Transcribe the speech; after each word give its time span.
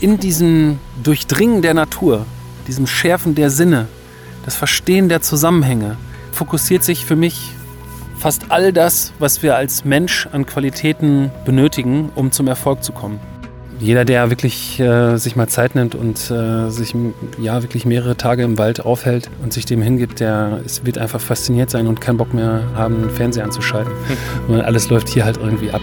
in 0.00 0.18
diesem 0.18 0.78
Durchdringen 1.02 1.62
der 1.62 1.74
Natur, 1.74 2.26
diesem 2.66 2.86
Schärfen 2.86 3.34
der 3.34 3.50
Sinne, 3.50 3.88
das 4.44 4.54
Verstehen 4.54 5.08
der 5.08 5.22
Zusammenhänge, 5.22 5.96
fokussiert 6.32 6.84
sich 6.84 7.04
für 7.04 7.16
mich 7.16 7.52
fast 8.16 8.50
all 8.50 8.72
das, 8.72 9.12
was 9.18 9.42
wir 9.42 9.56
als 9.56 9.84
Mensch 9.84 10.28
an 10.32 10.46
Qualitäten 10.46 11.30
benötigen, 11.44 12.10
um 12.14 12.32
zum 12.32 12.48
Erfolg 12.48 12.82
zu 12.82 12.92
kommen. 12.92 13.20
Jeder, 13.80 14.04
der 14.04 14.28
wirklich 14.28 14.80
äh, 14.80 15.16
sich 15.18 15.36
mal 15.36 15.48
Zeit 15.48 15.76
nimmt 15.76 15.94
und 15.94 16.30
äh, 16.32 16.68
sich 16.68 16.96
ja 17.40 17.62
wirklich 17.62 17.86
mehrere 17.86 18.16
Tage 18.16 18.42
im 18.42 18.58
Wald 18.58 18.84
aufhält 18.84 19.30
und 19.40 19.52
sich 19.52 19.66
dem 19.66 19.82
hingibt, 19.82 20.18
der 20.18 20.60
ist, 20.64 20.84
wird 20.84 20.98
einfach 20.98 21.20
fasziniert 21.20 21.70
sein 21.70 21.86
und 21.86 22.00
keinen 22.00 22.16
Bock 22.16 22.34
mehr 22.34 22.62
haben, 22.74 23.08
Fernseher 23.10 23.44
anzuschalten. 23.44 23.92
und 24.48 24.60
alles 24.60 24.90
läuft 24.90 25.08
hier 25.08 25.24
halt 25.24 25.36
irgendwie 25.36 25.70
ab. 25.70 25.82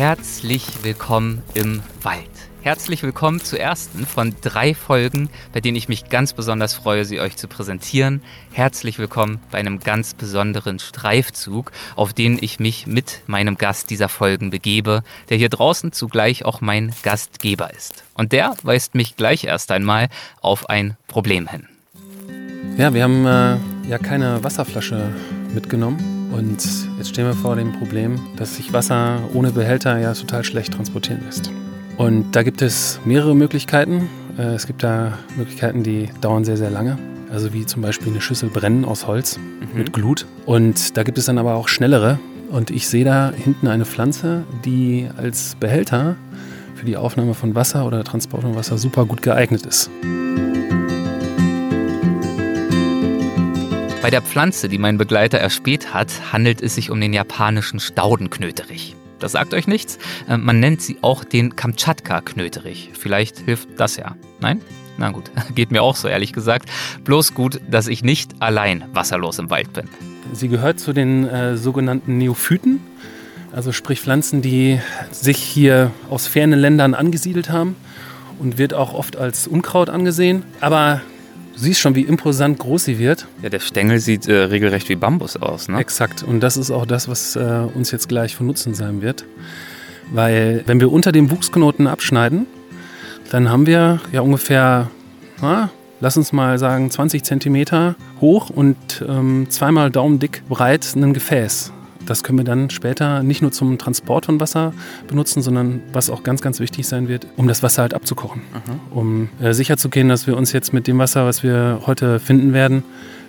Herzlich 0.00 0.64
willkommen 0.82 1.42
im 1.52 1.82
Wald. 2.00 2.30
Herzlich 2.62 3.02
willkommen 3.02 3.42
zur 3.42 3.60
ersten 3.60 4.06
von 4.06 4.34
drei 4.40 4.74
Folgen, 4.74 5.28
bei 5.52 5.60
denen 5.60 5.76
ich 5.76 5.90
mich 5.90 6.08
ganz 6.08 6.32
besonders 6.32 6.72
freue, 6.72 7.04
sie 7.04 7.20
euch 7.20 7.36
zu 7.36 7.48
präsentieren. 7.48 8.22
Herzlich 8.50 8.98
willkommen 8.98 9.40
bei 9.50 9.58
einem 9.58 9.78
ganz 9.78 10.14
besonderen 10.14 10.78
Streifzug, 10.78 11.70
auf 11.96 12.14
den 12.14 12.38
ich 12.40 12.58
mich 12.58 12.86
mit 12.86 13.20
meinem 13.26 13.58
Gast 13.58 13.90
dieser 13.90 14.08
Folgen 14.08 14.48
begebe, 14.48 15.02
der 15.28 15.36
hier 15.36 15.50
draußen 15.50 15.92
zugleich 15.92 16.46
auch 16.46 16.62
mein 16.62 16.94
Gastgeber 17.02 17.70
ist. 17.74 18.02
Und 18.14 18.32
der 18.32 18.54
weist 18.62 18.94
mich 18.94 19.16
gleich 19.16 19.44
erst 19.44 19.70
einmal 19.70 20.08
auf 20.40 20.70
ein 20.70 20.96
Problem 21.08 21.46
hin. 21.46 21.68
Ja, 22.78 22.94
wir 22.94 23.02
haben 23.02 23.26
äh, 23.26 23.58
ja 23.86 23.98
keine 23.98 24.42
Wasserflasche 24.42 25.14
mitgenommen. 25.52 26.19
Und 26.32 26.62
jetzt 26.98 27.08
stehen 27.08 27.26
wir 27.26 27.34
vor 27.34 27.56
dem 27.56 27.72
Problem, 27.72 28.20
dass 28.36 28.56
sich 28.56 28.72
Wasser 28.72 29.20
ohne 29.34 29.50
Behälter 29.50 29.98
ja 29.98 30.12
total 30.12 30.44
schlecht 30.44 30.74
transportieren 30.74 31.22
lässt. 31.24 31.50
Und 31.96 32.32
da 32.32 32.42
gibt 32.42 32.62
es 32.62 33.00
mehrere 33.04 33.34
Möglichkeiten. 33.34 34.08
Äh, 34.38 34.54
es 34.54 34.66
gibt 34.66 34.82
da 34.82 35.18
Möglichkeiten, 35.36 35.82
die 35.82 36.08
dauern 36.20 36.44
sehr, 36.44 36.56
sehr 36.56 36.70
lange. 36.70 36.98
Also 37.30 37.52
wie 37.52 37.66
zum 37.66 37.82
Beispiel 37.82 38.08
eine 38.08 38.20
Schüssel 38.20 38.48
brennen 38.48 38.84
aus 38.84 39.06
Holz 39.06 39.38
mhm. 39.38 39.78
mit 39.78 39.92
Glut. 39.92 40.26
Und 40.46 40.96
da 40.96 41.02
gibt 41.02 41.18
es 41.18 41.26
dann 41.26 41.38
aber 41.38 41.54
auch 41.54 41.68
schnellere. 41.68 42.18
Und 42.50 42.70
ich 42.70 42.88
sehe 42.88 43.04
da 43.04 43.32
hinten 43.36 43.68
eine 43.68 43.84
Pflanze, 43.84 44.44
die 44.64 45.08
als 45.16 45.56
Behälter 45.60 46.16
für 46.74 46.86
die 46.86 46.96
Aufnahme 46.96 47.34
von 47.34 47.54
Wasser 47.54 47.86
oder 47.86 48.02
Transport 48.02 48.42
von 48.42 48.56
Wasser 48.56 48.78
super 48.78 49.04
gut 49.04 49.22
geeignet 49.22 49.66
ist. 49.66 49.90
Bei 54.02 54.08
der 54.08 54.22
Pflanze, 54.22 54.70
die 54.70 54.78
mein 54.78 54.96
Begleiter 54.96 55.36
erspäht 55.36 55.92
hat, 55.92 56.32
handelt 56.32 56.62
es 56.62 56.74
sich 56.74 56.90
um 56.90 56.98
den 57.02 57.12
japanischen 57.12 57.80
Staudenknöterich. 57.80 58.96
Das 59.18 59.32
sagt 59.32 59.52
euch 59.52 59.66
nichts. 59.66 59.98
Äh, 60.26 60.38
man 60.38 60.58
nennt 60.58 60.80
sie 60.80 60.96
auch 61.02 61.22
den 61.22 61.54
Kamtschatka-Knöterich. 61.54 62.92
Vielleicht 62.98 63.40
hilft 63.40 63.68
das 63.76 63.98
ja. 63.98 64.16
Nein? 64.40 64.62
Na 64.96 65.10
gut, 65.10 65.30
geht 65.54 65.70
mir 65.70 65.82
auch 65.82 65.96
so 65.96 66.08
ehrlich 66.08 66.32
gesagt. 66.32 66.70
Bloß 67.04 67.34
gut, 67.34 67.60
dass 67.70 67.88
ich 67.88 68.02
nicht 68.02 68.40
allein 68.40 68.84
wasserlos 68.94 69.38
im 69.38 69.50
Wald 69.50 69.70
bin. 69.74 69.86
Sie 70.32 70.48
gehört 70.48 70.80
zu 70.80 70.94
den 70.94 71.28
äh, 71.28 71.58
sogenannten 71.58 72.16
Neophyten, 72.16 72.80
also 73.52 73.70
sprich 73.70 74.00
Pflanzen, 74.00 74.40
die 74.40 74.80
sich 75.10 75.36
hier 75.36 75.90
aus 76.08 76.26
fernen 76.26 76.58
Ländern 76.58 76.94
angesiedelt 76.94 77.50
haben 77.50 77.76
und 78.38 78.56
wird 78.56 78.72
auch 78.72 78.94
oft 78.94 79.18
als 79.18 79.46
Unkraut 79.46 79.90
angesehen. 79.90 80.44
Aber 80.60 81.02
siehst 81.60 81.80
schon, 81.80 81.94
wie 81.94 82.02
imposant 82.02 82.58
groß 82.58 82.84
sie 82.84 82.98
wird. 82.98 83.26
Ja, 83.42 83.48
der 83.48 83.60
Stängel 83.60 83.98
sieht 83.98 84.26
äh, 84.28 84.34
regelrecht 84.44 84.88
wie 84.88 84.96
Bambus 84.96 85.36
aus, 85.36 85.68
ne? 85.68 85.78
Exakt. 85.78 86.22
Und 86.22 86.40
das 86.40 86.56
ist 86.56 86.70
auch 86.70 86.86
das, 86.86 87.08
was 87.08 87.36
äh, 87.36 87.40
uns 87.74 87.90
jetzt 87.90 88.08
gleich 88.08 88.34
von 88.36 88.46
Nutzen 88.46 88.74
sein 88.74 89.02
wird. 89.02 89.24
Weil, 90.12 90.62
wenn 90.66 90.80
wir 90.80 90.90
unter 90.90 91.12
dem 91.12 91.30
Wuchsknoten 91.30 91.86
abschneiden, 91.86 92.46
dann 93.30 93.48
haben 93.48 93.66
wir 93.66 94.00
ja 94.12 94.20
ungefähr, 94.22 94.90
na, 95.40 95.70
lass 96.00 96.16
uns 96.16 96.32
mal 96.32 96.58
sagen, 96.58 96.90
20 96.90 97.22
Zentimeter 97.22 97.94
hoch 98.20 98.50
und 98.50 99.04
ähm, 99.08 99.46
zweimal 99.50 99.90
daumendick 99.90 100.42
breit 100.48 100.94
ein 100.96 101.12
Gefäß. 101.12 101.72
Das 102.06 102.22
können 102.22 102.38
wir 102.38 102.44
dann 102.44 102.70
später 102.70 103.22
nicht 103.22 103.42
nur 103.42 103.52
zum 103.52 103.78
Transport 103.78 104.26
von 104.26 104.40
Wasser 104.40 104.72
benutzen, 105.06 105.42
sondern 105.42 105.80
was 105.92 106.10
auch 106.10 106.22
ganz, 106.22 106.42
ganz 106.42 106.60
wichtig 106.60 106.86
sein 106.86 107.08
wird, 107.08 107.26
um 107.36 107.46
das 107.46 107.62
Wasser 107.62 107.82
halt 107.82 107.94
abzukochen. 107.94 108.42
Mhm. 108.42 108.96
Um 108.96 109.28
äh, 109.40 109.52
sicherzugehen, 109.52 110.08
dass 110.08 110.26
wir 110.26 110.36
uns 110.36 110.52
jetzt 110.52 110.72
mit 110.72 110.86
dem 110.86 110.98
Wasser, 110.98 111.26
was 111.26 111.42
wir 111.42 111.82
heute 111.86 112.18
finden 112.18 112.52
werden, 112.52 112.82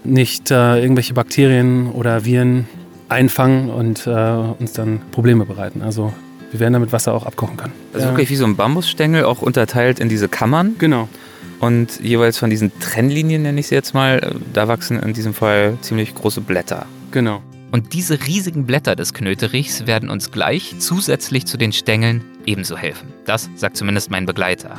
nicht 0.04 0.52
äh, 0.52 0.82
irgendwelche 0.82 1.14
Bakterien 1.14 1.92
oder 1.92 2.26
Viren 2.26 2.68
einfangen 3.09 3.70
und 3.70 4.08
äh, 4.08 4.12
uns 4.12 4.74
dann 4.74 5.02
Probleme 5.12 5.46
bereiten. 5.46 5.82
Also 5.82 6.14
wir 6.52 6.59
werden 6.59 6.74
damit 6.74 6.92
Wasser 6.92 7.14
auch 7.14 7.26
abkochen 7.26 7.58
können. 7.58 7.74
Also 7.94 8.08
wirklich 8.08 8.30
wie 8.30 8.36
so 8.36 8.46
ein 8.46 8.56
Bambusstängel, 8.56 9.24
auch 9.26 9.42
unterteilt 9.42 10.00
in 10.00 10.09
diese 10.09 10.28
Kammern. 10.28 10.76
Genau. 10.80 11.08
Und 11.59 12.00
jeweils 12.00 12.38
von 12.38 12.50
diesen 12.50 12.72
Trennlinien, 12.80 13.44
nenne 13.44 13.59
ich 13.59 13.68
sie 13.68 13.76
jetzt 13.76 13.94
mal, 13.94 14.36
da 14.52 14.68
wachsen 14.68 15.00
in 15.00 15.14
diesem 15.14 15.34
Fall 15.34 15.78
ziemlich 15.82 16.16
große 16.16 16.42
Blätter. 16.42 16.88
Genau. 17.12 17.42
Und 17.72 17.94
diese 17.94 18.28
riesigen 18.28 18.66
Blätter 18.66 18.98
des 18.98 19.14
Knöterichs 19.14 19.88
werden 19.88 20.09
uns 20.09 20.32
gleich 20.32 20.76
zusätzlich 20.80 21.46
zu 21.46 21.58
den 21.58 21.72
Stängeln 21.72 22.26
ebenso 22.46 22.78
helfen. 22.78 23.14
Das 23.26 23.50
sagt 23.56 23.78
zumindest 23.78 24.12
mein 24.12 24.26
Begleiter. 24.26 24.78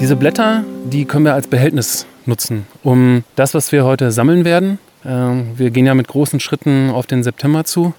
Diese 0.00 0.16
Blätter, 0.16 0.64
die 0.84 1.04
können 1.04 1.24
wir 1.24 1.34
als 1.34 1.46
Behältnis 1.46 2.06
nutzen, 2.26 2.66
um 2.82 3.22
das, 3.36 3.54
was 3.54 3.70
wir 3.70 3.84
heute 3.84 4.10
sammeln 4.10 4.44
werden. 4.44 4.80
Ähm, 5.04 5.52
wir 5.56 5.70
gehen 5.70 5.86
ja 5.86 5.94
mit 5.94 6.08
großen 6.08 6.40
Schritten 6.40 6.90
auf 6.90 7.06
den 7.06 7.22
September 7.22 7.64
zu 7.64 7.94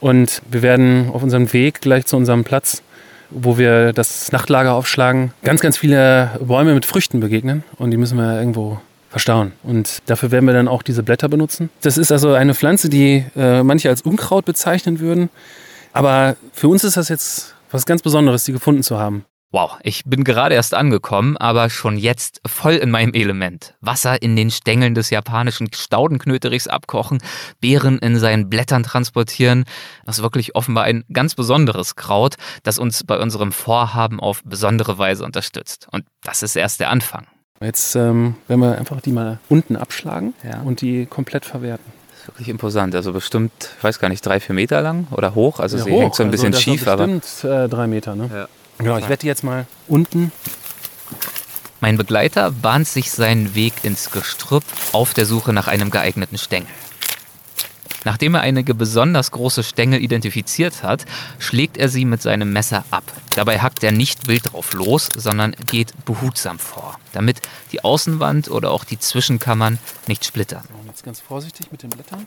und 0.00 0.40
wir 0.50 0.62
werden 0.62 1.10
auf 1.12 1.22
unserem 1.22 1.52
Weg 1.52 1.82
gleich 1.82 2.06
zu 2.06 2.16
unserem 2.16 2.44
Platz 2.44 2.82
wo 3.30 3.58
wir 3.58 3.92
das 3.92 4.32
Nachtlager 4.32 4.74
aufschlagen, 4.74 5.32
ganz, 5.42 5.60
ganz 5.60 5.76
viele 5.76 6.30
Bäume 6.40 6.74
mit 6.74 6.86
Früchten 6.86 7.20
begegnen 7.20 7.64
und 7.78 7.90
die 7.90 7.96
müssen 7.96 8.18
wir 8.18 8.38
irgendwo 8.38 8.80
verstauen. 9.10 9.52
Und 9.62 9.98
dafür 10.06 10.30
werden 10.30 10.46
wir 10.46 10.54
dann 10.54 10.68
auch 10.68 10.82
diese 10.82 11.02
Blätter 11.02 11.28
benutzen. 11.28 11.68
Das 11.82 11.98
ist 11.98 12.12
also 12.12 12.32
eine 12.32 12.54
Pflanze, 12.54 12.88
die 12.88 13.24
äh, 13.36 13.62
manche 13.62 13.88
als 13.88 14.02
Unkraut 14.02 14.44
bezeichnen 14.44 15.00
würden. 15.00 15.30
Aber 15.92 16.36
für 16.52 16.68
uns 16.68 16.84
ist 16.84 16.96
das 16.96 17.08
jetzt 17.08 17.54
was 17.70 17.86
ganz 17.86 18.02
Besonderes, 18.02 18.44
die 18.44 18.52
gefunden 18.52 18.82
zu 18.82 18.98
haben. 18.98 19.24
Wow, 19.52 19.78
ich 19.82 20.04
bin 20.04 20.22
gerade 20.22 20.54
erst 20.54 20.74
angekommen, 20.74 21.36
aber 21.36 21.70
schon 21.70 21.96
jetzt 21.96 22.40
voll 22.46 22.74
in 22.74 22.88
meinem 22.88 23.14
Element. 23.14 23.74
Wasser 23.80 24.22
in 24.22 24.36
den 24.36 24.52
Stängeln 24.52 24.94
des 24.94 25.10
japanischen 25.10 25.72
Staudenknöterichs 25.74 26.68
abkochen, 26.68 27.18
Beeren 27.60 27.98
in 27.98 28.16
seinen 28.16 28.48
Blättern 28.48 28.84
transportieren. 28.84 29.64
Das 30.06 30.18
ist 30.18 30.22
wirklich 30.22 30.54
offenbar 30.54 30.84
ein 30.84 31.04
ganz 31.12 31.34
besonderes 31.34 31.96
Kraut, 31.96 32.36
das 32.62 32.78
uns 32.78 33.02
bei 33.02 33.18
unserem 33.18 33.50
Vorhaben 33.50 34.20
auf 34.20 34.42
besondere 34.44 34.98
Weise 34.98 35.24
unterstützt. 35.24 35.88
Und 35.90 36.04
das 36.22 36.44
ist 36.44 36.54
erst 36.54 36.78
der 36.78 36.90
Anfang. 36.90 37.26
Jetzt 37.60 37.96
ähm, 37.96 38.36
werden 38.46 38.60
wir 38.60 38.78
einfach 38.78 39.00
die 39.00 39.10
mal 39.10 39.40
unten 39.48 39.74
abschlagen 39.74 40.32
ja. 40.44 40.60
und 40.60 40.80
die 40.80 41.06
komplett 41.06 41.44
verwerten 41.44 41.92
wirklich 42.26 42.50
imposant. 42.50 42.94
Also 42.94 43.12
bestimmt, 43.12 43.50
ich 43.78 43.82
weiß 43.82 43.98
gar 43.98 44.08
nicht, 44.08 44.24
drei, 44.24 44.38
vier 44.40 44.54
Meter 44.54 44.82
lang 44.82 45.06
oder 45.10 45.34
hoch. 45.34 45.58
Also 45.58 45.78
ja, 45.78 45.84
sie 45.84 45.90
hoch. 45.90 46.02
hängt 46.02 46.14
so 46.14 46.22
ein 46.22 46.30
bisschen 46.30 46.52
also 46.52 46.60
schief. 46.60 46.84
Bestimmt 46.84 47.24
aber 47.42 47.64
äh, 47.64 47.68
drei 47.68 47.86
Meter, 47.86 48.14
ne? 48.14 48.30
Ja. 48.32 48.48
Genau, 48.84 48.98
ich 48.98 49.08
werde 49.08 49.26
jetzt 49.26 49.44
mal 49.44 49.66
unten. 49.88 50.32
Mein 51.80 51.96
Begleiter 51.96 52.50
bahnt 52.50 52.88
sich 52.88 53.10
seinen 53.10 53.54
Weg 53.54 53.72
ins 53.82 54.10
Gestrüpp 54.10 54.64
auf 54.92 55.14
der 55.14 55.26
Suche 55.26 55.52
nach 55.52 55.68
einem 55.68 55.90
geeigneten 55.90 56.38
Stängel. 56.38 56.68
Nachdem 58.04 58.34
er 58.34 58.40
einige 58.40 58.74
besonders 58.74 59.30
große 59.30 59.62
Stängel 59.62 60.02
identifiziert 60.02 60.82
hat, 60.82 61.04
schlägt 61.38 61.76
er 61.76 61.90
sie 61.90 62.06
mit 62.06 62.22
seinem 62.22 62.52
Messer 62.52 62.84
ab. 62.90 63.04
Dabei 63.34 63.60
hackt 63.60 63.82
er 63.82 63.92
nicht 63.92 64.26
wild 64.26 64.52
drauf 64.52 64.72
los, 64.72 65.08
sondern 65.14 65.54
geht 65.66 65.92
behutsam 66.06 66.58
vor, 66.58 66.98
damit 67.12 67.42
die 67.72 67.84
Außenwand 67.84 68.50
oder 68.50 68.70
auch 68.70 68.84
die 68.84 68.98
Zwischenkammern 68.98 69.78
nicht 70.06 70.24
splittern. 70.24 70.64
Jetzt 70.86 71.04
ganz 71.04 71.20
vorsichtig 71.20 71.70
mit 71.70 71.82
den 71.82 71.90
Blättern. 71.90 72.26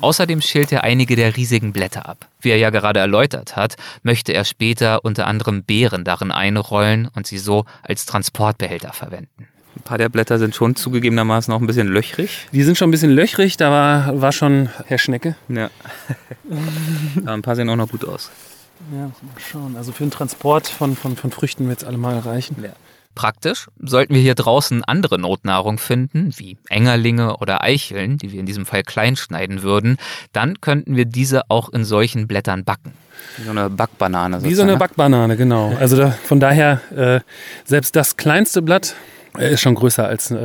Außerdem 0.00 0.40
schält 0.40 0.72
er 0.72 0.84
einige 0.84 1.16
der 1.16 1.36
riesigen 1.36 1.72
Blätter 1.72 2.08
ab. 2.08 2.28
Wie 2.40 2.50
er 2.50 2.58
ja 2.58 2.70
gerade 2.70 3.00
erläutert 3.00 3.56
hat, 3.56 3.76
möchte 4.02 4.32
er 4.32 4.44
später 4.44 5.04
unter 5.04 5.26
anderem 5.26 5.64
Beeren 5.64 6.04
darin 6.04 6.30
einrollen 6.30 7.08
und 7.14 7.26
sie 7.26 7.38
so 7.38 7.64
als 7.82 8.06
Transportbehälter 8.06 8.92
verwenden. 8.92 9.48
Ein 9.76 9.82
paar 9.82 9.98
der 9.98 10.08
Blätter 10.08 10.38
sind 10.38 10.54
schon 10.54 10.74
zugegebenermaßen 10.74 11.52
auch 11.52 11.60
ein 11.60 11.66
bisschen 11.66 11.88
löchrig. 11.88 12.48
Die 12.52 12.62
sind 12.62 12.78
schon 12.78 12.88
ein 12.88 12.92
bisschen 12.92 13.10
löchrig, 13.10 13.58
da 13.58 13.70
war, 13.70 14.20
war 14.20 14.32
schon 14.32 14.70
Herr 14.86 14.98
Schnecke. 14.98 15.36
Ja. 15.48 15.70
Aber 17.22 17.32
ein 17.32 17.42
paar 17.42 17.56
sehen 17.56 17.68
auch 17.68 17.76
noch 17.76 17.90
gut 17.90 18.06
aus. 18.06 18.30
Ja, 18.92 19.06
mal 19.06 19.12
schauen. 19.38 19.76
Also 19.76 19.92
für 19.92 20.04
den 20.04 20.10
Transport 20.10 20.66
von, 20.66 20.96
von, 20.96 21.16
von 21.16 21.30
Früchten 21.30 21.68
wird 21.68 21.82
es 21.82 21.84
allemal 21.84 22.18
reichen. 22.20 22.56
Ja. 22.62 22.70
Praktisch, 23.16 23.68
sollten 23.80 24.14
wir 24.14 24.20
hier 24.20 24.34
draußen 24.34 24.84
andere 24.84 25.18
Notnahrung 25.18 25.78
finden, 25.78 26.32
wie 26.36 26.58
Engerlinge 26.68 27.38
oder 27.38 27.64
Eicheln, 27.64 28.18
die 28.18 28.30
wir 28.30 28.38
in 28.38 28.44
diesem 28.44 28.66
Fall 28.66 28.82
klein 28.82 29.16
schneiden 29.16 29.62
würden, 29.62 29.96
dann 30.34 30.60
könnten 30.60 30.96
wir 30.96 31.06
diese 31.06 31.50
auch 31.50 31.70
in 31.70 31.84
solchen 31.84 32.28
Blättern 32.28 32.64
backen. 32.64 32.92
Wie 33.38 33.44
so 33.44 33.50
eine 33.52 33.70
Backbanane. 33.70 34.44
Wie 34.44 34.54
so 34.54 34.62
eine 34.62 34.76
Backbanane, 34.76 35.38
genau. 35.38 35.74
Also 35.80 35.96
da, 35.96 36.10
von 36.10 36.40
daher, 36.40 36.82
äh, 36.94 37.20
selbst 37.64 37.96
das 37.96 38.18
kleinste 38.18 38.60
Blatt 38.60 38.94
äh, 39.38 39.54
ist 39.54 39.62
schon 39.62 39.74
größer 39.74 40.06
als 40.06 40.30
äh, 40.30 40.36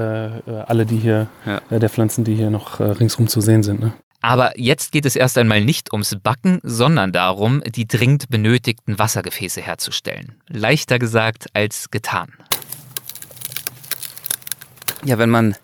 alle 0.65 0.85
die 0.85 0.97
hier, 0.97 1.27
ja. 1.45 1.61
Äh, 1.69 1.79
der 1.79 1.89
Pflanzen, 1.89 2.23
die 2.23 2.35
hier 2.35 2.49
noch 2.49 2.79
äh, 2.79 2.83
ringsrum 2.83 3.27
zu 3.27 3.41
sehen 3.41 3.63
sind. 3.63 3.81
Ne? 3.81 3.91
Aber 4.21 4.57
jetzt 4.57 4.93
geht 4.93 5.05
es 5.05 5.17
erst 5.17 5.37
einmal 5.37 5.61
nicht 5.61 5.91
ums 5.91 6.15
Backen, 6.23 6.59
sondern 6.63 7.11
darum, 7.11 7.61
die 7.65 7.85
dringend 7.85 8.29
benötigten 8.29 8.97
Wassergefäße 8.97 9.61
herzustellen. 9.61 10.35
Leichter 10.47 10.99
gesagt 10.99 11.47
als 11.53 11.91
getan. 11.91 12.31
Ja, 15.03 15.17
wenn 15.17 15.29
man, 15.29 15.55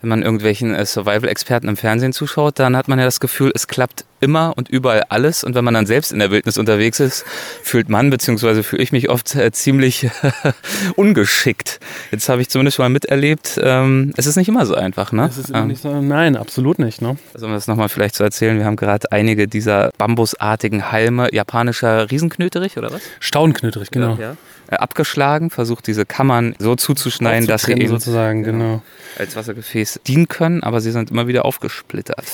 wenn 0.00 0.08
man 0.08 0.22
irgendwelchen 0.22 0.74
äh, 0.74 0.86
Survival-Experten 0.86 1.68
im 1.68 1.76
Fernsehen 1.76 2.12
zuschaut, 2.12 2.58
dann 2.58 2.76
hat 2.76 2.88
man 2.88 2.98
ja 2.98 3.04
das 3.04 3.18
Gefühl, 3.20 3.50
es 3.54 3.66
klappt 3.66 4.04
immer 4.20 4.52
und 4.56 4.68
überall 4.68 5.04
alles. 5.08 5.44
Und 5.44 5.54
wenn 5.54 5.64
man 5.64 5.74
dann 5.74 5.86
selbst 5.86 6.12
in 6.12 6.18
der 6.18 6.30
Wildnis 6.30 6.58
unterwegs 6.58 7.00
ist, 7.00 7.24
fühlt 7.62 7.88
man, 7.88 8.10
beziehungsweise 8.10 8.62
fühle 8.62 8.82
ich 8.82 8.92
mich 8.92 9.08
oft 9.08 9.34
äh, 9.34 9.50
ziemlich 9.52 10.10
ungeschickt. 10.96 11.80
Jetzt 12.10 12.28
habe 12.28 12.40
ich 12.42 12.48
zumindest 12.48 12.76
schon 12.76 12.84
mal 12.84 12.90
miterlebt, 12.90 13.60
ähm, 13.62 14.12
es 14.16 14.26
ist 14.26 14.36
nicht 14.36 14.48
immer 14.48 14.66
so 14.66 14.74
einfach, 14.74 15.12
ne? 15.12 15.26
Es 15.26 15.38
ist 15.38 15.50
immer 15.50 15.60
ähm, 15.60 15.68
nicht 15.68 15.82
so, 15.82 16.00
nein, 16.00 16.36
absolut 16.36 16.78
nicht, 16.78 17.02
ne? 17.02 17.16
Also 17.34 17.46
um 17.46 17.52
das 17.52 17.66
nochmal 17.66 17.88
vielleicht 17.88 18.14
zu 18.14 18.22
erzählen, 18.22 18.58
wir 18.58 18.64
haben 18.64 18.76
gerade 18.76 19.10
einige 19.10 19.48
dieser 19.48 19.90
bambusartigen 19.98 20.92
Halme 20.92 21.32
japanischer 21.32 22.10
Riesenknöterich, 22.10 22.78
oder 22.78 22.92
was? 22.92 23.02
Staunknöterich, 23.20 23.90
genau. 23.90 24.14
Ja, 24.14 24.30
ja. 24.30 24.36
Äh, 24.70 24.76
abgeschlagen, 24.76 25.48
versucht 25.48 25.86
diese 25.86 26.04
Kammern 26.04 26.54
so 26.58 26.76
zuzuschneiden, 26.76 27.46
dass 27.46 27.62
sie 27.62 27.72
eben 27.72 27.88
sozusagen, 27.88 28.42
genau. 28.42 28.82
als 29.18 29.34
Wassergefäß 29.34 30.00
dienen 30.06 30.28
können, 30.28 30.62
aber 30.62 30.82
sie 30.82 30.90
sind 30.90 31.10
immer 31.10 31.26
wieder 31.26 31.46
aufgesplittert. 31.46 32.26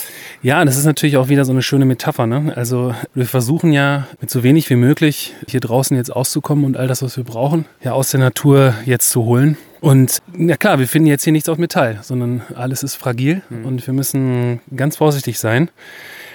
Ja, 0.43 0.65
das 0.65 0.77
ist 0.77 0.85
natürlich 0.85 1.17
auch 1.17 1.29
wieder 1.29 1.45
so 1.45 1.53
eine 1.53 1.63
schöne 1.63 1.85
Metapher. 1.85 2.27
Ne? 2.27 2.53
Also 2.57 2.93
wir 3.15 3.27
versuchen 3.27 3.73
ja 3.73 4.09
mit 4.21 4.31
so 4.31 4.43
wenig 4.43 4.69
wie 4.69 4.75
möglich 4.75 5.33
hier 5.47 5.61
draußen 5.61 5.97
jetzt 5.97 6.11
auszukommen 6.11 6.65
und 6.65 6.77
all 6.77 6.89
das, 6.89 7.03
was 7.03 7.17
wir 7.17 7.23
brauchen, 7.23 7.67
ja 7.85 7.93
aus 7.93 8.11
der 8.11 8.19
Natur 8.19 8.75
jetzt 8.85 9.11
zu 9.11 9.23
holen. 9.25 9.57
Und 9.81 10.19
ja 10.37 10.57
klar, 10.57 10.81
wir 10.81 10.89
finden 10.89 11.07
jetzt 11.07 11.23
hier 11.23 11.33
nichts 11.33 11.49
auf 11.49 11.59
Metall, 11.59 12.01
sondern 12.03 12.43
alles 12.57 12.83
ist 12.83 12.97
fragil 12.97 13.43
mhm. 13.49 13.65
und 13.65 13.87
wir 13.87 13.95
müssen 13.95 14.61
ganz 14.75 14.97
vorsichtig 14.97 15.39
sein. 15.39 15.71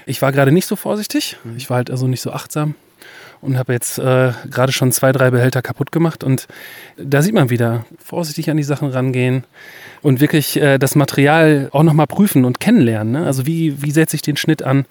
Ich 0.05 0.21
war 0.21 0.31
gerade 0.31 0.53
nicht 0.53 0.65
so 0.65 0.77
vorsichtig, 0.77 1.35
mhm. 1.43 1.57
ich 1.57 1.69
war 1.69 1.75
halt 1.75 1.91
also 1.91 2.07
nicht 2.07 2.21
so 2.21 2.31
achtsam 2.31 2.75
und 3.41 3.57
habe 3.57 3.74
jetzt 3.74 4.00
äh, 4.00 4.31
gerade 4.50 4.71
schon 4.71 4.91
zwei, 4.91 5.12
drei 5.12 5.31
Behälter 5.31 5.62
kaputt 5.62 5.91
gemacht. 5.91 6.24
Und 6.24 6.47
da 6.97 7.21
sieht 7.21 7.33
man 7.33 7.50
wieder, 7.50 7.86
vorsichtig 7.97 8.50
an 8.50 8.57
die 8.57 8.63
Sachen 8.63 8.89
rangehen 8.89 9.44
und 10.01 10.21
wirklich 10.21 10.59
äh, 10.59 10.77
das 10.77 10.95
Material 10.95 11.69
auch 11.71 11.83
nochmal 11.83 12.07
prüfen 12.07 12.45
und 12.45 12.59
kennenlernen. 12.59 13.13
Ne? 13.13 13.25
Also 13.25 13.45
wie, 13.45 13.81
wie 13.81 13.91
setze 13.91 14.15
ich 14.15 14.21
den 14.21 14.37
Schnitt 14.37 14.63
an? 14.63 14.85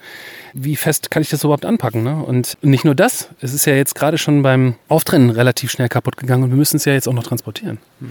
Wie 0.53 0.75
fest 0.75 1.11
kann 1.11 1.21
ich 1.21 1.29
das 1.29 1.43
überhaupt 1.43 1.65
anpacken? 1.65 2.03
Ne? 2.03 2.15
Und 2.15 2.57
nicht 2.61 2.85
nur 2.85 2.95
das, 2.95 3.29
es 3.41 3.53
ist 3.53 3.65
ja 3.65 3.73
jetzt 3.73 3.95
gerade 3.95 4.17
schon 4.17 4.41
beim 4.41 4.75
Auftrennen 4.87 5.29
relativ 5.29 5.71
schnell 5.71 5.89
kaputt 5.89 6.17
gegangen 6.17 6.43
und 6.43 6.49
wir 6.49 6.57
müssen 6.57 6.77
es 6.77 6.85
ja 6.85 6.93
jetzt 6.93 7.07
auch 7.07 7.13
noch 7.13 7.23
transportieren. 7.23 7.79
Mhm. 7.99 8.09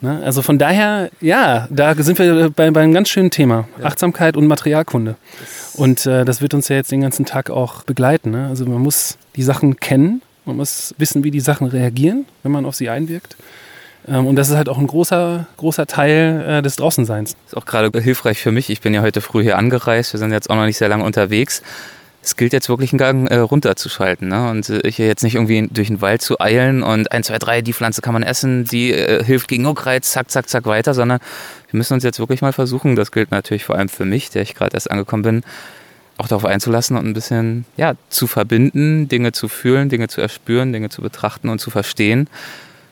Ne? 0.00 0.22
Also 0.24 0.42
von 0.42 0.58
daher, 0.58 1.10
ja, 1.20 1.68
da 1.70 1.94
sind 1.94 2.18
wir 2.18 2.50
bei, 2.50 2.70
bei 2.70 2.80
einem 2.80 2.94
ganz 2.94 3.08
schönen 3.08 3.30
Thema. 3.30 3.68
Ja. 3.78 3.86
Achtsamkeit 3.86 4.36
und 4.36 4.46
Materialkunde. 4.46 5.16
Und 5.74 6.06
äh, 6.06 6.24
das 6.24 6.40
wird 6.40 6.54
uns 6.54 6.68
ja 6.68 6.76
jetzt 6.76 6.90
den 6.90 7.02
ganzen 7.02 7.26
Tag 7.26 7.50
auch 7.50 7.84
begleiten. 7.84 8.30
Ne? 8.30 8.48
Also 8.48 8.66
man 8.66 8.80
muss 8.80 9.18
die 9.36 9.42
Sachen 9.42 9.76
kennen, 9.76 10.22
man 10.44 10.56
muss 10.56 10.94
wissen, 10.98 11.22
wie 11.22 11.30
die 11.30 11.40
Sachen 11.40 11.66
reagieren, 11.66 12.26
wenn 12.42 12.52
man 12.52 12.64
auf 12.64 12.74
sie 12.74 12.88
einwirkt. 12.88 13.36
Ähm, 14.08 14.26
und 14.26 14.36
das 14.36 14.50
ist 14.50 14.56
halt 14.56 14.68
auch 14.68 14.78
ein 14.78 14.86
großer, 14.86 15.46
großer 15.56 15.86
Teil 15.86 16.44
äh, 16.46 16.62
des 16.62 16.76
Draußenseins. 16.76 17.36
Ist 17.46 17.56
auch 17.56 17.66
gerade 17.66 17.90
hilfreich 18.00 18.40
für 18.40 18.52
mich. 18.52 18.70
Ich 18.70 18.80
bin 18.80 18.94
ja 18.94 19.02
heute 19.02 19.20
früh 19.20 19.42
hier 19.42 19.58
angereist. 19.58 20.12
Wir 20.12 20.18
sind 20.18 20.32
jetzt 20.32 20.50
auch 20.50 20.56
noch 20.56 20.66
nicht 20.66 20.78
sehr 20.78 20.88
lange 20.88 21.04
unterwegs 21.04 21.62
es 22.22 22.36
gilt 22.36 22.52
jetzt 22.52 22.68
wirklich 22.68 22.92
einen 22.92 22.98
Gang 22.98 23.30
äh, 23.30 23.36
runterzuschalten 23.36 24.28
ne? 24.28 24.50
und 24.50 24.68
äh, 24.68 24.90
hier 24.90 25.06
jetzt 25.06 25.22
nicht 25.22 25.36
irgendwie 25.36 25.68
durch 25.70 25.88
den 25.88 26.00
Wald 26.00 26.22
zu 26.22 26.38
eilen 26.38 26.82
und 26.82 27.10
1, 27.10 27.28
2, 27.28 27.38
3, 27.38 27.62
die 27.62 27.72
Pflanze 27.72 28.02
kann 28.02 28.12
man 28.12 28.22
essen, 28.22 28.64
die 28.64 28.92
äh, 28.92 29.24
hilft 29.24 29.48
gegen 29.48 29.64
Juckreiz, 29.64 30.10
zack, 30.10 30.30
zack, 30.30 30.48
zack 30.48 30.66
weiter, 30.66 30.92
sondern 30.92 31.20
wir 31.70 31.78
müssen 31.78 31.94
uns 31.94 32.04
jetzt 32.04 32.18
wirklich 32.18 32.42
mal 32.42 32.52
versuchen, 32.52 32.94
das 32.94 33.10
gilt 33.12 33.30
natürlich 33.30 33.64
vor 33.64 33.76
allem 33.76 33.88
für 33.88 34.04
mich, 34.04 34.30
der 34.30 34.42
ich 34.42 34.54
gerade 34.54 34.74
erst 34.74 34.90
angekommen 34.90 35.22
bin, 35.22 35.42
auch 36.18 36.28
darauf 36.28 36.44
einzulassen 36.44 36.98
und 36.98 37.06
ein 37.06 37.14
bisschen 37.14 37.64
ja, 37.78 37.94
zu 38.10 38.26
verbinden, 38.26 39.08
Dinge 39.08 39.32
zu 39.32 39.48
fühlen, 39.48 39.88
Dinge 39.88 40.08
zu 40.08 40.20
erspüren, 40.20 40.72
Dinge 40.74 40.90
zu 40.90 41.00
betrachten 41.00 41.48
und 41.48 41.60
zu 41.60 41.70
verstehen 41.70 42.28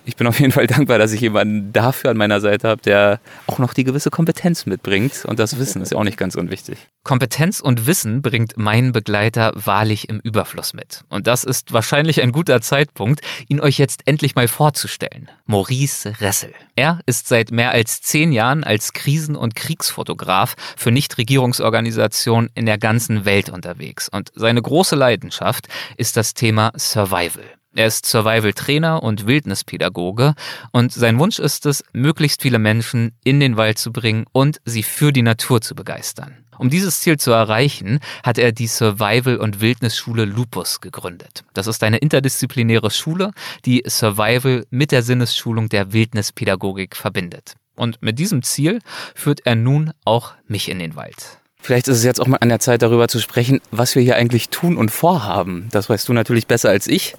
ich 0.08 0.16
bin 0.16 0.26
auf 0.26 0.40
jeden 0.40 0.52
Fall 0.52 0.66
dankbar, 0.66 0.98
dass 0.98 1.12
ich 1.12 1.20
jemanden 1.20 1.70
dafür 1.70 2.10
an 2.10 2.16
meiner 2.16 2.40
Seite 2.40 2.66
habe, 2.66 2.80
der 2.80 3.20
auch 3.46 3.58
noch 3.58 3.74
die 3.74 3.84
gewisse 3.84 4.08
Kompetenz 4.08 4.64
mitbringt. 4.64 5.26
Und 5.26 5.38
das 5.38 5.58
Wissen 5.58 5.82
ist 5.82 5.92
ja 5.92 5.98
auch 5.98 6.04
nicht 6.04 6.16
ganz 6.16 6.34
unwichtig. 6.34 6.78
Kompetenz 7.04 7.60
und 7.60 7.86
Wissen 7.86 8.22
bringt 8.22 8.56
mein 8.56 8.92
Begleiter 8.92 9.52
wahrlich 9.54 10.08
im 10.08 10.18
Überfluss 10.20 10.72
mit. 10.72 11.04
Und 11.10 11.26
das 11.26 11.44
ist 11.44 11.74
wahrscheinlich 11.74 12.22
ein 12.22 12.32
guter 12.32 12.62
Zeitpunkt, 12.62 13.20
ihn 13.48 13.60
euch 13.60 13.76
jetzt 13.76 14.06
endlich 14.06 14.34
mal 14.34 14.48
vorzustellen. 14.48 15.28
Maurice 15.44 16.18
Ressel. 16.22 16.54
Er 16.74 17.00
ist 17.04 17.28
seit 17.28 17.50
mehr 17.50 17.72
als 17.72 18.00
zehn 18.00 18.32
Jahren 18.32 18.64
als 18.64 18.94
Krisen- 18.94 19.36
und 19.36 19.56
Kriegsfotograf 19.56 20.56
für 20.78 20.90
Nichtregierungsorganisationen 20.90 22.48
in 22.54 22.64
der 22.64 22.78
ganzen 22.78 23.26
Welt 23.26 23.50
unterwegs. 23.50 24.08
Und 24.08 24.32
seine 24.34 24.62
große 24.62 24.96
Leidenschaft 24.96 25.68
ist 25.98 26.16
das 26.16 26.32
Thema 26.32 26.72
Survival. 26.78 27.44
Er 27.74 27.86
ist 27.86 28.06
Survival-Trainer 28.06 29.02
und 29.02 29.26
Wildnispädagoge 29.26 30.34
und 30.72 30.92
sein 30.92 31.18
Wunsch 31.18 31.38
ist 31.38 31.66
es, 31.66 31.84
möglichst 31.92 32.42
viele 32.42 32.58
Menschen 32.58 33.12
in 33.24 33.40
den 33.40 33.56
Wald 33.56 33.78
zu 33.78 33.92
bringen 33.92 34.24
und 34.32 34.60
sie 34.64 34.82
für 34.82 35.12
die 35.12 35.22
Natur 35.22 35.60
zu 35.60 35.74
begeistern. 35.74 36.44
Um 36.58 36.70
dieses 36.70 37.00
Ziel 37.00 37.18
zu 37.18 37.30
erreichen, 37.30 38.00
hat 38.24 38.36
er 38.36 38.52
die 38.52 38.66
Survival- 38.66 39.36
und 39.36 39.60
Wildnisschule 39.60 40.24
Lupus 40.24 40.80
gegründet. 40.80 41.44
Das 41.54 41.68
ist 41.68 41.84
eine 41.84 41.98
interdisziplinäre 41.98 42.90
Schule, 42.90 43.30
die 43.64 43.84
Survival 43.86 44.66
mit 44.70 44.90
der 44.90 45.02
Sinnesschulung 45.02 45.68
der 45.68 45.92
Wildnispädagogik 45.92 46.96
verbindet. 46.96 47.54
Und 47.76 48.02
mit 48.02 48.18
diesem 48.18 48.42
Ziel 48.42 48.80
führt 49.14 49.46
er 49.46 49.54
nun 49.54 49.92
auch 50.04 50.32
mich 50.48 50.68
in 50.68 50.80
den 50.80 50.96
Wald. 50.96 51.38
Vielleicht 51.60 51.88
ist 51.88 51.98
es 51.98 52.04
jetzt 52.04 52.20
auch 52.20 52.26
mal 52.26 52.38
an 52.38 52.48
der 52.48 52.60
Zeit, 52.60 52.82
darüber 52.82 53.08
zu 53.08 53.18
sprechen, 53.18 53.60
was 53.70 53.94
wir 53.94 54.02
hier 54.02 54.16
eigentlich 54.16 54.48
tun 54.48 54.76
und 54.76 54.90
vorhaben. 54.90 55.68
Das 55.70 55.90
weißt 55.90 56.08
du 56.08 56.12
natürlich 56.12 56.46
besser 56.46 56.70
als 56.70 56.86
ich. 56.86 57.14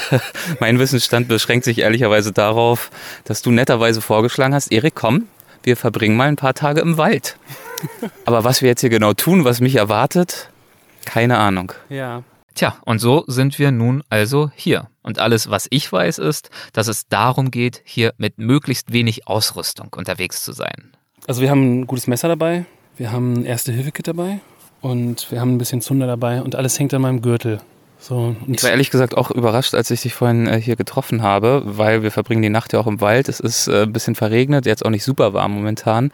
mein 0.60 0.78
Wissensstand 0.78 1.28
beschränkt 1.28 1.64
sich 1.64 1.78
ehrlicherweise 1.78 2.32
darauf, 2.32 2.90
dass 3.24 3.42
du 3.42 3.50
netterweise 3.50 4.00
vorgeschlagen 4.00 4.54
hast, 4.54 4.70
Erik, 4.70 4.94
komm, 4.94 5.26
wir 5.62 5.76
verbringen 5.76 6.16
mal 6.16 6.28
ein 6.28 6.36
paar 6.36 6.54
Tage 6.54 6.80
im 6.80 6.98
Wald. 6.98 7.36
Aber 8.24 8.44
was 8.44 8.62
wir 8.62 8.68
jetzt 8.68 8.82
hier 8.82 8.90
genau 8.90 9.14
tun, 9.14 9.44
was 9.44 9.60
mich 9.60 9.76
erwartet, 9.76 10.50
keine 11.04 11.38
Ahnung. 11.38 11.72
Ja. 11.88 12.22
Tja, 12.54 12.76
und 12.84 12.98
so 12.98 13.24
sind 13.26 13.58
wir 13.58 13.70
nun 13.70 14.02
also 14.10 14.50
hier. 14.54 14.88
Und 15.02 15.18
alles, 15.18 15.50
was 15.50 15.66
ich 15.70 15.90
weiß, 15.90 16.18
ist, 16.18 16.50
dass 16.72 16.88
es 16.88 17.08
darum 17.08 17.50
geht, 17.50 17.80
hier 17.84 18.12
mit 18.18 18.38
möglichst 18.38 18.92
wenig 18.92 19.26
Ausrüstung 19.26 19.94
unterwegs 19.96 20.42
zu 20.42 20.52
sein. 20.52 20.92
Also 21.26 21.40
wir 21.40 21.50
haben 21.50 21.80
ein 21.80 21.86
gutes 21.86 22.06
Messer 22.06 22.28
dabei, 22.28 22.66
wir 23.00 23.12
haben 23.12 23.32
ein 23.32 23.44
Erste-Hilfe-Kit 23.46 24.06
dabei 24.06 24.40
und 24.82 25.30
wir 25.30 25.40
haben 25.40 25.54
ein 25.54 25.58
bisschen 25.58 25.80
Zunder 25.80 26.06
dabei 26.06 26.42
und 26.42 26.54
alles 26.54 26.78
hängt 26.78 26.92
an 26.92 27.00
meinem 27.00 27.22
Gürtel. 27.22 27.60
So, 27.98 28.36
ich 28.46 28.62
war 28.62 28.70
ehrlich 28.70 28.90
gesagt 28.90 29.16
auch 29.16 29.30
überrascht, 29.30 29.74
als 29.74 29.90
ich 29.90 30.02
dich 30.02 30.12
vorhin 30.12 30.46
äh, 30.46 30.60
hier 30.60 30.76
getroffen 30.76 31.22
habe, 31.22 31.62
weil 31.64 32.02
wir 32.02 32.10
verbringen 32.10 32.42
die 32.42 32.50
Nacht 32.50 32.74
ja 32.74 32.78
auch 32.78 32.86
im 32.86 33.00
Wald. 33.00 33.30
Es 33.30 33.40
ist 33.40 33.68
äh, 33.68 33.82
ein 33.84 33.92
bisschen 33.92 34.14
verregnet, 34.14 34.66
jetzt 34.66 34.84
auch 34.84 34.90
nicht 34.90 35.04
super 35.04 35.32
warm 35.32 35.52
momentan. 35.52 36.10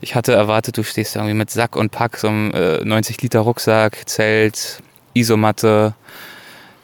Ich 0.00 0.14
hatte 0.14 0.32
erwartet, 0.32 0.78
du 0.78 0.82
stehst 0.82 1.16
irgendwie 1.16 1.34
mit 1.34 1.50
Sack 1.50 1.76
und 1.76 1.90
Pack, 1.90 2.16
so 2.16 2.28
einem 2.28 2.50
äh, 2.52 2.82
90 2.82 3.20
Liter 3.20 3.40
Rucksack, 3.40 4.08
Zelt, 4.08 4.78
Isomatte, 5.12 5.94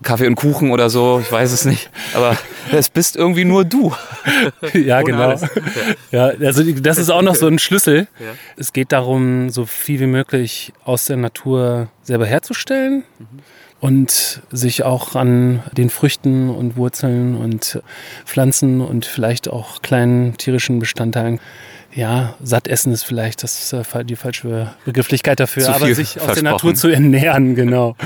Kaffee 0.03 0.27
und 0.27 0.37
Kuchen 0.37 0.71
oder 0.71 0.91
so, 0.91 1.21
ich 1.21 1.31
weiß 1.31 1.53
es 1.53 1.65
nicht. 1.65 1.91
Aber 2.15 2.37
es 2.73 2.89
bist 2.89 3.17
irgendwie 3.17 3.45
nur 3.45 3.65
du. 3.65 3.93
ja, 4.75 5.03
genau. 5.03 5.35
Ja, 6.11 6.27
also 6.27 6.63
das 6.63 6.99
ist 6.99 7.11
auch 7.11 7.23
noch 7.23 7.35
so 7.35 7.47
ein 7.47 7.59
Schlüssel. 7.59 8.09
Ja. 8.19 8.27
Es 8.57 8.73
geht 8.73 8.93
darum, 8.93 9.51
so 9.51 9.67
viel 9.67 10.01
wie 10.01 10.07
möglich 10.07 10.73
aus 10.85 11.05
der 11.07 11.17
Natur 11.17 11.89
selber 12.03 12.27
herzustellen. 12.27 13.05
Mhm. 13.19 13.27
Und 13.81 14.43
sich 14.51 14.83
auch 14.83 15.15
an 15.15 15.63
den 15.73 15.89
Früchten 15.89 16.51
und 16.51 16.77
Wurzeln 16.77 17.37
und 17.37 17.81
Pflanzen 18.25 18.81
und 18.81 19.07
vielleicht 19.07 19.49
auch 19.49 19.83
kleinen 19.83 20.37
tierischen 20.37 20.81
Bestandteilen 20.81 21.39
ja, 21.95 22.35
satt 22.43 22.69
essen 22.69 22.93
ist 22.93 23.05
vielleicht 23.05 23.43
das 23.43 23.73
ist 23.73 23.93
die 24.05 24.17
falsche 24.17 24.73
Begrifflichkeit 24.85 25.41
dafür, 25.41 25.69
aber 25.75 25.95
sich 25.95 26.21
aus 26.21 26.35
der 26.35 26.43
Natur 26.43 26.75
zu 26.75 26.89
ernähren, 26.89 27.55
genau. 27.55 27.97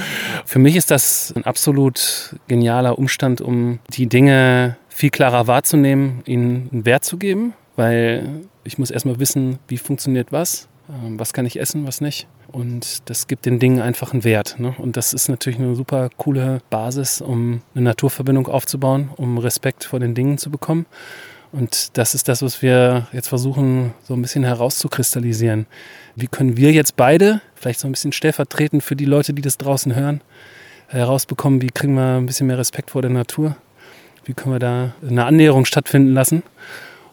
Für 0.44 0.58
mich 0.58 0.76
ist 0.76 0.90
das 0.90 1.32
ein 1.36 1.44
absolut 1.44 2.36
genialer 2.48 2.98
Umstand, 2.98 3.40
um 3.40 3.80
die 3.90 4.06
Dinge 4.06 4.76
viel 4.88 5.10
klarer 5.10 5.46
wahrzunehmen, 5.46 6.22
ihnen 6.26 6.68
einen 6.72 6.86
Wert 6.86 7.04
zu 7.04 7.16
geben 7.16 7.54
weil 7.76 8.42
ich 8.64 8.78
muss 8.78 8.90
erstmal 8.90 9.18
wissen, 9.18 9.58
wie 9.68 9.78
funktioniert 9.78 10.32
was, 10.32 10.68
ähm, 10.88 11.18
was 11.18 11.32
kann 11.32 11.46
ich 11.46 11.58
essen, 11.58 11.86
was 11.86 12.00
nicht. 12.00 12.28
Und 12.48 13.08
das 13.08 13.26
gibt 13.28 13.46
den 13.46 13.58
Dingen 13.58 13.80
einfach 13.80 14.12
einen 14.12 14.24
Wert. 14.24 14.56
Ne? 14.58 14.74
Und 14.76 14.96
das 14.96 15.14
ist 15.14 15.28
natürlich 15.28 15.58
eine 15.58 15.74
super 15.74 16.10
coole 16.16 16.60
Basis, 16.68 17.22
um 17.22 17.62
eine 17.74 17.84
Naturverbindung 17.84 18.46
aufzubauen, 18.46 19.10
um 19.16 19.38
Respekt 19.38 19.84
vor 19.84 20.00
den 20.00 20.14
Dingen 20.14 20.36
zu 20.36 20.50
bekommen. 20.50 20.86
Und 21.52 21.98
das 21.98 22.14
ist 22.14 22.28
das, 22.28 22.40
was 22.40 22.62
wir 22.62 23.06
jetzt 23.12 23.28
versuchen, 23.28 23.92
so 24.02 24.14
ein 24.14 24.22
bisschen 24.22 24.42
herauszukristallisieren. 24.42 25.66
Wie 26.16 26.26
können 26.26 26.56
wir 26.56 26.72
jetzt 26.72 26.96
beide, 26.96 27.42
vielleicht 27.54 27.80
so 27.80 27.86
ein 27.86 27.92
bisschen 27.92 28.12
stellvertretend 28.12 28.82
für 28.82 28.96
die 28.96 29.04
Leute, 29.04 29.34
die 29.34 29.42
das 29.42 29.58
draußen 29.58 29.94
hören, 29.94 30.22
herausbekommen, 30.88 31.60
wie 31.60 31.68
kriegen 31.68 31.94
wir 31.94 32.16
ein 32.16 32.26
bisschen 32.26 32.46
mehr 32.46 32.58
Respekt 32.58 32.90
vor 32.90 33.02
der 33.02 33.10
Natur? 33.10 33.56
Wie 34.24 34.32
können 34.32 34.54
wir 34.54 34.58
da 34.60 34.94
eine 35.06 35.26
Annäherung 35.26 35.66
stattfinden 35.66 36.14
lassen? 36.14 36.42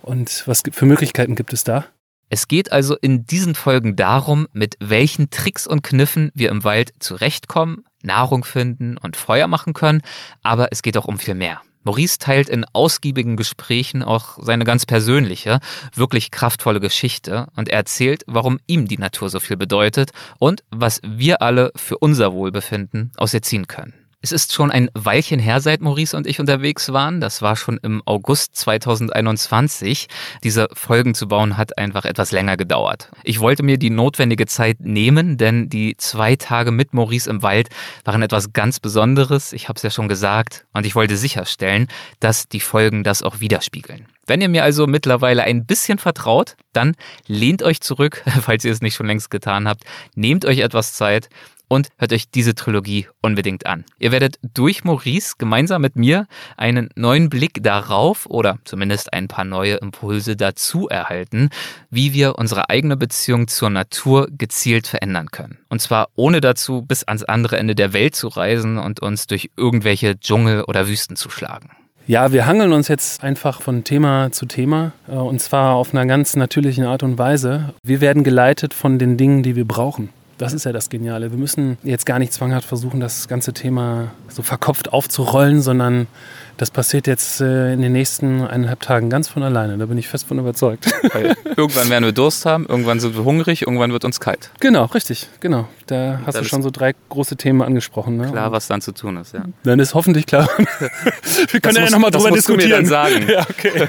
Und 0.01 0.43
was 0.47 0.63
für 0.71 0.85
Möglichkeiten 0.85 1.35
gibt 1.35 1.51
es 1.51 1.65
da? 1.65 1.85
Es 2.29 2.47
geht 2.47 2.71
also 2.71 2.95
in 2.95 3.25
diesen 3.25 3.55
Folgen 3.55 3.95
darum, 3.95 4.47
mit 4.53 4.75
welchen 4.79 5.31
Tricks 5.31 5.67
und 5.67 5.81
Kniffen 5.81 6.31
wir 6.33 6.49
im 6.49 6.63
Wald 6.63 6.93
zurechtkommen, 6.99 7.83
Nahrung 8.03 8.43
finden 8.43 8.97
und 8.97 9.17
Feuer 9.17 9.47
machen 9.47 9.73
können, 9.73 10.01
aber 10.43 10.69
es 10.71 10.81
geht 10.81 10.95
auch 10.95 11.05
um 11.05 11.17
viel 11.17 11.33
mehr. 11.33 11.61
Maurice 11.83 12.17
teilt 12.19 12.49
in 12.49 12.65
ausgiebigen 12.73 13.37
Gesprächen 13.37 14.03
auch 14.03 14.37
seine 14.41 14.65
ganz 14.65 14.85
persönliche, 14.85 15.59
wirklich 15.93 16.31
kraftvolle 16.31 16.79
Geschichte 16.79 17.47
und 17.55 17.69
er 17.69 17.77
erzählt, 17.77 18.23
warum 18.27 18.59
ihm 18.67 18.87
die 18.87 18.97
Natur 18.97 19.29
so 19.29 19.39
viel 19.39 19.57
bedeutet 19.57 20.11
und 20.39 20.63
was 20.69 21.01
wir 21.03 21.41
alle 21.41 21.71
für 21.75 21.97
unser 21.97 22.33
Wohlbefinden 22.33 23.11
aus 23.17 23.33
ihr 23.33 23.41
ziehen 23.41 23.67
können. 23.67 23.98
Es 24.21 24.33
ist 24.33 24.51
schon 24.51 24.69
ein 24.69 24.89
Weilchen 24.93 25.39
her, 25.39 25.61
seit 25.61 25.79
Maurice 25.79 26.17
und 26.17 26.27
ich 26.27 26.41
unterwegs 26.41 26.91
waren. 26.91 27.21
Das 27.21 27.41
war 27.41 27.55
schon 27.55 27.79
im 27.83 28.03
August 28.05 28.53
2021. 28.57 30.07
Diese 30.43 30.67
Folgen 30.73 31.13
zu 31.13 31.29
bauen 31.29 31.55
hat 31.55 31.77
einfach 31.77 32.03
etwas 32.03 32.33
länger 32.33 32.57
gedauert. 32.57 33.11
Ich 33.23 33.39
wollte 33.39 33.63
mir 33.63 33.77
die 33.77 33.89
notwendige 33.89 34.45
Zeit 34.45 34.81
nehmen, 34.81 35.37
denn 35.37 35.69
die 35.69 35.95
zwei 35.95 36.35
Tage 36.35 36.71
mit 36.71 36.93
Maurice 36.93 37.29
im 37.29 37.43
Wald 37.43 37.69
waren 38.03 38.21
etwas 38.21 38.51
ganz 38.51 38.81
Besonderes. 38.81 39.53
Ich 39.53 39.69
habe 39.69 39.77
es 39.77 39.83
ja 39.83 39.89
schon 39.89 40.09
gesagt 40.09 40.65
und 40.73 40.85
ich 40.85 40.95
wollte 40.95 41.15
sicherstellen, 41.15 41.87
dass 42.19 42.49
die 42.49 42.59
Folgen 42.59 43.05
das 43.05 43.23
auch 43.23 43.39
widerspiegeln. 43.39 44.05
Wenn 44.27 44.41
ihr 44.41 44.49
mir 44.49 44.65
also 44.65 44.85
mittlerweile 44.85 45.43
ein 45.45 45.65
bisschen 45.65 45.97
vertraut, 45.97 46.57
dann 46.73 46.95
lehnt 47.27 47.63
euch 47.63 47.79
zurück, 47.79 48.21
falls 48.41 48.65
ihr 48.65 48.73
es 48.73 48.81
nicht 48.81 48.95
schon 48.95 49.07
längst 49.07 49.31
getan 49.31 49.65
habt, 49.65 49.85
nehmt 50.13 50.43
euch 50.43 50.59
etwas 50.59 50.91
Zeit 50.91 51.29
und 51.69 51.87
hört 51.97 52.11
euch 52.11 52.29
diese 52.29 52.55
Trilogie 52.55 53.07
unbedingt 53.21 53.65
an. 53.65 53.85
Ihr 53.97 54.11
werdet 54.11 54.37
durch 54.53 54.83
Maurice 54.83 55.35
gemeinsam 55.37 55.81
mit 55.81 55.95
mir 55.95 56.27
einen 56.57 56.89
neuen 56.95 57.29
Blick 57.29 57.63
darauf 57.63 58.25
oder 58.25 58.59
zumindest 58.65 59.13
ein 59.13 59.29
paar 59.29 59.45
neue 59.45 59.75
Impulse 59.75 60.35
dazu 60.35 60.89
erhalten, 60.89 61.49
wie 61.89 62.13
wir 62.13 62.37
unsere 62.37 62.69
eigene 62.69 62.97
Beziehung 62.97 63.47
zur 63.47 63.69
Natur 63.69 64.27
gezielt 64.29 64.87
verändern 64.87 65.31
können. 65.31 65.59
Und 65.69 65.81
zwar 65.81 66.09
ohne 66.15 66.41
dazu 66.41 66.81
bis 66.81 67.05
ans 67.05 67.23
andere 67.23 67.57
Ende 67.57 67.75
der 67.75 67.93
Welt 67.93 68.15
zu 68.15 68.27
reisen 68.27 68.77
und 68.77 69.01
uns 69.01 69.27
durch 69.27 69.51
irgendwelche 69.55 70.19
Dschungel 70.19 70.63
oder 70.63 70.87
Wüsten 70.87 71.15
zu 71.15 71.29
schlagen. 71.29 71.69
Ja, 72.07 72.31
wir 72.31 72.47
hangeln 72.47 72.73
uns 72.73 72.87
jetzt 72.87 73.23
einfach 73.23 73.61
von 73.61 73.83
Thema 73.83 74.31
zu 74.31 74.47
Thema 74.47 74.93
äh, 75.07 75.11
und 75.11 75.39
zwar 75.41 75.75
auf 75.75 75.93
einer 75.93 76.07
ganz 76.07 76.35
natürlichen 76.35 76.83
Art 76.83 77.03
und 77.03 77.19
Weise. 77.19 77.75
Wir 77.83 78.01
werden 78.01 78.23
geleitet 78.23 78.73
von 78.73 78.97
den 78.97 79.15
Dingen, 79.15 79.43
die 79.43 79.55
wir 79.55 79.65
brauchen. 79.65 80.09
Das 80.39 80.53
ist 80.53 80.63
ja 80.63 80.71
das 80.71 80.89
Geniale. 80.89 81.31
Wir 81.31 81.37
müssen 81.37 81.77
jetzt 81.83 82.05
gar 82.05 82.17
nicht 82.17 82.31
zwanghaft 82.31 82.65
versuchen, 82.65 83.01
das 83.01 83.27
ganze 83.27 83.51
Thema 83.51 84.11
so 84.29 84.41
verkopft 84.41 84.93
aufzurollen, 84.93 85.61
sondern 85.61 86.07
das 86.55 86.71
passiert 86.71 87.07
jetzt 87.07 87.41
äh, 87.41 87.73
in 87.73 87.81
den 87.81 87.91
nächsten 87.91 88.41
eineinhalb 88.41 88.79
Tagen 88.79 89.09
ganz 89.09 89.27
von 89.27 89.43
alleine. 89.43 89.77
Da 89.77 89.85
bin 89.85 89.97
ich 89.97 90.07
fest 90.07 90.27
von 90.27 90.39
überzeugt. 90.39 90.91
Weil 91.13 91.35
irgendwann 91.57 91.89
werden 91.89 92.05
wir 92.05 92.11
Durst 92.13 92.45
haben, 92.45 92.65
irgendwann 92.67 93.01
sind 93.01 93.15
wir 93.15 93.25
hungrig, 93.25 93.63
irgendwann 93.63 93.91
wird 93.91 94.05
uns 94.05 94.21
kalt. 94.21 94.49
Genau, 94.61 94.85
richtig, 94.85 95.27
genau. 95.41 95.67
Da 95.87 96.21
hast 96.25 96.35
das 96.35 96.43
du 96.43 96.49
schon 96.49 96.61
so 96.61 96.69
drei 96.69 96.95
große 97.09 97.35
Themen 97.35 97.61
angesprochen. 97.61 98.15
Ne? 98.15 98.29
Klar, 98.31 98.53
was 98.53 98.67
dann 98.67 98.81
zu 98.81 98.93
tun 98.93 99.17
ist, 99.17 99.33
ja. 99.33 99.43
Dann 99.63 99.79
ist 99.79 99.93
hoffentlich 99.93 100.25
klar. 100.25 100.49
wir 100.57 101.59
können 101.59 101.75
das 101.75 101.85
ja 101.85 101.91
nochmal 101.91 102.11
drüber 102.11 102.31
diskutieren. 102.31 102.69
Du 102.69 102.75
mir 102.75 102.75
dann 102.75 102.85
sagen. 102.85 103.25
Ja, 103.29 103.45
okay. 103.49 103.87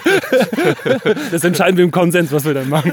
das 1.30 1.45
entscheiden 1.45 1.76
wir 1.76 1.85
im 1.85 1.90
Konsens, 1.90 2.30
was 2.30 2.45
wir 2.45 2.54
dann 2.54 2.69
machen. 2.69 2.92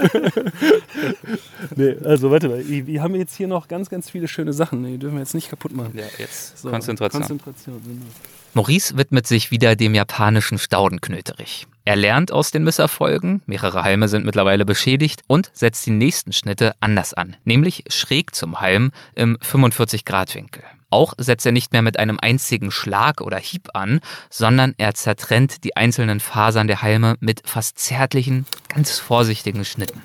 Nee, 1.77 1.95
also 2.03 2.31
warte 2.31 2.49
mal, 2.49 2.63
wir 2.67 3.01
haben 3.01 3.15
jetzt 3.15 3.35
hier 3.35 3.47
noch 3.47 3.67
ganz, 3.67 3.89
ganz 3.89 4.09
viele 4.09 4.27
schöne 4.27 4.53
Sachen. 4.53 4.83
Die 4.83 4.97
dürfen 4.97 5.15
wir 5.15 5.21
jetzt 5.21 5.33
nicht 5.33 5.49
kaputt 5.49 5.75
machen. 5.75 5.91
Ja, 5.95 6.05
jetzt 6.17 6.57
so, 6.57 6.69
Konzentration. 6.69 7.21
Konzentration, 7.21 7.81
genau. 7.83 8.05
Maurice 8.53 8.97
widmet 8.97 9.27
sich 9.27 9.51
wieder 9.51 9.75
dem 9.75 9.93
japanischen 9.93 10.57
Staudenknöterich. 10.57 11.67
Er 11.85 11.95
lernt 11.95 12.31
aus 12.31 12.51
den 12.51 12.63
Misserfolgen, 12.63 13.41
mehrere 13.45 13.83
Halme 13.83 14.07
sind 14.07 14.25
mittlerweile 14.25 14.65
beschädigt 14.65 15.21
und 15.27 15.51
setzt 15.53 15.85
die 15.85 15.91
nächsten 15.91 16.33
Schnitte 16.33 16.73
anders 16.79 17.13
an, 17.13 17.37
nämlich 17.45 17.83
schräg 17.87 18.35
zum 18.35 18.59
Halm 18.59 18.91
im 19.15 19.37
45 19.41 20.03
Grad 20.03 20.33
Winkel. 20.35 20.63
Auch 20.89 21.13
setzt 21.17 21.45
er 21.45 21.51
nicht 21.51 21.73
mehr 21.73 21.81
mit 21.81 21.99
einem 21.99 22.17
einzigen 22.19 22.71
Schlag 22.71 23.21
oder 23.21 23.37
Hieb 23.37 23.69
an, 23.73 23.99
sondern 24.29 24.73
er 24.77 24.93
zertrennt 24.95 25.63
die 25.63 25.75
einzelnen 25.75 26.19
Fasern 26.19 26.67
der 26.67 26.81
Halme 26.81 27.15
mit 27.19 27.41
fast 27.45 27.77
zärtlichen, 27.77 28.45
ganz 28.69 28.99
vorsichtigen 28.99 29.63
Schnitten. 29.63 30.01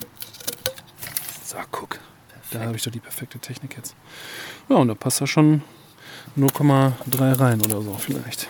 So, 1.52 1.58
guck. 1.70 1.98
Da 2.50 2.60
habe 2.60 2.76
ich 2.76 2.82
doch 2.82 2.90
die 2.90 3.00
perfekte 3.00 3.38
Technik 3.38 3.76
jetzt. 3.76 3.94
Ja, 4.70 4.76
und 4.76 4.88
da 4.88 4.94
passt 4.94 5.20
er 5.20 5.26
schon 5.26 5.62
0,3 6.38 7.38
rein 7.38 7.60
oder 7.60 7.82
so 7.82 7.94
vielleicht. 7.98 8.48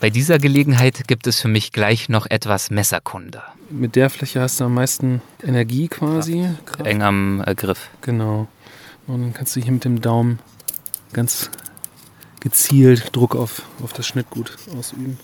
Bei 0.00 0.10
dieser 0.10 0.38
Gelegenheit 0.38 1.06
gibt 1.06 1.28
es 1.28 1.40
für 1.40 1.46
mich 1.46 1.70
gleich 1.70 2.08
noch 2.08 2.26
etwas 2.26 2.70
Messerkunde. 2.70 3.42
Mit 3.70 3.94
der 3.94 4.10
Fläche 4.10 4.40
hast 4.40 4.58
du 4.58 4.64
am 4.64 4.74
meisten 4.74 5.22
Energie 5.40 5.86
quasi. 5.86 6.48
Kraft. 6.66 6.84
Eng 6.84 7.02
am 7.02 7.44
äh, 7.46 7.54
Griff. 7.54 7.90
Genau. 8.00 8.48
Und 9.06 9.22
dann 9.22 9.32
kannst 9.32 9.54
du 9.54 9.60
hier 9.60 9.72
mit 9.72 9.84
dem 9.84 10.00
Daumen 10.00 10.40
ganz 11.12 11.50
gezielt 12.40 13.14
Druck 13.14 13.36
auf, 13.36 13.62
auf 13.84 13.92
das 13.92 14.06
Schnittgut 14.06 14.56
ausüben. 14.76 15.16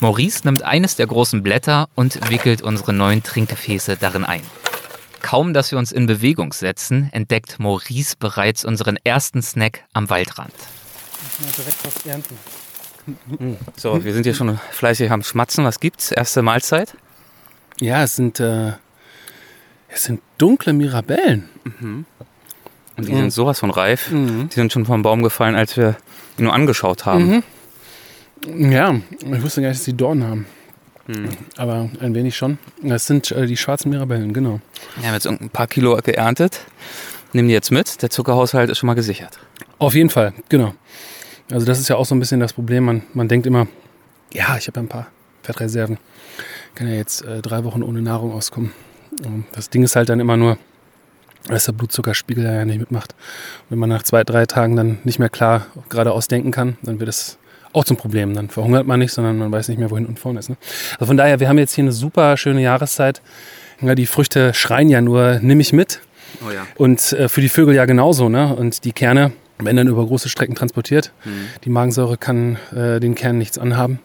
Maurice 0.00 0.40
nimmt 0.44 0.64
eines 0.64 0.96
der 0.96 1.06
großen 1.06 1.44
Blätter 1.44 1.88
und 1.94 2.28
wickelt 2.28 2.60
unsere 2.60 2.92
neuen 2.92 3.22
Trinkgefäße 3.22 3.96
darin 3.96 4.24
ein. 4.24 4.42
Kaum, 5.22 5.54
dass 5.54 5.70
wir 5.70 5.78
uns 5.78 5.92
in 5.92 6.06
Bewegung 6.06 6.52
setzen, 6.52 7.08
entdeckt 7.12 7.58
Maurice 7.58 8.16
bereits 8.18 8.64
unseren 8.64 8.98
ersten 9.04 9.42
Snack 9.42 9.84
am 9.92 10.10
Waldrand. 10.10 10.52
Mal 11.40 11.50
direkt 11.56 11.84
was 11.84 12.06
ernten. 12.06 12.38
So, 13.76 14.04
wir 14.04 14.12
sind 14.12 14.24
hier 14.24 14.34
schon 14.34 14.58
fleißig 14.70 15.10
am 15.10 15.22
Schmatzen. 15.22 15.64
Was 15.64 15.80
gibt's? 15.80 16.12
Erste 16.12 16.42
Mahlzeit? 16.42 16.96
Ja, 17.80 18.02
es 18.02 18.16
sind, 18.16 18.38
äh, 18.38 18.72
es 19.88 20.04
sind 20.04 20.20
dunkle 20.38 20.72
Mirabellen. 20.72 21.48
Mhm. 21.64 22.06
Und 22.96 23.08
die 23.08 23.12
mhm. 23.12 23.18
sind 23.18 23.30
sowas 23.32 23.60
von 23.60 23.70
reif. 23.70 24.10
Mhm. 24.10 24.48
Die 24.50 24.54
sind 24.54 24.72
schon 24.72 24.84
vom 24.84 25.02
Baum 25.02 25.22
gefallen, 25.22 25.56
als 25.56 25.76
wir 25.76 25.96
ihn 26.38 26.44
nur 26.44 26.52
angeschaut 26.52 27.06
haben. 27.06 27.42
Mhm. 28.46 28.72
Ja, 28.72 28.94
ich 29.20 29.42
wusste 29.42 29.62
gar 29.62 29.68
nicht, 29.68 29.80
dass 29.80 29.84
die 29.84 29.96
Dornen 29.96 30.24
haben. 30.24 30.46
Hm. 31.06 31.28
Aber 31.56 31.90
ein 32.00 32.14
wenig 32.14 32.36
schon. 32.36 32.58
Das 32.82 33.06
sind 33.06 33.30
äh, 33.32 33.46
die 33.46 33.56
schwarzen 33.56 33.90
Mirabellen, 33.90 34.32
genau. 34.32 34.60
Wir 34.96 35.08
haben 35.08 35.14
jetzt 35.14 35.26
ein 35.26 35.50
paar 35.50 35.66
Kilo 35.66 35.96
geerntet. 35.96 36.60
Nehmen 37.32 37.48
die 37.48 37.54
jetzt 37.54 37.70
mit. 37.70 38.02
Der 38.02 38.10
Zuckerhaushalt 38.10 38.70
ist 38.70 38.78
schon 38.78 38.86
mal 38.86 38.94
gesichert. 38.94 39.38
Auf 39.78 39.94
jeden 39.94 40.10
Fall, 40.10 40.32
genau. 40.48 40.74
Also 41.50 41.66
das 41.66 41.80
ist 41.80 41.88
ja 41.88 41.96
auch 41.96 42.06
so 42.06 42.14
ein 42.14 42.20
bisschen 42.20 42.40
das 42.40 42.52
Problem. 42.52 42.84
Man, 42.84 43.02
man 43.14 43.28
denkt 43.28 43.46
immer, 43.46 43.66
ja, 44.32 44.56
ich 44.56 44.66
habe 44.68 44.78
ja 44.78 44.84
ein 44.84 44.88
paar 44.88 45.08
Fettreserven. 45.42 45.98
Kann 46.74 46.88
ja 46.88 46.94
jetzt 46.94 47.22
äh, 47.24 47.42
drei 47.42 47.64
Wochen 47.64 47.82
ohne 47.82 48.00
Nahrung 48.00 48.32
auskommen. 48.32 48.72
Und 49.24 49.44
das 49.52 49.70
Ding 49.70 49.82
ist 49.82 49.96
halt 49.96 50.08
dann 50.08 50.20
immer 50.20 50.36
nur, 50.36 50.56
dass 51.48 51.64
der 51.64 51.72
Blutzuckerspiegel 51.72 52.44
ja 52.44 52.64
nicht 52.64 52.78
mitmacht. 52.78 53.12
Und 53.64 53.72
wenn 53.72 53.78
man 53.78 53.88
nach 53.88 54.02
zwei, 54.02 54.24
drei 54.24 54.46
Tagen 54.46 54.76
dann 54.76 54.98
nicht 55.04 55.18
mehr 55.18 55.28
klar 55.28 55.66
geradeaus 55.88 56.28
denken 56.28 56.50
kann, 56.52 56.76
dann 56.82 57.00
wird 57.00 57.08
es 57.08 57.38
auch 57.72 57.84
zum 57.84 57.96
Problem. 57.96 58.34
Dann 58.34 58.48
verhungert 58.48 58.86
man 58.86 58.98
nicht, 59.00 59.12
sondern 59.12 59.38
man 59.38 59.50
weiß 59.50 59.68
nicht 59.68 59.78
mehr, 59.78 59.90
wohin 59.90 60.06
und 60.06 60.18
vorne 60.18 60.38
ist. 60.38 60.50
Ne? 60.50 60.56
Also 60.94 61.06
von 61.06 61.16
daher, 61.16 61.40
wir 61.40 61.48
haben 61.48 61.58
jetzt 61.58 61.74
hier 61.74 61.84
eine 61.84 61.92
super 61.92 62.36
schöne 62.36 62.62
Jahreszeit. 62.62 63.22
Ja, 63.80 63.94
die 63.94 64.06
Früchte 64.06 64.54
schreien 64.54 64.88
ja 64.88 65.00
nur, 65.00 65.40
nimm 65.42 65.60
ich 65.60 65.72
mit. 65.72 66.00
Oh 66.46 66.50
ja. 66.50 66.66
Und 66.76 67.12
äh, 67.12 67.28
für 67.28 67.40
die 67.40 67.48
Vögel 67.48 67.74
ja 67.74 67.84
genauso. 67.84 68.28
Ne? 68.28 68.54
Und 68.54 68.84
die 68.84 68.92
Kerne 68.92 69.32
werden 69.58 69.76
dann 69.76 69.88
über 69.88 70.04
große 70.06 70.28
Strecken 70.28 70.54
transportiert. 70.54 71.12
Mhm. 71.24 71.30
Die 71.64 71.70
Magensäure 71.70 72.16
kann 72.16 72.58
äh, 72.74 73.00
den 73.00 73.14
Kernen 73.14 73.38
nichts 73.38 73.58
anhaben 73.58 74.00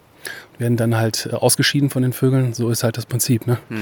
werden 0.60 0.78
dann 0.78 0.96
halt 0.98 1.30
äh, 1.32 1.36
ausgeschieden 1.36 1.90
von 1.90 2.02
den 2.02 2.14
Vögeln. 2.14 2.54
So 2.54 2.70
ist 2.70 2.84
halt 2.84 2.98
das 2.98 3.06
Prinzip. 3.06 3.48
Ne? 3.48 3.58
Mhm. 3.70 3.78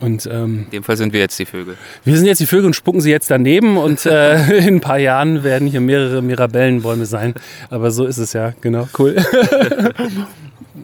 Und, 0.00 0.26
ähm, 0.26 0.64
in 0.64 0.70
dem 0.70 0.82
Fall 0.82 0.96
sind 0.96 1.12
wir 1.12 1.20
jetzt 1.20 1.38
die 1.38 1.46
Vögel. 1.46 1.76
Wir 2.04 2.16
sind 2.16 2.26
jetzt 2.26 2.40
die 2.40 2.46
Vögel 2.46 2.66
und 2.66 2.74
spucken 2.74 3.00
sie 3.00 3.10
jetzt 3.10 3.30
daneben 3.30 3.76
und 3.76 4.06
äh, 4.06 4.58
in 4.66 4.76
ein 4.76 4.80
paar 4.80 4.98
Jahren 4.98 5.44
werden 5.44 5.68
hier 5.68 5.80
mehrere 5.80 6.22
Mirabellenbäume 6.22 7.06
sein. 7.06 7.34
Aber 7.70 7.90
so 7.90 8.06
ist 8.06 8.18
es 8.18 8.32
ja, 8.32 8.52
genau, 8.60 8.88
cool. 8.98 9.16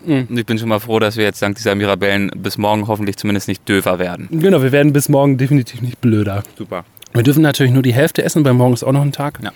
Ich 0.06 0.46
bin 0.46 0.58
schon 0.58 0.68
mal 0.68 0.78
froh, 0.78 0.98
dass 0.98 1.16
wir 1.16 1.24
jetzt 1.24 1.42
dank 1.42 1.56
dieser 1.56 1.74
Mirabellen 1.74 2.30
bis 2.34 2.56
morgen 2.56 2.88
hoffentlich 2.88 3.16
zumindest 3.16 3.48
nicht 3.48 3.68
döver 3.68 3.98
werden. 3.98 4.28
Genau, 4.30 4.62
wir 4.62 4.72
werden 4.72 4.92
bis 4.92 5.08
morgen 5.08 5.36
definitiv 5.36 5.82
nicht 5.82 6.00
blöder. 6.00 6.42
Super. 6.56 6.84
Wir 7.12 7.22
dürfen 7.22 7.42
natürlich 7.42 7.72
nur 7.72 7.82
die 7.82 7.92
Hälfte 7.92 8.22
essen, 8.22 8.44
weil 8.44 8.54
morgen 8.54 8.72
ist 8.72 8.82
auch 8.82 8.92
noch 8.92 9.02
ein 9.02 9.12
Tag. 9.12 9.40
Ja. 9.42 9.52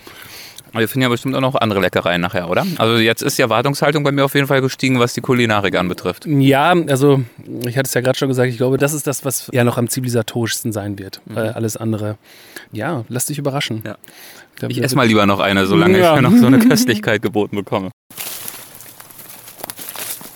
Aber 0.71 0.81
wir 0.81 0.87
finden 0.87 1.03
ja 1.03 1.09
bestimmt 1.09 1.35
auch 1.35 1.41
noch 1.41 1.55
andere 1.55 1.79
Leckereien 1.79 2.21
nachher, 2.21 2.49
oder? 2.49 2.65
Also 2.77 2.97
jetzt 2.97 3.21
ist 3.21 3.37
die 3.37 3.41
Erwartungshaltung 3.41 4.03
bei 4.03 4.11
mir 4.11 4.25
auf 4.25 4.35
jeden 4.35 4.47
Fall 4.47 4.61
gestiegen, 4.61 4.99
was 4.99 5.13
die 5.13 5.21
Kulinarik 5.21 5.75
anbetrifft. 5.77 6.25
Ja, 6.25 6.73
also 6.87 7.23
ich 7.65 7.77
hatte 7.77 7.87
es 7.87 7.93
ja 7.93 8.01
gerade 8.01 8.17
schon 8.17 8.27
gesagt, 8.27 8.49
ich 8.49 8.57
glaube, 8.57 8.77
das 8.77 8.93
ist 8.93 9.07
das, 9.07 9.23
was 9.23 9.49
ja 9.53 9.63
noch 9.63 9.77
am 9.77 9.89
zivilisatorischsten 9.89 10.71
sein 10.71 10.99
wird. 10.99 11.21
Mhm. 11.25 11.37
Äh, 11.37 11.39
alles 11.49 11.77
andere, 11.77 12.17
ja, 12.71 13.05
lass 13.07 13.25
dich 13.27 13.37
überraschen. 13.37 13.83
Ja. 13.85 13.97
Ich 14.67 14.81
esse 14.81 14.95
mal 14.95 15.07
lieber 15.07 15.25
noch 15.25 15.39
eine, 15.39 15.65
solange 15.65 15.99
ja. 15.99 16.15
ich 16.15 16.21
noch 16.21 16.35
so 16.35 16.47
eine 16.47 16.59
Köstlichkeit 16.67 17.21
geboten 17.21 17.55
bekomme. 17.55 17.91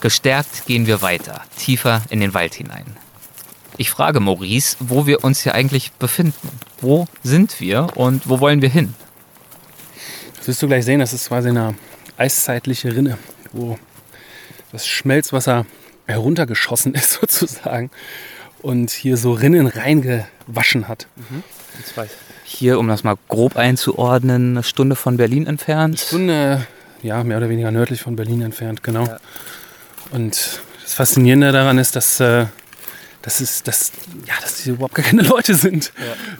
Gestärkt 0.00 0.66
gehen 0.66 0.86
wir 0.86 1.02
weiter, 1.02 1.42
tiefer 1.58 2.02
in 2.08 2.20
den 2.20 2.32
Wald 2.32 2.54
hinein. 2.54 2.86
Ich 3.76 3.90
frage 3.90 4.20
Maurice, 4.20 4.76
wo 4.80 5.06
wir 5.06 5.24
uns 5.24 5.42
hier 5.42 5.54
eigentlich 5.54 5.92
befinden. 5.92 6.48
Wo 6.80 7.06
sind 7.22 7.60
wir 7.60 7.88
und 7.94 8.28
wo 8.28 8.40
wollen 8.40 8.62
wir 8.62 8.68
hin? 8.68 8.94
Das 10.40 10.48
wirst 10.48 10.62
du 10.62 10.68
gleich 10.68 10.86
sehen, 10.86 11.00
das 11.00 11.12
ist 11.12 11.28
quasi 11.28 11.50
eine 11.50 11.74
eiszeitliche 12.16 12.96
Rinne, 12.96 13.18
wo 13.52 13.78
das 14.72 14.86
Schmelzwasser 14.86 15.66
heruntergeschossen 16.06 16.94
ist 16.94 17.12
sozusagen 17.12 17.90
und 18.62 18.90
hier 18.90 19.18
so 19.18 19.32
Rinnen 19.32 19.66
reingewaschen 19.66 20.88
hat. 20.88 21.08
Mhm. 21.16 21.42
Hier, 22.44 22.78
um 22.78 22.88
das 22.88 23.04
mal 23.04 23.16
grob 23.28 23.56
einzuordnen, 23.56 24.52
eine 24.52 24.62
Stunde 24.62 24.96
von 24.96 25.18
Berlin 25.18 25.46
entfernt. 25.46 25.98
Eine 25.98 26.06
Stunde, 26.06 26.66
ja, 27.02 27.22
mehr 27.22 27.36
oder 27.36 27.50
weniger 27.50 27.70
nördlich 27.70 28.00
von 28.00 28.16
Berlin 28.16 28.40
entfernt, 28.40 28.82
genau. 28.82 29.04
Ja. 29.04 29.18
Und 30.10 30.62
das 30.82 30.94
Faszinierende 30.94 31.52
daran 31.52 31.76
ist, 31.76 31.96
dass, 31.96 32.18
äh, 32.18 32.46
dass, 33.20 33.40
es, 33.40 33.62
dass, 33.62 33.92
ja, 34.26 34.34
dass 34.40 34.60
hier 34.60 34.72
überhaupt 34.72 34.94
gar 34.94 35.04
keine 35.04 35.22
Leute 35.22 35.54
sind. 35.54 35.92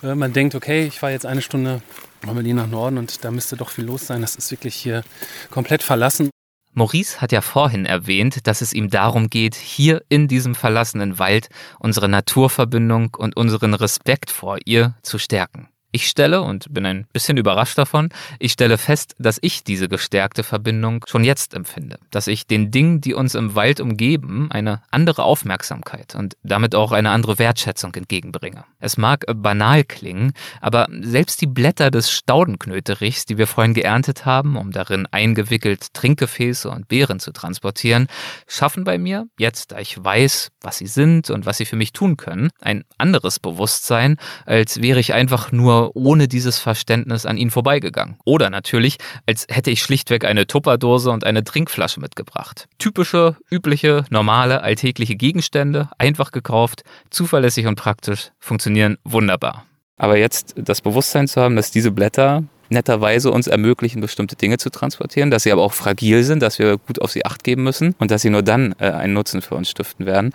Ja. 0.02 0.14
Man 0.14 0.32
denkt, 0.32 0.54
okay, 0.54 0.86
ich 0.86 0.98
fahre 0.98 1.12
jetzt 1.12 1.26
eine 1.26 1.42
Stunde 1.42 1.82
Berlin 2.20 2.56
nach 2.56 2.66
Norden 2.68 2.98
und 2.98 3.24
da 3.24 3.30
müsste 3.30 3.56
doch 3.56 3.70
viel 3.70 3.84
los 3.84 4.06
sein. 4.06 4.20
Das 4.20 4.36
ist 4.36 4.50
wirklich 4.50 4.74
hier 4.74 5.02
komplett 5.50 5.82
verlassen. 5.82 6.30
Maurice 6.72 7.20
hat 7.20 7.32
ja 7.32 7.40
vorhin 7.40 7.84
erwähnt, 7.84 8.46
dass 8.46 8.60
es 8.60 8.72
ihm 8.72 8.90
darum 8.90 9.28
geht, 9.28 9.56
hier 9.56 10.02
in 10.08 10.28
diesem 10.28 10.54
verlassenen 10.54 11.18
Wald 11.18 11.48
unsere 11.80 12.08
Naturverbindung 12.08 13.16
und 13.18 13.36
unseren 13.36 13.74
Respekt 13.74 14.30
vor 14.30 14.58
ihr 14.64 14.94
zu 15.02 15.18
stärken. 15.18 15.68
Ich 15.92 16.06
stelle, 16.06 16.42
und 16.42 16.72
bin 16.72 16.86
ein 16.86 17.06
bisschen 17.12 17.36
überrascht 17.36 17.76
davon, 17.76 18.10
ich 18.38 18.52
stelle 18.52 18.78
fest, 18.78 19.16
dass 19.18 19.38
ich 19.42 19.64
diese 19.64 19.88
gestärkte 19.88 20.44
Verbindung 20.44 21.04
schon 21.08 21.24
jetzt 21.24 21.52
empfinde. 21.52 21.98
Dass 22.10 22.28
ich 22.28 22.46
den 22.46 22.70
Dingen, 22.70 23.00
die 23.00 23.14
uns 23.14 23.34
im 23.34 23.56
Wald 23.56 23.80
umgeben, 23.80 24.50
eine 24.52 24.82
andere 24.92 25.24
Aufmerksamkeit 25.24 26.14
und 26.14 26.36
damit 26.44 26.76
auch 26.76 26.92
eine 26.92 27.10
andere 27.10 27.40
Wertschätzung 27.40 27.92
entgegenbringe. 27.94 28.64
Es 28.78 28.96
mag 28.98 29.24
banal 29.34 29.82
klingen, 29.82 30.32
aber 30.60 30.86
selbst 31.00 31.40
die 31.40 31.48
Blätter 31.48 31.90
des 31.90 32.10
Staudenknöterichs, 32.10 33.26
die 33.26 33.36
wir 33.36 33.48
vorhin 33.48 33.74
geerntet 33.74 34.24
haben, 34.26 34.56
um 34.56 34.70
darin 34.70 35.08
eingewickelt 35.10 35.92
Trinkgefäße 35.92 36.70
und 36.70 36.86
Beeren 36.86 37.18
zu 37.18 37.32
transportieren, 37.32 38.06
schaffen 38.46 38.84
bei 38.84 38.96
mir, 38.96 39.26
jetzt 39.38 39.72
da 39.72 39.78
ich 39.78 40.02
weiß, 40.02 40.50
was 40.60 40.78
sie 40.78 40.86
sind 40.86 41.30
und 41.30 41.46
was 41.46 41.58
sie 41.58 41.64
für 41.64 41.76
mich 41.76 41.92
tun 41.92 42.16
können, 42.16 42.50
ein 42.60 42.84
anderes 42.96 43.40
Bewusstsein, 43.40 44.18
als 44.46 44.80
wäre 44.80 45.00
ich 45.00 45.14
einfach 45.14 45.50
nur 45.50 45.79
ohne 45.94 46.28
dieses 46.28 46.58
Verständnis 46.58 47.26
an 47.26 47.36
ihn 47.36 47.50
vorbeigegangen. 47.50 48.16
Oder 48.24 48.50
natürlich, 48.50 48.98
als 49.26 49.46
hätte 49.48 49.70
ich 49.70 49.82
schlichtweg 49.82 50.24
eine 50.24 50.46
Tupperdose 50.46 51.10
und 51.10 51.24
eine 51.24 51.44
Trinkflasche 51.44 52.00
mitgebracht. 52.00 52.68
Typische, 52.78 53.36
übliche, 53.50 54.04
normale, 54.10 54.62
alltägliche 54.62 55.16
Gegenstände, 55.16 55.88
einfach 55.98 56.32
gekauft, 56.32 56.82
zuverlässig 57.10 57.66
und 57.66 57.76
praktisch, 57.76 58.30
funktionieren 58.38 58.98
wunderbar. 59.04 59.64
Aber 59.96 60.16
jetzt 60.16 60.54
das 60.56 60.80
Bewusstsein 60.80 61.28
zu 61.28 61.40
haben, 61.40 61.56
dass 61.56 61.70
diese 61.70 61.90
Blätter 61.90 62.44
netterweise 62.70 63.30
uns 63.30 63.48
ermöglichen, 63.48 64.00
bestimmte 64.00 64.36
Dinge 64.36 64.56
zu 64.58 64.70
transportieren, 64.70 65.30
dass 65.30 65.42
sie 65.42 65.52
aber 65.52 65.62
auch 65.62 65.72
fragil 65.72 66.22
sind, 66.22 66.40
dass 66.40 66.58
wir 66.58 66.78
gut 66.78 67.00
auf 67.00 67.10
sie 67.10 67.26
acht 67.26 67.44
geben 67.44 67.64
müssen 67.64 67.94
und 67.98 68.10
dass 68.10 68.22
sie 68.22 68.30
nur 68.30 68.42
dann 68.42 68.74
äh, 68.78 68.90
einen 68.90 69.12
Nutzen 69.12 69.42
für 69.42 69.56
uns 69.56 69.70
stiften 69.70 70.06
werden 70.06 70.32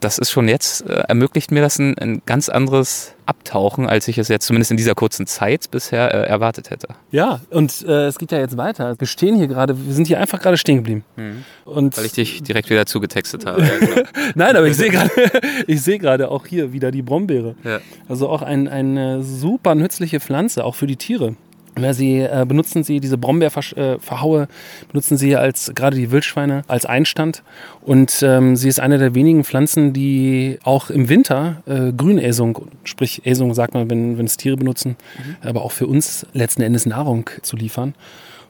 das 0.00 0.18
ist 0.18 0.30
schon 0.30 0.48
jetzt, 0.48 0.88
äh, 0.88 1.04
ermöglicht 1.08 1.50
mir 1.50 1.60
das 1.60 1.78
ein, 1.78 1.96
ein, 1.98 2.22
ganz 2.26 2.48
anderes 2.48 3.14
Abtauchen, 3.26 3.86
als 3.86 4.08
ich 4.08 4.18
es 4.18 4.28
jetzt 4.28 4.46
zumindest 4.46 4.70
in 4.70 4.76
dieser 4.76 4.94
kurzen 4.94 5.26
Zeit 5.26 5.70
bisher 5.70 6.12
äh, 6.12 6.26
erwartet 6.26 6.70
hätte. 6.70 6.88
Ja, 7.10 7.40
und 7.50 7.84
äh, 7.86 8.06
es 8.06 8.18
geht 8.18 8.32
ja 8.32 8.38
jetzt 8.38 8.56
weiter. 8.56 8.98
Wir 8.98 9.06
stehen 9.06 9.36
hier 9.36 9.46
gerade, 9.46 9.86
wir 9.86 9.92
sind 9.92 10.06
hier 10.06 10.18
einfach 10.18 10.40
gerade 10.40 10.56
stehen 10.56 10.78
geblieben. 10.78 11.04
Mhm. 11.16 11.44
Und 11.64 11.96
Weil 11.96 12.06
ich 12.06 12.12
dich 12.12 12.42
direkt 12.42 12.70
wieder 12.70 12.86
zugetextet 12.86 13.46
habe. 13.46 13.62
Nein, 14.34 14.56
aber 14.56 14.66
ich 14.66 14.76
sehe 14.76 14.90
gerade, 14.90 15.10
ich 15.66 15.82
sehe 15.82 15.98
gerade 15.98 16.30
auch 16.30 16.46
hier 16.46 16.72
wieder 16.72 16.90
die 16.90 17.02
Brombeere. 17.02 17.54
Ja. 17.62 17.80
Also 18.08 18.28
auch 18.28 18.42
ein, 18.42 18.68
eine 18.68 19.22
super 19.22 19.74
nützliche 19.74 20.20
Pflanze, 20.20 20.64
auch 20.64 20.74
für 20.74 20.86
die 20.86 20.96
Tiere. 20.96 21.36
Sie 21.92 22.20
äh, 22.20 22.44
benutzen 22.46 22.82
sie, 22.84 23.00
diese 23.00 23.18
Brombeerverhaue, 23.18 24.42
äh, 24.42 24.46
benutzen 24.88 25.16
sie 25.16 25.36
als, 25.36 25.72
gerade 25.74 25.96
die 25.96 26.10
Wildschweine, 26.10 26.62
als 26.68 26.86
Einstand. 26.86 27.42
Und 27.82 28.22
ähm, 28.22 28.56
sie 28.56 28.68
ist 28.68 28.80
eine 28.80 28.98
der 28.98 29.14
wenigen 29.14 29.44
Pflanzen, 29.44 29.92
die 29.92 30.58
auch 30.62 30.90
im 30.90 31.08
Winter 31.08 31.62
äh, 31.66 31.92
Grünäsung, 31.92 32.68
sprich 32.84 33.26
Äsung 33.26 33.54
sagt 33.54 33.74
man, 33.74 33.90
wenn, 33.90 34.18
wenn 34.18 34.26
es 34.26 34.36
Tiere 34.36 34.56
benutzen, 34.56 34.96
mhm. 35.18 35.48
aber 35.48 35.62
auch 35.62 35.72
für 35.72 35.86
uns 35.86 36.26
letzten 36.32 36.62
Endes 36.62 36.86
Nahrung 36.86 37.28
zu 37.42 37.56
liefern. 37.56 37.94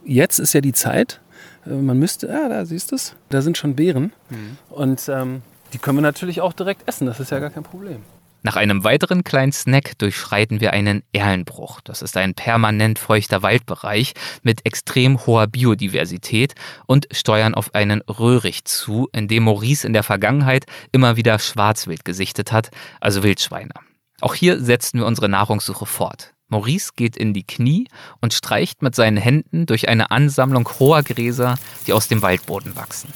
Jetzt 0.04 0.38
ist 0.38 0.52
ja 0.52 0.60
die 0.60 0.72
Zeit, 0.72 1.20
äh, 1.66 1.70
man 1.70 1.98
müsste, 1.98 2.28
ja, 2.28 2.48
da 2.48 2.64
siehst 2.64 2.92
du 2.92 2.96
es, 2.96 3.14
da 3.28 3.42
sind 3.42 3.56
schon 3.56 3.74
Beeren. 3.74 4.12
Mhm. 4.30 4.56
Und 4.70 5.08
ähm, 5.08 5.42
die 5.72 5.78
können 5.78 5.98
wir 5.98 6.02
natürlich 6.02 6.40
auch 6.40 6.52
direkt 6.52 6.88
essen, 6.88 7.06
das 7.06 7.20
ist 7.20 7.30
ja 7.30 7.38
gar 7.38 7.50
kein 7.50 7.62
Problem. 7.62 8.02
Nach 8.42 8.56
einem 8.56 8.84
weiteren 8.84 9.22
kleinen 9.22 9.52
Snack 9.52 9.98
durchschreiten 9.98 10.60
wir 10.60 10.72
einen 10.72 11.02
Erlenbruch. 11.12 11.80
Das 11.82 12.00
ist 12.00 12.16
ein 12.16 12.34
permanent 12.34 12.98
feuchter 12.98 13.42
Waldbereich 13.42 14.14
mit 14.42 14.64
extrem 14.64 15.26
hoher 15.26 15.46
Biodiversität 15.46 16.54
und 16.86 17.06
steuern 17.10 17.54
auf 17.54 17.74
einen 17.74 18.00
Röhricht 18.02 18.66
zu, 18.66 19.08
in 19.12 19.28
dem 19.28 19.44
Maurice 19.44 19.86
in 19.86 19.92
der 19.92 20.02
Vergangenheit 20.02 20.64
immer 20.90 21.16
wieder 21.16 21.38
Schwarzwild 21.38 22.04
gesichtet 22.04 22.50
hat, 22.50 22.70
also 23.00 23.22
Wildschweine. 23.22 23.74
Auch 24.22 24.34
hier 24.34 24.58
setzen 24.60 25.00
wir 25.00 25.06
unsere 25.06 25.28
Nahrungssuche 25.28 25.86
fort. 25.86 26.32
Maurice 26.48 26.92
geht 26.96 27.16
in 27.16 27.34
die 27.34 27.44
Knie 27.44 27.86
und 28.20 28.34
streicht 28.34 28.82
mit 28.82 28.94
seinen 28.94 29.18
Händen 29.18 29.66
durch 29.66 29.88
eine 29.88 30.10
Ansammlung 30.10 30.68
hoher 30.78 31.02
Gräser, 31.02 31.56
die 31.86 31.92
aus 31.92 32.08
dem 32.08 32.22
Waldboden 32.22 32.74
wachsen. 32.74 33.12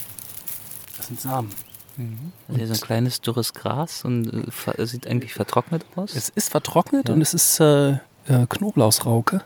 Das 0.97 1.09
sind 1.09 1.21
Samen. 1.21 1.51
Mhm. 1.97 2.33
Also 2.49 2.59
hier 2.59 2.67
so 2.67 2.75
ein 2.75 2.81
kleines 2.81 3.21
dürres 3.21 3.55
Gras 3.55 4.05
und 4.05 4.51
äh, 4.79 4.87
sieht 4.87 5.07
eigentlich 5.07 5.35
vertrocknet 5.35 5.85
aus. 5.97 6.15
Es 6.15 6.29
ist 6.29 6.51
vertrocknet 6.51 7.09
ja. 7.09 7.15
und 7.15 7.21
es 7.21 7.35
ist 7.35 7.61
äh, 7.61 7.93
äh, 7.93 8.47
Knoblauchsrauke. 8.49 9.43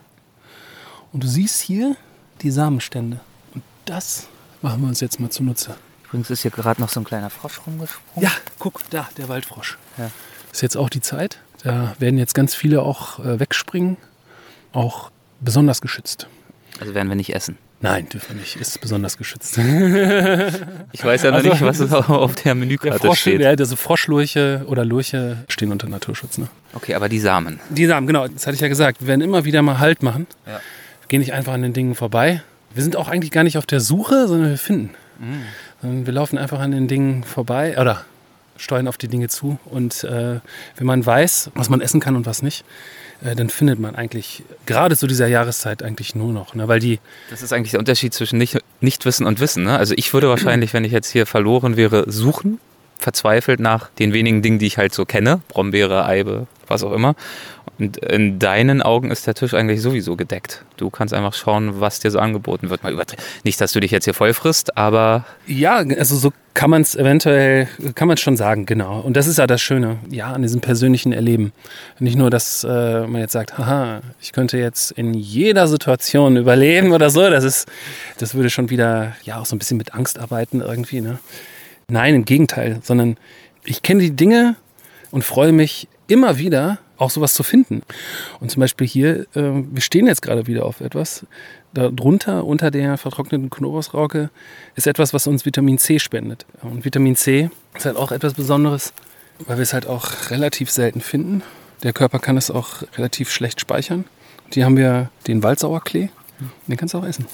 Und 1.11 1.23
du 1.23 1.27
siehst 1.27 1.61
hier 1.61 1.95
die 2.41 2.51
Samenstände. 2.51 3.19
Und 3.53 3.63
das 3.85 4.27
machen 4.61 4.81
wir 4.81 4.87
uns 4.87 4.99
jetzt 4.99 5.19
mal 5.19 5.29
zunutze. 5.29 5.75
Übrigens 6.05 6.29
ist 6.29 6.41
hier 6.41 6.51
gerade 6.51 6.81
noch 6.81 6.89
so 6.89 6.99
ein 6.99 7.03
kleiner 7.03 7.29
Frosch 7.29 7.61
rumgesprungen. 7.65 8.23
Ja, 8.23 8.31
guck, 8.57 8.81
da, 8.89 9.07
der 9.17 9.29
Waldfrosch. 9.29 9.77
Ja. 9.97 10.09
Ist 10.51 10.61
jetzt 10.61 10.77
auch 10.77 10.89
die 10.89 11.01
Zeit. 11.01 11.39
Da 11.63 11.95
werden 11.99 12.17
jetzt 12.17 12.33
ganz 12.33 12.55
viele 12.55 12.81
auch 12.81 13.19
äh, 13.19 13.39
wegspringen. 13.39 13.97
Auch 14.71 15.11
besonders 15.39 15.81
geschützt. 15.81 16.27
Also 16.79 16.93
werden 16.93 17.09
wir 17.09 17.15
nicht 17.15 17.35
essen. 17.35 17.57
Nein, 17.81 18.09
dürfen 18.09 18.35
wir 18.35 18.41
nicht. 18.41 18.57
Ist 18.57 18.81
besonders 18.81 19.17
geschützt. 19.17 19.57
ich 20.91 21.03
weiß 21.03 21.23
ja 21.23 21.31
noch 21.31 21.37
also, 21.37 21.49
nicht, 21.49 21.61
was 21.61 21.81
auf 21.93 22.35
der 22.35 22.53
Menükarte 22.53 22.99
der 22.99 23.07
Frosch, 23.09 23.21
steht. 23.21 23.39
Ja, 23.39 23.49
also 23.49 23.75
Froschlurche 23.77 24.63
oder 24.67 24.83
Lurche 24.83 25.37
stehen 25.47 25.71
unter 25.71 25.87
Naturschutz. 25.87 26.37
Ne? 26.37 26.49
Okay, 26.73 26.95
aber 26.95 27.07
die 27.07 27.19
Samen. 27.19 27.59
Die 27.69 27.85
Samen, 27.85 28.05
genau. 28.05 28.27
Das 28.27 28.47
hatte 28.47 28.55
ich 28.55 28.61
ja 28.61 28.67
gesagt. 28.67 28.99
Wir 28.99 29.07
werden 29.07 29.21
immer 29.21 29.45
wieder 29.45 29.61
mal 29.61 29.79
Halt 29.79 30.03
machen. 30.03 30.27
Ja. 30.45 30.53
Wir 30.53 31.07
gehen 31.07 31.19
nicht 31.21 31.33
einfach 31.33 31.53
an 31.53 31.61
den 31.61 31.73
Dingen 31.73 31.95
vorbei. 31.95 32.43
Wir 32.73 32.83
sind 32.83 32.97
auch 32.97 33.07
eigentlich 33.07 33.31
gar 33.31 33.43
nicht 33.43 33.57
auf 33.57 33.65
der 33.65 33.79
Suche, 33.79 34.27
sondern 34.27 34.49
wir 34.49 34.57
finden. 34.57 34.89
Mhm. 35.81 36.05
Wir 36.05 36.13
laufen 36.13 36.37
einfach 36.37 36.59
an 36.59 36.71
den 36.71 36.89
Dingen 36.89 37.23
vorbei 37.23 37.79
oder 37.79 38.03
steuern 38.57 38.87
auf 38.89 38.97
die 38.97 39.07
Dinge 39.07 39.29
zu. 39.29 39.57
Und 39.65 40.03
äh, 40.03 40.39
wenn 40.75 40.87
man 40.87 41.05
weiß, 41.05 41.51
was 41.55 41.69
man 41.69 41.79
essen 41.79 41.99
kann 42.01 42.17
und 42.17 42.25
was 42.25 42.41
nicht, 42.41 42.65
äh, 43.23 43.35
dann 43.35 43.49
findet 43.49 43.79
man 43.79 43.95
eigentlich 43.95 44.43
gerade 44.65 44.95
zu 44.95 45.07
dieser 45.07 45.27
Jahreszeit 45.27 45.83
eigentlich 45.83 46.15
nur 46.15 46.31
noch, 46.31 46.55
ne? 46.55 46.67
weil 46.67 46.79
die. 46.79 46.99
Das 47.29 47.41
ist 47.41 47.53
eigentlich 47.53 47.71
der 47.71 47.79
Unterschied 47.79 48.13
zwischen 48.13 48.37
nicht, 48.37 48.57
Nichtwissen 48.81 49.25
und 49.25 49.39
Wissen. 49.39 49.63
Ne? 49.63 49.77
Also 49.77 49.93
ich 49.97 50.13
würde 50.13 50.29
wahrscheinlich, 50.29 50.73
wenn 50.73 50.83
ich 50.83 50.91
jetzt 50.91 51.09
hier 51.09 51.25
verloren 51.25 51.77
wäre, 51.77 52.09
suchen, 52.09 52.59
verzweifelt 52.97 53.59
nach 53.59 53.89
den 53.99 54.13
wenigen 54.13 54.41
Dingen, 54.41 54.59
die 54.59 54.67
ich 54.67 54.77
halt 54.77 54.93
so 54.93 55.05
kenne, 55.05 55.41
Brombeere, 55.47 56.05
Eibe, 56.05 56.47
was 56.67 56.83
auch 56.83 56.93
immer. 56.93 57.15
In 57.79 58.39
deinen 58.39 58.81
Augen 58.81 59.09
ist 59.09 59.25
der 59.25 59.33
Tisch 59.33 59.53
eigentlich 59.53 59.81
sowieso 59.81 60.17
gedeckt. 60.17 60.65
Du 60.75 60.89
kannst 60.89 61.13
einfach 61.13 61.33
schauen, 61.33 61.79
was 61.79 62.01
dir 62.01 62.11
so 62.11 62.19
angeboten 62.19 62.69
wird. 62.69 62.83
Mal 62.83 62.93
Nicht, 63.43 63.61
dass 63.61 63.71
du 63.71 63.79
dich 63.79 63.91
jetzt 63.91 64.03
hier 64.03 64.13
voll 64.13 64.33
frisst, 64.33 64.77
aber. 64.77 65.25
Ja, 65.47 65.77
also 65.77 66.17
so 66.17 66.33
kann 66.53 66.69
man 66.69 66.81
es 66.81 66.95
eventuell, 66.95 67.69
kann 67.95 68.09
man 68.09 68.15
es 68.15 68.21
schon 68.21 68.35
sagen, 68.35 68.65
genau. 68.65 68.99
Und 68.99 69.15
das 69.15 69.27
ist 69.27 69.37
ja 69.37 69.47
das 69.47 69.61
Schöne, 69.61 69.97
ja, 70.09 70.33
an 70.33 70.41
diesem 70.41 70.59
persönlichen 70.59 71.13
Erleben. 71.13 71.53
Nicht 71.99 72.17
nur, 72.17 72.29
dass 72.29 72.65
äh, 72.65 73.07
man 73.07 73.21
jetzt 73.21 73.31
sagt, 73.31 73.57
haha, 73.57 74.01
ich 74.19 74.33
könnte 74.33 74.57
jetzt 74.57 74.91
in 74.91 75.13
jeder 75.13 75.69
Situation 75.69 76.35
überleben 76.35 76.91
oder 76.91 77.09
so. 77.09 77.29
Das 77.29 77.45
ist, 77.45 77.67
das 78.17 78.35
würde 78.35 78.49
schon 78.49 78.69
wieder, 78.69 79.15
ja, 79.23 79.39
auch 79.39 79.45
so 79.45 79.55
ein 79.55 79.59
bisschen 79.59 79.77
mit 79.77 79.93
Angst 79.93 80.19
arbeiten 80.19 80.59
irgendwie, 80.59 80.99
ne? 80.99 81.19
Nein, 81.87 82.13
im 82.13 82.25
Gegenteil, 82.25 82.79
sondern 82.83 83.15
ich 83.63 83.81
kenne 83.81 84.01
die 84.01 84.15
Dinge 84.15 84.55
und 85.11 85.23
freue 85.23 85.53
mich 85.53 85.87
immer 86.07 86.37
wieder, 86.37 86.79
auch 86.99 87.09
sowas 87.09 87.33
zu 87.33 87.43
finden. 87.43 87.81
Und 88.39 88.51
zum 88.51 88.59
Beispiel 88.59 88.87
hier, 88.87 89.21
äh, 89.35 89.63
wir 89.71 89.81
stehen 89.81 90.07
jetzt 90.07 90.21
gerade 90.21 90.47
wieder 90.47 90.65
auf 90.65 90.81
etwas. 90.81 91.25
Darunter, 91.73 92.45
unter 92.45 92.71
der 92.71 92.97
vertrockneten 92.97 93.49
Knoblauchsrauke, 93.49 94.29
ist 94.75 94.87
etwas, 94.87 95.13
was 95.13 95.27
uns 95.27 95.45
Vitamin 95.45 95.77
C 95.77 95.99
spendet. 95.99 96.45
Und 96.61 96.85
Vitamin 96.85 97.15
C 97.15 97.49
ist 97.75 97.85
halt 97.85 97.95
auch 97.95 98.11
etwas 98.11 98.33
Besonderes, 98.33 98.93
weil 99.45 99.57
wir 99.57 99.63
es 99.63 99.73
halt 99.73 99.87
auch 99.87 100.29
relativ 100.29 100.69
selten 100.69 101.01
finden. 101.01 101.43
Der 101.83 101.93
Körper 101.93 102.19
kann 102.19 102.37
es 102.37 102.51
auch 102.51 102.83
relativ 102.97 103.31
schlecht 103.31 103.61
speichern. 103.61 104.05
Hier 104.51 104.65
haben 104.65 104.77
wir 104.77 105.09
den 105.27 105.43
Waldsauerklee. 105.43 106.09
Den 106.67 106.77
kannst 106.77 106.93
du 106.93 106.99
auch 106.99 107.05
essen. 107.05 107.25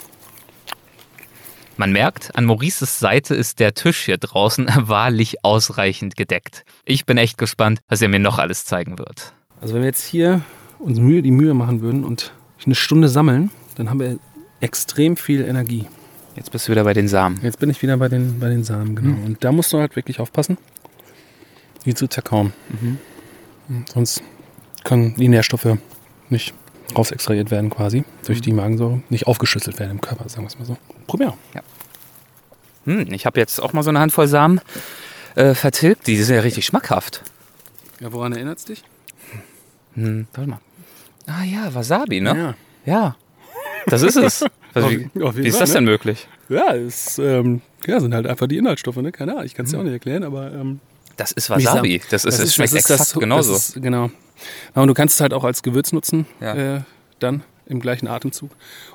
Man 1.78 1.92
merkt, 1.92 2.36
an 2.36 2.46
Maurices 2.46 3.00
Seite 3.00 3.36
ist 3.36 3.60
der 3.60 3.74
Tisch 3.74 4.06
hier 4.06 4.18
draußen 4.18 4.70
wahrlich 4.76 5.44
ausreichend 5.44 6.16
gedeckt. 6.16 6.64
Ich 6.86 7.06
bin 7.06 7.18
echt 7.18 7.38
gespannt, 7.38 7.80
was 7.90 8.02
er 8.02 8.08
mir 8.08 8.20
noch 8.20 8.40
alles 8.40 8.66
zeigen 8.66 8.98
wird. 8.98 9.34
Also 9.62 9.74
wenn 9.74 9.82
wir 9.82 9.88
jetzt 9.88 10.06
hier 10.06 10.42
uns 10.80 11.00
Mühe, 11.00 11.22
die 11.22 11.32
Mühe 11.32 11.54
machen 11.54 11.82
würden 11.82 12.04
und 12.04 12.34
eine 12.66 12.76
Stunde 12.76 13.10
sammeln, 13.10 13.52
dann 13.76 13.90
haben 13.90 14.00
wir 14.00 14.18
extrem 14.60 15.18
viel 15.18 15.42
Energie. 15.42 15.86
Jetzt 16.36 16.52
bist 16.52 16.68
du 16.68 16.72
wieder 16.72 16.84
bei 16.84 16.94
den 16.94 17.08
Samen. 17.08 17.40
Jetzt 17.44 17.60
bin 17.60 17.70
ich 17.70 17.82
wieder 17.82 17.98
bei 17.98 18.10
den, 18.10 18.40
bei 18.40 18.50
den 18.50 18.64
Samen, 18.64 18.96
genau. 18.96 19.16
Mhm. 19.16 19.24
Und 19.24 19.44
da 19.44 19.52
musst 19.52 19.72
du 19.72 19.80
halt 19.80 19.96
wirklich 19.96 20.20
aufpassen, 20.20 20.58
die 21.86 21.94
zu 21.94 22.08
zerkauen. 22.08 22.54
Mhm. 22.70 22.98
Sonst 23.94 24.22
können 24.84 25.16
die 25.16 25.28
Nährstoffe 25.28 25.78
nicht 26.30 26.54
rausextrahiert 26.96 27.52
werden 27.52 27.70
quasi 27.70 28.04
durch 28.26 28.42
die 28.42 28.54
Magensäure, 28.54 29.02
nicht 29.10 29.28
aufgeschlüsselt 29.28 29.80
werden 29.80 29.92
im 29.92 30.02
Körper, 30.02 30.30
sagen 30.30 30.44
wir 30.44 30.48
es 30.48 30.60
mal 30.60 30.66
so. 30.66 30.78
Probier. 31.08 31.34
Ja. 31.54 31.62
Hm, 32.86 33.12
ich 33.12 33.26
habe 33.26 33.40
jetzt 33.40 33.60
auch 33.60 33.74
mal 33.74 33.84
so 33.84 33.90
eine 33.90 34.00
Handvoll 34.00 34.28
Samen 34.28 34.62
äh, 35.36 35.54
vertilgt. 35.54 36.08
Die 36.08 36.22
sind 36.22 36.36
ja 36.36 36.42
richtig 36.42 36.66
schmackhaft. 36.66 37.24
Ja, 38.00 38.12
woran 38.12 38.34
erinnert 38.34 38.60
es 38.60 38.66
dich? 38.66 38.84
Hm, 39.96 40.28
warte 40.34 40.50
mal. 40.50 40.60
Ah 41.28 41.44
ja, 41.44 41.74
Wasabi, 41.74 42.22
ne? 42.22 42.56
Ja. 42.86 42.94
Ja. 42.94 43.16
Das 43.88 44.02
ist 44.02 44.16
es. 44.16 44.46
Also, 44.76 44.92
wie, 44.92 45.10
wie 45.14 45.48
ist 45.48 45.62
das 45.62 45.72
denn 45.72 45.86
ne? 45.86 45.92
möglich? 45.92 46.28
Ja, 46.50 46.76
es 46.76 47.18
ähm, 47.18 47.62
ja, 47.88 48.02
sind 48.02 48.14
halt 48.14 48.28
einfach 48.28 48.46
die 48.46 48.58
Inhaltsstoffe, 48.58 48.98
ne? 48.98 49.14
Keine 49.14 49.32
Ahnung, 49.32 49.46
ich 49.46 49.54
kann 49.54 49.66
es 49.66 49.72
dir 49.72 49.80
auch 49.80 49.84
nicht 49.84 49.94
erklären, 49.94 50.26
aber. 50.26 50.52
Ähm, 50.52 50.82
das 51.16 51.32
ist 51.32 51.50
Wasabi. 51.50 52.02
Das, 52.10 52.26
ist, 52.26 52.40
das, 52.40 52.46
ist, 52.46 52.56
schmeckt 52.56 52.74
das 52.74 52.80
exakt 52.80 53.00
das, 53.00 53.14
genauso. 53.14 53.54
Das 53.54 53.70
ist, 53.70 53.82
genau. 53.82 54.12
Und 54.74 54.88
du 54.88 54.94
kannst 54.94 55.16
es 55.16 55.22
halt 55.22 55.34
auch 55.34 55.46
als 55.46 55.64
Gewürz 55.64 55.94
nutzen, 55.94 56.26
ja. 56.42 56.76
äh, 56.76 56.82
dann 57.20 57.44
im 57.68 57.80
gleichen 57.80 58.08
Atemzug. 58.08 58.52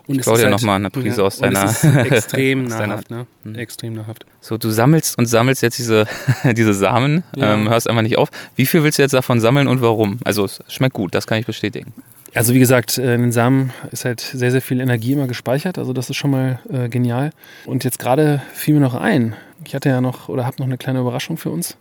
Und 0.07 0.19
ich 0.19 0.25
baue 0.25 0.37
dir 0.37 0.45
halt, 0.45 0.53
nochmal 0.53 0.77
eine 0.77 0.91
Prise 0.91 1.21
ja, 1.21 1.27
aus 1.27 1.39
deiner. 1.39 1.65
Es 1.65 1.85
ist 1.85 1.97
extrem 1.97 2.65
nahrhaft, 2.69 3.11
ne? 3.11 3.27
Mhm. 3.45 3.55
Extrem 3.57 3.95
nahrhaft. 3.95 4.27
So, 4.41 4.59
du 4.59 4.71
sammelst 4.71 5.19
und 5.19 5.27
sammelst 5.27 5.63
jetzt 5.63 5.79
diese, 5.79 6.07
diese 6.45 6.75
Samen, 6.75 7.25
ja. 7.37 7.55
ähm, 7.55 7.69
hörst 7.69 7.89
einfach 7.89 8.03
nicht 8.03 8.19
auf. 8.19 8.31
Wie 8.57 8.67
viel 8.67 8.83
willst 8.83 8.99
du 8.99 9.03
jetzt 9.03 9.13
davon 9.13 9.41
sammeln 9.41 9.69
und 9.69 9.81
warum? 9.83 10.19
Also, 10.25 10.45
es 10.45 10.63
schmeckt 10.69 10.95
gut, 10.95 11.15
das 11.15 11.27
kann 11.27 11.39
ich 11.39 11.47
bestätigen. 11.47 11.93
Also, 12.35 12.55
wie 12.55 12.61
gesagt, 12.61 12.99
äh, 12.99 13.15
in 13.15 13.23
den 13.23 13.33
Samen 13.33 13.73
ist 13.91 14.05
halt 14.05 14.21
sehr, 14.21 14.51
sehr 14.51 14.63
viel 14.63 14.81
Energie 14.81 15.13
immer 15.13 15.27
gespeichert. 15.27 15.79
Also, 15.79 15.93
das 15.93 16.11
ist 16.11 16.17
schon 16.17 16.31
mal 16.31 16.61
äh, 16.73 16.89
genial. 16.89 17.31
Und 17.67 17.85
jetzt 17.85 17.99
gerade 17.99 18.43
fiel 18.55 18.75
mir 18.75 18.81
noch 18.81 18.95
ein. 18.95 19.35
Ich 19.65 19.75
hatte 19.75 19.89
ja 19.89 20.01
noch 20.01 20.29
oder 20.29 20.47
habe 20.47 20.57
noch 20.59 20.67
eine 20.67 20.79
kleine 20.79 21.01
Überraschung 21.01 21.37
für 21.37 21.51
uns. 21.51 21.77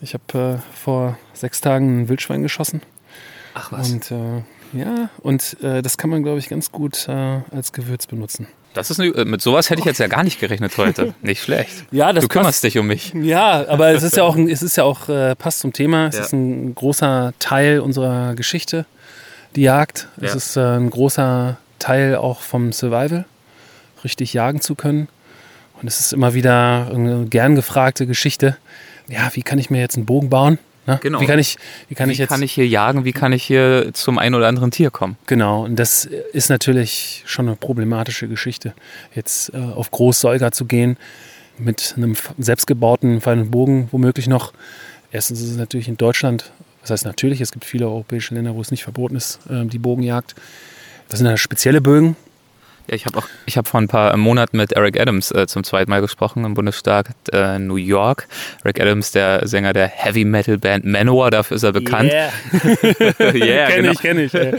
Ich 0.00 0.14
habe 0.14 0.60
äh, 0.60 0.76
vor 0.76 1.18
sechs 1.32 1.60
Tagen 1.60 2.02
ein 2.02 2.08
Wildschwein 2.08 2.42
geschossen. 2.42 2.82
Ach 3.54 3.72
was. 3.72 3.90
Und 3.90 4.10
äh, 4.10 4.42
ja, 4.76 5.10
und 5.22 5.56
äh, 5.62 5.82
das 5.82 5.98
kann 5.98 6.10
man, 6.10 6.22
glaube 6.22 6.38
ich, 6.38 6.48
ganz 6.48 6.70
gut 6.70 7.08
äh, 7.08 7.40
als 7.50 7.72
Gewürz 7.72 8.06
benutzen. 8.06 8.46
Das 8.74 8.90
ist 8.90 9.00
eine, 9.00 9.10
äh, 9.10 9.24
mit 9.24 9.40
sowas 9.40 9.70
hätte 9.70 9.80
ich 9.80 9.86
jetzt 9.86 9.98
ja 9.98 10.06
gar 10.06 10.22
nicht 10.22 10.38
gerechnet 10.38 10.76
heute. 10.76 11.14
Nicht 11.22 11.42
schlecht. 11.42 11.84
ja, 11.90 12.12
das 12.12 12.22
du 12.22 12.28
kümmerst 12.28 12.56
passt. 12.56 12.64
dich 12.64 12.78
um 12.78 12.86
mich. 12.86 13.12
Ja, 13.14 13.66
aber 13.68 13.90
es 13.90 14.02
ist 14.02 14.16
ja 14.16 14.24
auch, 14.24 14.36
es 14.36 14.62
ist 14.62 14.76
ja 14.76 14.84
auch 14.84 15.08
äh, 15.08 15.34
passt 15.34 15.60
zum 15.60 15.72
Thema. 15.72 16.08
Es 16.08 16.16
ja. 16.16 16.22
ist 16.22 16.32
ein 16.32 16.74
großer 16.74 17.32
Teil 17.38 17.80
unserer 17.80 18.34
Geschichte, 18.34 18.84
die 19.54 19.62
Jagd. 19.62 20.08
Ja. 20.20 20.28
Es 20.28 20.34
ist 20.34 20.56
äh, 20.56 20.60
ein 20.60 20.90
großer 20.90 21.56
Teil 21.78 22.16
auch 22.16 22.40
vom 22.40 22.72
Survival, 22.72 23.24
richtig 24.04 24.34
jagen 24.34 24.60
zu 24.60 24.74
können. 24.74 25.08
Und 25.80 25.88
es 25.88 26.00
ist 26.00 26.12
immer 26.12 26.34
wieder 26.34 26.90
eine 26.92 27.26
gern 27.26 27.54
gefragte 27.54 28.06
Geschichte. 28.06 28.56
Ja, 29.08 29.30
wie 29.32 29.42
kann 29.42 29.58
ich 29.58 29.70
mir 29.70 29.80
jetzt 29.80 29.96
einen 29.96 30.06
Bogen 30.06 30.28
bauen? 30.28 30.58
Ne? 30.86 30.98
Genau. 31.02 31.20
Wie 31.20 31.26
kann 31.26 31.38
ich, 31.38 31.56
wie 31.88 31.94
kann 31.94 32.08
wie 32.08 32.12
ich 32.12 32.18
jetzt. 32.18 32.28
kann 32.28 32.42
ich 32.42 32.52
hier 32.52 32.66
jagen? 32.66 33.04
Wie 33.04 33.12
kann 33.12 33.32
ich 33.32 33.42
hier 33.42 33.90
zum 33.92 34.18
einen 34.18 34.34
oder 34.34 34.48
anderen 34.48 34.70
Tier 34.70 34.90
kommen? 34.90 35.16
Genau. 35.26 35.64
Und 35.64 35.76
das 35.76 36.04
ist 36.04 36.48
natürlich 36.48 37.22
schon 37.26 37.48
eine 37.48 37.56
problematische 37.56 38.28
Geschichte. 38.28 38.74
Jetzt 39.14 39.52
äh, 39.54 39.58
auf 39.58 39.90
Großsäuger 39.90 40.52
zu 40.52 40.64
gehen 40.64 40.96
mit 41.58 41.94
einem 41.96 42.14
selbstgebauten 42.38 43.20
Pfeil 43.20 43.44
Bogen, 43.44 43.88
womöglich 43.90 44.28
noch. 44.28 44.52
Erstens 45.10 45.40
ist 45.40 45.50
es 45.50 45.56
natürlich 45.56 45.88
in 45.88 45.96
Deutschland, 45.96 46.52
das 46.82 46.90
heißt 46.90 47.04
natürlich, 47.04 47.40
es 47.40 47.52
gibt 47.52 47.64
viele 47.64 47.86
europäische 47.86 48.34
Länder, 48.34 48.54
wo 48.54 48.60
es 48.60 48.70
nicht 48.70 48.82
verboten 48.82 49.16
ist, 49.16 49.40
äh, 49.48 49.64
die 49.64 49.78
Bogenjagd. 49.78 50.34
Das 51.08 51.18
sind 51.18 51.28
ja 51.28 51.36
spezielle 51.36 51.80
Bögen, 51.80 52.16
ja, 52.88 52.94
ich 52.94 53.06
habe 53.06 53.18
auch, 53.18 53.28
ich 53.46 53.56
habe 53.56 53.68
vor 53.68 53.80
ein 53.80 53.88
paar 53.88 54.16
Monaten 54.16 54.56
mit 54.56 54.72
Eric 54.72 55.00
Adams 55.00 55.30
äh, 55.32 55.46
zum 55.46 55.64
zweiten 55.64 55.90
Mal 55.90 56.00
gesprochen 56.00 56.44
im 56.44 56.54
Bundesstaat 56.54 57.06
äh, 57.32 57.58
New 57.58 57.76
York. 57.76 58.28
Eric 58.64 58.80
Adams, 58.80 59.12
der 59.12 59.46
Sänger 59.46 59.72
der 59.72 59.88
Heavy 59.88 60.24
Metal 60.24 60.58
Band 60.58 60.84
Manowar, 60.84 61.30
dafür 61.30 61.56
ist 61.56 61.62
er 61.62 61.72
bekannt. 61.72 62.12
Yeah, 62.12 62.30
yeah 63.34 63.66
kenn 63.68 63.82
genau. 63.82 63.92
ich, 63.92 63.98
kenn 63.98 64.18
ich. 64.18 64.32
Ja. 64.32 64.52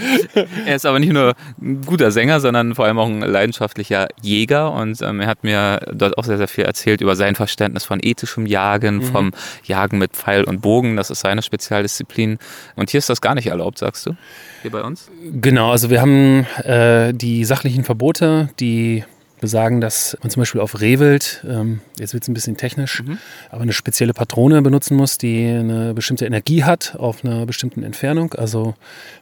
er 0.66 0.76
ist 0.76 0.86
aber 0.86 1.00
nicht 1.00 1.14
nur 1.14 1.36
ein 1.62 1.82
guter 1.86 2.12
Sänger, 2.12 2.40
sondern 2.40 2.76
vor 2.76 2.86
allem 2.86 3.00
auch 3.00 3.08
ein 3.08 3.22
leidenschaftlicher 3.22 4.08
Jäger 4.22 4.72
und 4.74 5.02
ähm, 5.02 5.22
er 5.22 5.28
hat 5.28 5.44
mir 5.44 5.80
dort 5.94 6.18
auch 6.18 6.24
sehr, 6.24 6.38
sehr 6.38 6.48
viel 6.48 6.66
erzählt 6.66 7.02
über 7.02 7.16
sein 7.16 7.36
Verständnis 7.36 7.86
von 7.86 8.00
ethischem 8.02 8.46
Jagen, 8.46 8.98
mhm. 8.98 9.04
vom 9.04 9.32
Jagen 9.64 9.98
mit 9.98 10.14
Pfeil 10.14 10.44
und 10.44 10.62
Bogen. 10.62 10.98
Das 10.98 11.10
ist 11.10 11.22
seine 11.22 11.42
Spezialdisziplin. 11.42 12.40
Und 12.76 12.90
hier 12.90 12.98
ist 12.98 13.10
das 13.10 13.22
gar 13.22 13.36
nicht 13.36 13.48
erlaubt, 13.48 13.78
sagst 13.78 14.06
du? 14.06 14.16
Hier 14.62 14.72
bei 14.72 14.82
uns? 14.82 15.10
Genau, 15.32 15.72
also 15.72 15.90
wir 15.90 16.02
haben 16.02 16.46
äh, 16.64 17.14
die 17.14 17.46
sachlichen 17.46 17.84
Verbote 17.84 18.17
Verbote, 18.18 18.50
die 18.60 19.04
besagen, 19.40 19.82
dass 19.82 20.18
man 20.24 20.32
zum 20.32 20.42
Beispiel 20.42 20.62
auf 20.62 20.82
Rehwild, 20.82 21.46
ähm, 21.48 21.82
jetzt 22.00 22.16
wird 22.16 22.24
es 22.24 22.28
ein 22.28 22.34
bisschen 22.34 22.58
technisch, 22.58 23.04
mhm. 23.04 23.20
aber 23.52 23.62
eine 23.62 23.74
spezielle 23.74 24.16
Patrone 24.16 24.64
benutzen 24.64 24.98
muss, 24.98 25.20
die 25.20 25.46
eine 25.46 25.94
bestimmte 25.94 26.26
Energie 26.26 26.64
hat 26.64 26.96
auf 26.98 27.24
einer 27.24 27.46
bestimmten 27.46 27.84
Entfernung, 27.84 28.34
also 28.34 28.74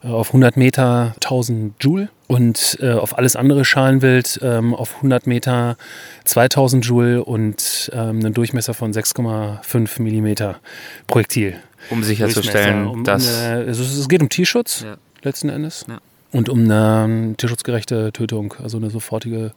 äh, 0.06 0.08
auf 0.08 0.30
100 0.30 0.56
Meter 0.56 1.16
1000 1.16 1.76
Joule 1.84 2.08
und 2.28 2.78
äh, 2.82 2.94
auf 2.94 3.18
alles 3.18 3.36
andere 3.36 3.66
Schalenwild 3.66 4.40
ähm, 4.42 4.74
auf 4.74 4.96
100 4.96 5.28
Meter 5.28 5.76
2000 6.24 6.86
Joule 6.86 7.22
und 7.22 7.92
ähm, 7.94 8.20
einen 8.20 8.34
Durchmesser 8.34 8.74
von 8.74 8.94
6,5 8.94 10.02
Millimeter 10.02 10.62
Projektil. 11.08 11.58
Um 11.90 12.04
sicherzustellen, 12.04 12.88
um, 12.88 13.04
dass... 13.04 13.28
Eine, 13.28 13.66
also 13.66 13.84
es 13.84 14.08
geht 14.08 14.22
um 14.22 14.30
Tierschutz 14.30 14.84
ja. 14.84 14.96
letzten 15.24 15.50
Endes. 15.50 15.86
Ja 15.90 16.00
und 16.36 16.50
um 16.50 16.70
eine 16.70 17.34
tierschutzgerechte 17.38 18.12
Tötung, 18.12 18.56
also 18.62 18.76
eine 18.76 18.90
sofortige 18.90 19.54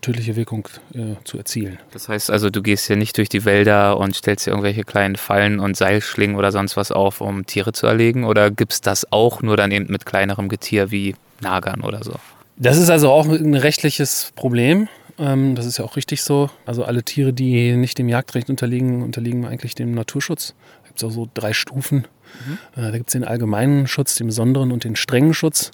tödliche 0.00 0.34
Wirkung 0.34 0.66
äh, 0.94 1.16
zu 1.24 1.36
erzielen. 1.36 1.78
Das 1.92 2.08
heißt 2.08 2.30
also, 2.30 2.48
du 2.48 2.62
gehst 2.62 2.86
hier 2.86 2.96
nicht 2.96 3.18
durch 3.18 3.28
die 3.28 3.44
Wälder 3.44 3.98
und 3.98 4.16
stellst 4.16 4.44
hier 4.44 4.54
irgendwelche 4.54 4.82
kleinen 4.82 5.16
Fallen 5.16 5.60
und 5.60 5.76
Seilschlingen 5.76 6.36
oder 6.36 6.50
sonst 6.50 6.74
was 6.78 6.90
auf, 6.90 7.20
um 7.20 7.44
Tiere 7.44 7.74
zu 7.74 7.86
erlegen? 7.86 8.24
Oder 8.24 8.50
gibt 8.50 8.72
es 8.72 8.80
das 8.80 9.12
auch 9.12 9.42
nur 9.42 9.58
dann 9.58 9.70
eben 9.72 9.92
mit 9.92 10.06
kleinerem 10.06 10.48
Getier 10.48 10.90
wie 10.90 11.14
Nagern 11.42 11.82
oder 11.82 12.02
so? 12.02 12.14
Das 12.56 12.78
ist 12.78 12.88
also 12.88 13.10
auch 13.10 13.26
ein 13.26 13.54
rechtliches 13.54 14.32
Problem. 14.34 14.88
Ähm, 15.18 15.54
das 15.54 15.66
ist 15.66 15.76
ja 15.76 15.84
auch 15.84 15.96
richtig 15.96 16.22
so. 16.22 16.48
Also 16.64 16.84
alle 16.84 17.02
Tiere, 17.02 17.34
die 17.34 17.76
nicht 17.76 17.98
dem 17.98 18.08
Jagdrecht 18.08 18.48
unterliegen, 18.48 19.02
unterliegen 19.02 19.44
eigentlich 19.44 19.74
dem 19.74 19.92
Naturschutz. 19.92 20.54
Da 20.82 20.88
gibt 20.88 20.98
es 20.98 21.04
auch 21.04 21.12
so 21.12 21.28
drei 21.34 21.52
Stufen. 21.52 22.06
Mhm. 22.46 22.58
Äh, 22.74 22.90
da 22.90 22.96
gibt 22.96 23.10
es 23.10 23.12
den 23.12 23.24
allgemeinen 23.24 23.86
Schutz, 23.86 24.14
den 24.14 24.28
besonderen 24.28 24.72
und 24.72 24.84
den 24.84 24.96
strengen 24.96 25.34
Schutz. 25.34 25.72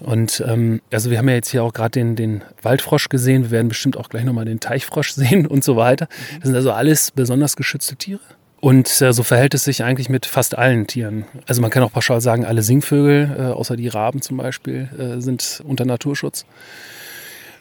Und 0.00 0.42
ähm, 0.46 0.80
also 0.92 1.10
wir 1.10 1.18
haben 1.18 1.28
ja 1.28 1.34
jetzt 1.34 1.50
hier 1.50 1.62
auch 1.62 1.72
gerade 1.72 1.90
den, 1.90 2.16
den 2.16 2.42
Waldfrosch 2.62 3.08
gesehen, 3.08 3.44
wir 3.44 3.50
werden 3.50 3.68
bestimmt 3.68 3.96
auch 3.96 4.08
gleich 4.08 4.24
nochmal 4.24 4.44
den 4.44 4.60
Teichfrosch 4.60 5.10
sehen 5.14 5.46
und 5.46 5.64
so 5.64 5.76
weiter. 5.76 6.06
Mhm. 6.06 6.34
Das 6.36 6.44
sind 6.44 6.56
also 6.56 6.72
alles 6.72 7.10
besonders 7.10 7.56
geschützte 7.56 7.96
Tiere. 7.96 8.20
Und 8.60 9.02
äh, 9.02 9.12
so 9.12 9.22
verhält 9.22 9.52
es 9.52 9.64
sich 9.64 9.84
eigentlich 9.84 10.08
mit 10.08 10.24
fast 10.24 10.56
allen 10.56 10.86
Tieren. 10.86 11.26
Also 11.46 11.60
man 11.60 11.70
kann 11.70 11.82
auch 11.82 11.92
pauschal 11.92 12.22
sagen, 12.22 12.46
alle 12.46 12.62
Singvögel, 12.62 13.36
äh, 13.38 13.42
außer 13.52 13.76
die 13.76 13.88
Raben 13.88 14.22
zum 14.22 14.38
Beispiel, 14.38 14.88
äh, 14.98 15.20
sind 15.20 15.62
unter 15.66 15.84
Naturschutz. 15.84 16.46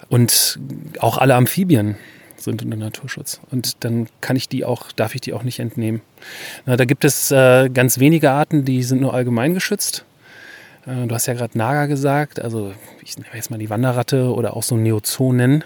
Und 0.07 0.59
auch 0.99 1.17
alle 1.17 1.35
Amphibien 1.35 1.97
sind 2.37 2.63
unter 2.63 2.77
Naturschutz. 2.77 3.41
Und 3.51 3.83
dann 3.83 4.07
kann 4.21 4.37
ich 4.37 4.47
die 4.47 4.63
auch, 4.63 4.93
darf 4.93 5.13
ich 5.13 5.19
die 5.19 5.33
auch 5.33 5.43
nicht 5.43 5.59
entnehmen. 5.59 6.01
Na, 6.65 6.77
da 6.77 6.85
gibt 6.85 7.03
es 7.03 7.31
äh, 7.31 7.69
ganz 7.69 7.99
wenige 7.99 8.31
Arten, 8.31 8.63
die 8.63 8.83
sind 8.83 9.01
nur 9.01 9.13
allgemein 9.13 9.53
geschützt. 9.53 10.05
Äh, 10.85 11.07
du 11.07 11.15
hast 11.15 11.25
ja 11.25 11.33
gerade 11.33 11.57
Nager 11.57 11.87
gesagt, 11.87 12.39
also 12.39 12.73
ich 13.01 13.17
nehme 13.17 13.29
jetzt 13.33 13.51
mal 13.51 13.57
die 13.57 13.69
Wanderratte 13.69 14.33
oder 14.33 14.55
auch 14.55 14.63
so 14.63 14.75
Neozonen, 14.75 15.63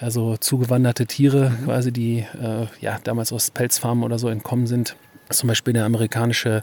also 0.00 0.36
zugewanderte 0.36 1.06
Tiere 1.06 1.50
mhm. 1.50 1.64
quasi, 1.64 1.92
die 1.92 2.18
äh, 2.40 2.66
ja 2.80 2.98
damals 3.04 3.32
aus 3.32 3.50
Pelzfarmen 3.50 4.04
oder 4.04 4.18
so 4.18 4.28
entkommen 4.28 4.66
sind. 4.66 4.96
Zum 5.30 5.48
Beispiel 5.48 5.74
der 5.74 5.84
amerikanische 5.84 6.62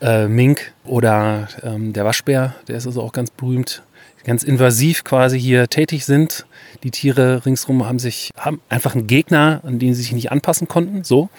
äh, 0.00 0.28
Mink 0.28 0.72
oder 0.84 1.48
ähm, 1.64 1.92
der 1.92 2.04
Waschbär, 2.04 2.54
der 2.68 2.76
ist 2.76 2.86
also 2.86 3.02
auch 3.02 3.12
ganz 3.12 3.32
berühmt, 3.32 3.82
ganz 4.22 4.44
invasiv 4.44 5.02
quasi 5.02 5.40
hier 5.40 5.66
tätig 5.66 6.04
sind. 6.04 6.46
Die 6.84 6.92
Tiere 6.92 7.44
ringsherum 7.44 7.84
haben 7.84 7.98
sich 7.98 8.30
haben 8.38 8.60
einfach 8.68 8.94
einen 8.94 9.08
Gegner, 9.08 9.60
an 9.64 9.80
den 9.80 9.94
sie 9.94 10.02
sich 10.02 10.12
nicht 10.12 10.30
anpassen 10.30 10.68
konnten. 10.68 11.02
So 11.02 11.30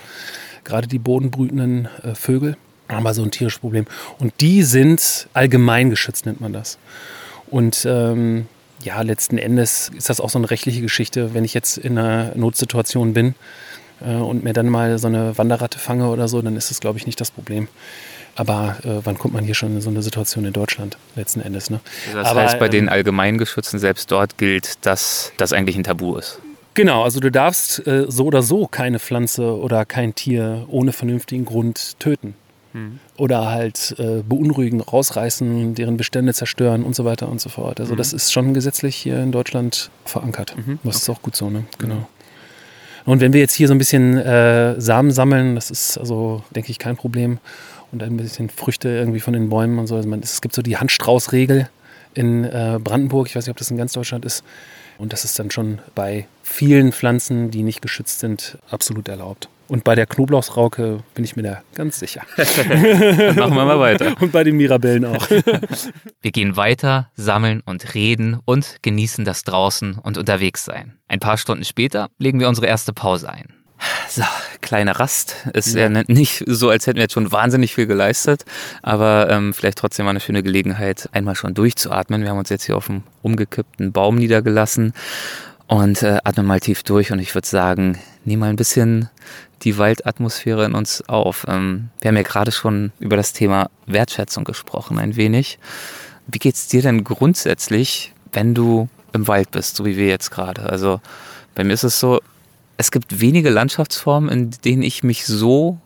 gerade 0.65 0.87
die 0.87 0.99
bodenbrütenden 0.99 1.87
äh, 2.03 2.13
Vögel. 2.15 2.57
Aber 2.87 3.13
so 3.13 3.23
ein 3.23 3.31
tierisches 3.31 3.59
Problem. 3.59 3.85
Und 4.17 4.33
die 4.39 4.63
sind 4.63 5.27
allgemein 5.33 5.89
geschützt, 5.89 6.25
nennt 6.25 6.41
man 6.41 6.53
das. 6.53 6.77
Und 7.49 7.85
ähm, 7.89 8.47
ja, 8.83 9.01
letzten 9.01 9.37
Endes 9.37 9.91
ist 9.95 10.09
das 10.09 10.21
auch 10.21 10.29
so 10.29 10.39
eine 10.39 10.49
rechtliche 10.49 10.81
Geschichte, 10.81 11.33
wenn 11.33 11.43
ich 11.43 11.53
jetzt 11.53 11.77
in 11.77 11.97
einer 11.97 12.35
Notsituation 12.35 13.13
bin 13.13 13.35
äh, 14.01 14.15
und 14.15 14.43
mir 14.43 14.53
dann 14.53 14.69
mal 14.69 14.97
so 14.99 15.07
eine 15.07 15.37
Wanderratte 15.37 15.79
fange 15.79 16.09
oder 16.09 16.27
so, 16.27 16.41
dann 16.41 16.55
ist 16.55 16.69
das, 16.71 16.79
glaube 16.79 16.97
ich, 16.97 17.05
nicht 17.05 17.19
das 17.19 17.31
Problem. 17.31 17.67
Aber 18.35 18.77
äh, 18.83 19.03
wann 19.03 19.17
kommt 19.17 19.33
man 19.33 19.43
hier 19.43 19.55
schon 19.55 19.75
in 19.75 19.81
so 19.81 19.89
eine 19.89 20.03
Situation 20.03 20.45
in 20.45 20.53
Deutschland 20.53 20.97
letzten 21.15 21.41
Endes? 21.41 21.71
Ne? 21.71 21.79
Also 22.05 22.19
das 22.19 22.27
Aber, 22.27 22.43
heißt, 22.43 22.59
bei 22.59 22.69
den 22.69 22.85
ähm, 22.85 22.89
Allgemeingeschützten 22.89 23.79
selbst 23.79 24.11
dort 24.11 24.37
gilt, 24.37 24.85
dass 24.85 25.31
das 25.37 25.53
eigentlich 25.53 25.75
ein 25.75 25.83
Tabu 25.83 26.15
ist. 26.17 26.39
Genau, 26.75 27.03
also 27.03 27.19
du 27.19 27.31
darfst 27.31 27.87
äh, 27.87 28.05
so 28.07 28.25
oder 28.25 28.43
so 28.43 28.67
keine 28.67 28.99
Pflanze 28.99 29.57
oder 29.57 29.85
kein 29.85 30.13
Tier 30.13 30.65
ohne 30.67 30.93
vernünftigen 30.93 31.45
Grund 31.45 31.99
töten. 31.99 32.35
Oder 33.17 33.49
halt 33.49 33.95
äh, 33.97 34.21
beunruhigen, 34.27 34.81
rausreißen, 34.81 35.75
deren 35.75 35.97
Bestände 35.97 36.33
zerstören 36.33 36.83
und 36.83 36.95
so 36.95 37.05
weiter 37.05 37.29
und 37.29 37.41
so 37.41 37.49
fort. 37.49 37.79
Also 37.79 37.95
das 37.95 38.13
ist 38.13 38.31
schon 38.31 38.53
gesetzlich 38.53 38.95
hier 38.95 39.19
in 39.19 39.31
Deutschland 39.31 39.89
verankert. 40.05 40.55
Das 40.83 40.97
ist 40.97 41.09
auch 41.09 41.21
gut 41.21 41.35
so, 41.35 41.49
ne? 41.49 41.65
Genau. 41.77 42.07
Und 43.05 43.21
wenn 43.21 43.31
wir 43.31 43.39
jetzt 43.39 43.53
hier 43.53 43.69
so 43.69 43.73
ein 43.73 43.77
bisschen 43.77 44.17
äh, 44.17 44.79
Samen 44.81 45.11
sammeln, 45.11 45.55
das 45.55 45.71
ist 45.71 45.97
also, 45.97 46.43
denke 46.53 46.71
ich, 46.71 46.77
kein 46.77 46.97
Problem. 46.97 47.39
Und 47.93 48.03
ein 48.03 48.17
bisschen 48.17 48.49
Früchte 48.49 48.89
irgendwie 48.89 49.21
von 49.21 49.31
den 49.31 49.47
Bäumen 49.47 49.79
und 49.79 49.87
so. 49.87 49.95
Also 49.95 50.09
man, 50.09 50.19
es 50.19 50.41
gibt 50.41 50.53
so 50.53 50.61
die 50.61 50.75
Handstraußregel 50.75 51.69
in 52.15 52.43
äh, 52.43 52.79
Brandenburg. 52.83 53.27
Ich 53.27 53.35
weiß 53.37 53.45
nicht, 53.45 53.51
ob 53.51 53.57
das 53.57 53.71
in 53.71 53.77
ganz 53.77 53.93
Deutschland 53.93 54.25
ist. 54.25 54.43
Und 54.97 55.13
das 55.13 55.23
ist 55.23 55.39
dann 55.39 55.51
schon 55.51 55.79
bei 55.95 56.27
vielen 56.43 56.91
Pflanzen, 56.91 57.49
die 57.49 57.63
nicht 57.63 57.81
geschützt 57.81 58.19
sind, 58.19 58.57
absolut 58.69 59.07
erlaubt. 59.07 59.47
Und 59.67 59.83
bei 59.83 59.95
der 59.95 60.05
Knoblauchsrauke 60.05 61.03
bin 61.13 61.23
ich 61.23 61.35
mir 61.35 61.43
da 61.43 61.61
ganz 61.75 61.99
sicher. 61.99 62.21
Dann 62.37 63.35
machen 63.35 63.55
wir 63.55 63.65
mal 63.65 63.79
weiter. 63.79 64.15
Und 64.19 64.31
bei 64.31 64.43
den 64.43 64.55
Mirabellen 64.55 65.05
auch. 65.05 65.29
Wir 66.21 66.31
gehen 66.31 66.55
weiter, 66.55 67.11
sammeln 67.15 67.61
und 67.65 67.93
reden 67.93 68.39
und 68.45 68.77
genießen 68.81 69.25
das 69.25 69.43
draußen 69.43 69.97
und 69.97 70.17
unterwegs 70.17 70.65
sein. 70.65 70.97
Ein 71.07 71.19
paar 71.19 71.37
Stunden 71.37 71.65
später 71.65 72.09
legen 72.17 72.39
wir 72.39 72.47
unsere 72.47 72.67
erste 72.67 72.93
Pause 72.93 73.29
ein. 73.29 73.53
So, 74.09 74.23
kleine 74.61 74.99
Rast. 74.99 75.47
Ist 75.53 75.75
ja 75.75 75.87
nicht 75.89 76.43
so, 76.47 76.69
als 76.69 76.87
hätten 76.87 76.97
wir 76.97 77.03
jetzt 77.03 77.13
schon 77.13 77.31
wahnsinnig 77.31 77.75
viel 77.75 77.85
geleistet, 77.85 78.43
aber 78.81 79.29
ähm, 79.29 79.53
vielleicht 79.53 79.77
trotzdem 79.77 80.05
mal 80.05 80.11
eine 80.11 80.19
schöne 80.19 80.41
Gelegenheit, 80.41 81.09
einmal 81.11 81.35
schon 81.35 81.53
durchzuatmen. 81.53 82.23
Wir 82.23 82.29
haben 82.31 82.39
uns 82.39 82.49
jetzt 82.49 82.63
hier 82.63 82.75
auf 82.75 82.89
einem 82.89 83.03
umgekippten 83.21 83.91
Baum 83.91 84.15
niedergelassen 84.15 84.93
und 85.67 86.01
äh, 86.01 86.19
atmen 86.23 86.45
mal 86.45 86.59
tief 86.59 86.83
durch 86.83 87.11
und 87.11 87.19
ich 87.19 87.35
würde 87.35 87.47
sagen, 87.47 87.99
nehmen 88.25 88.41
mal 88.41 88.49
ein 88.49 88.55
bisschen 88.55 89.09
die 89.63 89.77
Waldatmosphäre 89.77 90.65
in 90.65 90.73
uns 90.73 91.07
auf. 91.07 91.45
Ähm, 91.47 91.89
wir 91.99 92.09
haben 92.09 92.17
ja 92.17 92.23
gerade 92.23 92.51
schon 92.51 92.91
über 92.99 93.17
das 93.17 93.33
Thema 93.33 93.69
Wertschätzung 93.85 94.43
gesprochen, 94.43 94.99
ein 94.99 95.15
wenig. 95.15 95.59
Wie 96.27 96.39
geht's 96.39 96.67
dir 96.67 96.81
denn 96.81 97.03
grundsätzlich, 97.03 98.13
wenn 98.33 98.53
du 98.53 98.89
im 99.13 99.27
Wald 99.27 99.51
bist, 99.51 99.75
so 99.75 99.85
wie 99.85 99.97
wir 99.97 100.07
jetzt 100.07 100.31
gerade? 100.31 100.63
Also 100.63 101.01
bei 101.55 101.63
mir 101.63 101.73
ist 101.73 101.83
es 101.83 101.99
so, 101.99 102.21
es 102.77 102.91
gibt 102.91 103.19
wenige 103.19 103.49
Landschaftsformen, 103.49 104.29
in 104.29 104.51
denen 104.63 104.83
ich 104.83 105.03
mich 105.03 105.25
so 105.25 105.79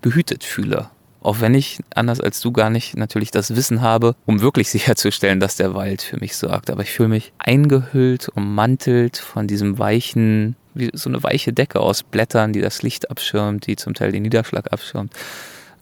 behütet 0.00 0.44
fühle. 0.44 0.88
Auch 1.20 1.40
wenn 1.40 1.54
ich, 1.54 1.80
anders 1.94 2.20
als 2.20 2.40
du, 2.40 2.52
gar 2.52 2.70
nicht 2.70 2.96
natürlich 2.96 3.30
das 3.30 3.56
Wissen 3.56 3.82
habe, 3.82 4.14
um 4.26 4.40
wirklich 4.40 4.70
sicherzustellen, 4.70 5.40
dass 5.40 5.56
der 5.56 5.74
Wald 5.74 6.02
für 6.02 6.18
mich 6.18 6.36
sorgt. 6.36 6.70
Aber 6.70 6.82
ich 6.82 6.90
fühle 6.90 7.08
mich 7.08 7.32
eingehüllt, 7.38 8.28
ummantelt 8.28 9.16
von 9.16 9.46
diesem 9.46 9.78
weichen, 9.78 10.56
wie 10.74 10.90
so 10.92 11.10
eine 11.10 11.22
weiche 11.22 11.52
Decke 11.52 11.80
aus 11.80 12.02
Blättern, 12.02 12.52
die 12.52 12.60
das 12.60 12.82
Licht 12.82 13.10
abschirmt, 13.10 13.66
die 13.66 13.76
zum 13.76 13.94
Teil 13.94 14.12
den 14.12 14.22
Niederschlag 14.22 14.72
abschirmt. 14.72 15.12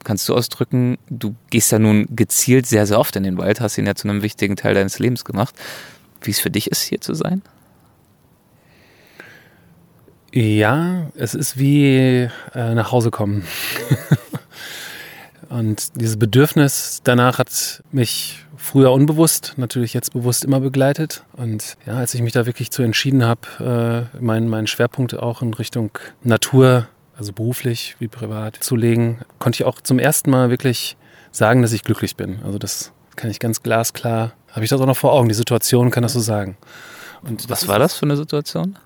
Kannst 0.05 0.29
du 0.29 0.35
ausdrücken, 0.35 0.99
du 1.11 1.35
gehst 1.51 1.73
ja 1.73 1.79
nun 1.79 2.07
gezielt 2.15 2.67
sehr, 2.67 2.87
sehr 2.87 2.99
oft 2.99 3.17
in 3.17 3.25
den 3.25 3.39
Wald, 3.39 3.61
hast 3.61 3.77
ihn 3.77 3.87
ja 3.87 3.95
zu 3.95 4.09
einem 4.09 4.23
wichtigen 4.23 4.57
Teil 4.57 4.75
deines 4.75 4.99
Lebens 5.01 5.25
gemacht. 5.25 5.55
Wie 6.23 6.31
es 6.31 6.39
für 6.39 6.51
dich 6.51 6.71
ist, 6.71 6.83
hier 6.83 7.01
zu 7.01 7.15
sein? 7.15 7.43
Ja, 10.33 11.11
es 11.17 11.35
ist 11.35 11.59
wie 11.59 12.29
äh, 12.55 12.75
nach 12.75 12.93
Hause 12.93 13.11
kommen. 13.11 13.45
Und 15.57 16.01
dieses 16.01 16.19
Bedürfnis 16.19 17.01
danach 17.03 17.39
hat 17.39 17.83
mich 17.91 18.45
früher 18.59 18.93
unbewusst, 18.93 19.55
natürlich 19.57 19.95
jetzt 19.95 20.13
bewusst 20.13 20.45
immer 20.45 20.61
begleitet. 20.61 21.25
Und 21.33 21.79
ja, 21.87 21.95
als 21.95 22.13
ich 22.13 22.21
mich 22.21 22.35
da 22.35 22.45
wirklich 22.45 22.71
zu 22.71 22.83
entschieden 22.83 23.25
habe, 23.25 24.11
äh, 24.15 24.23
meinen 24.23 24.49
mein 24.49 24.67
Schwerpunkt 24.67 25.15
auch 25.19 25.41
in 25.41 25.55
Richtung 25.55 25.91
Natur, 26.23 26.89
also 27.17 27.33
beruflich 27.33 27.97
wie 27.99 28.09
privat, 28.09 28.57
zu 28.57 28.77
legen, 28.77 29.21
konnte 29.39 29.57
ich 29.57 29.65
auch 29.65 29.81
zum 29.81 29.99
ersten 29.99 30.31
Mal 30.31 30.51
wirklich 30.51 30.99
sagen, 31.31 31.63
dass 31.63 31.73
ich 31.73 31.85
glücklich 31.85 32.17
bin. 32.17 32.41
Also 32.45 32.59
das 32.59 32.93
kann 33.15 33.31
ich 33.31 33.39
ganz 33.39 33.63
glasklar, 33.63 34.33
habe 34.51 34.65
ich 34.65 34.69
das 34.71 34.79
auch 34.79 34.87
noch 34.87 34.99
vor 34.99 35.15
Augen, 35.15 35.29
die 35.29 35.35
Situation 35.35 35.91
kann 35.91 36.03
das 36.03 36.13
so 36.13 36.21
sagen. 36.21 36.59
Und 37.23 37.49
Was 37.49 37.67
war 37.67 37.79
das 37.79 37.95
für 37.95 38.05
eine 38.05 38.17
Situation? 38.17 38.77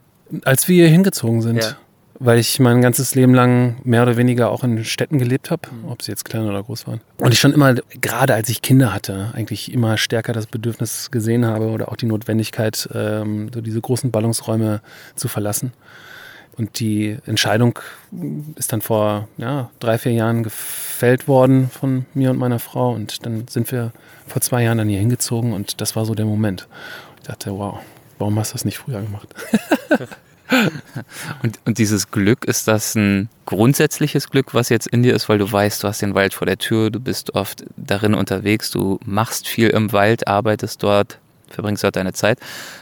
als 0.44 0.68
wir 0.68 0.76
hier 0.76 0.88
hingezogen 0.88 1.42
sind. 1.42 1.62
Ja. 1.62 1.76
Weil 2.22 2.38
ich 2.38 2.60
mein 2.60 2.82
ganzes 2.82 3.14
Leben 3.14 3.32
lang 3.32 3.76
mehr 3.82 4.02
oder 4.02 4.18
weniger 4.18 4.50
auch 4.50 4.62
in 4.62 4.84
Städten 4.84 5.18
gelebt 5.18 5.50
habe, 5.50 5.62
ob 5.88 6.02
sie 6.02 6.12
jetzt 6.12 6.26
klein 6.26 6.46
oder 6.46 6.62
groß 6.62 6.86
waren. 6.86 7.00
Und 7.16 7.32
ich 7.32 7.40
schon 7.40 7.54
immer, 7.54 7.74
gerade 8.02 8.34
als 8.34 8.50
ich 8.50 8.60
Kinder 8.60 8.92
hatte, 8.92 9.30
eigentlich 9.32 9.72
immer 9.72 9.96
stärker 9.96 10.34
das 10.34 10.46
Bedürfnis 10.46 11.10
gesehen 11.10 11.46
habe 11.46 11.68
oder 11.70 11.90
auch 11.90 11.96
die 11.96 12.04
Notwendigkeit, 12.04 12.90
ähm, 12.94 13.50
so 13.54 13.62
diese 13.62 13.80
großen 13.80 14.10
Ballungsräume 14.10 14.82
zu 15.14 15.28
verlassen. 15.28 15.72
Und 16.58 16.78
die 16.78 17.16
Entscheidung 17.24 17.78
ist 18.56 18.74
dann 18.74 18.82
vor 18.82 19.28
ja, 19.38 19.70
drei, 19.78 19.96
vier 19.96 20.12
Jahren 20.12 20.42
gefällt 20.42 21.26
worden 21.26 21.70
von 21.70 22.04
mir 22.12 22.30
und 22.30 22.38
meiner 22.38 22.58
Frau. 22.58 22.92
Und 22.92 23.24
dann 23.24 23.48
sind 23.48 23.72
wir 23.72 23.92
vor 24.26 24.42
zwei 24.42 24.62
Jahren 24.62 24.76
dann 24.76 24.88
hier 24.90 24.98
hingezogen 24.98 25.54
und 25.54 25.80
das 25.80 25.96
war 25.96 26.04
so 26.04 26.14
der 26.14 26.26
Moment. 26.26 26.68
Ich 27.22 27.28
dachte, 27.28 27.52
wow, 27.52 27.78
warum 28.18 28.38
hast 28.38 28.50
du 28.50 28.56
das 28.56 28.66
nicht 28.66 28.76
früher 28.76 29.00
gemacht? 29.00 29.28
Und, 31.42 31.58
und 31.64 31.78
dieses 31.78 32.10
Glück, 32.10 32.44
ist 32.44 32.68
das 32.68 32.94
ein 32.94 33.28
grundsätzliches 33.46 34.30
Glück, 34.30 34.54
was 34.54 34.68
jetzt 34.68 34.86
in 34.88 35.02
dir 35.02 35.14
ist, 35.14 35.28
weil 35.28 35.38
du 35.38 35.50
weißt, 35.50 35.82
du 35.82 35.88
hast 35.88 36.02
den 36.02 36.14
Wald 36.14 36.34
vor 36.34 36.46
der 36.46 36.58
Tür, 36.58 36.90
du 36.90 37.00
bist 37.00 37.34
oft 37.34 37.64
darin 37.76 38.14
unterwegs, 38.14 38.70
du 38.70 38.98
machst 39.04 39.46
viel 39.48 39.68
im 39.70 39.92
Wald, 39.92 40.26
arbeitest 40.26 40.82
dort, 40.82 41.18
verbringst 41.48 41.84
dort 41.84 41.96
deine 41.96 42.12
Zeit. 42.12 42.38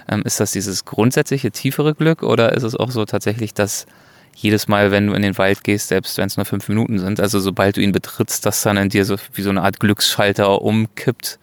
Ähm, 0.08 0.22
ist 0.24 0.40
das 0.40 0.52
dieses 0.52 0.84
grundsätzliche, 0.84 1.50
tiefere 1.50 1.94
Glück 1.94 2.22
oder 2.22 2.52
ist 2.52 2.62
es 2.62 2.74
auch 2.74 2.90
so 2.90 3.04
tatsächlich, 3.04 3.54
dass 3.54 3.86
jedes 4.34 4.68
Mal, 4.68 4.90
wenn 4.90 5.08
du 5.08 5.14
in 5.14 5.22
den 5.22 5.36
Wald 5.36 5.64
gehst, 5.64 5.88
selbst 5.88 6.16
wenn 6.18 6.26
es 6.26 6.36
nur 6.36 6.46
fünf 6.46 6.68
Minuten 6.68 6.98
sind, 6.98 7.20
also 7.20 7.40
sobald 7.40 7.76
du 7.76 7.80
ihn 7.80 7.92
betrittst, 7.92 8.46
dass 8.46 8.62
dann 8.62 8.76
in 8.76 8.88
dir 8.88 9.04
so 9.04 9.16
wie 9.34 9.42
so 9.42 9.50
eine 9.50 9.62
Art 9.62 9.80
Glücksschalter 9.80 10.62
umkippt 10.62 11.38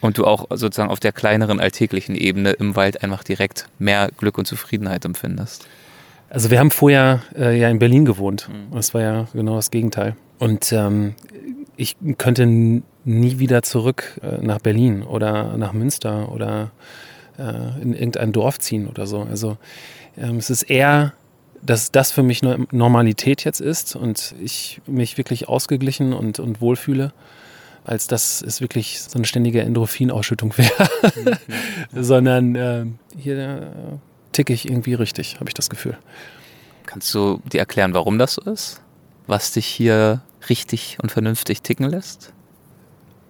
und 0.00 0.18
du 0.18 0.24
auch 0.24 0.46
sozusagen 0.50 0.90
auf 0.90 1.00
der 1.00 1.12
kleineren 1.12 1.60
alltäglichen 1.60 2.14
Ebene 2.14 2.52
im 2.52 2.76
Wald 2.76 3.02
einfach 3.02 3.24
direkt 3.24 3.68
mehr 3.78 4.10
Glück 4.16 4.38
und 4.38 4.46
Zufriedenheit 4.46 5.04
empfindest. 5.04 5.66
Also 6.30 6.50
wir 6.50 6.58
haben 6.58 6.70
vorher 6.70 7.22
äh, 7.36 7.58
ja 7.58 7.68
in 7.68 7.78
Berlin 7.78 8.04
gewohnt. 8.04 8.48
Das 8.72 8.92
war 8.94 9.00
ja 9.00 9.28
genau 9.32 9.56
das 9.56 9.70
Gegenteil. 9.70 10.14
Und 10.38 10.72
ähm, 10.72 11.14
ich 11.76 11.96
könnte 12.18 12.46
nie 12.46 13.38
wieder 13.38 13.62
zurück 13.62 14.20
äh, 14.22 14.44
nach 14.44 14.58
Berlin 14.58 15.02
oder 15.02 15.56
nach 15.56 15.72
Münster 15.72 16.30
oder 16.30 16.70
äh, 17.38 17.80
in 17.80 17.94
irgendein 17.94 18.32
Dorf 18.32 18.58
ziehen 18.58 18.88
oder 18.88 19.06
so. 19.06 19.22
Also 19.22 19.56
ähm, 20.18 20.36
es 20.36 20.50
ist 20.50 20.64
eher, 20.64 21.14
dass 21.62 21.90
das 21.90 22.12
für 22.12 22.22
mich 22.22 22.42
No- 22.42 22.66
Normalität 22.70 23.44
jetzt 23.44 23.60
ist 23.60 23.96
und 23.96 24.34
ich 24.42 24.80
mich 24.86 25.16
wirklich 25.16 25.48
ausgeglichen 25.48 26.12
und, 26.12 26.38
und 26.40 26.60
wohlfühle, 26.60 27.12
als 27.88 28.06
dass 28.06 28.42
es 28.42 28.60
wirklich 28.60 29.00
so 29.00 29.16
eine 29.18 29.24
ständige 29.24 29.62
Endorphinausschüttung 29.62 30.56
wäre. 30.58 30.90
Sondern 31.92 32.54
ähm, 32.54 32.98
hier 33.16 33.38
äh, 33.38 33.66
ticke 34.32 34.52
ich 34.52 34.68
irgendwie 34.68 34.94
richtig, 34.94 35.36
habe 35.40 35.48
ich 35.48 35.54
das 35.54 35.70
Gefühl. 35.70 35.96
Kannst 36.86 37.12
du 37.14 37.40
dir 37.52 37.58
erklären, 37.60 37.94
warum 37.94 38.18
das 38.18 38.34
so 38.34 38.42
ist? 38.42 38.80
Was 39.26 39.52
dich 39.52 39.66
hier 39.66 40.22
richtig 40.48 40.98
und 41.02 41.10
vernünftig 41.12 41.62
ticken 41.62 41.88
lässt? 41.88 42.32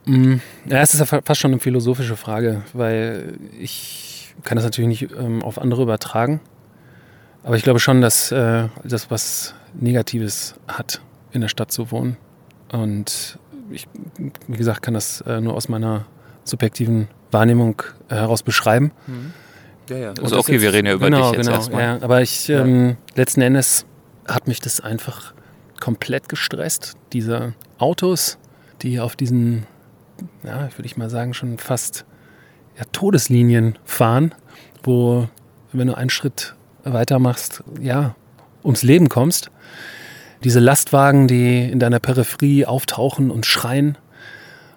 Mm, 0.04 0.36
Ja, 0.66 0.78
es 0.80 0.94
ist 0.94 1.00
ja 1.00 1.06
fa- 1.06 1.22
fast 1.24 1.40
schon 1.40 1.52
eine 1.52 1.60
philosophische 1.60 2.16
Frage, 2.16 2.62
weil 2.72 3.38
ich 3.58 4.34
kann 4.44 4.56
das 4.56 4.64
natürlich 4.64 4.88
nicht 5.02 5.12
ähm, 5.18 5.42
auf 5.42 5.58
andere 5.60 5.82
übertragen. 5.82 6.40
Aber 7.42 7.56
ich 7.56 7.62
glaube 7.62 7.80
schon, 7.80 8.00
dass 8.00 8.30
äh, 8.32 8.68
das 8.84 9.10
was 9.10 9.54
Negatives 9.74 10.54
hat, 10.66 11.00
in 11.32 11.40
der 11.40 11.48
Stadt 11.48 11.72
zu 11.72 11.90
wohnen. 11.90 12.16
Und 12.70 13.38
ich, 13.70 13.86
wie 14.46 14.56
gesagt, 14.56 14.82
kann 14.82 14.94
das 14.94 15.20
äh, 15.22 15.40
nur 15.40 15.54
aus 15.54 15.68
meiner 15.68 16.04
subjektiven 16.44 17.08
Wahrnehmung 17.30 17.82
äh, 18.08 18.14
heraus 18.14 18.42
beschreiben. 18.42 18.92
Ja, 19.90 19.96
ja. 19.96 20.08
Und 20.10 20.20
Also 20.22 20.38
okay, 20.38 20.52
jetzt- 20.54 20.62
wir 20.62 20.72
reden 20.72 20.86
ja 20.86 20.94
über 20.94 21.06
genau, 21.06 21.30
dich 21.30 21.38
jetzt 21.38 21.46
genau, 21.46 21.56
erstmal. 21.58 21.82
Ja, 21.82 21.98
aber 22.02 22.22
ich, 22.22 22.48
ähm, 22.48 22.96
letzten 23.14 23.40
Endes 23.42 23.86
hat 24.26 24.46
mich 24.46 24.60
das 24.60 24.80
einfach 24.80 25.32
komplett 25.80 26.28
gestresst. 26.28 26.96
Diese 27.12 27.54
Autos, 27.78 28.38
die 28.82 29.00
auf 29.00 29.16
diesen, 29.16 29.66
ja, 30.42 30.68
würde 30.76 30.86
ich 30.86 30.96
mal 30.96 31.08
sagen, 31.10 31.34
schon 31.34 31.58
fast 31.58 32.04
ja, 32.78 32.84
Todeslinien 32.92 33.78
fahren, 33.84 34.34
wo, 34.82 35.28
wenn 35.72 35.86
du 35.88 35.94
einen 35.96 36.10
Schritt 36.10 36.54
weiter 36.84 37.18
machst, 37.18 37.62
ja, 37.80 38.14
ums 38.64 38.82
Leben 38.82 39.08
kommst. 39.08 39.50
Diese 40.44 40.60
Lastwagen, 40.60 41.28
die 41.28 41.68
in 41.68 41.78
deiner 41.78 41.98
Peripherie 41.98 42.64
auftauchen 42.66 43.30
und 43.30 43.46
schreien 43.46 43.98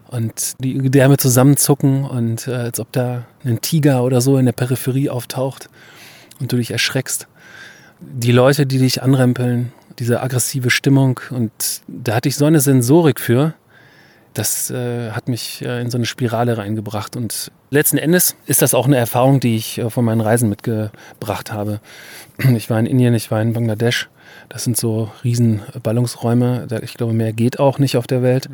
und 0.08 0.54
die 0.60 0.74
Gedärme 0.74 1.18
zusammenzucken 1.18 2.04
und 2.04 2.48
äh, 2.48 2.54
als 2.54 2.80
ob 2.80 2.92
da 2.92 3.26
ein 3.44 3.62
Tiger 3.62 4.04
oder 4.04 4.22
so 4.22 4.38
in 4.38 4.46
der 4.46 4.54
Peripherie 4.54 5.10
auftaucht 5.10 5.70
und 6.40 6.52
du 6.52 6.58
dich 6.58 6.72
erschreckst. 6.72 7.28
Die 8.00 8.32
Leute, 8.32 8.66
die 8.66 8.80
dich 8.80 9.04
anrempeln, 9.04 9.72
diese 10.00 10.22
aggressive 10.22 10.70
Stimmung 10.70 11.20
und 11.30 11.52
da 11.88 12.16
hatte 12.16 12.30
ich 12.30 12.36
so 12.36 12.46
eine 12.46 12.60
Sensorik 12.60 13.20
für, 13.20 13.54
das 14.34 14.70
äh, 14.72 15.12
hat 15.12 15.28
mich 15.28 15.62
äh, 15.64 15.82
in 15.82 15.90
so 15.90 15.98
eine 15.98 16.06
Spirale 16.06 16.58
reingebracht. 16.58 17.16
Und 17.16 17.52
letzten 17.70 17.98
Endes 17.98 18.36
ist 18.46 18.62
das 18.62 18.74
auch 18.74 18.86
eine 18.86 18.98
Erfahrung, 18.98 19.40
die 19.40 19.58
ich 19.58 19.78
äh, 19.78 19.90
von 19.90 20.06
meinen 20.06 20.22
Reisen 20.22 20.50
mitgebracht 20.50 21.52
habe. 21.52 21.80
Ich 22.56 22.70
war 22.70 22.80
in 22.80 22.86
Indien, 22.86 23.14
ich 23.14 23.30
war 23.30 23.42
in 23.42 23.54
Bangladesch. 23.54 24.10
Das 24.52 24.66
sind 24.66 24.76
so 24.76 25.10
riesen 25.24 25.62
Ballungsräume. 25.82 26.68
Ich 26.82 26.96
glaube, 26.96 27.14
mehr 27.14 27.32
geht 27.32 27.58
auch 27.60 27.80
nicht 27.80 27.96
auf 27.96 28.06
der 28.06 28.22
Welt. 28.22 28.50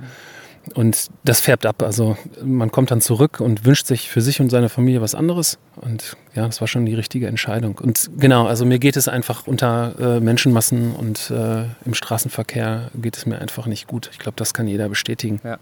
Und 0.75 1.07
das 1.23 1.39
färbt 1.39 1.65
ab. 1.65 1.81
Also 1.81 2.17
man 2.43 2.71
kommt 2.71 2.91
dann 2.91 3.01
zurück 3.01 3.39
und 3.39 3.65
wünscht 3.65 3.87
sich 3.87 4.09
für 4.09 4.21
sich 4.21 4.39
und 4.39 4.49
seine 4.49 4.69
Familie 4.69 5.01
was 5.01 5.15
anderes. 5.15 5.57
Und 5.77 6.17
ja, 6.35 6.45
das 6.45 6.61
war 6.61 6.67
schon 6.67 6.85
die 6.85 6.93
richtige 6.93 7.27
Entscheidung. 7.27 7.79
Und 7.79 8.11
genau, 8.17 8.45
also 8.45 8.65
mir 8.65 8.77
geht 8.77 8.95
es 8.95 9.07
einfach 9.07 9.47
unter 9.47 9.95
äh, 9.99 10.19
Menschenmassen 10.19 10.91
und 10.91 11.31
äh, 11.31 11.63
im 11.85 11.93
Straßenverkehr 11.93 12.91
geht 12.95 13.17
es 13.17 13.25
mir 13.25 13.39
einfach 13.39 13.65
nicht 13.65 13.87
gut. 13.87 14.09
Ich 14.11 14.19
glaube, 14.19 14.35
das 14.35 14.53
kann 14.53 14.67
jeder 14.67 14.89
bestätigen. 14.89 15.39
Ja. 15.43 15.57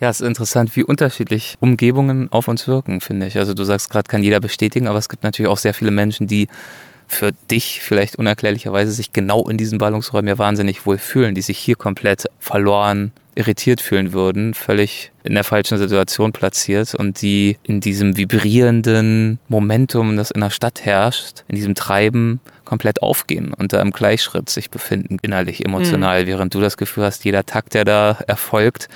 ja, 0.00 0.10
es 0.10 0.20
ist 0.20 0.26
interessant, 0.26 0.74
wie 0.74 0.82
unterschiedlich 0.82 1.56
Umgebungen 1.60 2.32
auf 2.32 2.48
uns 2.48 2.66
wirken, 2.66 3.00
finde 3.00 3.26
ich. 3.26 3.38
Also 3.38 3.54
du 3.54 3.62
sagst 3.62 3.90
gerade, 3.90 4.08
kann 4.08 4.22
jeder 4.22 4.40
bestätigen, 4.40 4.88
aber 4.88 4.98
es 4.98 5.08
gibt 5.08 5.22
natürlich 5.22 5.50
auch 5.50 5.58
sehr 5.58 5.74
viele 5.74 5.90
Menschen, 5.90 6.26
die 6.26 6.48
für 7.08 7.32
dich 7.50 7.80
vielleicht 7.80 8.16
unerklärlicherweise 8.16 8.90
sich 8.90 9.12
genau 9.12 9.48
in 9.48 9.56
diesen 9.56 9.78
Ballungsräumen 9.78 10.28
ja 10.28 10.38
wahnsinnig 10.38 10.86
wohl 10.86 10.98
fühlen, 10.98 11.34
die 11.34 11.42
sich 11.42 11.58
hier 11.58 11.76
komplett 11.76 12.26
verloren, 12.38 13.12
irritiert 13.36 13.80
fühlen 13.80 14.12
würden, 14.12 14.54
völlig 14.54 15.12
in 15.22 15.34
der 15.34 15.44
falschen 15.44 15.78
Situation 15.78 16.32
platziert 16.32 16.94
und 16.94 17.20
die 17.20 17.58
in 17.62 17.80
diesem 17.80 18.16
vibrierenden 18.16 19.38
Momentum, 19.48 20.16
das 20.16 20.30
in 20.30 20.40
der 20.40 20.50
Stadt 20.50 20.84
herrscht, 20.84 21.44
in 21.46 21.54
diesem 21.54 21.74
Treiben 21.74 22.40
komplett 22.64 23.02
aufgehen 23.02 23.52
und 23.52 23.72
da 23.72 23.80
im 23.82 23.92
Gleichschritt 23.92 24.48
sich 24.48 24.70
befinden, 24.70 25.18
innerlich, 25.22 25.64
emotional, 25.64 26.22
mhm. 26.22 26.26
während 26.26 26.54
du 26.54 26.60
das 26.60 26.76
Gefühl 26.76 27.04
hast, 27.04 27.24
jeder 27.24 27.44
Takt, 27.44 27.74
der 27.74 27.84
da 27.84 28.18
erfolgt, 28.26 28.88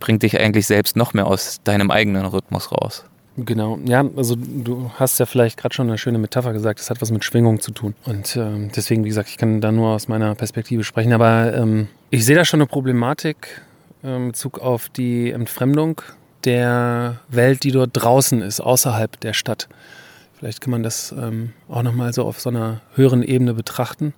bringt 0.00 0.22
dich 0.22 0.38
eigentlich 0.38 0.66
selbst 0.66 0.94
noch 0.94 1.14
mehr 1.14 1.26
aus 1.26 1.58
deinem 1.64 1.90
eigenen 1.90 2.26
Rhythmus 2.26 2.70
raus. 2.70 3.04
Genau, 3.44 3.78
ja, 3.84 4.04
also 4.16 4.34
du 4.36 4.90
hast 4.96 5.20
ja 5.20 5.26
vielleicht 5.26 5.58
gerade 5.58 5.72
schon 5.72 5.88
eine 5.88 5.96
schöne 5.96 6.18
Metapher 6.18 6.52
gesagt, 6.52 6.80
es 6.80 6.90
hat 6.90 7.00
was 7.00 7.12
mit 7.12 7.24
Schwingung 7.24 7.60
zu 7.60 7.70
tun. 7.70 7.94
Und 8.04 8.36
ähm, 8.36 8.70
deswegen, 8.74 9.04
wie 9.04 9.08
gesagt, 9.08 9.28
ich 9.28 9.36
kann 9.36 9.60
da 9.60 9.70
nur 9.70 9.90
aus 9.90 10.08
meiner 10.08 10.34
Perspektive 10.34 10.82
sprechen. 10.82 11.12
Aber 11.12 11.54
ähm, 11.54 11.86
ich 12.10 12.24
sehe 12.24 12.34
da 12.34 12.44
schon 12.44 12.60
eine 12.60 12.66
Problematik, 12.66 13.62
in 14.02 14.08
ähm, 14.08 14.28
Bezug 14.28 14.58
auf 14.58 14.88
die 14.88 15.30
Entfremdung 15.30 16.02
der 16.44 17.20
Welt, 17.28 17.62
die 17.62 17.70
dort 17.70 17.90
draußen 17.92 18.42
ist, 18.42 18.60
außerhalb 18.60 19.20
der 19.20 19.34
Stadt. 19.34 19.68
Vielleicht 20.36 20.60
kann 20.60 20.72
man 20.72 20.82
das 20.82 21.12
ähm, 21.12 21.52
auch 21.68 21.82
nochmal 21.82 22.12
so 22.12 22.24
auf 22.24 22.40
so 22.40 22.50
einer 22.50 22.80
höheren 22.94 23.22
Ebene 23.22 23.54
betrachten. 23.54 24.14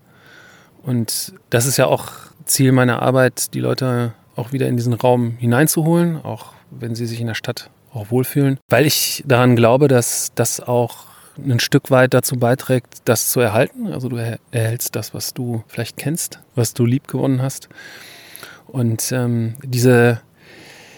Und 0.83 1.35
das 1.51 1.67
ist 1.67 1.77
ja 1.77 1.87
auch 1.87 2.09
Ziel 2.47 2.73
meiner 2.73 3.03
Arbeit, 3.03 3.53
die 3.53 3.61
Leute 3.61 4.13
auch 4.35 4.53
wieder 4.53 4.67
in 4.67 4.79
diesen 4.79 4.95
Raum 4.95 5.37
hineinzuholen, 5.39 6.23
auch 6.23 6.55
wenn 6.71 6.95
sie 6.95 7.05
sich 7.05 7.21
in 7.21 7.27
der 7.27 7.35
Stadt 7.35 7.69
auch 7.93 8.11
wohlfühlen, 8.11 8.59
weil 8.69 8.87
ich 8.87 9.25
daran 9.27 9.57
glaube, 9.57 9.89
dass 9.89 10.33
das 10.35 10.61
auch 10.61 11.07
ein 11.37 11.61
Stück 11.61 11.91
weit 11.91 12.15
dazu 12.15 12.37
beiträgt, 12.37 13.03
das 13.05 13.31
zu 13.31 13.41
erhalten. 13.41 13.93
Also 13.93 14.09
du 14.09 14.17
erhältst 14.51 14.97
das, 14.97 15.15
was 15.15 15.33
du 15.33 15.65
vielleicht 15.69 15.97
kennst, 15.97 16.41
was 16.55 16.75
du 16.75 16.85
lieb 16.85 17.09
gewonnen 17.09 17.43
hast. 17.43 17.69
Und 18.67 19.11
ähm, 19.13 19.55
diese 19.63 20.21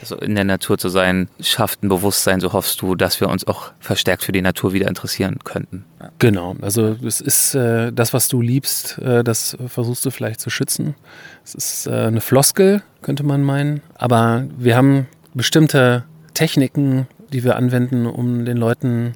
also 0.02 0.16
in 0.16 0.34
der 0.34 0.44
Natur 0.44 0.78
zu 0.78 0.88
sein, 0.88 1.28
schafft 1.38 1.84
ein 1.84 1.88
Bewusstsein, 1.88 2.40
so 2.40 2.52
hoffst 2.52 2.82
du, 2.82 2.96
dass 2.96 3.20
wir 3.20 3.28
uns 3.28 3.46
auch 3.46 3.70
verstärkt 3.78 4.24
für 4.24 4.32
die 4.32 4.42
Natur 4.42 4.72
wieder 4.72 4.88
interessieren 4.88 5.38
könnten. 5.44 5.84
Genau, 6.18 6.56
also 6.60 6.96
es 7.06 7.20
ist 7.20 7.54
äh, 7.54 7.92
das, 7.92 8.12
was 8.12 8.26
du 8.26 8.40
liebst, 8.40 8.98
äh, 8.98 9.22
das 9.22 9.56
versuchst 9.68 10.04
du 10.04 10.10
vielleicht 10.10 10.40
zu 10.40 10.50
schützen. 10.50 10.96
Es 11.44 11.54
ist 11.54 11.86
äh, 11.86 11.92
eine 11.92 12.20
Floskel, 12.20 12.82
könnte 13.00 13.22
man 13.22 13.44
meinen. 13.44 13.80
Aber 13.94 14.44
wir 14.58 14.76
haben 14.76 15.06
bestimmte 15.34 16.02
Techniken, 16.34 17.06
die 17.32 17.44
wir 17.44 17.56
anwenden, 17.56 18.06
um 18.06 18.44
den 18.44 18.56
Leuten 18.56 19.14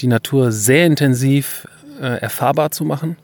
die 0.00 0.06
Natur 0.06 0.52
sehr 0.52 0.86
intensiv 0.86 1.66
äh, 2.00 2.20
erfahrbar 2.20 2.70
zu 2.70 2.84
machen. 2.84 3.16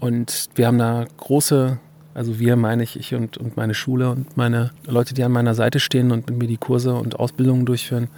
Und 0.00 0.48
wir 0.54 0.66
haben 0.66 0.78
da 0.78 1.06
große 1.16 1.78
also 2.14 2.38
wir 2.38 2.54
meine 2.54 2.84
ich, 2.84 2.96
ich 2.96 3.14
und, 3.14 3.36
und 3.36 3.56
meine 3.56 3.74
Schule 3.74 4.10
und 4.10 4.36
meine 4.36 4.70
Leute, 4.86 5.14
die 5.14 5.24
an 5.24 5.32
meiner 5.32 5.54
Seite 5.54 5.80
stehen 5.80 6.12
und 6.12 6.30
mit 6.30 6.38
mir 6.38 6.46
die 6.46 6.56
Kurse 6.56 6.94
und 6.94 7.18
Ausbildungen 7.18 7.66
durchführen, 7.66 8.08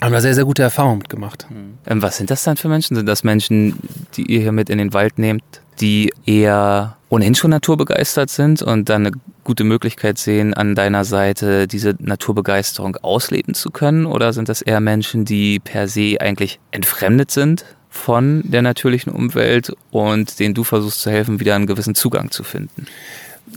haben 0.00 0.12
da 0.12 0.20
sehr, 0.20 0.34
sehr 0.34 0.44
gute 0.44 0.62
Erfahrungen 0.62 0.98
mitgemacht. 0.98 1.48
Hm. 1.48 1.78
Ähm, 1.86 2.02
was 2.02 2.16
sind 2.16 2.30
das 2.30 2.42
dann 2.44 2.56
für 2.56 2.68
Menschen? 2.68 2.96
Sind 2.96 3.06
das 3.06 3.24
Menschen, 3.24 3.78
die 4.14 4.22
ihr 4.22 4.40
hier 4.40 4.52
mit 4.52 4.70
in 4.70 4.78
den 4.78 4.92
Wald 4.92 5.18
nehmt, 5.18 5.42
die 5.80 6.12
eher 6.26 6.96
ohnehin 7.08 7.34
schon 7.34 7.50
naturbegeistert 7.50 8.30
sind 8.30 8.62
und 8.62 8.88
dann 8.88 9.06
eine 9.06 9.16
gute 9.44 9.64
Möglichkeit 9.64 10.18
sehen, 10.18 10.52
an 10.54 10.74
deiner 10.74 11.04
Seite 11.04 11.66
diese 11.66 11.94
Naturbegeisterung 11.98 12.96
ausleben 12.96 13.54
zu 13.54 13.70
können? 13.70 14.06
Oder 14.06 14.32
sind 14.32 14.48
das 14.48 14.62
eher 14.62 14.80
Menschen, 14.80 15.24
die 15.24 15.58
per 15.58 15.88
se 15.88 16.16
eigentlich 16.20 16.60
entfremdet 16.70 17.30
sind 17.30 17.64
von 17.88 18.42
der 18.44 18.62
natürlichen 18.62 19.12
Umwelt 19.12 19.72
und 19.90 20.38
denen 20.38 20.54
du 20.54 20.64
versuchst 20.64 21.00
zu 21.00 21.10
helfen, 21.10 21.40
wieder 21.40 21.54
einen 21.54 21.66
gewissen 21.66 21.94
Zugang 21.94 22.30
zu 22.30 22.44
finden? 22.44 22.86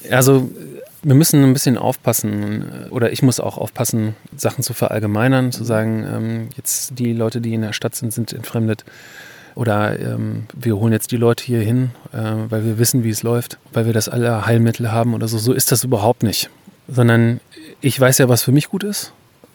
Also 0.09 0.49
wir 1.03 1.15
müssen 1.15 1.43
ein 1.43 1.53
bisschen 1.53 1.77
aufpassen 1.77 2.87
oder 2.91 3.11
ich 3.11 3.23
muss 3.23 3.39
auch 3.39 3.57
aufpassen, 3.57 4.15
Sachen 4.35 4.63
zu 4.63 4.73
verallgemeinern, 4.73 5.51
zu 5.51 5.63
sagen, 5.63 6.05
ähm, 6.05 6.49
jetzt 6.55 6.99
die 6.99 7.13
Leute, 7.13 7.41
die 7.41 7.53
in 7.53 7.61
der 7.61 7.73
Stadt 7.73 7.95
sind, 7.95 8.13
sind 8.13 8.33
entfremdet. 8.33 8.85
Oder 9.55 9.99
ähm, 9.99 10.45
wir 10.53 10.77
holen 10.77 10.93
jetzt 10.93 11.11
die 11.11 11.17
Leute 11.17 11.43
hier 11.43 11.59
hin, 11.59 11.91
äh, 12.13 12.17
weil 12.49 12.63
wir 12.63 12.77
wissen, 12.77 13.03
wie 13.03 13.09
es 13.09 13.23
läuft, 13.23 13.57
weil 13.73 13.85
wir 13.85 13.93
das 13.93 14.07
alle 14.07 14.45
Heilmittel 14.45 14.91
haben 14.91 15.13
oder 15.13 15.27
so. 15.27 15.37
So 15.37 15.51
ist 15.51 15.71
das 15.71 15.83
überhaupt 15.83 16.23
nicht. 16.23 16.49
Sondern 16.87 17.41
ich 17.81 17.99
weiß 17.99 18.19
ja, 18.19 18.29
was 18.29 18.43
für 18.43 18.51
mich 18.51 18.69
gut 18.69 18.83
ist 18.83 19.11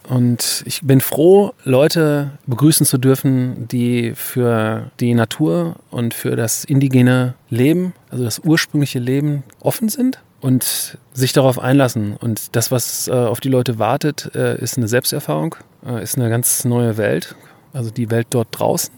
und 0.09 0.63
ich 0.67 0.83
bin 0.83 1.01
froh, 1.01 1.53
Leute 1.65 2.31
begrüßen 2.47 2.87
zu 2.87 2.99
dürfen, 2.99 3.67
die 3.69 4.13
für 4.15 4.91
die 5.01 5.15
Natur 5.15 5.77
und 5.91 6.15
für 6.15 6.37
das 6.37 6.65
indigene 6.65 7.35
Leben, 7.51 7.93
also 8.11 8.25
das 8.25 8.41
ursprüngliche 8.41 8.99
Leben, 8.99 9.43
offen 9.61 9.89
sind 9.89 10.21
und 10.41 10.99
sich 11.13 11.33
darauf 11.33 11.59
einlassen. 11.59 12.17
Und 12.17 12.55
das, 12.57 12.71
was 12.71 13.09
äh, 13.09 13.13
auf 13.13 13.41
die 13.41 13.49
Leute 13.49 13.79
wartet, 13.79 14.35
äh, 14.35 14.59
ist 14.59 14.77
eine 14.77 14.89
Selbsterfahrung, 14.89 15.57
äh, 15.87 16.03
ist 16.03 16.17
eine 16.17 16.29
ganz 16.29 16.65
neue 16.65 16.97
Welt. 16.97 17.35
Also 17.73 17.91
die 17.91 18.11
Welt 18.11 18.29
dort 18.31 18.49
draußen, 18.53 18.93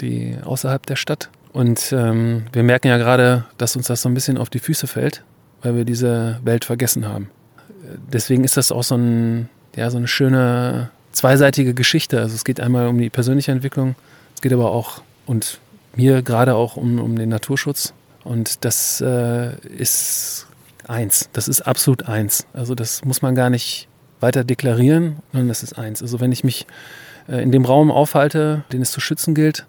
die 0.00 0.36
außerhalb 0.42 0.84
der 0.86 0.96
Stadt. 0.96 1.30
Und 1.52 1.92
ähm, 1.92 2.44
wir 2.52 2.62
merken 2.62 2.88
ja 2.88 2.98
gerade, 2.98 3.44
dass 3.58 3.76
uns 3.76 3.86
das 3.88 4.02
so 4.02 4.08
ein 4.08 4.14
bisschen 4.14 4.38
auf 4.38 4.48
die 4.48 4.58
Füße 4.58 4.86
fällt, 4.86 5.22
weil 5.62 5.74
wir 5.76 5.84
diese 5.84 6.40
Welt 6.44 6.64
vergessen 6.64 7.06
haben. 7.06 7.30
Deswegen 8.12 8.44
ist 8.44 8.56
das 8.56 8.70
auch 8.70 8.84
so 8.84 8.96
ein 8.96 9.48
ja, 9.78 9.90
so 9.90 9.96
eine 9.96 10.08
schöne 10.08 10.90
zweiseitige 11.12 11.72
Geschichte. 11.72 12.20
Also 12.20 12.34
es 12.34 12.44
geht 12.44 12.60
einmal 12.60 12.88
um 12.88 12.98
die 12.98 13.10
persönliche 13.10 13.52
Entwicklung, 13.52 13.94
es 14.34 14.42
geht 14.42 14.52
aber 14.52 14.72
auch 14.72 15.02
und 15.26 15.60
mir 15.94 16.22
gerade 16.22 16.54
auch 16.54 16.76
um, 16.76 16.98
um 16.98 17.16
den 17.16 17.28
Naturschutz. 17.28 17.94
Und 18.28 18.66
das 18.66 19.00
äh, 19.00 19.56
ist 19.68 20.46
eins. 20.86 21.30
Das 21.32 21.48
ist 21.48 21.62
absolut 21.62 22.08
eins. 22.08 22.46
Also 22.52 22.74
das 22.74 23.02
muss 23.02 23.22
man 23.22 23.34
gar 23.34 23.48
nicht 23.48 23.88
weiter 24.20 24.44
deklarieren, 24.44 25.16
sondern 25.32 25.48
das 25.48 25.62
ist 25.62 25.78
eins. 25.78 26.02
Also 26.02 26.20
wenn 26.20 26.30
ich 26.30 26.44
mich 26.44 26.66
äh, 27.26 27.42
in 27.42 27.52
dem 27.52 27.64
Raum 27.64 27.90
aufhalte, 27.90 28.64
den 28.70 28.82
es 28.82 28.90
zu 28.90 29.00
schützen 29.00 29.34
gilt, 29.34 29.66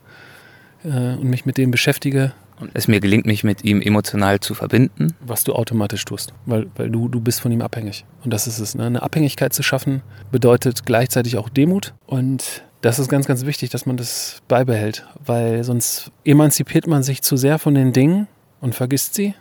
äh, 0.84 0.89
und 0.89 1.24
mich 1.24 1.45
mit 1.45 1.58
dem 1.58 1.72
beschäftige, 1.72 2.34
und 2.60 2.72
es 2.74 2.89
mir 2.89 3.00
gelingt, 3.00 3.26
mich 3.26 3.45
mit 3.45 3.63
ihm 3.63 3.82
emotional 3.82 4.41
zu 4.41 4.54
verbinden. 4.54 5.15
Was 5.22 5.45
du 5.45 5.54
automatisch 5.54 6.04
tust, 6.04 6.34
weil, 6.45 6.67
weil 6.76 6.89
du, 6.89 7.08
du 7.08 7.22
bist 7.22 7.39
von 7.39 7.54
ihm 7.54 7.62
abhängig. 7.62 8.04
Und 8.26 8.34
das 8.34 8.45
ist 8.45 8.60
es. 8.60 8.76
Ne? 8.76 8.86
Eine 8.86 9.02
Abhängigkeit 9.02 9.54
zu 9.54 9.63
schaffen 9.63 10.02
bedeutet 10.34 10.86
gleichzeitig 10.86 11.38
auch 11.38 11.48
Demut. 11.48 11.93
Und 12.06 12.63
das 12.82 13.00
ist 13.00 13.08
ganz, 13.08 13.26
ganz 13.26 13.45
wichtig, 13.45 13.69
dass 13.69 13.86
man 13.86 13.95
das 13.95 14.41
beibehält, 14.50 15.06
weil 15.26 15.63
sonst 15.63 16.12
emanzipiert 16.26 16.88
man 16.88 17.02
sich 17.04 17.22
zu 17.22 17.38
sehr 17.38 17.60
von 17.60 17.74
den 17.74 17.93
Dingen 17.93 18.28
und 18.62 18.76
vergisst 18.76 19.15
sie. 19.15 19.34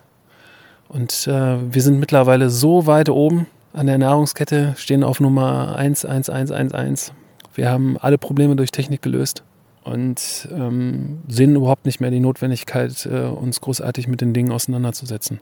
Und 0.88 1.26
äh, 1.26 1.56
wir 1.72 1.82
sind 1.82 2.00
mittlerweile 2.00 2.50
so 2.50 2.86
weit 2.86 3.08
oben 3.08 3.46
an 3.72 3.86
der 3.86 3.98
Nahrungskette, 3.98 4.74
stehen 4.76 5.04
auf 5.04 5.20
Nummer 5.20 5.76
11111. 5.78 7.12
Wir 7.54 7.70
haben 7.70 7.98
alle 7.98 8.18
Probleme 8.18 8.56
durch 8.56 8.70
Technik 8.70 9.02
gelöst 9.02 9.42
und 9.84 10.48
ähm, 10.52 11.20
sehen 11.28 11.56
überhaupt 11.56 11.86
nicht 11.86 12.00
mehr 12.00 12.10
die 12.10 12.20
Notwendigkeit, 12.20 13.06
äh, 13.06 13.26
uns 13.26 13.60
großartig 13.60 14.08
mit 14.08 14.20
den 14.20 14.32
Dingen 14.32 14.52
auseinanderzusetzen. 14.52 15.40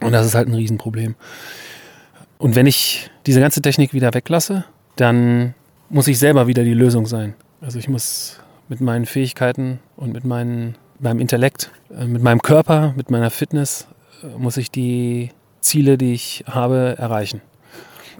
Und 0.00 0.12
das 0.12 0.26
ist 0.26 0.34
halt 0.34 0.48
ein 0.48 0.54
Riesenproblem. 0.54 1.14
Und 2.38 2.56
wenn 2.56 2.66
ich 2.66 3.10
diese 3.26 3.40
ganze 3.40 3.62
Technik 3.62 3.94
wieder 3.94 4.12
weglasse, 4.12 4.64
dann 4.96 5.54
muss 5.88 6.08
ich 6.08 6.18
selber 6.18 6.46
wieder 6.46 6.64
die 6.64 6.74
Lösung 6.74 7.06
sein. 7.06 7.34
Also 7.60 7.78
ich 7.78 7.88
muss 7.88 8.40
mit 8.68 8.80
meinen 8.80 9.06
Fähigkeiten 9.06 9.80
und 9.96 10.12
mit 10.12 10.24
meinen, 10.24 10.76
meinem 11.04 11.20
Intellekt, 11.20 11.70
äh, 11.96 12.06
mit 12.06 12.22
meinem 12.22 12.42
Körper, 12.42 12.92
mit 12.96 13.10
meiner 13.10 13.30
Fitness 13.30 13.86
muss 14.36 14.56
ich 14.56 14.70
die 14.70 15.30
Ziele, 15.60 15.98
die 15.98 16.14
ich 16.14 16.44
habe, 16.48 16.96
erreichen. 16.98 17.40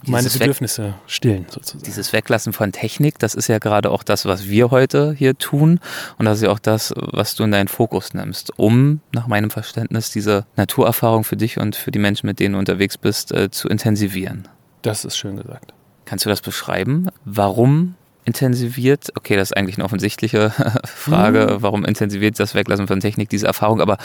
Meine 0.06 0.24
Dieses 0.24 0.34
Weg- 0.34 0.40
Bedürfnisse 0.40 0.94
stillen 1.06 1.46
sozusagen. 1.48 1.82
Dieses 1.84 2.12
Weglassen 2.12 2.52
von 2.52 2.72
Technik, 2.72 3.18
das 3.18 3.34
ist 3.34 3.48
ja 3.48 3.58
gerade 3.58 3.90
auch 3.90 4.02
das, 4.02 4.26
was 4.26 4.48
wir 4.48 4.70
heute 4.70 5.14
hier 5.14 5.38
tun. 5.38 5.80
Und 6.18 6.26
das 6.26 6.38
ist 6.38 6.42
ja 6.42 6.50
auch 6.50 6.58
das, 6.58 6.92
was 6.94 7.36
du 7.36 7.44
in 7.44 7.50
deinen 7.50 7.68
Fokus 7.68 8.12
nimmst, 8.12 8.58
um, 8.58 9.00
nach 9.12 9.28
meinem 9.28 9.50
Verständnis, 9.50 10.10
diese 10.10 10.44
Naturerfahrung 10.56 11.24
für 11.24 11.38
dich 11.38 11.58
und 11.58 11.74
für 11.74 11.90
die 11.90 11.98
Menschen, 11.98 12.26
mit 12.26 12.38
denen 12.38 12.52
du 12.52 12.58
unterwegs 12.58 12.98
bist, 12.98 13.32
äh, 13.32 13.50
zu 13.50 13.68
intensivieren. 13.68 14.46
Das 14.82 15.06
ist 15.06 15.16
schön 15.16 15.36
gesagt. 15.36 15.72
Kannst 16.04 16.26
du 16.26 16.28
das 16.28 16.42
beschreiben? 16.42 17.08
Warum 17.24 17.94
intensiviert? 18.24 19.12
Okay, 19.16 19.36
das 19.36 19.50
ist 19.50 19.56
eigentlich 19.56 19.76
eine 19.76 19.84
offensichtliche 19.84 20.50
Frage. 20.84 21.56
Warum 21.60 21.84
intensiviert 21.84 22.38
das 22.38 22.54
Weglassen 22.54 22.86
von 22.86 23.00
Technik 23.00 23.28
diese 23.28 23.46
Erfahrung? 23.46 23.80
Aber 23.80 23.98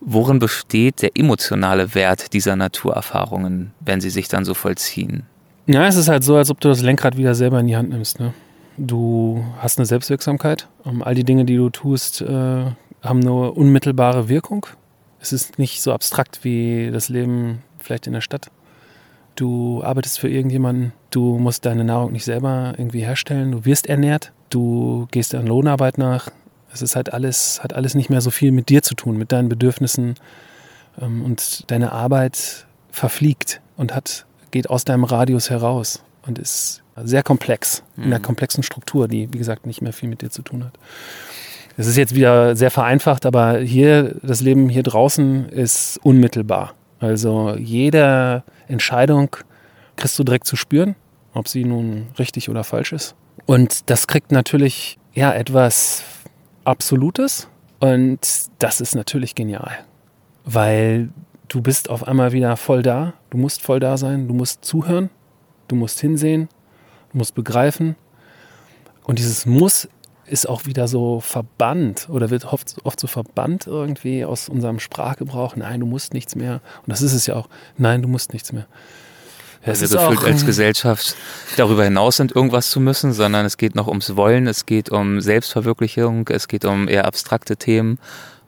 worin 0.00 0.38
besteht 0.38 1.02
der 1.02 1.10
emotionale 1.14 1.94
Wert 1.94 2.32
dieser 2.32 2.56
Naturerfahrungen, 2.56 3.72
wenn 3.80 4.00
sie 4.00 4.10
sich 4.10 4.28
dann 4.28 4.44
so 4.44 4.54
vollziehen? 4.54 5.24
Ja, 5.66 5.86
es 5.86 5.96
ist 5.96 6.08
halt 6.08 6.24
so, 6.24 6.36
als 6.36 6.50
ob 6.50 6.60
du 6.60 6.68
das 6.68 6.82
Lenkrad 6.82 7.16
wieder 7.16 7.34
selber 7.34 7.60
in 7.60 7.66
die 7.66 7.76
Hand 7.76 7.90
nimmst. 7.90 8.18
Ne? 8.18 8.32
Du 8.76 9.44
hast 9.58 9.78
eine 9.78 9.86
Selbstwirksamkeit. 9.86 10.68
Um, 10.84 11.02
all 11.02 11.14
die 11.14 11.24
Dinge, 11.24 11.44
die 11.44 11.56
du 11.56 11.70
tust, 11.70 12.22
äh, 12.22 12.26
haben 12.26 13.20
eine 13.20 13.52
unmittelbare 13.52 14.28
Wirkung. 14.28 14.66
Es 15.20 15.32
ist 15.32 15.58
nicht 15.58 15.82
so 15.82 15.92
abstrakt 15.92 16.40
wie 16.42 16.90
das 16.90 17.08
Leben 17.08 17.62
vielleicht 17.78 18.06
in 18.06 18.14
der 18.14 18.20
Stadt. 18.20 18.50
Du 19.40 19.82
arbeitest 19.82 20.18
für 20.18 20.28
irgendjemanden, 20.28 20.92
du 21.08 21.38
musst 21.38 21.64
deine 21.64 21.82
Nahrung 21.82 22.12
nicht 22.12 22.26
selber 22.26 22.74
irgendwie 22.76 23.00
herstellen, 23.00 23.52
du 23.52 23.64
wirst 23.64 23.86
ernährt, 23.86 24.32
du 24.50 25.08
gehst 25.12 25.34
an 25.34 25.46
Lohnarbeit 25.46 25.96
nach. 25.96 26.28
Es 26.74 26.82
ist 26.82 26.94
halt 26.94 27.14
alles, 27.14 27.64
hat 27.64 27.72
alles 27.72 27.94
nicht 27.94 28.10
mehr 28.10 28.20
so 28.20 28.30
viel 28.30 28.52
mit 28.52 28.68
dir 28.68 28.82
zu 28.82 28.94
tun, 28.94 29.16
mit 29.16 29.32
deinen 29.32 29.48
Bedürfnissen. 29.48 30.16
Ähm, 31.00 31.24
und 31.24 31.70
deine 31.70 31.92
Arbeit 31.92 32.66
verfliegt 32.90 33.62
und 33.78 33.94
hat 33.94 34.26
geht 34.50 34.68
aus 34.68 34.84
deinem 34.84 35.04
Radius 35.04 35.48
heraus 35.48 36.02
und 36.26 36.38
ist 36.38 36.82
sehr 37.02 37.22
komplex, 37.22 37.82
in 37.96 38.04
einer 38.04 38.18
Mhm. 38.18 38.22
komplexen 38.24 38.62
Struktur, 38.62 39.08
die, 39.08 39.32
wie 39.32 39.38
gesagt, 39.38 39.64
nicht 39.64 39.80
mehr 39.80 39.94
viel 39.94 40.10
mit 40.10 40.20
dir 40.20 40.28
zu 40.28 40.42
tun 40.42 40.64
hat. 40.64 40.74
Es 41.78 41.86
ist 41.86 41.96
jetzt 41.96 42.14
wieder 42.14 42.56
sehr 42.56 42.70
vereinfacht, 42.70 43.24
aber 43.24 43.56
hier, 43.58 44.16
das 44.22 44.42
Leben 44.42 44.68
hier 44.68 44.82
draußen 44.82 45.48
ist 45.48 45.98
unmittelbar. 46.02 46.74
Also 46.98 47.54
jede 47.56 48.42
Entscheidung 48.70 49.36
kriegst 49.96 50.18
du 50.18 50.24
direkt 50.24 50.46
zu 50.46 50.56
spüren, 50.56 50.96
ob 51.34 51.48
sie 51.48 51.64
nun 51.64 52.08
richtig 52.18 52.48
oder 52.48 52.64
falsch 52.64 52.92
ist. 52.92 53.14
Und 53.46 53.90
das 53.90 54.06
kriegt 54.06 54.32
natürlich 54.32 54.98
ja 55.12 55.32
etwas 55.32 56.04
Absolutes 56.64 57.48
und 57.78 58.20
das 58.58 58.80
ist 58.80 58.94
natürlich 58.94 59.34
genial, 59.34 59.78
weil 60.44 61.08
du 61.48 61.62
bist 61.62 61.88
auf 61.88 62.06
einmal 62.06 62.32
wieder 62.32 62.56
voll 62.56 62.82
da, 62.82 63.14
du 63.30 63.38
musst 63.38 63.62
voll 63.62 63.80
da 63.80 63.96
sein, 63.96 64.28
du 64.28 64.34
musst 64.34 64.64
zuhören, 64.64 65.08
du 65.68 65.76
musst 65.76 66.00
hinsehen, 66.00 66.48
du 67.12 67.18
musst 67.18 67.34
begreifen. 67.34 67.96
Und 69.04 69.18
dieses 69.18 69.46
Muss 69.46 69.88
ist 70.30 70.48
auch 70.48 70.66
wieder 70.66 70.88
so 70.88 71.20
verbannt 71.20 72.08
oder 72.08 72.30
wird 72.30 72.46
oft, 72.46 72.76
oft 72.84 73.00
so 73.00 73.06
verbannt 73.06 73.66
irgendwie 73.66 74.24
aus 74.24 74.48
unserem 74.48 74.80
Sprachgebrauch. 74.80 75.56
Nein, 75.56 75.80
du 75.80 75.86
musst 75.86 76.14
nichts 76.14 76.36
mehr. 76.36 76.60
Und 76.86 76.88
das 76.88 77.02
ist 77.02 77.12
es 77.12 77.26
ja 77.26 77.34
auch. 77.36 77.48
Nein, 77.76 78.02
du 78.02 78.08
musst 78.08 78.32
nichts 78.32 78.52
mehr. 78.52 78.66
Ja, 79.66 79.78
wir 79.78 79.88
gefühlt 79.88 80.24
als 80.24 80.46
Gesellschaft 80.46 81.16
darüber 81.58 81.84
hinaus 81.84 82.16
sind, 82.16 82.34
irgendwas 82.34 82.70
zu 82.70 82.80
müssen, 82.80 83.12
sondern 83.12 83.44
es 83.44 83.58
geht 83.58 83.74
noch 83.74 83.88
ums 83.88 84.16
Wollen, 84.16 84.46
es 84.46 84.64
geht 84.64 84.88
um 84.88 85.20
Selbstverwirklichung, 85.20 86.26
es 86.28 86.48
geht 86.48 86.64
um 86.64 86.88
eher 86.88 87.04
abstrakte 87.04 87.56
Themen. 87.58 87.98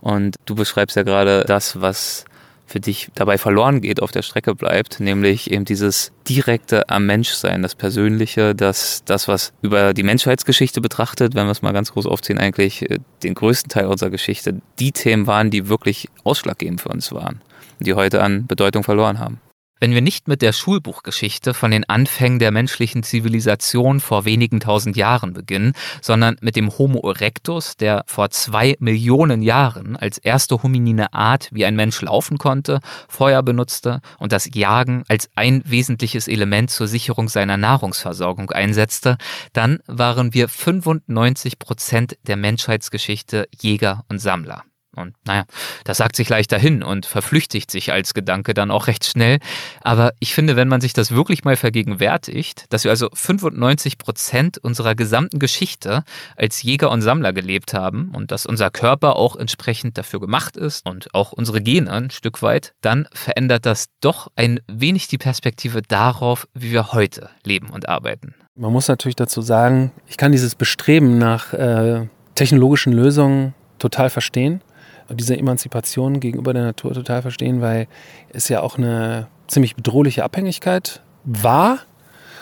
Und 0.01 0.37
du 0.47 0.55
beschreibst 0.55 0.97
ja 0.97 1.03
gerade 1.03 1.45
das, 1.47 1.80
was 1.80 2.24
für 2.73 2.81
dich 2.81 3.11
dabei 3.14 3.37
verloren 3.37 3.83
geht, 3.83 4.01
auf 4.01 4.12
der 4.12 4.23
Strecke 4.23 4.55
bleibt, 4.55 4.99
nämlich 4.99 5.51
eben 5.51 5.66
dieses 5.66 6.11
direkte 6.29 6.89
am 6.89 7.05
Menschsein, 7.05 7.62
das 7.62 7.75
Persönliche, 7.75 8.55
das, 8.55 9.03
das, 9.05 9.29
was 9.29 9.53
über 9.61 9.93
die 9.93 10.03
Menschheitsgeschichte 10.03 10.81
betrachtet, 10.81 11.35
wenn 11.35 11.47
wir 11.47 11.53
es 11.53 11.61
mal 11.61 11.73
ganz 11.73 11.93
groß 11.93 12.07
aufziehen, 12.07 12.39
eigentlich 12.39 12.91
äh, 12.91 12.99
den 13.23 13.35
größten 13.35 13.68
Teil 13.68 13.87
unserer 13.87 14.11
Geschichte, 14.11 14.61
die 14.79 14.93
Themen 14.93 15.27
waren, 15.27 15.51
die 15.51 15.68
wirklich 15.68 16.09
ausschlaggebend 16.25 16.81
für 16.81 16.89
uns 16.89 17.12
waren, 17.12 17.43
die 17.79 17.93
heute 17.93 18.23
an 18.23 18.47
Bedeutung 18.47 18.83
verloren 18.83 19.18
haben. 19.18 19.41
Wenn 19.83 19.95
wir 19.95 20.01
nicht 20.01 20.28
mit 20.28 20.43
der 20.43 20.53
Schulbuchgeschichte 20.53 21.55
von 21.55 21.72
den 21.72 21.83
Anfängen 21.89 22.39
der 22.39 22.53
menschlichen 22.53 23.03
Zivilisation 23.03 23.99
vor 23.99 24.24
wenigen 24.24 24.61
tausend 24.61 24.97
Jahren 24.97 25.33
beginnen, 25.33 25.72
sondern 26.01 26.37
mit 26.41 26.55
dem 26.55 26.78
Homo 26.78 27.01
erectus, 27.01 27.76
der 27.76 28.05
vor 28.07 28.30
zwei 28.30 28.76
Millionen 28.78 29.43
Jahren 29.43 29.97
als 29.97 30.18
erste 30.18 30.62
hominine 30.62 31.12
Art 31.12 31.49
wie 31.51 31.64
ein 31.64 31.74
Mensch 31.74 32.01
laufen 32.01 32.39
konnte, 32.39 32.78
Feuer 33.09 33.43
benutzte 33.43 34.03
und 34.20 34.30
das 34.30 34.49
Jagen 34.55 35.03
als 35.09 35.28
ein 35.35 35.64
wesentliches 35.66 36.28
Element 36.28 36.70
zur 36.70 36.87
Sicherung 36.87 37.28
seiner 37.28 37.57
Nahrungsversorgung 37.57 38.53
einsetzte, 38.53 39.18
dann 39.53 39.80
waren 39.89 40.33
wir 40.33 40.49
95 40.49 41.59
Prozent 41.59 42.16
der 42.22 42.37
Menschheitsgeschichte 42.37 43.49
Jäger 43.61 44.05
und 44.09 44.20
Sammler. 44.20 44.62
Und 44.95 45.14
naja, 45.24 45.45
das 45.84 45.97
sagt 45.97 46.16
sich 46.16 46.28
leicht 46.28 46.53
dahin 46.53 46.82
und 46.82 47.07
verflüchtigt 47.07 47.70
sich 47.70 47.93
als 47.93 48.12
Gedanke 48.12 48.53
dann 48.53 48.70
auch 48.70 48.88
recht 48.88 49.05
schnell. 49.05 49.38
Aber 49.80 50.12
ich 50.20 50.34
finde, 50.34 50.55
wenn 50.57 50.68
man 50.68 50.80
sich 50.80 50.93
das 50.93 51.12
wirklich 51.12 51.45
mal 51.45 51.57
vergegenwärtigt, 51.57 52.66
dass 52.68 52.84
wir 52.84 52.90
also 52.90 53.09
95 53.12 53.99
Prozent 53.99 54.59
unserer 54.59 54.95
gesamten 54.95 55.38
Geschichte 55.38 56.05
als 56.36 56.62
Jäger 56.62 56.90
und 56.90 57.01
Sammler 57.01 57.32
gelebt 57.32 57.72
haben 57.72 58.12
und 58.14 58.30
dass 58.30 58.45
unser 58.45 58.70
Körper 58.70 59.16
auch 59.16 59.36
entsprechend 59.36 59.97
dafür 59.97 60.20
gemacht 60.20 60.57
ist 60.57 60.86
und 60.86 61.14
auch 61.14 61.32
unsere 61.32 61.62
Gene 61.62 61.90
ein 61.90 62.11
Stück 62.11 62.43
weit, 62.43 62.74
dann 62.82 63.09
verändert 63.12 63.64
das 63.66 63.86
doch 64.01 64.28
ein 64.36 64.61
wenig 64.70 65.09
die 65.09 65.18
Perspektive 65.18 65.82
darauf, 65.82 66.47
wie 66.55 66.72
wir 66.72 66.93
heute 66.93 67.30
leben 67.45 67.70
und 67.70 67.88
arbeiten. 67.88 68.34
Man 68.55 68.72
muss 68.72 68.88
natürlich 68.88 69.16
dazu 69.16 69.40
sagen, 69.40 69.93
ich 70.07 70.18
kann 70.18 70.32
dieses 70.32 70.55
Bestreben 70.55 71.16
nach 71.16 71.55
äh, 71.55 72.07
technologischen 72.34 72.93
Lösungen 72.93 73.55
total 73.78 74.11
verstehen. 74.11 74.61
Und 75.09 75.20
diese 75.20 75.36
Emanzipation 75.36 76.20
gegenüber 76.20 76.53
der 76.53 76.64
Natur 76.64 76.92
total 76.92 77.22
verstehen, 77.22 77.61
weil 77.61 77.86
es 78.32 78.48
ja 78.48 78.61
auch 78.62 78.78
eine 78.78 79.28
ziemlich 79.48 79.76
bedrohliche 79.76 80.24
Abhängigkeit 80.24 81.03
war. 81.24 81.78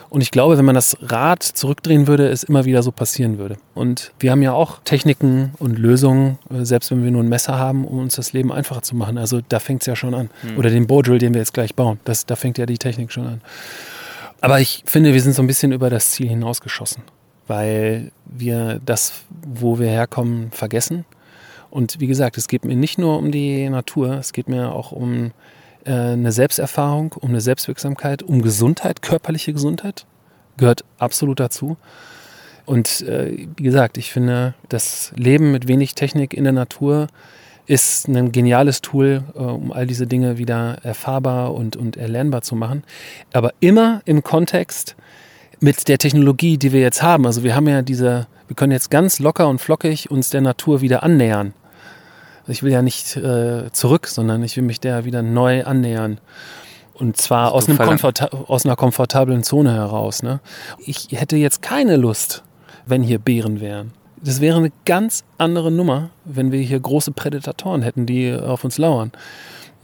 Und 0.08 0.22
ich 0.22 0.32
glaube, 0.32 0.58
wenn 0.58 0.64
man 0.64 0.74
das 0.74 0.96
Rad 1.00 1.44
zurückdrehen 1.44 2.08
würde, 2.08 2.28
es 2.28 2.42
immer 2.42 2.64
wieder 2.64 2.82
so 2.82 2.90
passieren 2.90 3.38
würde. 3.38 3.58
Und 3.74 4.12
wir 4.18 4.32
haben 4.32 4.42
ja 4.42 4.52
auch 4.52 4.80
Techniken 4.84 5.52
und 5.61 5.78
Lösungen, 5.78 6.38
äh, 6.52 6.64
selbst 6.64 6.90
wenn 6.90 7.04
wir 7.04 7.12
nur 7.12 7.22
ein 7.22 7.28
Messer 7.28 7.56
haben, 7.58 7.84
um 7.84 8.00
uns 8.00 8.16
das 8.16 8.32
Leben 8.32 8.50
einfacher 8.50 8.82
zu 8.82 8.96
machen. 8.96 9.18
Also 9.18 9.40
da 9.48 9.61
fängt 9.61 9.82
es 9.82 9.86
ja 9.86 9.94
schon 9.94 10.14
an. 10.14 10.30
Oder 10.58 10.70
den 10.70 10.88
Bow 10.88 11.00
Drill, 11.02 11.18
den 11.18 11.32
wir 11.32 11.40
jetzt 11.40 11.54
gleich 11.54 11.76
bauen. 11.76 12.00
Das, 12.04 12.26
da 12.26 12.34
fängt 12.34 12.58
ja 12.58 12.66
die 12.66 12.78
Technik 12.78 13.12
schon 13.12 13.26
an. 13.26 13.40
Aber 14.40 14.61
ich 14.61 14.82
finde, 14.86 15.12
wir 15.12 15.22
sind 15.22 15.34
so 15.34 15.42
ein 15.42 15.46
bisschen 15.46 15.70
über 15.70 15.90
das 15.90 16.11
Ziel 16.11 16.28
hinausgeschossen, 16.28 17.02
weil 17.46 18.11
wir 18.24 18.80
das, 18.84 19.12
wo 19.46 19.78
wir 19.78 19.88
herkommen, 19.88 20.50
vergessen. 20.50 21.04
Und 21.71 22.01
wie 22.01 22.07
gesagt, 22.07 22.37
es 22.37 22.49
geht 22.49 22.64
mir 22.64 22.77
nicht 22.77 22.99
nur 22.99 23.18
um 23.18 23.31
die 23.31 23.68
Natur, 23.68 24.14
es 24.14 24.33
geht 24.33 24.49
mir 24.49 24.73
auch 24.73 24.93
um 24.93 25.31
äh, 25.85 25.93
eine 25.93 26.33
Selbsterfahrung, 26.33 27.14
um 27.21 27.31
eine 27.31 27.41
Selbstwirksamkeit, 27.41 28.23
um 28.23 28.43
Gesundheit, 28.43 29.03
körperliche 29.03 29.53
Gesundheit, 29.53 30.07
gehört 30.57 30.85
absolut 30.99 31.41
dazu. 31.41 31.77
Und 32.66 33.03
äh, 33.03 33.47
wie 33.57 33.62
gesagt, 33.62 33.99
ich 33.99 34.12
finde, 34.12 34.55
das 34.68 35.12
Leben 35.16 35.53
mit 35.53 35.68
wenig 35.68 35.95
Technik 35.95 36.35
in 36.35 36.45
der 36.45 36.53
Natur 36.53 37.09
ist 37.66 38.09
ein 38.09 38.33
geniales 38.33 38.81
Tool, 38.81 39.23
äh, 39.35 39.39
um 39.39 39.73
all 39.73 39.87
diese 39.87 40.07
Dinge 40.07 40.39
wieder 40.39 40.79
erfahrbar 40.83 41.55
und, 41.55 41.77
und 41.77 41.97
erlernbar 41.97 42.43
zu 42.43 42.57
machen. 42.57 42.83
Aber 43.33 43.53
immer 43.61 44.03
im 44.05 44.23
Kontext 44.23 44.97
mit 45.61 45.89
der 45.89 45.99
Technologie, 45.99 46.59
die 46.59 46.73
wir 46.73 46.81
jetzt 46.81 47.03
haben. 47.03 47.27
Also 47.27 47.45
wir 47.45 47.55
haben 47.55 47.68
ja 47.68 47.83
diese, 47.83 48.27
wir 48.51 48.57
können 48.57 48.72
jetzt 48.72 48.90
ganz 48.90 49.20
locker 49.20 49.46
und 49.46 49.61
flockig 49.61 50.11
uns 50.11 50.30
der 50.30 50.40
Natur 50.40 50.80
wieder 50.80 51.05
annähern. 51.05 51.55
Also 52.40 52.51
ich 52.51 52.64
will 52.64 52.72
ja 52.72 52.82
nicht 52.82 53.16
äh, 53.16 53.70
zurück, 53.70 54.09
sondern 54.09 54.42
ich 54.42 54.57
will 54.57 54.64
mich 54.64 54.80
der 54.80 55.05
wieder 55.05 55.22
neu 55.22 55.62
annähern. 55.64 56.18
Und 56.94 57.16
zwar 57.16 57.53
aus, 57.53 57.68
aus 57.68 58.66
einer 58.66 58.74
komfortablen 58.74 59.44
Zone 59.44 59.72
heraus. 59.72 60.24
Ne? 60.24 60.40
Ich 60.78 61.11
hätte 61.12 61.36
jetzt 61.36 61.62
keine 61.62 61.94
Lust, 61.94 62.42
wenn 62.86 63.05
hier 63.05 63.20
Bären 63.20 63.61
wären. 63.61 63.92
Das 64.20 64.40
wäre 64.40 64.57
eine 64.57 64.72
ganz 64.84 65.22
andere 65.38 65.70
Nummer, 65.70 66.11
wenn 66.24 66.51
wir 66.51 66.59
hier 66.61 66.80
große 66.80 67.12
Prädatoren 67.12 67.82
hätten, 67.82 68.05
die 68.05 68.34
auf 68.34 68.64
uns 68.64 68.78
lauern. 68.78 69.12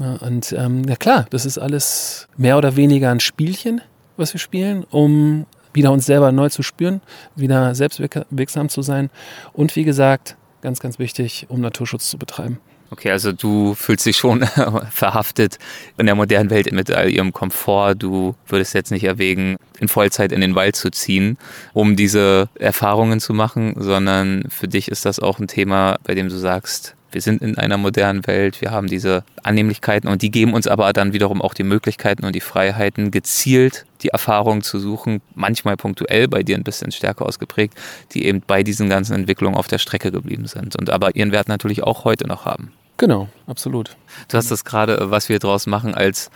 Ja, 0.00 0.14
und 0.16 0.52
ähm, 0.58 0.82
ja 0.88 0.96
klar, 0.96 1.26
das 1.30 1.46
ist 1.46 1.58
alles 1.58 2.26
mehr 2.36 2.58
oder 2.58 2.74
weniger 2.74 3.12
ein 3.12 3.20
Spielchen, 3.20 3.80
was 4.16 4.34
wir 4.34 4.40
spielen, 4.40 4.82
um 4.90 5.46
wieder 5.76 5.92
uns 5.92 6.06
selber 6.06 6.32
neu 6.32 6.48
zu 6.48 6.64
spüren, 6.64 7.00
wieder 7.36 7.74
selbstwirksam 7.76 8.68
zu 8.68 8.82
sein 8.82 9.10
und 9.52 9.76
wie 9.76 9.84
gesagt, 9.84 10.36
ganz, 10.62 10.80
ganz 10.80 10.98
wichtig, 10.98 11.46
um 11.48 11.60
Naturschutz 11.60 12.10
zu 12.10 12.18
betreiben. 12.18 12.58
Okay, 12.90 13.10
also 13.10 13.32
du 13.32 13.74
fühlst 13.74 14.06
dich 14.06 14.16
schon 14.16 14.44
verhaftet 14.90 15.58
in 15.98 16.06
der 16.06 16.14
modernen 16.14 16.50
Welt 16.50 16.70
mit 16.72 16.90
all 16.90 17.10
ihrem 17.10 17.32
Komfort. 17.32 17.96
Du 17.96 18.34
würdest 18.46 18.74
jetzt 18.74 18.90
nicht 18.90 19.04
erwägen, 19.04 19.56
in 19.80 19.88
Vollzeit 19.88 20.32
in 20.32 20.40
den 20.40 20.54
Wald 20.54 20.76
zu 20.76 20.90
ziehen, 20.90 21.36
um 21.72 21.96
diese 21.96 22.48
Erfahrungen 22.54 23.20
zu 23.20 23.34
machen, 23.34 23.74
sondern 23.76 24.44
für 24.48 24.68
dich 24.68 24.88
ist 24.88 25.04
das 25.04 25.18
auch 25.18 25.38
ein 25.38 25.48
Thema, 25.48 25.98
bei 26.04 26.14
dem 26.14 26.28
du 26.28 26.36
sagst, 26.36 26.95
wir 27.12 27.20
sind 27.20 27.42
in 27.42 27.56
einer 27.56 27.78
modernen 27.78 28.26
Welt, 28.26 28.60
wir 28.60 28.70
haben 28.70 28.88
diese 28.88 29.24
Annehmlichkeiten 29.42 30.08
und 30.08 30.22
die 30.22 30.30
geben 30.30 30.54
uns 30.54 30.66
aber 30.66 30.92
dann 30.92 31.12
wiederum 31.12 31.40
auch 31.40 31.54
die 31.54 31.62
Möglichkeiten 31.62 32.24
und 32.24 32.34
die 32.34 32.40
Freiheiten, 32.40 33.10
gezielt 33.10 33.86
die 34.02 34.08
Erfahrungen 34.08 34.62
zu 34.62 34.78
suchen, 34.78 35.22
manchmal 35.34 35.76
punktuell, 35.76 36.28
bei 36.28 36.42
dir 36.42 36.56
ein 36.56 36.64
bisschen 36.64 36.92
stärker 36.92 37.26
ausgeprägt, 37.26 37.74
die 38.12 38.26
eben 38.26 38.42
bei 38.46 38.62
diesen 38.62 38.88
ganzen 38.88 39.14
Entwicklungen 39.14 39.56
auf 39.56 39.68
der 39.68 39.78
Strecke 39.78 40.10
geblieben 40.12 40.46
sind 40.46 40.76
und 40.76 40.90
aber 40.90 41.16
ihren 41.16 41.32
Wert 41.32 41.48
natürlich 41.48 41.82
auch 41.82 42.04
heute 42.04 42.26
noch 42.26 42.44
haben. 42.44 42.72
Genau, 42.98 43.28
absolut. 43.46 43.94
Du 44.28 44.38
hast 44.38 44.50
das 44.50 44.64
gerade, 44.64 45.10
was 45.10 45.28
wir 45.28 45.38
draus 45.38 45.66
machen, 45.66 45.94
als 45.94 46.30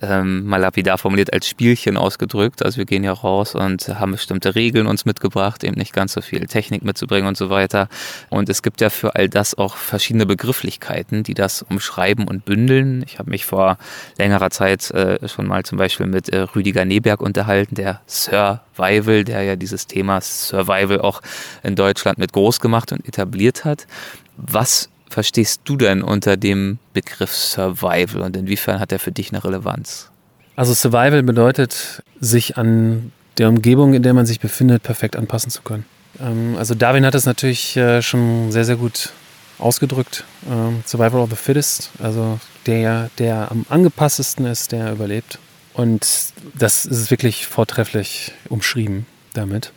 ähm, 0.00 0.44
mal 0.44 0.58
lapidar 0.58 0.98
formuliert, 0.98 1.32
als 1.32 1.48
Spielchen 1.48 1.96
ausgedrückt. 1.96 2.64
Also 2.64 2.78
wir 2.78 2.84
gehen 2.84 3.02
ja 3.02 3.12
raus 3.12 3.56
und 3.56 3.88
haben 3.88 4.12
bestimmte 4.12 4.54
Regeln 4.54 4.86
uns 4.86 5.04
mitgebracht, 5.04 5.64
eben 5.64 5.74
nicht 5.74 5.92
ganz 5.92 6.12
so 6.12 6.20
viel 6.20 6.46
Technik 6.46 6.84
mitzubringen 6.84 7.26
und 7.26 7.36
so 7.36 7.50
weiter. 7.50 7.88
Und 8.30 8.48
es 8.48 8.62
gibt 8.62 8.80
ja 8.80 8.90
für 8.90 9.16
all 9.16 9.28
das 9.28 9.56
auch 9.56 9.74
verschiedene 9.74 10.26
Begrifflichkeiten, 10.26 11.24
die 11.24 11.34
das 11.34 11.62
umschreiben 11.62 12.28
und 12.28 12.44
bündeln. 12.44 13.04
Ich 13.06 13.18
habe 13.18 13.30
mich 13.30 13.44
vor 13.44 13.76
längerer 14.16 14.50
Zeit 14.50 14.88
äh, 14.92 15.28
schon 15.28 15.48
mal 15.48 15.64
zum 15.64 15.78
Beispiel 15.78 16.06
mit 16.06 16.28
äh, 16.28 16.38
Rüdiger 16.40 16.84
Neberg 16.84 17.20
unterhalten, 17.20 17.74
der 17.74 18.00
Survival, 18.06 19.24
der 19.24 19.42
ja 19.42 19.56
dieses 19.56 19.88
Thema 19.88 20.20
Survival 20.20 21.00
auch 21.00 21.20
in 21.64 21.74
Deutschland 21.74 22.18
mit 22.18 22.32
groß 22.32 22.60
gemacht 22.60 22.92
und 22.92 23.06
etabliert 23.08 23.64
hat. 23.64 23.88
Was 24.36 24.88
verstehst 25.08 25.62
du 25.64 25.76
denn 25.76 26.02
unter 26.02 26.36
dem 26.36 26.78
Begriff 26.92 27.32
Survival 27.32 28.22
und 28.22 28.36
inwiefern 28.36 28.80
hat 28.80 28.92
er 28.92 28.98
für 28.98 29.12
dich 29.12 29.32
eine 29.32 29.44
Relevanz? 29.44 30.10
Also 30.56 30.72
Survival 30.74 31.22
bedeutet, 31.22 32.02
sich 32.20 32.56
an 32.56 33.12
der 33.38 33.48
Umgebung, 33.48 33.94
in 33.94 34.02
der 34.02 34.14
man 34.14 34.26
sich 34.26 34.40
befindet, 34.40 34.82
perfekt 34.82 35.16
anpassen 35.16 35.50
zu 35.50 35.62
können. 35.62 35.84
Ähm, 36.20 36.56
also 36.58 36.74
Darwin 36.74 37.04
hat 37.04 37.14
es 37.14 37.26
natürlich 37.26 37.76
äh, 37.76 38.02
schon 38.02 38.50
sehr, 38.50 38.64
sehr 38.64 38.76
gut 38.76 39.10
ausgedrückt. 39.58 40.24
Ähm, 40.50 40.82
Survival 40.86 41.20
of 41.20 41.30
the 41.30 41.36
Fittest, 41.36 41.90
also 42.02 42.38
der, 42.66 43.10
der 43.18 43.50
am 43.50 43.66
angepasstesten 43.68 44.46
ist, 44.46 44.72
der 44.72 44.92
überlebt. 44.92 45.38
Und 45.74 46.32
das 46.54 46.86
ist 46.86 47.10
wirklich 47.10 47.46
vortrefflich 47.46 48.32
umschrieben 48.48 49.06
damit. 49.34 49.72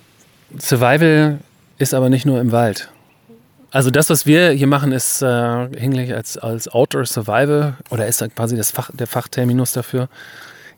Survival 0.58 1.40
ist 1.78 1.94
aber 1.94 2.10
nicht 2.10 2.26
nur 2.26 2.40
im 2.40 2.52
Wald. 2.52 2.90
Also 3.72 3.92
das, 3.92 4.10
was 4.10 4.26
wir 4.26 4.50
hier 4.52 4.68
machen, 4.68 4.92
ist 4.92 5.22
äh, 5.22 5.70
hinlänglich 5.78 6.16
als, 6.16 6.38
als 6.38 6.68
Outdoor 6.68 7.06
Survival 7.06 7.78
oder 7.90 8.08
ist 8.08 8.24
quasi 8.36 8.56
das 8.56 8.72
Fach, 8.72 8.90
der 8.94 9.08
Fachterminus 9.08 9.74
dafür. 9.74 10.10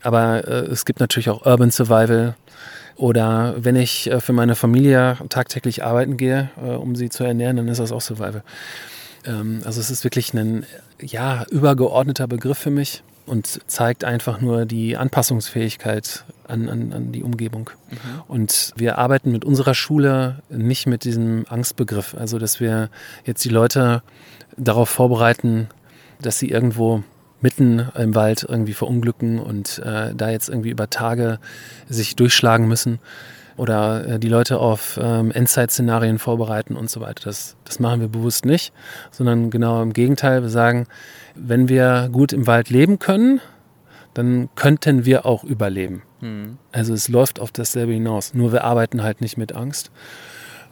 Aber 0.02 0.48
äh, 0.48 0.66
es 0.66 0.86
gibt 0.86 1.00
natürlich 1.00 1.30
auch 1.30 1.46
Urban 1.46 1.72
Survival. 1.72 2.36
Oder 2.98 3.56
wenn 3.58 3.78
ich 3.78 4.12
äh, 4.12 4.20
für 4.20 4.34
meine 4.34 4.56
Familie 4.56 5.18
tagtäglich 5.30 5.84
arbeiten 5.84 6.18
gehe, 6.18 6.50
äh, 6.62 6.72
um 6.72 6.96
sie 6.96 7.10
zu 7.10 7.24
ernähren, 7.24 7.58
dann 7.58 7.68
ist 7.68 7.80
das 7.80 7.92
auch 7.92 8.02
Survival. 8.02 8.44
Ähm, 9.26 9.62
also 9.64 9.80
es 9.80 9.90
ist 9.90 10.04
wirklich 10.04 10.34
ein 10.34 10.66
ja, 11.00 11.46
übergeordneter 11.50 12.28
Begriff 12.28 12.58
für 12.58 12.72
mich 12.72 13.04
und 13.26 13.62
zeigt 13.68 14.04
einfach 14.04 14.42
nur 14.42 14.66
die 14.66 14.98
Anpassungsfähigkeit 14.98 16.26
an, 16.52 16.70
an, 16.70 16.94
an 16.94 17.12
die 17.12 17.24
Umgebung. 17.24 17.70
Mhm. 17.90 17.98
Und 18.28 18.74
wir 18.76 18.98
arbeiten 18.98 19.32
mit 19.32 19.46
unserer 19.46 19.74
Schule 19.74 20.42
nicht 20.50 20.88
mit 20.88 21.04
diesem 21.04 21.46
Angstbegriff, 21.50 22.16
also 22.16 22.38
dass 22.38 22.60
wir 22.60 22.90
jetzt 23.26 23.44
die 23.46 23.50
Leute 23.50 24.04
darauf 24.58 24.90
vorbereiten, 24.90 25.68
dass 26.22 26.40
sie 26.40 26.50
irgendwo 26.50 27.04
mitten 27.42 27.88
im 27.98 28.14
Wald 28.14 28.46
irgendwie 28.48 28.74
verunglücken 28.74 29.40
und 29.40 29.80
äh, 29.80 30.14
da 30.14 30.30
jetzt 30.30 30.50
irgendwie 30.50 30.70
über 30.70 30.90
Tage 30.90 31.40
sich 31.90 32.16
durchschlagen 32.16 32.68
müssen 32.68 33.00
oder 33.58 34.08
äh, 34.08 34.20
die 34.20 34.30
Leute 34.30 34.60
auf 34.60 35.00
ähm, 35.02 35.32
Endzeit-Szenarien 35.32 36.20
vorbereiten 36.20 36.76
und 36.76 36.90
so 36.90 37.02
weiter. 37.02 37.24
Das, 37.26 37.56
das 37.64 37.80
machen 37.80 38.02
wir 38.02 38.08
bewusst 38.08 38.46
nicht, 38.46 38.74
sondern 39.10 39.50
genau 39.50 39.82
im 39.82 39.94
Gegenteil. 39.94 40.44
Wir 40.44 40.50
sagen, 40.50 40.88
wenn 41.36 41.68
wir 41.68 42.10
gut 42.12 42.34
im 42.34 42.48
Wald 42.48 42.70
leben 42.70 43.00
können, 43.00 43.42
dann 44.14 44.50
könnten 44.56 45.06
wir 45.06 45.26
auch 45.26 45.44
überleben. 45.44 46.04
Mhm. 46.22 46.58
Also 46.72 46.94
es 46.94 47.08
läuft 47.08 47.40
auf 47.40 47.52
dasselbe 47.52 47.94
hinaus. 47.94 48.34
Nur 48.34 48.52
wir 48.52 48.64
arbeiten 48.64 49.04
halt 49.04 49.22
nicht 49.22 49.38
mit 49.38 49.54
Angst 49.54 49.92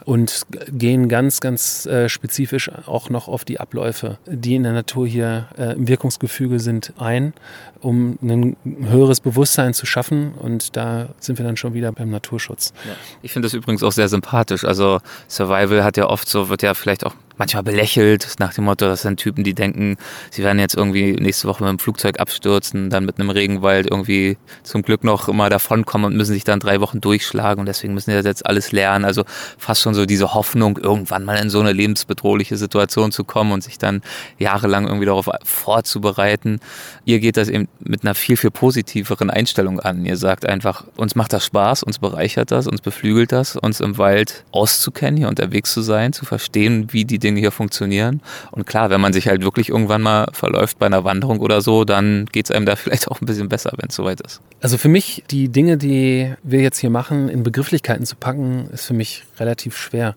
und 0.06 0.48
gehen 0.72 1.10
ganz, 1.10 1.40
ganz 1.40 1.86
äh, 1.86 2.10
spezifisch 2.10 2.72
auch 2.88 3.10
noch 3.10 3.28
auf 3.28 3.46
die 3.46 3.60
Abläufe, 3.60 4.18
die 4.26 4.56
in 4.56 4.64
der 4.64 4.74
Natur 4.74 5.08
hier 5.08 5.48
äh, 5.58 5.74
im 5.74 5.88
Wirkungsgefüge 5.88 6.60
sind, 6.60 6.94
ein, 6.98 7.34
um 7.82 8.18
ein 8.22 8.56
höheres 8.66 9.20
Bewusstsein 9.20 9.74
zu 9.74 9.86
schaffen. 9.86 10.34
Und 10.34 10.76
da 10.76 11.10
sind 11.20 11.38
wir 11.38 11.46
dann 11.46 11.58
schon 11.58 11.74
wieder 11.74 11.92
beim 11.92 12.10
Naturschutz. 12.10 12.74
Ja. 12.86 12.94
Ich 13.22 13.34
finde 13.34 13.48
das 13.48 13.54
übrigens 13.54 13.84
auch 13.84 13.92
sehr 13.92 14.10
sympathisch. 14.10 14.64
Also 14.64 15.00
Survival 15.28 15.84
hat 15.84 15.98
ja 15.98 16.08
oft 16.08 16.28
so, 16.28 16.50
wird 16.50 16.64
ja 16.64 16.74
vielleicht 16.74 17.06
auch 17.06 17.14
manchmal 17.40 17.64
belächelt, 17.64 18.36
nach 18.40 18.54
dem 18.54 18.66
Motto, 18.66 18.86
das 18.86 19.02
sind 19.02 19.18
Typen, 19.18 19.44
die 19.44 19.54
denken, 19.54 19.96
sie 20.30 20.44
werden 20.44 20.60
jetzt 20.60 20.76
irgendwie 20.76 21.14
nächste 21.14 21.48
Woche 21.48 21.64
mit 21.64 21.72
dem 21.72 21.80
Flugzeug 21.80 22.20
abstürzen, 22.20 22.90
dann 22.90 23.06
mit 23.06 23.18
einem 23.18 23.30
Regenwald 23.30 23.90
irgendwie 23.90 24.38
zum 24.64 24.82
Glück 24.82 25.06
noch 25.06 25.30
immer 25.30 25.50
davonkommen 25.50 26.12
und 26.12 26.18
müssen 26.18 26.34
sich 26.34 26.44
dann 26.44 26.60
drei 26.60 26.82
Wochen 26.82 27.00
durchschlagen 27.00 27.62
und 27.62 27.66
deswegen 27.66 27.94
müssen 27.94 28.12
sie 28.12 28.18
jetzt 28.18 28.46
alles 28.46 28.74
lernen. 28.74 29.06
Also 29.06 29.24
fast 29.58 29.82
schon 29.82 29.94
so 29.94 30.06
diese 30.06 30.34
Hoffnung, 30.34 30.78
irgendwann 30.78 31.24
mal 31.24 31.38
in 31.38 31.50
so 31.50 31.62
eine 31.62 31.72
lebensbedrohliche 31.72 32.58
Situation 32.58 33.14
zu 33.14 33.24
kommen 33.24 33.54
und 33.54 33.64
sich 33.64 33.78
dann 33.78 34.02
jahrelang 34.38 34.86
irgendwie 34.86 35.06
darauf 35.06 35.30
vorzubereiten. 35.44 36.60
Ihr 37.06 37.20
geht 37.20 37.38
das 37.38 37.48
eben 37.48 37.70
mit 37.80 38.04
einer 38.04 38.16
viel, 38.16 38.36
viel 38.36 38.52
positiveren 38.52 39.30
Einstellung 39.30 39.80
an. 39.80 40.06
Ihr 40.06 40.18
sagt 40.18 40.46
einfach, 40.46 40.84
uns 40.98 41.16
macht 41.16 41.32
das 41.32 41.46
Spaß, 41.46 41.84
uns 41.84 42.00
bereichert 42.00 42.52
das, 42.52 42.68
uns 42.68 42.82
beflügelt 42.82 43.32
das, 43.32 43.56
uns 43.56 43.80
im 43.80 43.98
Wald 43.98 44.44
auszukennen, 44.52 45.18
hier 45.18 45.30
unterwegs 45.30 45.72
zu 45.72 45.82
sein, 45.82 46.12
zu 46.12 46.26
verstehen, 46.26 46.88
wie 46.92 47.06
die 47.06 47.18
Dinge 47.18 47.29
Dinge 47.30 47.40
hier 47.40 47.52
funktionieren. 47.52 48.22
Und 48.52 48.66
klar, 48.66 48.90
wenn 48.90 49.00
man 49.02 49.14
sich 49.14 49.28
halt 49.28 49.44
wirklich 49.44 49.70
irgendwann 49.70 50.02
mal 50.02 50.28
verläuft 50.34 50.80
bei 50.80 50.86
einer 50.86 51.04
Wanderung 51.04 51.40
oder 51.40 51.62
so, 51.62 51.86
dann 51.86 52.26
geht 52.32 52.46
es 52.46 52.52
einem 52.52 52.66
da 52.66 52.76
vielleicht 52.76 53.08
auch 53.08 53.22
ein 53.22 53.26
bisschen 53.26 53.50
besser, 53.50 53.72
wenn 53.78 53.90
es 53.90 53.96
soweit 53.96 54.22
ist. 54.22 54.42
Also 54.62 54.78
für 54.78 54.90
mich, 54.90 55.24
die 55.30 55.50
Dinge, 55.50 55.78
die 55.78 56.34
wir 56.44 56.62
jetzt 56.62 56.80
hier 56.80 56.90
machen, 56.90 57.30
in 57.30 57.44
Begrifflichkeiten 57.44 58.06
zu 58.06 58.16
packen, 58.16 58.70
ist 58.72 58.86
für 58.86 58.94
mich 58.94 59.24
relativ 59.40 59.78
schwer, 59.78 60.16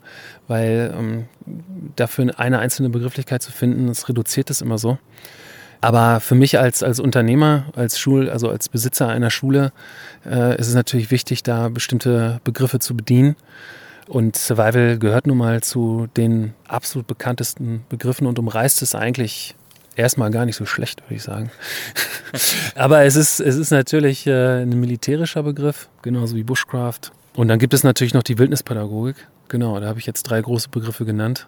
weil 0.49 0.95
ähm, 0.99 1.25
dafür 1.97 2.33
eine 2.39 2.59
einzelne 2.59 2.89
Begrifflichkeit 2.91 3.43
zu 3.43 3.53
finden, 3.53 3.87
das 3.87 4.09
reduziert 4.09 4.51
es 4.51 4.61
immer 4.61 4.79
so. 4.79 4.99
Aber 5.83 6.21
für 6.21 6.37
mich 6.37 6.61
als, 6.61 6.85
als 6.85 7.01
Unternehmer, 7.01 7.65
als 7.75 7.99
Schul, 7.99 8.31
also 8.31 8.49
als 8.49 8.69
Besitzer 8.69 9.09
einer 9.09 9.31
Schule, 9.31 9.73
äh, 10.25 10.57
ist 10.57 10.69
es 10.69 10.75
natürlich 10.75 11.11
wichtig, 11.11 11.43
da 11.43 11.69
bestimmte 11.69 12.41
Begriffe 12.45 12.79
zu 12.79 12.97
bedienen. 12.97 13.35
Und 14.09 14.37
Survival 14.37 14.99
gehört 14.99 15.27
nun 15.27 15.39
mal 15.39 15.63
zu 15.63 16.09
den 16.17 16.55
absolut 16.67 17.07
bekanntesten 17.07 17.85
Begriffen 17.89 18.27
und 18.27 18.39
umreißt 18.39 18.83
es 18.83 18.95
eigentlich 18.95 19.55
erstmal 19.97 20.31
gar 20.31 20.45
nicht 20.45 20.57
so 20.57 20.67
schlecht, 20.67 21.03
würde 21.03 21.15
ich 21.15 21.23
sagen. 21.23 21.51
Aber 22.75 23.05
es 23.05 23.17
ist, 23.17 23.41
es 23.41 23.57
ist 23.57 23.71
natürlich 23.71 24.27
äh, 24.27 24.63
ein 24.63 24.81
militärischer 24.81 25.43
Begriff, 25.43 25.89
genauso 26.03 26.37
wie 26.37 26.43
Bushcraft. 26.43 27.13
Und 27.35 27.49
dann 27.49 27.59
gibt 27.59 27.75
es 27.75 27.85
natürlich 27.85 28.15
noch 28.15 28.23
die 28.23 28.39
Wildnispädagogik. 28.39 29.17
Genau, 29.49 29.79
da 29.81 29.87
habe 29.87 29.99
ich 29.99 30.07
jetzt 30.07 30.25
drei 30.25 30.41
große 30.41 30.69
Begriffe 30.69 31.05
genannt. 31.05 31.47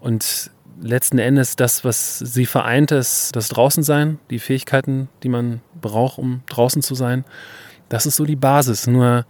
Und 0.00 0.50
letzten 0.80 1.18
Endes 1.18 1.56
das, 1.56 1.84
was 1.84 2.18
sie 2.18 2.46
vereint, 2.46 2.92
ist 2.92 3.34
das 3.34 3.48
Draußensein, 3.48 4.18
die 4.30 4.38
Fähigkeiten, 4.38 5.08
die 5.22 5.28
man 5.28 5.60
braucht, 5.80 6.18
um 6.18 6.42
draußen 6.48 6.82
zu 6.82 6.94
sein. 6.94 7.24
Das 7.88 8.06
ist 8.06 8.16
so 8.16 8.24
die 8.24 8.36
Basis. 8.36 8.86
Nur 8.86 9.26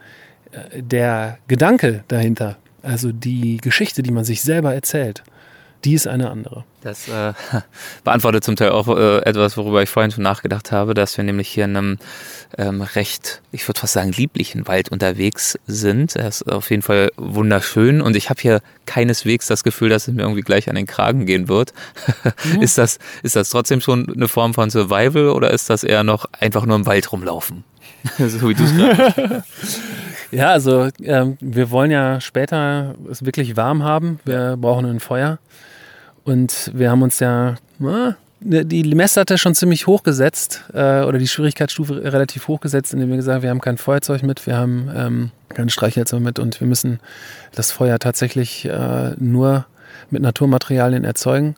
der 0.75 1.39
Gedanke 1.49 2.05
dahinter, 2.09 2.57
also 2.83 3.13
die 3.13 3.59
Geschichte, 3.59 4.03
die 4.03 4.13
man 4.13 4.25
sich 4.25 4.43
selber 4.43 4.75
erzählt, 4.75 5.23
die 5.85 5.95
ist 5.95 6.09
eine 6.09 6.31
andere. 6.31 6.65
Das 6.83 7.09
äh, 7.09 7.33
beantwortet 8.05 8.43
zum 8.43 8.57
Teil 8.57 8.71
auch 8.71 8.89
äh, 8.89 9.19
etwas, 9.19 9.57
worüber 9.57 9.83
ich 9.83 9.89
vorhin 9.89 10.11
schon 10.11 10.25
nachgedacht 10.25 10.73
habe, 10.73 10.95
dass 10.95 11.17
wir 11.17 11.25
nämlich 11.25 11.49
hier 11.49 11.65
in 11.65 11.77
einem 11.77 11.99
ähm, 12.59 12.83
recht, 12.83 13.43
ich 13.53 13.67
würde 13.69 13.81
fast 13.81 13.93
sagen, 13.93 14.13
lieblichen 14.13 14.67
Wald 14.67 14.89
unterwegs 14.91 15.59
sind. 15.67 16.17
Er 16.17 16.29
ist 16.29 16.51
auf 16.51 16.71
jeden 16.71 16.83
Fall 16.83 17.11
wunderschön 17.17 18.01
und 18.01 18.17
ich 18.17 18.31
habe 18.31 18.41
hier 18.41 18.61
keineswegs 18.87 19.47
das 19.47 19.63
Gefühl, 19.63 19.89
dass 19.89 20.09
es 20.09 20.15
mir 20.15 20.23
irgendwie 20.23 20.43
gleich 20.43 20.69
an 20.69 20.75
den 20.75 20.87
Kragen 20.87 21.27
gehen 21.27 21.49
wird. 21.49 21.73
Mhm. 22.45 22.63
ist, 22.63 22.77
das, 22.77 22.99
ist 23.23 23.35
das 23.35 23.51
trotzdem 23.51 23.81
schon 23.81 24.13
eine 24.13 24.29
Form 24.29 24.53
von 24.53 24.69
Survival 24.69 25.31
oder 25.31 25.51
ist 25.51 25.71
das 25.71 25.85
eher 25.85 26.05
noch 26.05 26.27
einfach 26.39 26.67
nur 26.67 26.77
im 26.77 26.87
Wald 26.87 27.11
rumlaufen? 27.11 27.65
so 28.19 28.49
wie 28.49 28.55
du 28.55 28.65
es 28.65 28.77
gerade 28.77 29.45
Ja, 30.31 30.51
also 30.51 30.89
ähm, 31.03 31.37
wir 31.41 31.71
wollen 31.71 31.91
ja 31.91 32.21
später 32.21 32.95
es 33.11 33.25
wirklich 33.25 33.57
warm 33.57 33.83
haben. 33.83 34.21
Wir 34.25 34.57
brauchen 34.57 34.87
ein 34.87 35.01
Feuer. 35.01 35.39
Und 36.25 36.73
wir 36.75 36.91
haben 36.91 37.03
uns 37.03 37.21
ja 37.21 37.55
na, 37.79 38.17
die 38.41 38.83
Messlatte 38.95 39.39
schon 39.39 39.55
ziemlich 39.55 39.87
hochgesetzt 39.87 40.65
äh, 40.73 41.03
oder 41.03 41.19
die 41.19 41.29
Schwierigkeitsstufe 41.29 42.03
relativ 42.03 42.49
hochgesetzt, 42.49 42.93
indem 42.93 43.11
wir 43.11 43.17
gesagt 43.17 43.37
haben, 43.37 43.43
wir 43.43 43.51
haben 43.51 43.61
kein 43.61 43.79
Feuerzeug 43.79 44.23
mit, 44.23 44.47
wir 44.47 44.57
haben 44.57 44.91
ähm, 44.95 45.31
keine 45.49 45.71
Streichhölzer 45.71 46.21
mit 46.21 46.39
und 46.39 46.61
wir 46.61 46.67
müssen 46.67 47.01
das 47.55 47.73
Feuer 47.73 47.99
tatsächlich 47.99 48.67
äh, 48.67 49.15
nur 49.19 49.67
mit 50.11 50.23
Naturmaterialien 50.23 51.05
erzeugen. 51.05 51.57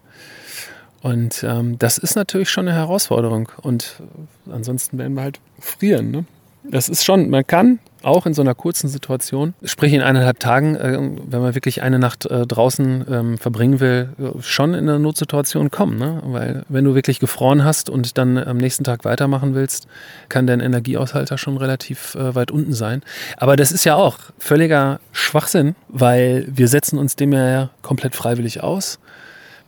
Und 1.01 1.45
ähm, 1.45 1.79
das 1.79 1.99
ist 1.99 2.17
natürlich 2.17 2.51
schon 2.51 2.69
eine 2.69 2.77
Herausforderung. 2.77 3.51
Und 3.63 4.03
ansonsten 4.51 4.99
werden 4.99 5.15
wir 5.15 5.23
halt 5.23 5.41
frieren. 5.61 6.11
Ne? 6.11 6.25
Das 6.65 6.89
ist 6.89 7.05
schon, 7.05 7.31
man 7.31 7.47
kann 7.47 7.79
auch 8.03 8.27
in 8.27 8.35
so 8.35 8.43
einer 8.43 8.55
kurzen 8.55 8.89
Situation, 8.89 9.55
sprich 9.63 9.93
in 9.93 10.03
eineinhalb 10.03 10.39
Tagen, 10.39 10.77
äh, 10.77 10.99
wenn 11.27 11.41
man 11.41 11.55
wirklich 11.55 11.83
eine 11.83 11.99
Nacht 11.99 12.27
äh, 12.27 12.47
draußen 12.47 13.05
ähm, 13.11 13.39
verbringen 13.39 13.81
will, 13.81 14.11
äh, 14.19 14.43
schon 14.43 14.75
in 14.75 14.89
eine 14.89 14.99
Notsituation 14.99 15.71
kommen. 15.71 15.99
Ne? 15.99 16.23
Weil 16.25 16.65
wenn 16.69 16.85
du 16.85 16.95
wirklich 16.95 17.19
gefroren 17.19 17.65
hast 17.65 17.91
und 17.91 18.19
dann 18.19 18.39
am 18.39 18.57
nächsten 18.57 18.85
Tag 18.85 19.05
weitermachen 19.05 19.55
willst, 19.55 19.89
kann 20.29 20.47
dein 20.47 20.61
Energieaushalter 20.61 21.39
schon 21.39 21.57
relativ 21.57 22.17
weit 22.19 22.51
unten 22.51 22.73
sein. 22.73 23.03
Aber 23.37 23.57
das 23.57 23.73
ist 23.73 23.85
ja 23.85 23.97
auch 23.97 24.19
völliger 24.39 25.01
Schwachsinn, 25.13 25.75
weil 25.89 26.47
wir 26.49 26.69
setzen 26.69 26.99
uns 26.99 27.17
dem 27.17 27.33
ja 27.33 27.71
komplett 27.83 28.15
freiwillig 28.15 28.63
aus. 28.63 28.99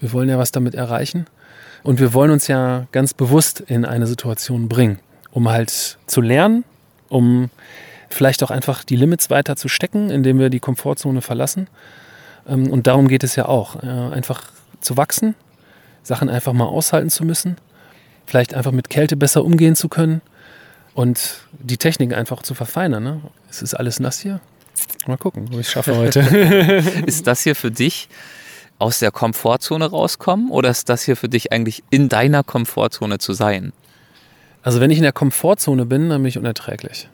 Wir 0.01 0.13
wollen 0.13 0.29
ja 0.29 0.39
was 0.39 0.53
damit 0.53 0.75
erreichen. 0.75 1.27
Und 1.83 1.99
wir 1.99 2.13
wollen 2.15 2.31
uns 2.31 2.47
ja 2.47 2.87
ganz 2.93 3.15
bewusst 3.15 3.61
in 3.61 3.85
eine 3.85 4.07
Situation 4.07 4.69
bringen, 4.69 4.99
um 5.31 5.49
halt 5.49 5.99
zu 6.07 6.21
lernen, 6.21 6.65
um 7.11 7.51
vielleicht 8.09 8.43
auch 8.43 8.51
einfach 8.51 8.83
die 8.83 8.97
Limits 8.97 9.29
weiter 9.29 9.57
zu 9.57 9.69
stecken, 9.69 10.09
indem 10.09 10.39
wir 10.39 10.49
die 10.49 10.61
Komfortzone 10.61 11.21
verlassen. 11.21 11.69
Ähm, 12.49 12.71
und 12.71 12.87
darum 12.87 13.09
geht 13.09 13.23
es 13.23 13.37
ja 13.37 13.45
auch, 13.45 13.77
einfach 13.77 14.45
zu 14.81 14.97
wachsen, 14.97 15.35
Sachen 16.03 16.31
einfach 16.31 16.55
mal 16.55 16.65
aushalten 16.65 17.11
zu 17.11 17.25
müssen, 17.25 17.57
vielleicht 18.25 18.55
einfach 18.55 18.73
mit 18.73 18.89
Kälte 18.89 19.17
besser 19.17 19.45
umgehen 19.45 19.77
zu 19.77 19.89
können 19.89 20.23
und 20.95 21.41
die 21.53 21.77
Technik 21.77 22.15
einfach 22.15 22.43
zu 22.43 22.55
verfeinern. 22.55 23.03
Ne? 23.03 23.21
Es 23.51 23.63
ist 23.63 23.75
alles 23.75 24.01
nass 24.01 24.21
hier. 24.21 24.41
Mal 25.07 25.19
gucken, 25.19 25.49
wo 25.53 25.59
ich 25.59 25.67
es 25.67 25.73
schaffe 25.73 25.97
heute. 25.97 26.21
ist 27.07 27.27
das 27.27 27.43
hier 27.43 27.55
für 27.55 27.71
dich 27.71 28.09
aus 28.79 28.99
der 28.99 29.11
Komfortzone 29.11 29.87
rauskommen 29.91 30.51
oder 30.51 30.71
ist 30.71 30.89
das 30.89 31.03
hier 31.03 31.17
für 31.17 31.29
dich 31.29 31.53
eigentlich 31.53 31.85
in 31.91 32.09
deiner 32.09 32.43
Komfortzone 32.43 33.19
zu 33.19 33.35
sein? 33.35 33.73
Also 34.63 34.81
wenn 34.81 34.91
ich 34.91 34.99
in 34.99 35.03
der 35.03 35.13
Komfortzone 35.13 35.87
bin, 35.87 36.11
dann 36.11 36.23
bin 36.23 36.29
ich 36.29 36.39
unerträglich. 36.39 37.09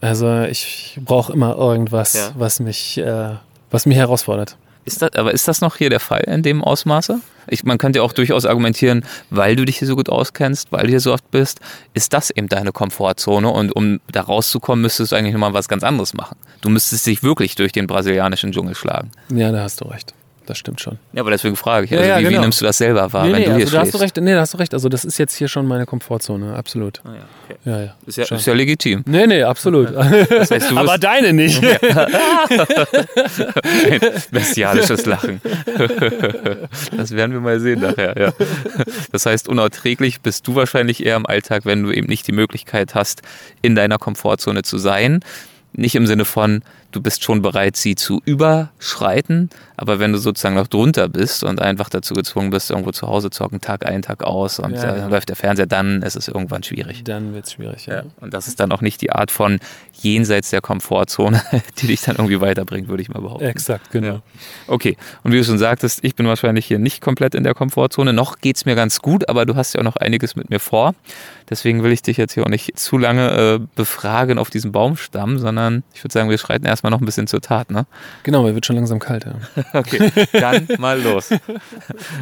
Also 0.00 0.42
ich 0.42 0.98
brauche 1.02 1.32
immer 1.32 1.56
irgendwas, 1.56 2.14
ja. 2.14 2.30
was 2.36 2.60
mich, 2.60 2.98
äh, 2.98 3.30
was 3.70 3.86
mich 3.86 3.96
herausfordert. 3.96 4.56
Ist 4.84 5.00
das, 5.00 5.14
aber 5.14 5.32
ist 5.32 5.48
das 5.48 5.62
noch 5.62 5.76
hier 5.76 5.88
der 5.88 6.00
Fall 6.00 6.20
in 6.26 6.42
dem 6.42 6.62
Ausmaße? 6.62 7.20
Ich, 7.46 7.64
man 7.64 7.78
könnte 7.78 8.00
ja 8.00 8.02
auch 8.02 8.12
durchaus 8.12 8.44
argumentieren, 8.44 9.04
weil 9.30 9.56
du 9.56 9.64
dich 9.64 9.78
hier 9.78 9.88
so 9.88 9.96
gut 9.96 10.10
auskennst, 10.10 10.72
weil 10.72 10.84
du 10.84 10.90
hier 10.90 11.00
so 11.00 11.14
oft 11.14 11.30
bist, 11.30 11.60
ist 11.94 12.12
das 12.12 12.30
eben 12.30 12.48
deine 12.48 12.70
Komfortzone 12.70 13.48
und 13.48 13.74
um 13.74 14.00
da 14.12 14.20
rauszukommen, 14.20 14.82
müsstest 14.82 15.12
du 15.12 15.16
eigentlich 15.16 15.32
nochmal 15.32 15.54
was 15.54 15.68
ganz 15.68 15.82
anderes 15.84 16.12
machen. 16.12 16.36
Du 16.60 16.68
müsstest 16.68 17.06
dich 17.06 17.22
wirklich 17.22 17.54
durch 17.54 17.72
den 17.72 17.86
brasilianischen 17.86 18.52
Dschungel 18.52 18.74
schlagen. 18.74 19.10
Ja, 19.34 19.52
da 19.52 19.62
hast 19.62 19.80
du 19.80 19.86
recht 19.86 20.14
das 20.46 20.58
stimmt 20.58 20.80
schon. 20.80 20.98
Ja, 21.12 21.22
aber 21.22 21.30
deswegen 21.30 21.56
frage 21.56 21.86
ich, 21.86 21.92
also 21.92 22.04
ja, 22.04 22.10
ja, 22.10 22.18
wie, 22.18 22.24
genau. 22.24 22.38
wie, 22.38 22.40
nimmst 22.42 22.60
du 22.60 22.64
das 22.64 22.78
selber 22.78 23.12
wahr, 23.12 23.26
nee, 23.26 23.32
wenn 23.32 23.40
nee, 23.40 23.46
du 23.46 23.52
also 23.52 23.58
hier 23.58 23.64
da 23.64 23.70
stehst? 23.70 23.82
Hast 23.82 23.94
du 23.94 23.98
recht, 23.98 24.16
nee, 24.18 24.32
da 24.34 24.40
hast 24.40 24.54
du 24.54 24.58
recht. 24.58 24.74
Also 24.74 24.88
das 24.88 25.04
ist 25.04 25.18
jetzt 25.18 25.34
hier 25.36 25.48
schon 25.48 25.66
meine 25.66 25.86
Komfortzone, 25.86 26.54
absolut. 26.54 27.00
Ah, 27.04 27.14
ja, 27.14 27.20
okay. 27.44 27.58
ja, 27.64 27.80
ja. 27.82 27.94
Ist, 28.06 28.18
ja, 28.18 28.24
ist 28.36 28.46
ja 28.46 28.54
legitim. 28.54 29.02
Nee, 29.06 29.26
nee, 29.26 29.42
absolut. 29.42 29.92
Das 30.28 30.50
heißt, 30.50 30.72
aber 30.76 30.98
deine 30.98 31.32
nicht. 31.32 31.62
Ein 31.64 31.70
bestialisches 34.30 35.06
Lachen. 35.06 35.40
Das 36.96 37.10
werden 37.12 37.32
wir 37.32 37.40
mal 37.40 37.60
sehen 37.60 37.80
nachher, 37.80 38.16
ja. 38.18 38.32
Das 39.12 39.26
heißt, 39.26 39.48
unerträglich 39.48 40.20
bist 40.20 40.46
du 40.46 40.54
wahrscheinlich 40.54 41.04
eher 41.04 41.16
im 41.16 41.26
Alltag, 41.26 41.64
wenn 41.64 41.82
du 41.82 41.90
eben 41.90 42.06
nicht 42.06 42.26
die 42.26 42.32
Möglichkeit 42.32 42.94
hast, 42.94 43.22
in 43.62 43.74
deiner 43.74 43.98
Komfortzone 43.98 44.62
zu 44.62 44.78
sein. 44.78 45.20
Nicht 45.72 45.94
im 45.96 46.06
Sinne 46.06 46.24
von, 46.24 46.62
du 46.92 47.00
bist 47.00 47.24
schon 47.24 47.42
bereit, 47.42 47.76
sie 47.76 47.96
zu 47.96 48.22
überschreiten, 48.24 49.50
aber 49.76 49.98
wenn 49.98 50.12
du 50.12 50.18
sozusagen 50.18 50.54
noch 50.54 50.66
drunter 50.66 51.08
bist 51.08 51.42
und 51.44 51.60
einfach 51.60 51.88
dazu 51.88 52.14
gezwungen 52.14 52.50
bist, 52.50 52.70
irgendwo 52.70 52.92
zu 52.92 53.06
Hause 53.06 53.30
zu 53.30 53.44
hocken, 53.44 53.60
Tag 53.60 53.86
ein, 53.86 54.02
Tag 54.02 54.22
aus 54.22 54.58
und 54.58 54.74
ja, 54.74 54.96
ja. 54.96 55.06
läuft 55.08 55.28
der 55.28 55.36
Fernseher, 55.36 55.66
dann 55.66 56.02
ist 56.02 56.16
es 56.16 56.28
irgendwann 56.28 56.62
schwierig. 56.62 57.02
Dann 57.04 57.34
wird 57.34 57.46
es 57.46 57.52
schwierig, 57.52 57.86
ja. 57.86 57.96
ja. 57.96 58.02
Und 58.20 58.34
das 58.34 58.46
ist 58.46 58.60
dann 58.60 58.72
auch 58.72 58.80
nicht 58.80 59.00
die 59.00 59.10
Art 59.10 59.30
von 59.30 59.58
jenseits 59.92 60.50
der 60.50 60.60
Komfortzone, 60.60 61.42
die 61.78 61.88
dich 61.88 62.02
dann 62.02 62.16
irgendwie 62.16 62.40
weiterbringt, 62.40 62.88
würde 62.88 63.02
ich 63.02 63.08
mal 63.08 63.20
behaupten. 63.20 63.46
Exakt, 63.46 63.90
genau. 63.90 64.20
Okay, 64.66 64.96
und 65.22 65.32
wie 65.32 65.38
du 65.38 65.44
schon 65.44 65.58
sagtest, 65.58 66.00
ich 66.02 66.14
bin 66.14 66.26
wahrscheinlich 66.26 66.66
hier 66.66 66.78
nicht 66.78 67.00
komplett 67.00 67.34
in 67.34 67.44
der 67.44 67.54
Komfortzone. 67.54 68.12
Noch 68.12 68.38
geht 68.38 68.56
es 68.56 68.66
mir 68.66 68.74
ganz 68.74 69.00
gut, 69.00 69.28
aber 69.28 69.46
du 69.46 69.56
hast 69.56 69.74
ja 69.74 69.80
auch 69.80 69.84
noch 69.84 69.96
einiges 69.96 70.36
mit 70.36 70.50
mir 70.50 70.60
vor. 70.60 70.94
Deswegen 71.50 71.82
will 71.82 71.92
ich 71.92 72.02
dich 72.02 72.16
jetzt 72.16 72.34
hier 72.34 72.44
auch 72.44 72.48
nicht 72.48 72.78
zu 72.78 72.96
lange 72.96 73.30
äh, 73.30 73.66
befragen 73.74 74.38
auf 74.38 74.50
diesem 74.50 74.72
Baumstamm, 74.72 75.38
sondern 75.38 75.82
ich 75.92 76.02
würde 76.02 76.12
sagen, 76.12 76.30
wir 76.30 76.38
schreiten 76.38 76.64
erstmal 76.64 76.90
noch 76.90 77.00
ein 77.00 77.04
bisschen 77.04 77.26
zur 77.26 77.40
Tat, 77.40 77.70
ne? 77.70 77.86
Genau, 78.22 78.42
mir 78.42 78.54
wird 78.54 78.64
schon 78.64 78.76
langsam 78.76 78.98
kalt, 78.98 79.26
ja. 79.26 79.63
okay, 79.72 80.10
dann 80.32 80.68
mal 80.78 81.00
los. 81.00 81.30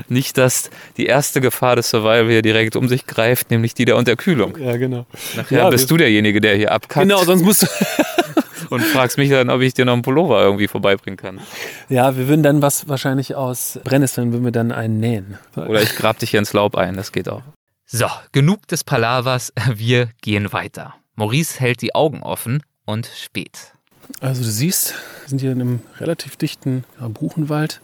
Nicht, 0.08 0.38
dass 0.38 0.70
die 0.96 1.06
erste 1.06 1.40
Gefahr 1.40 1.76
des 1.76 1.90
Survival 1.90 2.28
hier 2.28 2.42
direkt 2.42 2.76
um 2.76 2.88
sich 2.88 3.06
greift, 3.06 3.50
nämlich 3.50 3.74
die 3.74 3.84
der 3.84 3.96
Unterkühlung. 3.96 4.56
Ja, 4.58 4.76
genau. 4.76 5.06
Nachher 5.36 5.58
ja, 5.58 5.70
bist 5.70 5.90
du 5.90 5.96
derjenige, 5.96 6.40
der 6.40 6.56
hier 6.56 6.72
abkackt. 6.72 7.08
Genau, 7.08 7.24
sonst 7.24 7.42
musst 7.42 7.62
du. 7.62 7.66
und 8.70 8.82
fragst 8.82 9.18
mich 9.18 9.30
dann, 9.30 9.50
ob 9.50 9.60
ich 9.60 9.74
dir 9.74 9.84
noch 9.84 9.92
einen 9.92 10.02
Pullover 10.02 10.42
irgendwie 10.42 10.66
vorbeibringen 10.66 11.18
kann. 11.18 11.40
Ja, 11.88 12.16
wir 12.16 12.28
würden 12.28 12.42
dann 12.42 12.62
was 12.62 12.88
wahrscheinlich 12.88 13.34
aus 13.34 13.78
Brennnesseln, 13.84 14.32
würden 14.32 14.44
wir 14.44 14.52
dann 14.52 14.72
einen 14.72 14.98
nähen. 14.98 15.38
Oder 15.56 15.82
ich 15.82 15.94
grab 15.96 16.18
dich 16.18 16.30
hier 16.30 16.38
ins 16.38 16.52
Laub 16.52 16.76
ein, 16.76 16.96
das 16.96 17.12
geht 17.12 17.28
auch. 17.28 17.42
So, 17.86 18.06
genug 18.32 18.66
des 18.68 18.84
Palavers, 18.84 19.52
wir 19.74 20.08
gehen 20.22 20.52
weiter. 20.52 20.94
Maurice 21.16 21.60
hält 21.60 21.82
die 21.82 21.94
Augen 21.94 22.22
offen 22.22 22.62
und 22.86 23.06
spät. 23.14 23.74
Also 24.20 24.42
du 24.42 24.50
siehst, 24.50 24.94
wir 25.22 25.28
sind 25.28 25.40
hier 25.40 25.52
in 25.52 25.60
einem 25.60 25.80
relativ 25.98 26.36
dichten 26.36 26.84
Buchenwald 27.00 27.80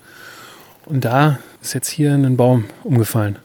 und 0.86 1.04
da 1.04 1.38
ist 1.62 1.74
jetzt 1.74 1.88
hier 1.88 2.12
ein 2.12 2.36
Baum 2.36 2.64
umgefallen 2.84 3.38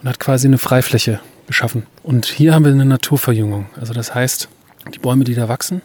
und 0.00 0.08
hat 0.08 0.18
quasi 0.18 0.46
eine 0.46 0.58
Freifläche 0.58 1.20
geschaffen. 1.46 1.86
Und 2.02 2.26
hier 2.26 2.54
haben 2.54 2.64
wir 2.64 2.72
eine 2.72 2.84
Naturverjüngung. 2.84 3.66
Also 3.78 3.92
das 3.92 4.14
heißt, 4.14 4.48
die 4.94 4.98
Bäume, 4.98 5.24
die 5.24 5.34
da 5.34 5.48
wachsen, 5.48 5.82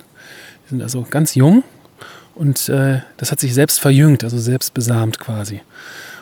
sind 0.70 0.82
also 0.82 1.06
ganz 1.10 1.36
jung 1.36 1.64
und 2.36 2.70
äh, 2.70 3.02
das 3.18 3.32
hat 3.32 3.40
sich 3.40 3.54
selbst 3.54 3.80
verjüngt, 3.80 4.24
also 4.24 4.38
selbst 4.38 4.74
besamt 4.74 5.20
quasi. 5.20 5.62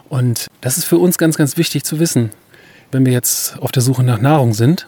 Und 0.09 0.47
das 0.61 0.77
ist 0.77 0.85
für 0.85 0.97
uns 0.97 1.17
ganz, 1.17 1.37
ganz 1.37 1.55
wichtig 1.55 1.83
zu 1.83 1.99
wissen 1.99 2.31
wenn 2.91 3.05
wir 3.05 3.13
jetzt 3.13 3.59
auf 3.59 3.71
der 3.71 3.81
Suche 3.81 4.03
nach 4.03 4.19
Nahrung 4.19 4.53
sind, 4.53 4.87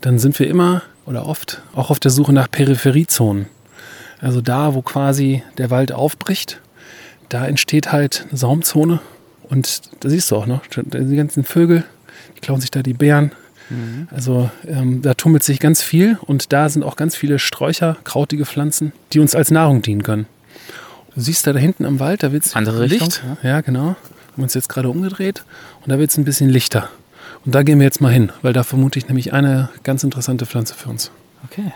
dann 0.00 0.18
sind 0.18 0.38
wir 0.38 0.48
immer 0.48 0.82
oder 1.06 1.26
oft 1.26 1.62
auch 1.74 1.90
auf 1.90 2.00
der 2.00 2.10
Suche 2.10 2.32
nach 2.32 2.50
Peripheriezonen. 2.50 3.46
Also 4.22 4.40
da, 4.40 4.72
wo 4.74 4.82
quasi 4.82 5.42
der 5.58 5.70
Wald 5.70 5.92
aufbricht, 5.92 6.60
da 7.28 7.44
entsteht 7.44 7.92
halt 7.92 8.26
eine 8.30 8.38
Saumzone. 8.38 9.00
Und 9.42 9.82
da 10.00 10.08
siehst 10.08 10.30
du 10.30 10.36
auch 10.36 10.46
noch, 10.46 10.62
die 10.66 11.16
ganzen 11.16 11.44
Vögel, 11.44 11.84
die 12.36 12.40
klauen 12.40 12.60
sich 12.60 12.70
da 12.70 12.82
die 12.82 12.94
Beeren. 12.94 13.32
Mhm. 13.68 14.08
Also 14.10 14.50
ähm, 14.66 15.02
da 15.02 15.14
tummelt 15.14 15.42
sich 15.42 15.58
ganz 15.58 15.82
viel 15.82 16.18
und 16.22 16.52
da 16.52 16.68
sind 16.68 16.84
auch 16.84 16.96
ganz 16.96 17.16
viele 17.16 17.38
Sträucher, 17.38 17.96
krautige 18.04 18.46
Pflanzen, 18.46 18.92
die 19.12 19.18
uns 19.18 19.34
als 19.34 19.50
Nahrung 19.50 19.82
dienen 19.82 20.02
können. 20.02 20.26
Du 21.14 21.20
siehst 21.20 21.46
da, 21.46 21.52
da 21.52 21.58
hinten 21.58 21.84
am 21.84 22.00
Wald, 22.00 22.22
da 22.22 22.32
wird 22.32 22.44
es 22.44 22.54
Licht. 22.54 23.02
Richtung, 23.02 23.36
ja. 23.42 23.48
ja, 23.48 23.60
genau. 23.60 23.96
Wir 24.28 24.36
haben 24.36 24.42
uns 24.44 24.54
jetzt 24.54 24.68
gerade 24.68 24.88
umgedreht 24.88 25.44
und 25.82 25.90
da 25.90 25.98
wird 25.98 26.10
es 26.10 26.16
ein 26.16 26.24
bisschen 26.24 26.48
lichter. 26.48 26.88
Und 27.44 27.54
da 27.54 27.64
gehen 27.64 27.78
wir 27.80 27.84
jetzt 27.84 28.00
mal 28.00 28.12
hin, 28.12 28.30
weil 28.40 28.52
da 28.52 28.62
vermute 28.62 28.98
ich 28.98 29.08
nämlich 29.08 29.32
eine 29.32 29.68
ganz 29.82 30.04
interessante 30.04 30.46
Pflanze 30.46 30.74
für 30.74 30.88
uns. 30.88 31.10
Okay. 31.44 31.72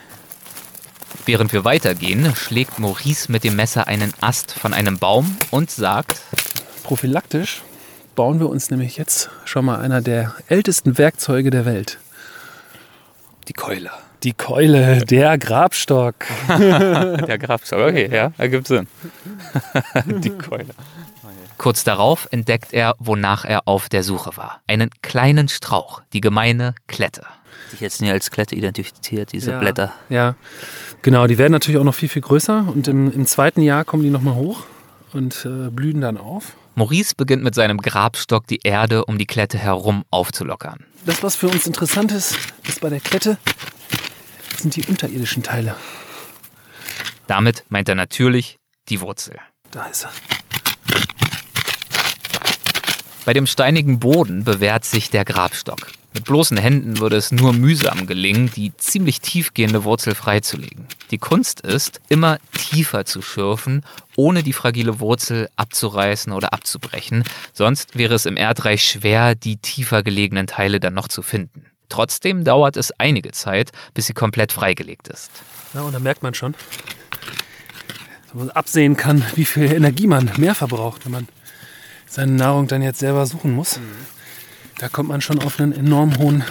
Während 1.26 1.52
wir 1.52 1.64
weitergehen, 1.64 2.32
schlägt 2.36 2.78
Maurice 2.78 3.32
mit 3.32 3.42
dem 3.42 3.56
Messer 3.56 3.88
einen 3.88 4.14
Ast 4.20 4.52
von 4.52 4.72
einem 4.72 4.98
Baum 4.98 5.36
und 5.50 5.72
sagt: 5.72 6.22
Prophylaktisch 6.84 7.62
bauen 8.14 8.38
wir 8.38 8.48
uns 8.48 8.70
nämlich 8.70 8.96
jetzt 8.96 9.28
schon 9.44 9.64
mal 9.64 9.80
einer 9.80 10.00
der 10.00 10.36
ältesten 10.48 10.98
Werkzeuge 10.98 11.50
der 11.50 11.64
Welt. 11.66 11.98
Die 13.48 13.54
Keule. 13.54 13.90
Die 14.22 14.34
Keule, 14.34 14.98
der 15.04 15.36
Grabstock. 15.36 16.14
der 16.48 17.38
Grabstock, 17.38 17.80
okay, 17.80 18.08
ja, 18.10 18.32
ergibt 18.38 18.68
Sinn. 18.68 18.86
Die 20.06 20.30
Keule. 20.30 20.74
Kurz 21.58 21.84
darauf 21.84 22.28
entdeckt 22.30 22.72
er, 22.72 22.94
wonach 22.98 23.44
er 23.44 23.66
auf 23.66 23.88
der 23.88 24.02
Suche 24.02 24.36
war. 24.36 24.60
Einen 24.66 24.90
kleinen 25.02 25.48
Strauch, 25.48 26.02
die 26.12 26.20
gemeine 26.20 26.74
Klette. 26.86 27.24
Die 27.72 27.82
jetzt 27.82 28.00
nie 28.00 28.10
als 28.10 28.30
Klette 28.30 28.54
identifiziert, 28.54 29.32
diese 29.32 29.52
ja, 29.52 29.58
Blätter. 29.58 29.92
Ja, 30.08 30.34
genau. 31.02 31.26
Die 31.26 31.38
werden 31.38 31.52
natürlich 31.52 31.78
auch 31.78 31.84
noch 31.84 31.94
viel, 31.94 32.08
viel 32.08 32.22
größer. 32.22 32.66
Und 32.72 32.88
im, 32.88 33.12
im 33.12 33.26
zweiten 33.26 33.62
Jahr 33.62 33.84
kommen 33.84 34.02
die 34.02 34.10
nochmal 34.10 34.34
hoch 34.34 34.64
und 35.12 35.44
äh, 35.44 35.70
blühen 35.70 36.00
dann 36.00 36.16
auf. 36.16 36.56
Maurice 36.74 37.14
beginnt 37.16 37.42
mit 37.42 37.54
seinem 37.54 37.78
Grabstock 37.78 38.46
die 38.46 38.60
Erde 38.62 39.04
um 39.06 39.16
die 39.16 39.26
Klette 39.26 39.56
herum 39.56 40.04
aufzulockern. 40.10 40.84
Das, 41.06 41.22
was 41.22 41.34
für 41.34 41.48
uns 41.48 41.66
interessant 41.66 42.12
ist, 42.12 42.36
ist 42.68 42.80
bei 42.80 42.90
der 42.90 43.00
Klette, 43.00 43.38
sind 44.58 44.76
die 44.76 44.84
unterirdischen 44.84 45.42
Teile. 45.42 45.74
Damit 47.26 47.64
meint 47.68 47.88
er 47.88 47.94
natürlich 47.94 48.58
die 48.88 49.00
Wurzel. 49.00 49.36
Da 49.70 49.86
ist 49.86 50.04
er. 50.04 50.12
Bei 53.24 53.32
dem 53.32 53.46
steinigen 53.46 53.98
Boden 53.98 54.44
bewährt 54.44 54.84
sich 54.84 55.10
der 55.10 55.24
Grabstock. 55.24 55.88
Mit 56.16 56.24
bloßen 56.24 56.56
Händen 56.56 56.98
würde 56.98 57.16
es 57.16 57.30
nur 57.30 57.52
mühsam 57.52 58.06
gelingen, 58.06 58.50
die 58.50 58.74
ziemlich 58.78 59.20
tiefgehende 59.20 59.84
Wurzel 59.84 60.14
freizulegen. 60.14 60.86
Die 61.10 61.18
Kunst 61.18 61.60
ist, 61.60 62.00
immer 62.08 62.38
tiefer 62.56 63.04
zu 63.04 63.20
schürfen, 63.20 63.84
ohne 64.16 64.42
die 64.42 64.54
fragile 64.54 64.98
Wurzel 64.98 65.50
abzureißen 65.56 66.32
oder 66.32 66.54
abzubrechen, 66.54 67.22
sonst 67.52 67.98
wäre 67.98 68.14
es 68.14 68.24
im 68.24 68.38
Erdreich 68.38 68.82
schwer, 68.82 69.34
die 69.34 69.58
tiefer 69.58 70.02
gelegenen 70.02 70.46
Teile 70.46 70.80
dann 70.80 70.94
noch 70.94 71.08
zu 71.08 71.20
finden. 71.20 71.66
Trotzdem 71.90 72.44
dauert 72.44 72.78
es 72.78 72.92
einige 72.92 73.32
Zeit, 73.32 73.72
bis 73.92 74.06
sie 74.06 74.14
komplett 74.14 74.52
freigelegt 74.52 75.08
ist. 75.08 75.30
Ja, 75.74 75.82
und 75.82 75.92
da 75.92 75.98
merkt 75.98 76.22
man 76.22 76.32
schon, 76.32 76.54
dass 78.24 78.32
man 78.32 78.48
absehen 78.52 78.96
kann, 78.96 79.22
wie 79.34 79.44
viel 79.44 79.70
Energie 79.70 80.06
man 80.06 80.30
mehr 80.38 80.54
verbraucht, 80.54 81.04
wenn 81.04 81.12
man 81.12 81.28
seine 82.06 82.32
Nahrung 82.32 82.68
dann 82.68 82.80
jetzt 82.80 83.00
selber 83.00 83.26
suchen 83.26 83.52
muss. 83.52 83.78
Da 84.78 84.88
kommt 84.88 85.08
man 85.08 85.20
schon 85.22 85.42
auf 85.42 85.58
einen 85.58 85.72
enorm 85.72 86.18
hohen 86.18 86.44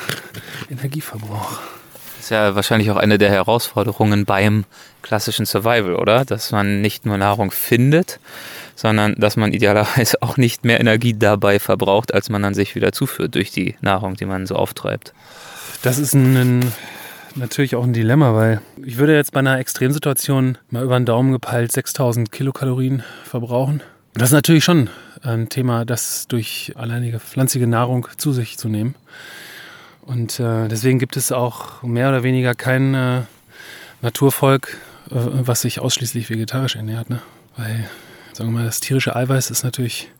Energieverbrauch. 0.70 1.60
Das 1.94 2.26
ist 2.26 2.30
ja 2.32 2.56
wahrscheinlich 2.56 2.90
auch 2.90 2.96
eine 2.96 3.20
der 3.20 3.30
Herausforderungen 3.30 4.26
beim 4.26 4.66
klassischen 5.04 5.46
Survival, 5.46 5.96
oder? 5.96 6.26
Dass 6.26 6.52
man 6.52 6.82
nicht 6.82 7.06
nur 7.06 7.18
Nahrung 7.18 7.52
findet, 7.52 8.20
sondern 8.76 9.14
dass 9.16 9.38
man 9.38 9.54
idealerweise 9.54 10.22
auch 10.24 10.38
nicht 10.38 10.66
mehr 10.66 10.80
Energie 10.80 11.14
dabei 11.14 11.60
verbraucht, 11.60 12.14
als 12.16 12.30
man 12.30 12.42
dann 12.42 12.56
sich 12.56 12.74
wieder 12.74 12.92
zuführt 12.92 13.36
durch 13.36 13.52
die 13.52 13.76
Nahrung, 13.82 14.16
die 14.16 14.26
man 14.26 14.48
so 14.48 14.56
auftreibt. 14.56 15.14
Das 15.84 16.00
ist 16.00 16.16
ein, 16.16 16.36
ein, 16.36 16.72
natürlich 17.36 17.76
auch 17.76 17.84
ein 17.84 17.94
Dilemma, 17.94 18.34
weil 18.34 18.60
ich 18.84 18.98
würde 18.98 19.16
jetzt 19.16 19.34
bei 19.34 19.40
einer 19.40 19.60
Extremsituation 19.60 20.58
mal 20.72 20.84
über 20.84 20.98
den 21.00 21.06
Daumen 21.06 21.32
gepeilt 21.32 21.72
6000 21.72 22.32
Kilokalorien 22.32 23.04
verbrauchen. 23.24 23.84
Und 24.16 24.22
das 24.22 24.30
ist 24.30 24.34
natürlich 24.34 24.64
schon 24.64 24.90
ein 25.26 25.50
Thema, 25.50 25.86
das 25.86 26.28
durch 26.28 26.74
alleinige 26.76 27.20
pflanzliche 27.20 27.68
Nahrung 27.68 28.08
zu 28.18 28.32
sich 28.32 28.58
zu 28.58 28.70
nehmen. 28.70 28.96
Und 30.02 30.40
äh, 30.40 30.68
deswegen 30.68 31.00
gibt 31.00 31.18
es 31.18 31.32
auch 31.32 31.82
mehr 31.84 32.10
oder 32.10 32.24
weniger 32.24 32.54
kein 32.54 32.94
äh, 32.94 33.22
Naturvolk, 34.02 34.78
äh, 35.10 35.16
was 35.16 35.62
sich 35.62 35.80
ausschließlich 35.80 36.30
vegetarisch 36.30 36.76
ernährt. 36.76 37.10
Ne? 37.10 37.22
Weil, 37.58 37.90
sagen 38.34 38.52
wir 38.52 38.60
mal, 38.60 38.66
das 38.66 38.80
tierische 38.80 39.16
Eiweiß 39.16 39.50
ist 39.50 39.64
natürlich 39.64 40.12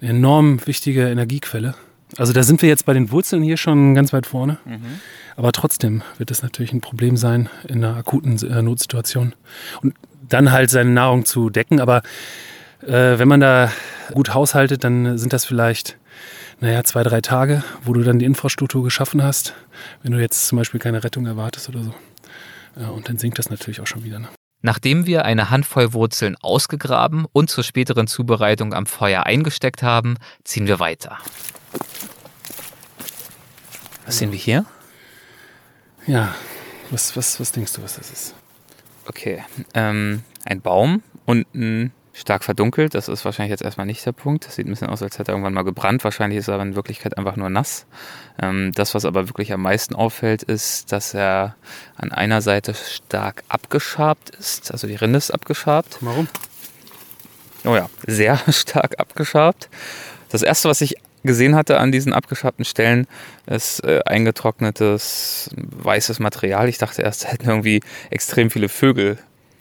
eine 0.00 0.10
enorm 0.10 0.64
wichtige 0.66 1.08
Energiequelle. 1.08 1.74
Also 2.16 2.32
da 2.32 2.44
sind 2.44 2.62
wir 2.62 2.68
jetzt 2.68 2.86
bei 2.86 2.92
den 2.92 3.10
Wurzeln 3.10 3.42
hier 3.42 3.56
schon 3.56 3.94
ganz 3.94 4.12
weit 4.12 4.26
vorne. 4.26 4.58
Mhm. 4.64 5.00
Aber 5.36 5.50
trotzdem 5.50 6.02
wird 6.18 6.30
es 6.30 6.42
natürlich 6.42 6.72
ein 6.72 6.80
Problem 6.80 7.16
sein 7.16 7.48
in 7.66 7.84
einer 7.84 7.96
akuten 7.96 8.38
äh, 8.48 8.62
Notsituation. 8.62 9.34
Und 9.82 9.94
dann 10.28 10.52
halt 10.52 10.70
seine 10.70 10.90
Nahrung 10.90 11.24
zu 11.24 11.50
decken. 11.50 11.80
Aber 11.80 12.02
äh, 12.86 13.18
wenn 13.18 13.28
man 13.28 13.40
da 13.40 13.70
gut 14.12 14.34
haushaltet, 14.34 14.84
dann 14.84 15.18
sind 15.18 15.32
das 15.32 15.44
vielleicht 15.44 15.96
naja, 16.60 16.84
zwei, 16.84 17.02
drei 17.02 17.20
Tage, 17.20 17.64
wo 17.82 17.92
du 17.92 18.02
dann 18.02 18.18
die 18.18 18.24
Infrastruktur 18.24 18.84
geschaffen 18.84 19.22
hast, 19.22 19.54
wenn 20.02 20.12
du 20.12 20.20
jetzt 20.20 20.46
zum 20.46 20.58
Beispiel 20.58 20.80
keine 20.80 21.02
Rettung 21.02 21.26
erwartest 21.26 21.68
oder 21.68 21.82
so. 21.82 21.94
Ja, 22.80 22.88
und 22.88 23.08
dann 23.08 23.18
sinkt 23.18 23.38
das 23.38 23.50
natürlich 23.50 23.80
auch 23.80 23.86
schon 23.86 24.04
wieder. 24.04 24.18
Ne? 24.18 24.28
Nachdem 24.62 25.06
wir 25.06 25.24
eine 25.24 25.50
Handvoll 25.50 25.92
Wurzeln 25.92 26.36
ausgegraben 26.40 27.26
und 27.32 27.50
zur 27.50 27.64
späteren 27.64 28.06
Zubereitung 28.06 28.72
am 28.72 28.86
Feuer 28.86 29.24
eingesteckt 29.24 29.82
haben, 29.82 30.16
ziehen 30.42 30.66
wir 30.66 30.80
weiter. 30.80 31.18
Was 34.06 34.18
sehen 34.18 34.32
wir 34.32 34.38
hier? 34.38 34.64
Ja, 36.06 36.34
was, 36.90 37.16
was, 37.16 37.40
was 37.40 37.52
denkst 37.52 37.74
du, 37.74 37.82
was 37.82 37.96
das 37.96 38.10
ist? 38.10 38.34
Okay, 39.06 39.42
ähm, 39.74 40.22
ein 40.44 40.60
Baum 40.60 41.02
und 41.26 41.46
ein 41.54 41.92
stark 42.14 42.44
verdunkelt. 42.44 42.94
Das 42.94 43.08
ist 43.08 43.24
wahrscheinlich 43.24 43.50
jetzt 43.50 43.62
erstmal 43.62 43.86
nicht 43.86 44.06
der 44.06 44.12
Punkt. 44.12 44.46
Das 44.46 44.54
sieht 44.54 44.66
ein 44.66 44.70
bisschen 44.70 44.88
aus, 44.88 45.02
als 45.02 45.18
hätte 45.18 45.32
er 45.32 45.34
irgendwann 45.34 45.52
mal 45.52 45.62
gebrannt. 45.62 46.04
Wahrscheinlich 46.04 46.38
ist 46.38 46.48
er 46.48 46.54
aber 46.54 46.62
in 46.62 46.76
Wirklichkeit 46.76 47.18
einfach 47.18 47.36
nur 47.36 47.50
nass. 47.50 47.86
Ähm, 48.40 48.72
das, 48.72 48.94
was 48.94 49.04
aber 49.04 49.28
wirklich 49.28 49.52
am 49.52 49.60
meisten 49.60 49.94
auffällt, 49.94 50.44
ist, 50.44 50.92
dass 50.92 51.12
er 51.12 51.56
an 51.96 52.12
einer 52.12 52.40
Seite 52.40 52.74
stark 52.74 53.42
abgeschabt 53.48 54.30
ist. 54.30 54.70
Also 54.70 54.86
die 54.86 54.94
Rinde 54.94 55.18
ist 55.18 55.32
abgeschabt. 55.32 55.98
Warum? 56.00 56.28
Oh 57.64 57.74
ja, 57.74 57.90
sehr 58.06 58.38
stark 58.48 58.98
abgeschabt. 58.98 59.68
Das 60.30 60.42
erste, 60.42 60.68
was 60.68 60.80
ich 60.80 60.94
gesehen 61.24 61.56
hatte 61.56 61.80
an 61.80 61.90
diesen 61.90 62.12
abgeschabten 62.12 62.64
Stellen, 62.64 63.08
ist 63.46 63.82
äh, 63.82 64.00
eingetrocknetes 64.06 65.50
weißes 65.56 66.20
Material. 66.20 66.68
Ich 66.68 66.78
dachte 66.78 67.02
erst, 67.02 67.24
da 67.24 67.28
hätten 67.28 67.48
irgendwie 67.48 67.80
extrem 68.10 68.50
viele 68.50 68.68
Vögel 68.68 69.18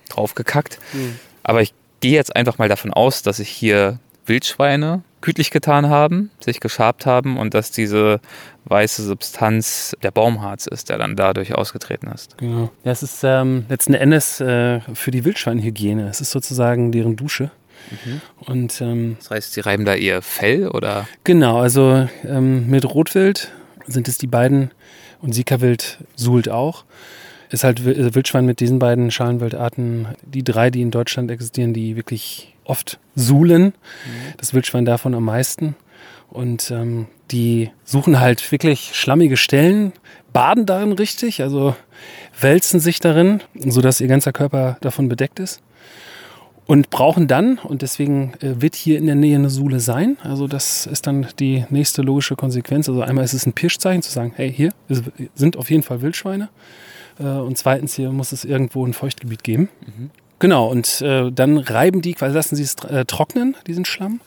draufgekackt. 0.10 0.78
Mhm. 0.94 1.18
Aber 1.42 1.62
ich 1.62 1.74
gehe 2.04 2.12
jetzt 2.12 2.36
einfach 2.36 2.58
mal 2.58 2.68
davon 2.68 2.92
aus, 2.92 3.22
dass 3.22 3.38
sich 3.38 3.48
hier 3.48 3.98
Wildschweine 4.26 5.04
gütlich 5.22 5.52
getan 5.52 5.88
haben, 5.88 6.32
sich 6.42 6.60
geschabt 6.60 7.06
haben 7.06 7.38
und 7.38 7.54
dass 7.54 7.72
diese 7.72 8.20
weiße 8.66 9.06
Substanz 9.06 9.96
der 10.04 10.12
Baumharz 10.12 10.68
ist, 10.68 10.90
der 10.90 10.98
dann 10.98 11.16
dadurch 11.16 11.56
ausgetreten 11.56 12.08
ist. 12.08 12.38
Genau. 12.38 12.70
Ja, 12.84 12.92
es 12.92 13.04
ist 13.04 13.24
ähm, 13.24 13.66
letzten 13.70 13.94
Endes 13.94 14.42
äh, 14.42 14.82
für 14.94 15.12
die 15.12 15.24
Wildschweinhygiene. 15.24 16.10
Es 16.10 16.20
ist 16.20 16.32
sozusagen 16.32 16.92
deren 16.92 17.16
Dusche. 17.16 17.52
Mhm. 17.90 18.22
Und, 18.38 18.82
ähm, 18.82 19.16
das 19.20 19.32
heißt, 19.32 19.54
sie 19.54 19.62
reiben 19.62 19.86
da 19.86 19.96
ihr 19.96 20.22
Fell 20.22 20.68
oder? 20.68 21.08
Genau, 21.24 21.62
also 21.62 22.10
ähm, 22.26 22.70
mit 22.70 22.84
Rotwild 22.84 23.50
sind 23.88 24.10
es 24.10 24.18
die 24.18 24.28
beiden 24.28 24.72
und 25.22 25.32
Sikawild 25.32 26.00
suhlt 26.18 26.50
auch 26.50 26.84
ist 27.50 27.64
halt 27.64 27.80
äh, 27.86 28.16
Wildschwein 28.16 28.46
mit 28.46 28.60
diesen 28.60 28.80
beiden 28.80 29.12
Schalenwildarten 29.12 30.08
die 30.24 30.44
drei, 30.44 30.70
die 30.70 30.82
in 30.82 30.92
Deutschland 30.92 31.32
existieren, 31.32 31.74
die 31.74 31.96
wirklich 31.96 32.54
oft 32.66 33.00
suhlen. 33.16 33.64
Mhm. 33.66 33.74
Das 34.38 34.54
Wildschwein 34.54 34.86
davon 34.86 35.14
am 35.16 35.26
meisten. 35.26 35.76
Und 36.30 36.72
ähm, 36.72 37.08
die 37.30 37.70
suchen 37.84 38.20
halt 38.20 38.52
wirklich 38.52 38.92
schlammige 38.94 39.38
Stellen, 39.38 39.94
baden 40.34 40.66
darin 40.66 40.92
richtig, 40.94 41.44
also 41.44 41.76
wälzen 42.40 42.80
sich 42.80 43.00
darin, 43.00 43.42
sodass 43.54 44.02
ihr 44.02 44.08
ganzer 44.08 44.34
Körper 44.34 44.78
davon 44.82 45.10
bedeckt 45.10 45.40
ist. 45.40 45.62
Und 46.66 46.90
brauchen 46.90 47.28
dann, 47.28 47.60
und 47.60 47.82
deswegen 47.82 48.34
äh, 48.40 48.62
wird 48.62 48.76
hier 48.76 48.98
in 48.98 49.06
der 49.06 49.16
Nähe 49.16 49.36
eine 49.36 49.50
Suhle 49.50 49.80
sein, 49.80 50.18
also 50.24 50.48
das 50.48 50.88
ist 50.88 51.06
dann 51.06 51.28
die 51.38 51.66
nächste 51.70 52.02
logische 52.02 52.36
Konsequenz. 52.36 52.88
Also 52.88 53.02
einmal 53.02 53.26
ist 53.26 53.34
es 53.34 53.46
ein 53.46 53.54
Pirschzeichen 53.54 54.02
zu 54.02 54.12
sagen, 54.12 54.34
hey, 54.36 54.52
hier 54.52 54.72
sind 55.36 55.58
auf 55.58 55.70
jeden 55.70 55.84
Fall 55.84 56.02
Wildschweine. 56.02 56.50
Äh, 57.20 57.24
und 57.24 57.58
zweitens 57.58 57.96
hier 57.96 58.12
muss 58.12 58.32
es 58.32 58.46
irgendwo 58.46 58.86
ein 58.86 58.94
Feuchtgebiet 58.94 59.44
geben. 59.44 59.70
Mhm. 59.86 60.10
Genau, 60.40 60.68
und 60.68 61.02
äh, 61.02 61.32
dann 61.32 61.58
reiben 61.58 62.02
die, 62.02 62.14
quasi 62.14 62.36
lassen 62.36 62.56
sie 62.56 62.64
es 62.64 62.76
äh, 62.84 63.06
trocknen, 63.06 63.56
diesen 63.68 63.86
Schlamm. 63.86 64.20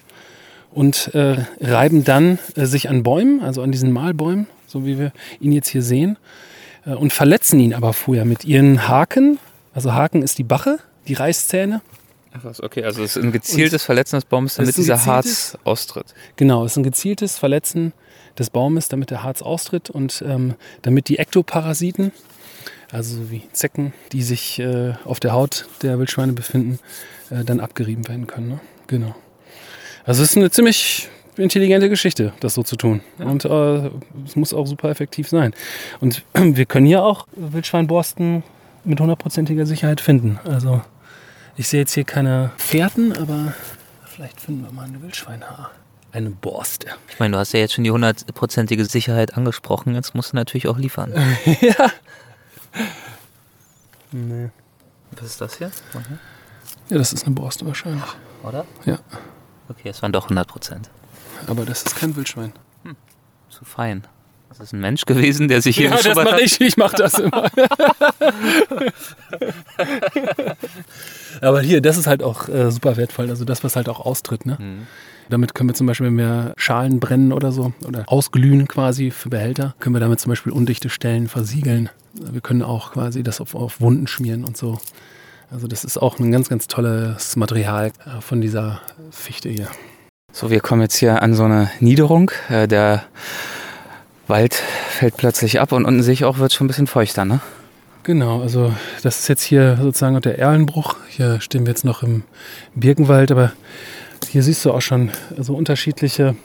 Und 0.70 1.14
äh, 1.14 1.44
reiben 1.60 2.04
dann 2.04 2.38
äh, 2.54 2.66
sich 2.66 2.88
an 2.88 3.02
Bäumen, 3.02 3.40
also 3.40 3.62
an 3.62 3.72
diesen 3.72 3.92
Mahlbäumen, 3.92 4.46
so 4.66 4.84
wie 4.84 4.98
wir 4.98 5.12
ihn 5.40 5.52
jetzt 5.52 5.68
hier 5.68 5.82
sehen. 5.82 6.18
Äh, 6.84 6.94
und 6.94 7.12
verletzen 7.12 7.60
ihn 7.60 7.74
aber 7.74 7.92
vorher 7.92 8.24
mit 8.24 8.44
ihren 8.44 8.88
Haken. 8.88 9.38
Also 9.74 9.92
Haken 9.92 10.22
ist 10.22 10.38
die 10.38 10.44
Bache, 10.44 10.78
die 11.08 11.14
Reißzähne. 11.14 11.82
Ach 12.32 12.44
was, 12.44 12.62
okay, 12.62 12.84
also 12.84 13.02
es 13.02 13.16
ist 13.16 13.22
ein 13.22 13.32
gezieltes 13.32 13.82
und 13.82 13.86
Verletzen 13.86 14.16
des 14.16 14.24
Baumes, 14.26 14.54
damit 14.54 14.76
dieser 14.76 15.06
Harz 15.06 15.56
austritt. 15.64 16.14
Genau, 16.36 16.64
es 16.64 16.72
ist 16.72 16.78
ein 16.78 16.82
gezieltes 16.82 17.38
Verletzen 17.38 17.92
des 18.38 18.50
Baumes, 18.50 18.88
damit 18.88 19.10
der 19.10 19.22
Harz 19.22 19.42
austritt 19.42 19.88
und 19.88 20.22
ähm, 20.26 20.54
damit 20.82 21.08
die 21.08 21.18
Ektoparasiten, 21.18 22.12
also 22.92 23.16
so 23.16 23.30
wie 23.30 23.42
Zecken, 23.52 23.92
die 24.12 24.22
sich 24.22 24.58
äh, 24.58 24.94
auf 25.04 25.20
der 25.20 25.32
Haut 25.32 25.66
der 25.82 25.98
Wildschweine 25.98 26.32
befinden, 26.32 26.78
äh, 27.30 27.44
dann 27.44 27.60
abgerieben 27.60 28.06
werden 28.08 28.26
können. 28.26 28.48
Ne? 28.48 28.60
Genau. 28.86 29.14
Also 30.04 30.22
es 30.22 30.30
ist 30.30 30.36
eine 30.36 30.50
ziemlich 30.50 31.08
intelligente 31.36 31.88
Geschichte, 31.88 32.32
das 32.40 32.54
so 32.54 32.62
zu 32.62 32.76
tun. 32.76 33.02
Ja. 33.18 33.26
Und 33.26 33.44
äh, 33.44 33.90
es 34.24 34.36
muss 34.36 34.54
auch 34.54 34.66
super 34.66 34.88
effektiv 34.88 35.28
sein. 35.28 35.54
Und 36.00 36.22
wir 36.34 36.66
können 36.66 36.86
hier 36.86 37.02
auch 37.02 37.26
Wildschweinborsten 37.34 38.42
mit 38.84 39.00
hundertprozentiger 39.00 39.66
Sicherheit 39.66 40.00
finden. 40.00 40.38
Also 40.44 40.80
ich 41.56 41.68
sehe 41.68 41.80
jetzt 41.80 41.94
hier 41.94 42.04
keine 42.04 42.52
Fährten, 42.56 43.12
aber 43.16 43.54
vielleicht 44.04 44.40
finden 44.40 44.64
wir 44.64 44.72
mal 44.72 44.84
eine 44.84 45.02
Wildschweinhaar. 45.02 45.72
Eine 46.12 46.30
Borste. 46.30 46.86
Ich 47.10 47.18
meine, 47.18 47.32
du 47.32 47.38
hast 47.38 47.52
ja 47.52 47.60
jetzt 47.60 47.74
schon 47.74 47.84
die 47.84 47.90
hundertprozentige 47.90 48.84
Sicherheit 48.86 49.36
angesprochen. 49.36 49.94
Jetzt 49.94 50.14
musst 50.14 50.32
du 50.32 50.36
natürlich 50.36 50.68
auch 50.68 50.78
liefern. 50.78 51.12
ja, 51.60 51.90
Nee. 54.12 54.50
Was 55.12 55.26
ist 55.26 55.40
das 55.40 55.58
hier? 55.58 55.70
Mhm. 55.94 56.18
Ja, 56.88 56.98
das 56.98 57.12
ist 57.12 57.26
eine 57.26 57.34
Borste 57.34 57.66
wahrscheinlich. 57.66 58.04
Oder? 58.42 58.64
Ja. 58.84 58.98
Okay, 59.68 59.88
es 59.88 60.02
waren 60.02 60.12
doch 60.12 60.24
100 60.24 60.46
Prozent. 60.46 60.90
Aber 61.46 61.64
das 61.64 61.82
ist 61.82 61.96
kein 61.96 62.14
Wildschwein. 62.16 62.52
Hm. 62.84 62.96
Zu 63.48 63.64
fein. 63.64 64.06
Das 64.48 64.60
ist 64.60 64.72
ein 64.72 64.80
Mensch 64.80 65.04
gewesen, 65.04 65.48
der 65.48 65.60
sich 65.60 65.76
hier 65.76 65.90
Ja, 65.90 65.96
das 66.00 66.14
mache 66.14 66.40
ich. 66.40 66.60
Ich 66.60 66.76
mache 66.76 66.96
das 66.96 67.18
immer. 67.18 67.50
Aber 71.40 71.60
hier, 71.60 71.80
das 71.82 71.96
ist 71.98 72.06
halt 72.06 72.22
auch 72.22 72.48
äh, 72.48 72.70
super 72.70 72.96
wertvoll. 72.96 73.28
Also 73.28 73.44
das, 73.44 73.64
was 73.64 73.76
halt 73.76 73.88
auch 73.88 74.00
austritt. 74.00 74.46
Ne? 74.46 74.56
Mhm. 74.58 74.86
Damit 75.28 75.54
können 75.54 75.70
wir 75.70 75.74
zum 75.74 75.86
Beispiel, 75.86 76.06
wenn 76.06 76.18
wir 76.18 76.52
Schalen 76.56 77.00
brennen 77.00 77.32
oder 77.32 77.52
so, 77.52 77.72
oder 77.86 78.04
ausglühen 78.06 78.68
quasi 78.68 79.10
für 79.10 79.28
Behälter, 79.28 79.74
können 79.80 79.94
wir 79.94 80.00
damit 80.00 80.20
zum 80.20 80.30
Beispiel 80.30 80.52
undichte 80.52 80.88
Stellen 80.88 81.28
versiegeln. 81.28 81.90
Wir 82.14 82.40
können 82.40 82.62
auch 82.62 82.92
quasi 82.92 83.22
das 83.22 83.40
auf, 83.40 83.54
auf 83.54 83.80
Wunden 83.80 84.06
schmieren 84.06 84.44
und 84.44 84.56
so. 84.56 84.78
Also 85.50 85.68
das 85.68 85.84
ist 85.84 85.98
auch 85.98 86.18
ein 86.18 86.32
ganz, 86.32 86.48
ganz 86.48 86.66
tolles 86.66 87.36
Material 87.36 87.92
äh, 88.04 88.20
von 88.20 88.40
dieser 88.40 88.80
Fichte 89.10 89.48
hier. 89.48 89.68
So, 90.32 90.50
wir 90.50 90.60
kommen 90.60 90.82
jetzt 90.82 90.96
hier 90.96 91.22
an 91.22 91.34
so 91.34 91.44
eine 91.44 91.70
Niederung. 91.80 92.30
Äh, 92.48 92.66
der 92.68 93.04
Wald 94.26 94.54
fällt 94.54 95.16
plötzlich 95.16 95.60
ab 95.60 95.72
und 95.72 95.84
unten 95.84 96.02
sehe 96.02 96.14
ich 96.14 96.24
auch, 96.24 96.38
wird 96.38 96.52
schon 96.52 96.64
ein 96.64 96.68
bisschen 96.68 96.88
feuchter, 96.88 97.24
ne? 97.24 97.40
Genau, 98.02 98.40
also 98.40 98.72
das 99.02 99.20
ist 99.20 99.28
jetzt 99.28 99.42
hier 99.42 99.78
sozusagen 99.80 100.20
der 100.20 100.38
Erlenbruch. 100.38 100.96
Hier 101.08 101.40
stehen 101.40 101.66
wir 101.66 101.70
jetzt 101.70 101.84
noch 101.84 102.02
im 102.02 102.22
Birkenwald, 102.74 103.32
aber 103.32 103.52
hier 104.28 104.42
siehst 104.42 104.64
du 104.64 104.72
auch 104.72 104.80
schon 104.80 105.10
so 105.38 105.54
unterschiedliche 105.54 106.36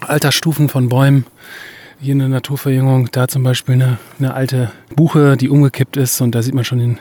Altersstufen 0.00 0.68
von 0.68 0.88
Bäumen. 0.88 1.26
hier 2.00 2.14
eine 2.14 2.28
Naturverjüngung, 2.28 3.10
da 3.12 3.28
zum 3.28 3.42
Beispiel 3.42 3.74
eine, 3.74 3.98
eine 4.18 4.34
alte 4.34 4.70
Buche, 4.94 5.36
die 5.36 5.48
umgekippt 5.48 5.96
ist 5.96 6.20
und 6.20 6.34
da 6.34 6.42
sieht 6.42 6.54
man 6.54 6.64
schon 6.64 6.78
den 6.78 6.98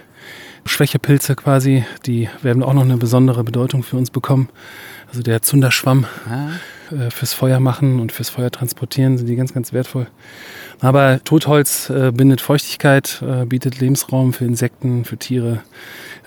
Schwächepilze 0.66 1.36
quasi, 1.36 1.86
die 2.06 2.30
werden 2.41 2.64
auch 2.64 2.74
noch 2.74 2.84
eine 2.84 2.98
besondere 2.98 3.43
Bedeutung 3.43 3.84
für 3.84 3.98
uns 3.98 4.10
bekommen. 4.10 4.50
Also 5.08 5.22
der 5.22 5.41
Zunderschwamm 5.41 6.06
äh, 6.91 7.12
fürs 7.12 7.34
Feuer 7.34 7.60
machen 7.60 8.00
und 8.00 8.12
fürs 8.12 8.30
Feuer 8.30 8.52
transportieren 8.52 9.18
sind 9.18 9.28
die 9.28 9.36
ganz, 9.36 9.54
ganz 9.54 9.74
wertvoll. 9.74 10.08
Aber 10.82 11.23
Totholz 11.23 11.89
äh, 11.89 12.11
bindet 12.11 12.41
Feuchtigkeit, 12.41 13.23
äh, 13.26 13.45
bietet 13.45 13.80
Lebensraum 13.80 14.34
für 14.34 14.45
Insekten, 14.45 15.05
für 15.05 15.17
Tiere, 15.17 15.61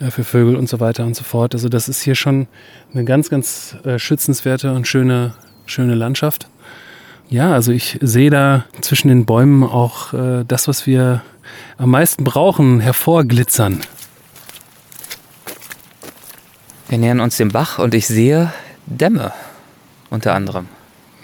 äh, 0.00 0.10
für 0.10 0.24
Vögel 0.24 0.56
und 0.56 0.68
so 0.68 0.80
weiter 0.80 1.04
und 1.04 1.14
so 1.14 1.24
fort. 1.24 1.54
Also 1.54 1.68
das 1.68 1.88
ist 1.88 2.02
hier 2.02 2.14
schon 2.14 2.48
eine 2.92 3.04
ganz, 3.04 3.30
ganz 3.30 3.76
äh, 3.84 3.98
schützenswerte 3.98 4.72
und 4.72 4.86
schöne, 4.86 5.34
schöne 5.66 5.94
Landschaft. 5.94 6.48
Ja, 7.28 7.52
also 7.52 7.72
ich 7.72 7.98
sehe 8.00 8.30
da 8.30 8.64
zwischen 8.80 9.08
den 9.08 9.26
Bäumen 9.26 9.62
auch 9.62 10.14
äh, 10.14 10.44
das, 10.48 10.66
was 10.66 10.86
wir 10.86 11.22
am 11.76 11.90
meisten 11.90 12.24
brauchen, 12.24 12.80
hervorglitzern. 12.80 13.80
Wir 16.88 16.96
nähern 16.96 17.20
uns 17.20 17.36
dem 17.36 17.50
Bach 17.50 17.78
und 17.78 17.92
ich 17.92 18.06
sehe 18.06 18.50
Dämme 18.86 19.32
unter 20.08 20.34
anderem. 20.34 20.68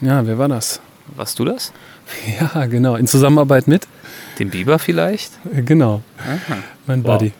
Ja, 0.02 0.26
wer 0.26 0.36
war 0.36 0.48
das? 0.48 0.82
Warst 1.16 1.38
du 1.38 1.46
das? 1.46 1.72
Ja, 2.54 2.66
genau. 2.66 2.96
In 2.96 3.06
Zusammenarbeit 3.06 3.68
mit? 3.68 3.86
Den 4.38 4.50
Biber 4.50 4.78
vielleicht? 4.78 5.32
Äh, 5.54 5.62
Genau, 5.62 6.02
Aha. 6.18 6.56
mein 6.86 7.04
Wow. 7.04 7.18
Buddy. 7.18 7.32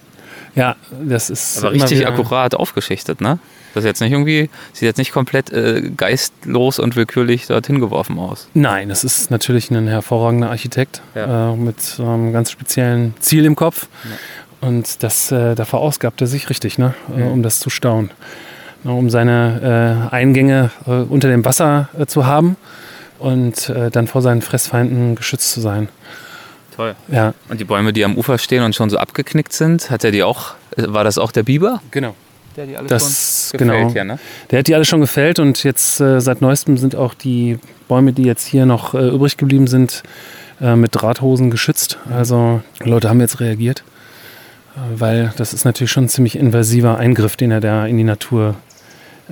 Ja, 0.54 0.76
das 1.04 1.30
ist. 1.30 1.58
Aber 1.58 1.72
richtig 1.72 1.98
wieder- 1.98 2.08
akkurat 2.08 2.54
aufgeschichtet, 2.54 3.20
ne? 3.20 3.38
Das 3.74 3.82
ist 3.82 3.88
jetzt 3.88 4.00
nicht 4.00 4.12
irgendwie, 4.12 4.50
sieht 4.72 4.82
jetzt 4.82 4.98
nicht 4.98 5.10
komplett 5.10 5.50
äh, 5.52 5.90
geistlos 5.96 6.78
und 6.78 6.94
willkürlich 6.94 7.48
dorthin 7.48 7.80
geworfen 7.80 8.20
aus. 8.20 8.46
Nein, 8.54 8.88
das 8.88 9.02
ist 9.02 9.32
natürlich 9.32 9.68
ein 9.72 9.88
hervorragender 9.88 10.48
Architekt 10.50 11.02
Ja. 11.16 11.52
äh, 11.52 11.56
mit 11.56 11.80
so 11.80 12.04
einem 12.06 12.32
ganz 12.32 12.52
speziellen 12.52 13.14
Ziel 13.18 13.44
im 13.44 13.56
Kopf. 13.56 13.88
Und 14.60 15.02
das, 15.02 15.32
äh, 15.32 15.56
da 15.56 15.64
verausgabt 15.64 16.20
er 16.20 16.28
sich 16.28 16.48
richtig, 16.50 16.78
ne? 16.78 16.94
äh, 17.16 17.20
Mhm. 17.22 17.32
um 17.32 17.42
das 17.42 17.58
zu 17.58 17.68
staunen. 17.68 18.12
Ne, 18.84 18.92
um 18.92 19.10
seine 19.10 20.06
äh, 20.10 20.14
Eingänge 20.14 20.70
unter 20.86 21.28
dem 21.28 21.44
Wasser 21.44 21.88
zu 22.06 22.26
haben 22.26 22.56
und 23.18 23.68
äh, 23.68 23.90
dann 23.90 24.06
vor 24.06 24.22
seinen 24.22 24.42
Fressfeinden 24.42 25.14
geschützt 25.14 25.52
zu 25.52 25.60
sein. 25.60 25.88
Toll. 26.76 26.94
Ja, 27.08 27.34
Und 27.48 27.60
die 27.60 27.64
Bäume, 27.64 27.92
die 27.92 28.04
am 28.04 28.16
Ufer 28.16 28.38
stehen 28.38 28.62
und 28.64 28.74
schon 28.74 28.90
so 28.90 28.98
abgeknickt 28.98 29.52
sind, 29.52 29.90
hat 29.90 30.02
er 30.02 30.10
die 30.10 30.22
auch, 30.22 30.54
äh, 30.76 30.84
war 30.88 31.04
das 31.04 31.18
auch 31.18 31.32
der 31.32 31.42
Biber? 31.42 31.80
genau. 31.90 32.14
Der 32.56 32.66
die 32.66 32.76
alle 32.76 32.86
Das, 32.86 33.48
schon 33.50 33.58
gefällt 33.58 33.80
genau. 33.80 33.92
hier, 33.92 34.04
ne? 34.04 34.18
Der 34.50 34.60
hat 34.60 34.68
die 34.68 34.76
alle 34.76 34.84
schon 34.84 35.00
gefällt 35.00 35.40
und 35.40 35.64
jetzt 35.64 36.00
äh, 36.00 36.20
seit 36.20 36.40
neuestem 36.40 36.78
sind 36.78 36.94
auch 36.94 37.14
die 37.14 37.58
Bäume, 37.88 38.12
die 38.12 38.22
jetzt 38.22 38.46
hier 38.46 38.64
noch 38.64 38.94
äh, 38.94 39.08
übrig 39.08 39.36
geblieben 39.36 39.66
sind, 39.66 40.04
äh, 40.60 40.76
mit 40.76 40.94
Drahthosen 40.94 41.50
geschützt. 41.50 41.98
Also 42.14 42.62
Leute 42.84 43.08
haben 43.08 43.20
jetzt 43.20 43.40
reagiert, 43.40 43.82
äh, 44.76 45.00
weil 45.00 45.32
das 45.36 45.52
ist 45.52 45.64
natürlich 45.64 45.90
schon 45.90 46.04
ein 46.04 46.08
ziemlich 46.08 46.36
invasiver 46.36 46.96
Eingriff, 46.96 47.36
den 47.36 47.50
er 47.50 47.60
da 47.60 47.86
in 47.86 47.96
die 47.96 48.04
Natur 48.04 48.54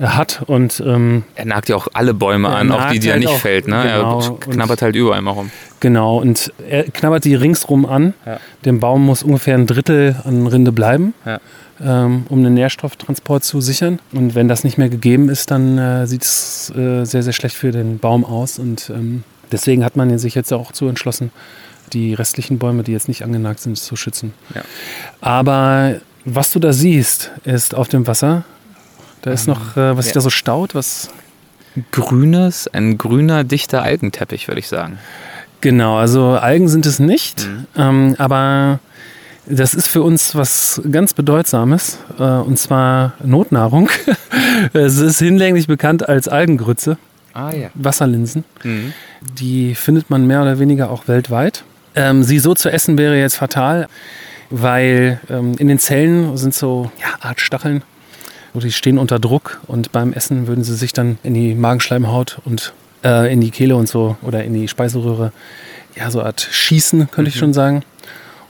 hat. 0.01 0.43
Und 0.47 0.81
ähm, 0.85 1.23
Er 1.35 1.45
nagt 1.45 1.69
ja 1.69 1.75
auch 1.75 1.87
alle 1.93 2.13
Bäume 2.13 2.47
Er 2.49 2.55
an, 2.57 2.71
auch 2.71 2.89
die, 2.91 2.99
die 2.99 3.07
er 3.07 3.13
halt 3.13 3.19
nicht 3.23 3.29
auch, 3.33 3.37
fällt, 3.39 3.67
ne? 3.67 3.81
genau. 3.83 4.19
er 4.21 4.31
Und- 4.31 4.41
knabbert 4.41 4.81
halt 4.81 4.95
überall 4.95 5.21
mal 5.21 5.31
rum. 5.31 5.51
genau, 5.79 6.17
und 6.19 6.51
er 6.69 6.83
knabbert 6.85 7.25
die 7.25 7.35
ringsrum 7.35 7.85
an. 7.85 8.13
Ja. 8.25 8.39
Dem 8.65 8.79
Baum 8.79 9.05
muss 9.05 9.23
ungefähr 9.23 9.55
ein 9.55 9.67
Drittel 9.67 10.15
an 10.23 10.47
Rinde 10.47 10.71
bleiben. 10.71 11.13
Ja. 11.25 11.39
ähm, 11.83 12.25
um 12.29 12.43
den 12.43 12.53
Nährstofftransport 12.53 13.43
zu 13.43 13.59
sichern. 13.59 13.99
Und 14.13 14.35
wenn 14.35 14.47
das 14.47 14.63
nicht 14.63 14.77
mehr 14.77 14.89
gegeben 14.89 15.27
ist, 15.29 15.49
dann 15.51 15.77
äh, 15.77 16.05
sieht 16.07 16.23
es 16.23 16.71
äh, 16.77 17.03
sehr, 17.03 17.23
sehr 17.23 17.33
schlecht 17.33 17.55
für 17.55 17.71
den 17.71 17.97
Baum 17.99 18.23
aus. 18.25 18.59
Und 18.59 18.89
ähm, 18.91 19.23
deswegen 19.51 19.83
hat 19.83 19.95
man 19.97 20.17
sich 20.19 20.35
jetzt 20.35 20.53
auch 20.53 20.71
zu 20.71 20.87
entschlossen, 20.87 21.31
die 21.91 22.13
restlichen 22.13 22.57
Bäume, 22.59 22.83
die 22.83 22.91
jetzt 22.93 23.07
nicht 23.07 23.23
angenagt 23.23 23.59
sind, 23.59 23.77
zu 23.77 23.95
schützen. 23.95 24.33
Ja. 24.55 24.61
Aber 25.21 25.95
was 26.25 26.51
du 26.51 26.59
da 26.59 26.73
siehst, 26.73 27.31
ist 27.43 27.75
auf 27.75 27.87
dem 27.87 28.07
Wasser, 28.07 28.43
da 29.23 29.31
ist 29.31 29.47
noch, 29.47 29.75
äh, 29.75 29.97
was 29.97 30.05
sich 30.05 30.11
Ähm, 30.11 30.11
ja. 30.11 30.13
da 30.13 30.21
so 30.21 30.29
staut, 30.29 30.75
was 30.75 31.09
Grünes, 31.91 32.67
ein 32.67 32.97
grüner, 32.97 33.43
dichter 33.43 33.81
Algenteppich, 33.81 34.47
würde 34.47 34.59
ich 34.59 34.67
sagen. 34.67 34.99
Genau, 35.61 35.97
also 35.97 36.31
Algen 36.33 36.67
sind 36.67 36.85
es 36.85 36.99
nicht, 36.99 37.47
Mhm. 37.47 37.65
ähm, 37.75 38.15
aber 38.19 38.79
das 39.47 39.73
ist 39.73 39.87
für 39.87 40.01
uns 40.03 40.35
was 40.35 40.81
ganz 40.91 41.13
Bedeutsames, 41.13 41.97
äh, 42.19 42.23
und 42.23 42.59
zwar 42.59 43.13
Notnahrung. 43.23 43.89
es 44.73 44.97
ist 44.99 45.19
hinlänglich 45.19 45.67
bekannt 45.67 46.07
als 46.07 46.27
Algengrütze, 46.27 46.97
Ah 47.33 47.51
ja. 47.51 47.69
Wasserlinsen. 47.73 48.43
Mhm. 48.63 48.93
Die 49.39 49.73
findet 49.73 50.09
man 50.09 50.27
mehr 50.27 50.41
oder 50.43 50.59
weniger 50.59 50.91
auch 50.91 51.07
weltweit. 51.07 51.63
Ähm, 51.95 52.23
sie 52.23 52.39
so 52.39 52.53
zu 52.53 52.69
essen 52.71 52.97
wäre 52.97 53.17
jetzt 53.17 53.35
fatal, 53.35 53.87
weil 54.49 55.19
ähm, 55.29 55.55
in 55.57 55.67
den 55.67 55.79
Zellen 55.79 56.37
sind 56.37 56.53
so 56.53 56.91
ja, 57.01 57.27
Art 57.27 57.39
Stacheln. 57.39 57.81
Die 58.53 58.71
stehen 58.71 58.97
unter 58.97 59.19
Druck 59.19 59.59
und 59.67 59.91
beim 59.91 60.13
Essen 60.13 60.47
würden 60.47 60.63
sie 60.63 60.75
sich 60.75 60.93
dann 60.93 61.17
in 61.23 61.33
die 61.33 61.55
Magenschleimhaut 61.55 62.39
und 62.45 62.73
äh, 63.03 63.31
in 63.33 63.41
die 63.41 63.51
Kehle 63.51 63.75
und 63.75 63.87
so 63.89 64.15
oder 64.21 64.43
in 64.43 64.53
die 64.53 64.67
Speiseröhre, 64.67 65.31
ja, 65.95 66.09
so 66.11 66.19
eine 66.19 66.27
Art 66.27 66.41
schießen, 66.51 67.09
könnte 67.11 67.29
ich 67.29 67.35
schon 67.37 67.53
sagen. 67.53 67.83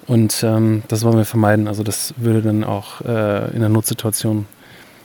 Und 0.06 0.44
ähm, 0.44 0.84
das 0.90 1.04
wollen 1.04 1.18
wir 1.18 1.26
vermeiden. 1.26 1.68
Also 1.70 1.84
das 1.84 2.14
würde 2.18 2.42
dann 2.42 2.64
auch 2.66 3.00
äh, 3.02 3.48
in 3.52 3.56
einer 3.58 3.70
Notsituation 3.70 4.46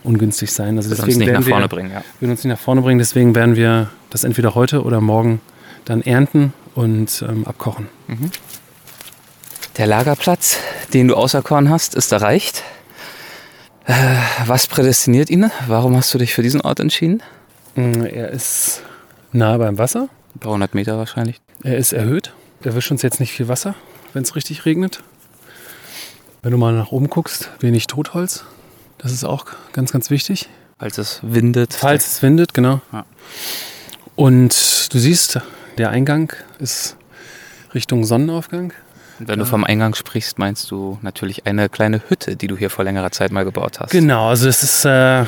ungünstig 0.03 0.53
sein. 0.53 0.77
Also 0.77 0.91
Das 0.91 0.99
uns 1.01 1.17
nicht 1.17 1.19
nach 1.27 1.27
werden 1.35 1.47
wir- 1.47 1.51
vorne 1.53 1.69
bringen, 1.69 1.91
ja. 1.93 2.03
würden 2.19 2.33
uns 2.33 2.43
nicht 2.45 2.53
nach 2.53 2.59
vorne 2.61 2.83
bringen. 2.83 2.99
Deswegen 2.99 3.35
werden 3.37 3.55
wir 3.57 3.91
das 4.11 4.25
entweder 4.25 4.55
heute 4.57 4.83
oder 4.83 5.01
morgen 5.01 5.41
dann 5.85 6.03
ernten 6.03 6.53
und 6.75 7.25
ähm, 7.29 7.47
abkochen. 7.47 7.87
Der 9.77 9.87
Lagerplatz, 9.87 10.57
den 10.93 11.07
du 11.09 11.15
auserkoren 11.15 11.71
hast, 11.71 11.95
ist 11.95 12.11
erreicht. 12.13 12.63
Äh, 13.89 14.17
was 14.47 14.67
prädestiniert 14.67 15.31
ihn? 15.31 15.51
Warum 15.67 15.97
hast 15.97 16.13
du 16.13 16.19
dich 16.19 16.35
für 16.35 16.43
diesen 16.43 16.61
Ort 16.61 16.79
entschieden? 16.79 17.23
Mm, 17.75 18.05
Er 18.05 18.29
ist 18.29 18.83
nah 19.33 19.57
beim 19.57 19.79
Wasser. 19.79 20.09
Ein 20.35 20.41
paar 20.41 20.53
hundert 20.53 20.75
Meter 20.75 20.99
wahrscheinlich. 20.99 21.41
Er 21.63 21.79
ist 21.79 21.95
erhöht. 21.95 22.35
Erwischt 22.63 22.91
uns 22.91 23.01
jetzt 23.03 23.19
nicht 23.19 23.33
viel 23.33 23.49
Wasser, 23.49 23.75
wenn 24.13 24.25
es 24.25 24.37
richtig 24.37 24.67
regnet. 24.67 25.03
Wenn 26.43 26.53
du 26.53 26.59
mal 26.59 26.75
nach 26.75 26.93
oben 26.93 27.09
guckst, 27.09 27.51
wenig 27.61 27.87
Totholz. 27.87 28.45
Das 28.99 29.11
ist 29.11 29.25
auch 29.25 29.47
ganz, 29.73 29.91
ganz 29.91 30.11
wichtig. 30.11 30.51
Falls 30.79 30.99
es 30.99 31.21
windet. 31.23 31.73
Falls 31.73 32.07
es 32.07 32.23
windet, 32.23 32.53
genau. 32.53 32.83
Ja. 32.93 33.07
Und 34.17 34.93
du 34.93 34.99
siehst, 34.99 35.41
der 35.79 35.91
Eingang 35.91 36.33
ist 36.59 36.97
Richtung 37.75 38.05
Sonnenaufgang. 38.05 38.73
Wenn 39.19 39.39
du 39.39 39.45
vom 39.45 39.65
Eingang 39.65 39.95
sprichst, 39.95 40.39
meinst 40.39 40.71
du 40.71 40.99
natürlich 41.03 41.47
eine 41.47 41.69
kleine 41.69 42.01
Hütte, 42.09 42.37
die 42.37 42.47
du 42.47 42.57
hier 42.57 42.71
vor 42.71 42.85
längerer 42.85 43.11
Zeit 43.11 43.33
mal 43.33 43.45
gebaut 43.45 43.81
hast. 43.81 43.91
Genau, 43.91 44.29
also 44.29 44.49
es 44.49 44.63
ist 44.63 44.85
äh, 44.85 45.25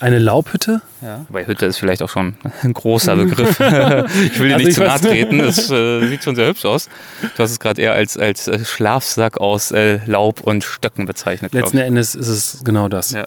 eine 0.00 0.18
Laubhütte. 0.18 0.82
Ja. 1.02 1.24
Wobei 1.28 1.46
Hütte 1.46 1.66
ist 1.66 1.78
vielleicht 1.78 2.02
auch 2.02 2.08
schon 2.08 2.34
ein 2.62 2.72
großer 2.72 3.16
Begriff. 3.16 3.60
ich 3.60 4.38
will 4.38 4.48
dir 4.48 4.54
Also 4.54 4.56
nicht 4.56 4.68
ich 4.68 4.74
zu 4.74 4.84
nahe 4.84 5.00
treten, 5.00 5.38
das 5.38 5.70
äh, 5.70 6.06
sieht 6.08 6.24
schon 6.24 6.36
sehr 6.36 6.48
hübsch 6.48 6.64
aus. 6.64 6.88
Du 7.36 7.42
hast 7.42 7.50
es 7.50 7.60
gerade 7.60 7.80
eher 7.82 7.92
als, 7.92 8.16
als 8.16 8.48
äh, 8.48 8.64
Schlafsack 8.64 9.38
aus 9.38 9.70
äh, 9.70 10.00
Laub 10.06 10.40
und 10.40 10.64
Stöcken 10.64 11.06
bezeichnet. 11.06 11.52
Letzten. 11.54 11.78
Endes 11.78 12.14
ist 12.14 12.28
es 12.28 12.60
genau 12.64 12.88
das. 12.88 13.12
Ja. 13.12 13.26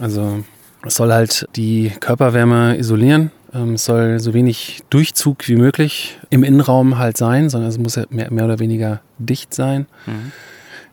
Also 0.00 0.44
es 0.84 0.94
soll 0.94 1.12
halt 1.12 1.46
die 1.56 1.92
Körperwärme 2.00 2.76
isolieren. 2.78 3.30
Ähm, 3.54 3.74
Es 3.74 3.84
soll 3.84 4.20
so 4.20 4.34
wenig 4.34 4.82
Durchzug 4.90 5.48
wie 5.48 5.56
möglich 5.56 6.18
im 6.30 6.44
Innenraum 6.44 6.98
halt 6.98 7.16
sein, 7.16 7.50
sondern 7.50 7.70
es 7.70 7.78
muss 7.78 7.96
ja 7.96 8.04
mehr, 8.10 8.30
mehr 8.32 8.44
oder 8.44 8.58
weniger 8.58 9.00
dicht 9.18 9.54
sein. 9.54 9.86
Mhm. 10.06 10.32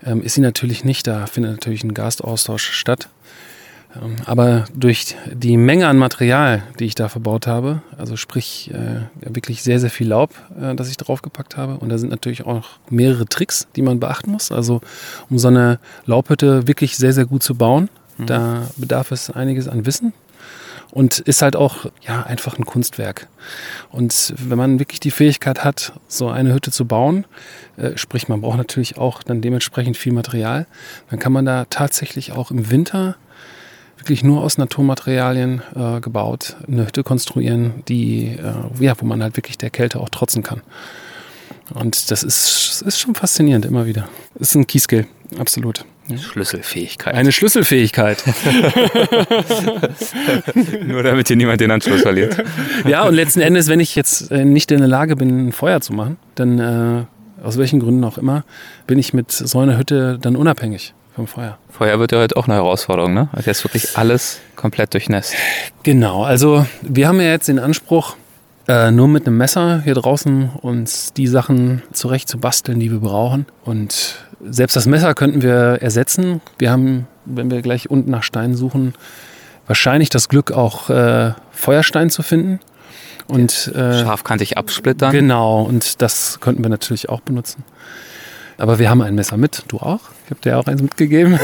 Ähm, 0.06 0.22
ist 0.22 0.36
sie 0.36 0.42
natürlich 0.42 0.84
nicht, 0.84 1.08
da 1.08 1.26
findet 1.26 1.54
natürlich 1.54 1.84
ein 1.84 1.94
Gasaustausch 1.94 2.72
statt. 2.72 3.10
Ähm, 3.96 4.16
aber 4.26 4.66
durch 4.76 5.16
die 5.32 5.58
Menge 5.58 5.88
an 5.88 5.98
Material, 5.98 6.64
die 6.80 6.86
ich 6.86 6.96
da 6.96 7.10
verbaut 7.10 7.48
habe, 7.48 7.82
also 7.98 8.16
sprich 8.16 8.72
äh, 8.74 9.02
wirklich 9.22 9.64
sehr, 9.64 9.80
sehr 9.80 9.90
viel 9.90 10.08
Laub, 10.08 10.32
äh, 10.60 10.76
das 10.76 10.90
ich 10.90 10.98
draufgepackt 10.98 11.58
habe. 11.58 11.78
Und 11.78 11.90
da 11.90 11.98
sind 11.98 12.10
natürlich 12.10 12.46
auch 12.46 12.66
mehrere 12.90 13.26
Tricks, 13.26 13.68
die 13.76 13.82
man 13.82 14.00
beachten 14.00 14.32
muss. 14.32 14.52
Also 14.52 14.82
um 15.30 15.40
so 15.40 15.48
eine 15.48 15.80
Laubhütte 16.06 16.68
wirklich 16.68 16.98
sehr, 16.98 17.14
sehr 17.14 17.26
gut 17.26 17.44
zu 17.44 17.56
bauen, 17.56 17.90
da 18.26 18.64
bedarf 18.78 19.12
es 19.12 19.30
einiges 19.30 19.68
an 19.68 19.86
Wissen. 19.86 20.12
Und 20.92 21.20
ist 21.20 21.42
halt 21.42 21.56
auch 21.56 21.86
ja, 22.08 22.24
einfach 22.24 22.58
ein 22.58 22.66
Kunstwerk. 22.66 23.28
Und 23.92 24.34
wenn 24.38 24.58
man 24.58 24.80
wirklich 24.80 25.00
die 25.00 25.12
Fähigkeit 25.12 25.64
hat, 25.64 25.94
so 26.08 26.30
eine 26.30 26.54
Hütte 26.54 26.72
zu 26.72 26.86
bauen, 26.86 27.26
äh, 27.78 27.98
sprich 27.98 28.28
man 28.28 28.42
braucht 28.42 28.58
natürlich 28.58 28.98
auch 28.98 29.22
dann 29.24 29.42
dementsprechend 29.42 29.98
viel 29.98 30.14
Material, 30.14 30.66
dann 31.10 31.20
kann 31.20 31.34
man 31.34 31.46
da 31.46 31.66
tatsächlich 31.70 32.32
auch 32.32 32.52
im 32.52 32.72
Winter 32.72 33.18
wirklich 33.98 34.24
nur 34.24 34.42
aus 34.44 34.58
Naturmaterialien 34.58 35.62
äh, 35.76 36.00
gebaut 36.00 36.56
eine 36.68 36.86
Hütte 36.88 37.04
konstruieren, 37.04 37.84
die, 37.88 38.38
äh, 38.38 38.84
ja, 38.84 38.94
wo 39.00 39.06
man 39.06 39.22
halt 39.22 39.38
wirklich 39.38 39.58
der 39.58 39.70
Kälte 39.70 40.00
auch 40.00 40.10
trotzen 40.10 40.44
kann. 40.44 40.62
Und 41.74 42.12
das 42.12 42.24
ist, 42.24 42.84
ist 42.86 43.00
schon 43.00 43.16
faszinierend 43.16 43.66
immer 43.66 43.86
wieder. 43.86 44.08
Ist 44.36 44.56
ein 44.56 44.68
Keyskill, 44.68 45.08
absolut. 45.38 45.84
Schlüsselfähigkeit. 46.18 47.14
Eine 47.14 47.32
Schlüsselfähigkeit. 47.32 48.24
Nur 50.86 51.04
damit 51.04 51.28
hier 51.28 51.36
niemand 51.36 51.62
den 51.62 51.72
Anschluss 51.72 52.02
verliert. 52.02 52.38
ja, 52.88 53.04
und 53.04 53.14
letzten 53.14 53.42
Endes, 53.42 53.68
wenn 53.68 53.80
ich 53.80 53.96
jetzt 53.96 54.32
äh, 54.32 54.46
nicht 54.46 54.72
in 54.72 54.80
der 54.80 54.88
Lage 54.88 55.16
bin, 55.16 55.48
ein 55.48 55.52
Feuer 55.52 55.82
zu 55.82 55.94
machen, 55.94 56.18
dann 56.36 56.60
äh, 56.60 57.04
aus 57.44 57.58
welchen 57.58 57.80
Gründen 57.80 58.04
auch 58.04 58.18
immer, 58.18 58.44
bin 58.88 59.00
ich 59.00 59.14
mit 59.14 59.32
so 59.32 59.60
einer 59.60 59.78
Hütte 59.78 60.18
dann 60.22 60.36
unabhängig 60.36 60.94
vom 61.16 61.28
Feuer. 61.28 61.58
Feuer 61.70 62.00
wird 62.00 62.12
ja 62.12 62.20
heute 62.20 62.38
auch 62.38 62.46
eine 62.46 62.56
Herausforderung, 62.56 63.14
ne? 63.14 63.30
Also 63.32 63.50
jetzt 63.50 63.64
wirklich 63.64 63.98
alles 63.98 64.40
komplett 64.56 64.94
durchnässt. 64.94 65.34
Genau, 65.84 66.24
also 66.24 66.66
wir 66.82 67.08
haben 67.08 67.20
ja 67.20 67.28
jetzt 67.28 67.48
den 67.48 67.60
Anspruch, 67.60 68.16
äh, 68.68 68.92
nur 68.92 69.08
mit 69.08 69.26
einem 69.26 69.38
Messer 69.38 69.82
hier 69.82 69.96
draußen 69.96 70.50
uns 70.62 71.14
die 71.14 71.28
Sachen 71.28 71.82
zurecht 71.92 72.30
zu 72.30 72.38
basteln, 72.38 72.80
die 72.80 72.92
wir 72.92 73.00
brauchen. 73.00 73.46
Und 73.64 74.27
selbst 74.44 74.76
das 74.76 74.86
Messer 74.86 75.14
könnten 75.14 75.42
wir 75.42 75.82
ersetzen. 75.82 76.42
Wir 76.58 76.72
haben, 76.72 77.08
wenn 77.26 77.50
wir 77.50 77.62
gleich 77.62 77.90
unten 77.90 78.12
nach 78.12 78.24
Steinen 78.24 78.56
suchen, 78.56 78.94
wahrscheinlich 79.66 80.10
das 80.10 80.30
Glück, 80.30 80.52
auch 80.52 80.90
äh, 80.90 81.34
Feuerstein 81.52 82.10
zu 82.10 82.24
finden. 82.24 82.60
Und, 83.28 83.68
äh, 83.76 84.04
Scharf 84.04 84.24
kann 84.24 84.40
sich 84.40 84.58
absplittern. 84.58 85.12
Genau, 85.12 85.64
und 85.64 86.02
das 86.02 86.40
könnten 86.40 86.64
wir 86.64 86.70
natürlich 86.70 87.10
auch 87.10 87.20
benutzen. 87.20 87.64
Aber 88.58 88.80
wir 88.80 88.90
haben 88.90 89.02
ein 89.02 89.16
Messer 89.16 89.38
mit, 89.38 89.64
du 89.68 89.78
auch. 89.78 90.00
Ich 90.26 90.32
habe 90.32 90.42
dir 90.42 90.58
auch 90.58 90.68
eins 90.68 90.82
mitgegeben. 90.82 91.40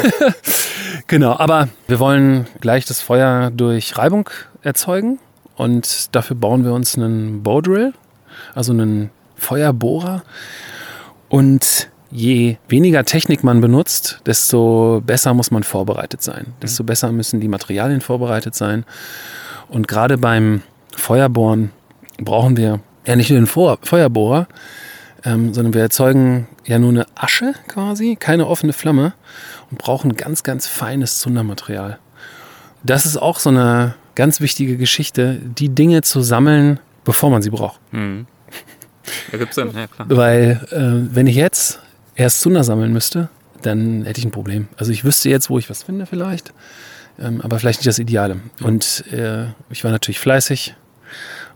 genau, 1.07 1.37
aber 1.37 1.67
wir 1.87 1.99
wollen 1.99 2.47
gleich 2.61 2.85
das 2.85 3.01
Feuer 3.01 3.51
durch 3.51 3.97
Reibung 3.97 4.29
erzeugen 4.61 5.19
und 5.55 6.15
dafür 6.15 6.35
bauen 6.35 6.63
wir 6.63 6.73
uns 6.73 6.95
einen 6.95 7.43
Bowdrill, 7.43 7.93
also 8.55 8.71
einen 8.71 9.11
Feuerbohrer. 9.35 10.23
Und 11.29 11.89
je 12.13 12.57
weniger 12.67 13.03
Technik 13.03 13.43
man 13.43 13.59
benutzt, 13.59 14.21
desto 14.25 15.01
besser 15.05 15.33
muss 15.33 15.49
man 15.49 15.63
vorbereitet 15.63 16.21
sein. 16.21 16.53
Desto 16.61 16.83
besser 16.83 17.11
müssen 17.11 17.39
die 17.39 17.47
Materialien 17.47 18.01
vorbereitet 18.01 18.53
sein. 18.53 18.85
Und 19.67 19.87
gerade 19.87 20.17
beim 20.19 20.61
Feuerbohren 20.95 21.71
brauchen 22.19 22.55
wir 22.55 22.79
ja 23.05 23.15
nicht 23.15 23.31
nur 23.31 23.39
den 23.39 23.47
Feuerbohrer, 23.47 24.47
ähm, 25.25 25.53
sondern 25.53 25.73
wir 25.73 25.81
erzeugen 25.81 26.47
ja 26.65 26.77
nur 26.77 26.91
eine 26.91 27.05
Asche 27.15 27.53
quasi, 27.67 28.15
keine 28.15 28.45
offene 28.45 28.73
Flamme 28.73 29.13
und 29.71 29.79
brauchen 29.79 30.15
ganz, 30.15 30.43
ganz 30.43 30.67
feines 30.67 31.17
Zundermaterial. 31.17 31.97
Das 32.83 33.07
ist 33.07 33.17
auch 33.17 33.39
so 33.39 33.49
eine 33.49 33.95
ganz 34.13 34.39
wichtige 34.39 34.77
Geschichte, 34.77 35.39
die 35.43 35.69
Dinge 35.69 36.03
zu 36.03 36.21
sammeln, 36.21 36.79
bevor 37.05 37.31
man 37.31 37.41
sie 37.41 37.49
braucht. 37.49 37.79
Mhm. 37.91 38.27
Ja, 39.31 39.37
gibt's 39.39 39.55
Sinn, 39.55 39.71
ja 39.75 39.87
klar. 39.87 40.07
Weil 40.09 40.61
äh, 40.71 41.15
wenn 41.15 41.27
ich 41.27 41.35
jetzt 41.35 41.79
erst 42.15 42.41
Zunder 42.41 42.63
sammeln 42.63 42.93
müsste, 42.93 43.29
dann 43.61 44.05
hätte 44.05 44.19
ich 44.19 44.25
ein 44.25 44.31
Problem. 44.31 44.67
Also 44.77 44.91
ich 44.91 45.03
wüsste 45.03 45.29
jetzt, 45.29 45.49
wo 45.49 45.57
ich 45.57 45.69
was 45.69 45.83
finde 45.83 46.05
vielleicht, 46.05 46.53
ähm, 47.19 47.41
aber 47.41 47.59
vielleicht 47.59 47.79
nicht 47.79 47.87
das 47.87 47.99
Ideale. 47.99 48.37
Und 48.61 49.05
äh, 49.11 49.45
ich 49.69 49.83
war 49.83 49.91
natürlich 49.91 50.19
fleißig 50.19 50.75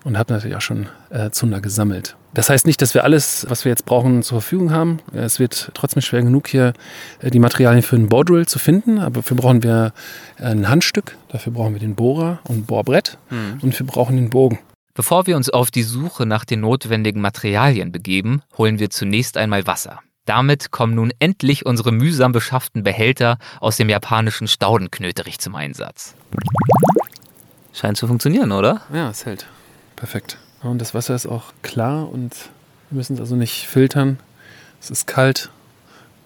und 0.03 0.17
habe 0.17 0.33
natürlich 0.33 0.55
auch 0.55 0.61
schon 0.61 0.87
äh, 1.09 1.31
Zunder 1.31 1.61
gesammelt. 1.61 2.15
Das 2.33 2.49
heißt 2.49 2.67
nicht, 2.67 2.81
dass 2.81 2.93
wir 2.93 3.03
alles, 3.03 3.45
was 3.49 3.65
wir 3.65 3.71
jetzt 3.71 3.85
brauchen, 3.85 4.21
zur 4.21 4.41
Verfügung 4.41 4.71
haben. 4.71 4.99
Es 5.11 5.39
wird 5.39 5.71
trotzdem 5.73 6.01
schwer 6.01 6.21
genug, 6.21 6.47
hier 6.47 6.73
äh, 7.19 7.31
die 7.31 7.39
Materialien 7.39 7.81
für 7.81 7.95
einen 7.95 8.09
Boardrill 8.09 8.45
zu 8.45 8.59
finden. 8.59 8.99
Aber 8.99 9.21
dafür 9.21 9.37
brauchen 9.37 9.63
wir 9.63 9.91
ein 10.37 10.69
Handstück, 10.69 11.17
dafür 11.29 11.51
brauchen 11.53 11.73
wir 11.73 11.79
den 11.79 11.95
Bohrer 11.95 12.39
und 12.43 12.59
ein 12.59 12.65
Bohrbrett 12.65 13.17
mhm. 13.29 13.59
und 13.61 13.77
wir 13.77 13.85
brauchen 13.85 14.15
den 14.15 14.29
Bogen. 14.29 14.59
Bevor 14.93 15.27
wir 15.27 15.35
uns 15.35 15.49
auf 15.49 15.71
die 15.71 15.83
Suche 15.83 16.25
nach 16.25 16.45
den 16.45 16.61
notwendigen 16.61 17.21
Materialien 17.21 17.91
begeben, 17.91 18.41
holen 18.57 18.79
wir 18.79 18.89
zunächst 18.89 19.37
einmal 19.37 19.67
Wasser. 19.67 19.99
Damit 20.27 20.71
kommen 20.71 20.93
nun 20.93 21.13
endlich 21.19 21.65
unsere 21.65 21.93
mühsam 21.93 22.33
beschafften 22.33 22.83
Behälter 22.83 23.37
aus 23.61 23.77
dem 23.77 23.87
japanischen 23.87 24.49
Staudenknöterich 24.49 25.39
zum 25.39 25.55
Einsatz. 25.55 26.15
Scheint 27.71 27.95
zu 27.95 28.07
funktionieren, 28.07 28.51
oder? 28.51 28.81
Ja, 28.93 29.09
es 29.09 29.25
hält. 29.25 29.47
Perfekt. 29.95 30.37
Und 30.61 30.79
das 30.79 30.93
Wasser 30.93 31.15
ist 31.15 31.27
auch 31.27 31.53
klar 31.61 32.09
und 32.09 32.35
wir 32.89 32.97
müssen 32.97 33.13
es 33.13 33.21
also 33.21 33.37
nicht 33.37 33.67
filtern. 33.67 34.19
Es 34.81 34.91
ist 34.91 35.07
kalt. 35.07 35.49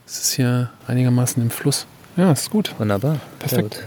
Es 0.07 0.19
ist 0.19 0.31
hier 0.33 0.71
einigermaßen 0.87 1.41
im 1.43 1.51
Fluss. 1.51 1.85
Ja, 2.17 2.31
ist 2.31 2.49
gut. 2.49 2.73
Wunderbar. 2.79 3.19
Perfekt. 3.37 3.85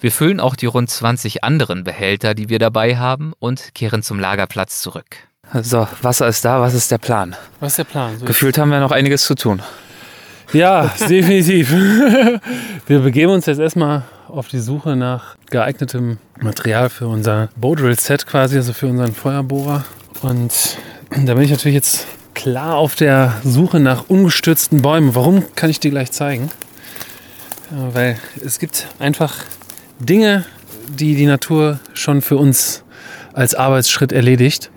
Wir 0.00 0.10
füllen 0.10 0.40
auch 0.40 0.56
die 0.56 0.66
rund 0.66 0.90
20 0.90 1.44
anderen 1.44 1.84
Behälter, 1.84 2.34
die 2.34 2.48
wir 2.48 2.58
dabei 2.58 2.96
haben, 2.96 3.34
und 3.38 3.72
kehren 3.76 4.02
zum 4.02 4.18
Lagerplatz 4.18 4.82
zurück. 4.82 5.29
So, 5.62 5.88
Wasser 6.02 6.28
ist 6.28 6.44
da. 6.44 6.60
Was 6.60 6.74
ist 6.74 6.90
der 6.90 6.98
Plan? 6.98 7.34
Was 7.58 7.72
ist 7.72 7.78
der 7.78 7.84
Plan? 7.84 8.18
So 8.18 8.24
Gefühlt 8.24 8.56
haben 8.56 8.70
wir 8.70 8.78
noch 8.78 8.92
einiges 8.92 9.24
zu 9.24 9.34
tun. 9.34 9.62
Ja, 10.52 10.92
definitiv. 11.08 11.72
wir 12.86 13.00
begeben 13.00 13.32
uns 13.32 13.46
jetzt 13.46 13.58
erstmal 13.58 14.02
auf 14.28 14.46
die 14.46 14.60
Suche 14.60 14.94
nach 14.94 15.36
geeignetem 15.50 16.18
Material 16.40 16.88
für 16.88 17.08
unser 17.08 17.48
Bowdrill-Set 17.56 18.26
quasi, 18.26 18.56
also 18.56 18.72
für 18.72 18.86
unseren 18.86 19.12
Feuerbohrer. 19.12 19.84
Und 20.22 20.52
da 21.10 21.34
bin 21.34 21.42
ich 21.42 21.50
natürlich 21.50 21.74
jetzt 21.74 22.06
klar 22.34 22.76
auf 22.76 22.94
der 22.94 23.34
Suche 23.42 23.80
nach 23.80 24.04
ungestürzten 24.08 24.82
Bäumen. 24.82 25.16
Warum 25.16 25.44
kann 25.56 25.68
ich 25.68 25.80
dir 25.80 25.90
gleich 25.90 26.12
zeigen? 26.12 26.50
Ja, 27.72 27.94
weil 27.94 28.18
es 28.44 28.60
gibt 28.60 28.86
einfach 29.00 29.34
Dinge, 29.98 30.44
die 30.88 31.16
die 31.16 31.26
Natur 31.26 31.80
schon 31.92 32.22
für 32.22 32.36
uns 32.36 32.84
als 33.32 33.54
Arbeitsschritt 33.54 34.12
erledigt. 34.12 34.70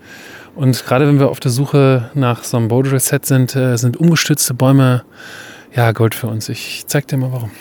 Und 0.56 0.86
gerade 0.86 1.08
wenn 1.08 1.20
wir 1.20 1.30
auf 1.30 1.40
der 1.40 1.52
Suche 1.52 2.12
nach 2.14 2.44
so 2.44 2.58
einem 2.58 2.68
Bowdrill-Set 2.68 3.26
sind, 3.26 3.56
äh, 3.56 3.76
sind 3.78 3.98
ungestützte 3.98 4.54
Bäume 4.54 5.04
ja 5.76 5.92
Gold 5.92 6.14
für 6.14 6.28
uns. 6.28 6.48
Ich 6.50 6.84
zeig 6.88 7.08
dir 7.08 7.18
mal 7.18 7.32
warum. 7.32 7.52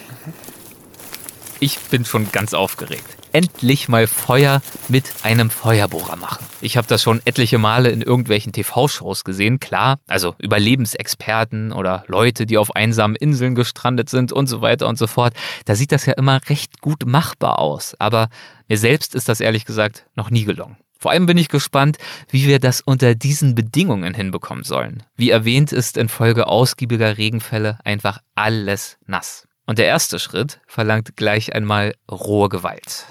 Ich 1.58 1.78
bin 1.78 2.04
schon 2.04 2.30
ganz 2.32 2.54
aufgeregt. 2.54 3.04
Endlich 3.32 3.88
mal 3.88 4.06
Feuer 4.06 4.60
mit 4.88 5.04
einem 5.22 5.48
Feuerbohrer 5.48 6.16
machen. 6.16 6.44
Ich 6.60 6.76
habe 6.76 6.86
das 6.86 7.02
schon 7.02 7.22
etliche 7.24 7.56
Male 7.56 7.88
in 7.88 8.02
irgendwelchen 8.02 8.52
TV-Shows 8.52 9.24
gesehen, 9.24 9.58
klar. 9.58 9.98
Also 10.06 10.34
Überlebensexperten 10.38 11.72
oder 11.72 12.04
Leute, 12.08 12.44
die 12.44 12.58
auf 12.58 12.76
einsamen 12.76 13.16
Inseln 13.16 13.54
gestrandet 13.54 14.10
sind 14.10 14.32
und 14.32 14.48
so 14.48 14.60
weiter 14.60 14.86
und 14.86 14.98
so 14.98 15.06
fort. 15.06 15.32
Da 15.64 15.76
sieht 15.76 15.92
das 15.92 16.04
ja 16.04 16.12
immer 16.12 16.40
recht 16.50 16.82
gut 16.82 17.06
machbar 17.06 17.58
aus. 17.58 17.94
Aber 17.98 18.28
mir 18.68 18.76
selbst 18.76 19.14
ist 19.14 19.30
das 19.30 19.40
ehrlich 19.40 19.64
gesagt 19.64 20.04
noch 20.14 20.28
nie 20.28 20.44
gelungen. 20.44 20.76
Vor 21.02 21.10
allem 21.10 21.26
bin 21.26 21.36
ich 21.36 21.48
gespannt, 21.48 21.98
wie 22.30 22.46
wir 22.46 22.60
das 22.60 22.80
unter 22.80 23.16
diesen 23.16 23.56
Bedingungen 23.56 24.14
hinbekommen 24.14 24.62
sollen. 24.62 25.02
Wie 25.16 25.30
erwähnt 25.30 25.72
ist 25.72 25.96
infolge 25.96 26.46
ausgiebiger 26.46 27.18
Regenfälle 27.18 27.80
einfach 27.82 28.20
alles 28.36 28.98
nass. 29.04 29.48
Und 29.66 29.80
der 29.80 29.86
erste 29.86 30.20
Schritt 30.20 30.60
verlangt 30.68 31.16
gleich 31.16 31.56
einmal 31.56 31.96
rohe 32.08 32.48
Gewalt. 32.48 33.06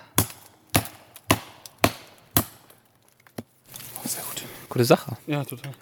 Sehr 4.06 4.24
gut. 4.24 4.44
Gute 4.70 4.86
Sache. 4.86 5.18
Ja, 5.28 5.44
total. 5.44 5.74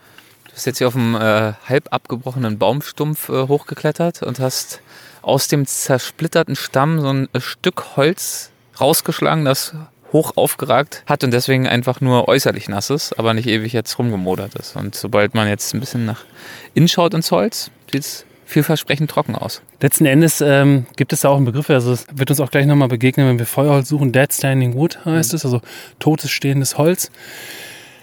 Du 0.45 0.51
bist 0.51 0.65
jetzt 0.65 0.79
hier 0.79 0.87
auf 0.87 0.95
einem 0.95 1.13
äh, 1.13 1.53
halb 1.67 1.93
abgebrochenen 1.93 2.57
Baumstumpf 2.57 3.29
äh, 3.29 3.47
hochgeklettert 3.47 4.23
und 4.23 4.39
hast 4.39 4.81
aus 5.21 5.47
dem 5.47 5.67
zersplitterten 5.67 6.55
Stamm 6.55 7.01
so 7.01 7.13
ein 7.13 7.29
äh, 7.33 7.39
Stück 7.39 7.95
Holz 7.97 8.49
rausgeschlagen, 8.81 9.45
das 9.45 9.75
hoch 10.11 10.33
aufgeragt 10.35 11.03
hat 11.05 11.23
und 11.23 11.31
deswegen 11.31 11.67
einfach 11.67 12.01
nur 12.01 12.27
äußerlich 12.27 12.67
nass 12.69 12.89
ist, 12.89 13.17
aber 13.19 13.33
nicht 13.33 13.47
ewig 13.47 13.73
jetzt 13.73 13.97
rumgemodert 13.99 14.55
ist. 14.55 14.75
Und 14.75 14.95
sobald 14.95 15.35
man 15.35 15.47
jetzt 15.47 15.73
ein 15.73 15.79
bisschen 15.79 16.05
nach 16.05 16.25
innen 16.73 16.87
schaut 16.87 17.13
ins 17.13 17.31
Holz, 17.31 17.71
sieht 17.91 18.03
es 18.03 18.25
vielversprechend 18.45 19.11
trocken 19.11 19.35
aus. 19.35 19.61
Letzten 19.79 20.05
Endes 20.05 20.41
ähm, 20.41 20.87
gibt 20.95 21.13
es 21.13 21.21
da 21.21 21.29
auch 21.29 21.37
einen 21.37 21.45
Begriff, 21.45 21.69
also 21.69 21.93
es 21.93 22.07
wird 22.11 22.31
uns 22.31 22.39
auch 22.39 22.49
gleich 22.49 22.65
nochmal 22.65 22.87
begegnen, 22.87 23.27
wenn 23.27 23.39
wir 23.39 23.45
Feuerholz 23.45 23.87
suchen. 23.87 24.11
Dead 24.11 24.33
Standing 24.33 24.73
Wood 24.73 25.05
heißt 25.05 25.33
mhm. 25.33 25.35
es, 25.35 25.45
also 25.45 25.61
totes 25.99 26.31
stehendes 26.31 26.77
Holz. 26.77 27.11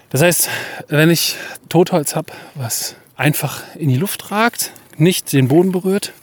Das 0.09 0.21
heißt, 0.21 0.49
wenn 0.87 1.09
ich 1.09 1.35
Totholz 1.67 2.15
habe, 2.15 2.31
was 2.55 2.95
einfach 3.17 3.63
in 3.75 3.89
die 3.89 3.97
Luft 3.97 4.31
ragt, 4.31 4.71
nicht 4.95 5.33
den 5.33 5.49
Boden 5.49 5.73
berührt, 5.73 6.13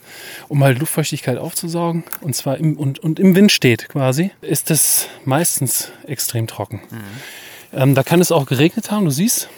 um 0.48 0.62
halt 0.62 0.78
Luftfeuchtigkeit 0.78 1.38
aufzusaugen 1.38 2.04
und 2.20 2.34
zwar 2.34 2.58
im, 2.58 2.76
und, 2.76 2.98
und 2.98 3.18
im 3.18 3.34
Wind 3.34 3.52
steht 3.52 3.88
quasi, 3.88 4.30
ist 4.40 4.70
es 4.70 5.08
meistens 5.24 5.92
extrem 6.06 6.46
trocken. 6.46 6.80
Mhm. 6.90 7.78
Ähm, 7.80 7.94
da 7.94 8.02
kann 8.02 8.20
es 8.20 8.32
auch 8.32 8.46
geregnet 8.46 8.90
haben, 8.90 9.04
du 9.04 9.10
siehst. 9.10 9.48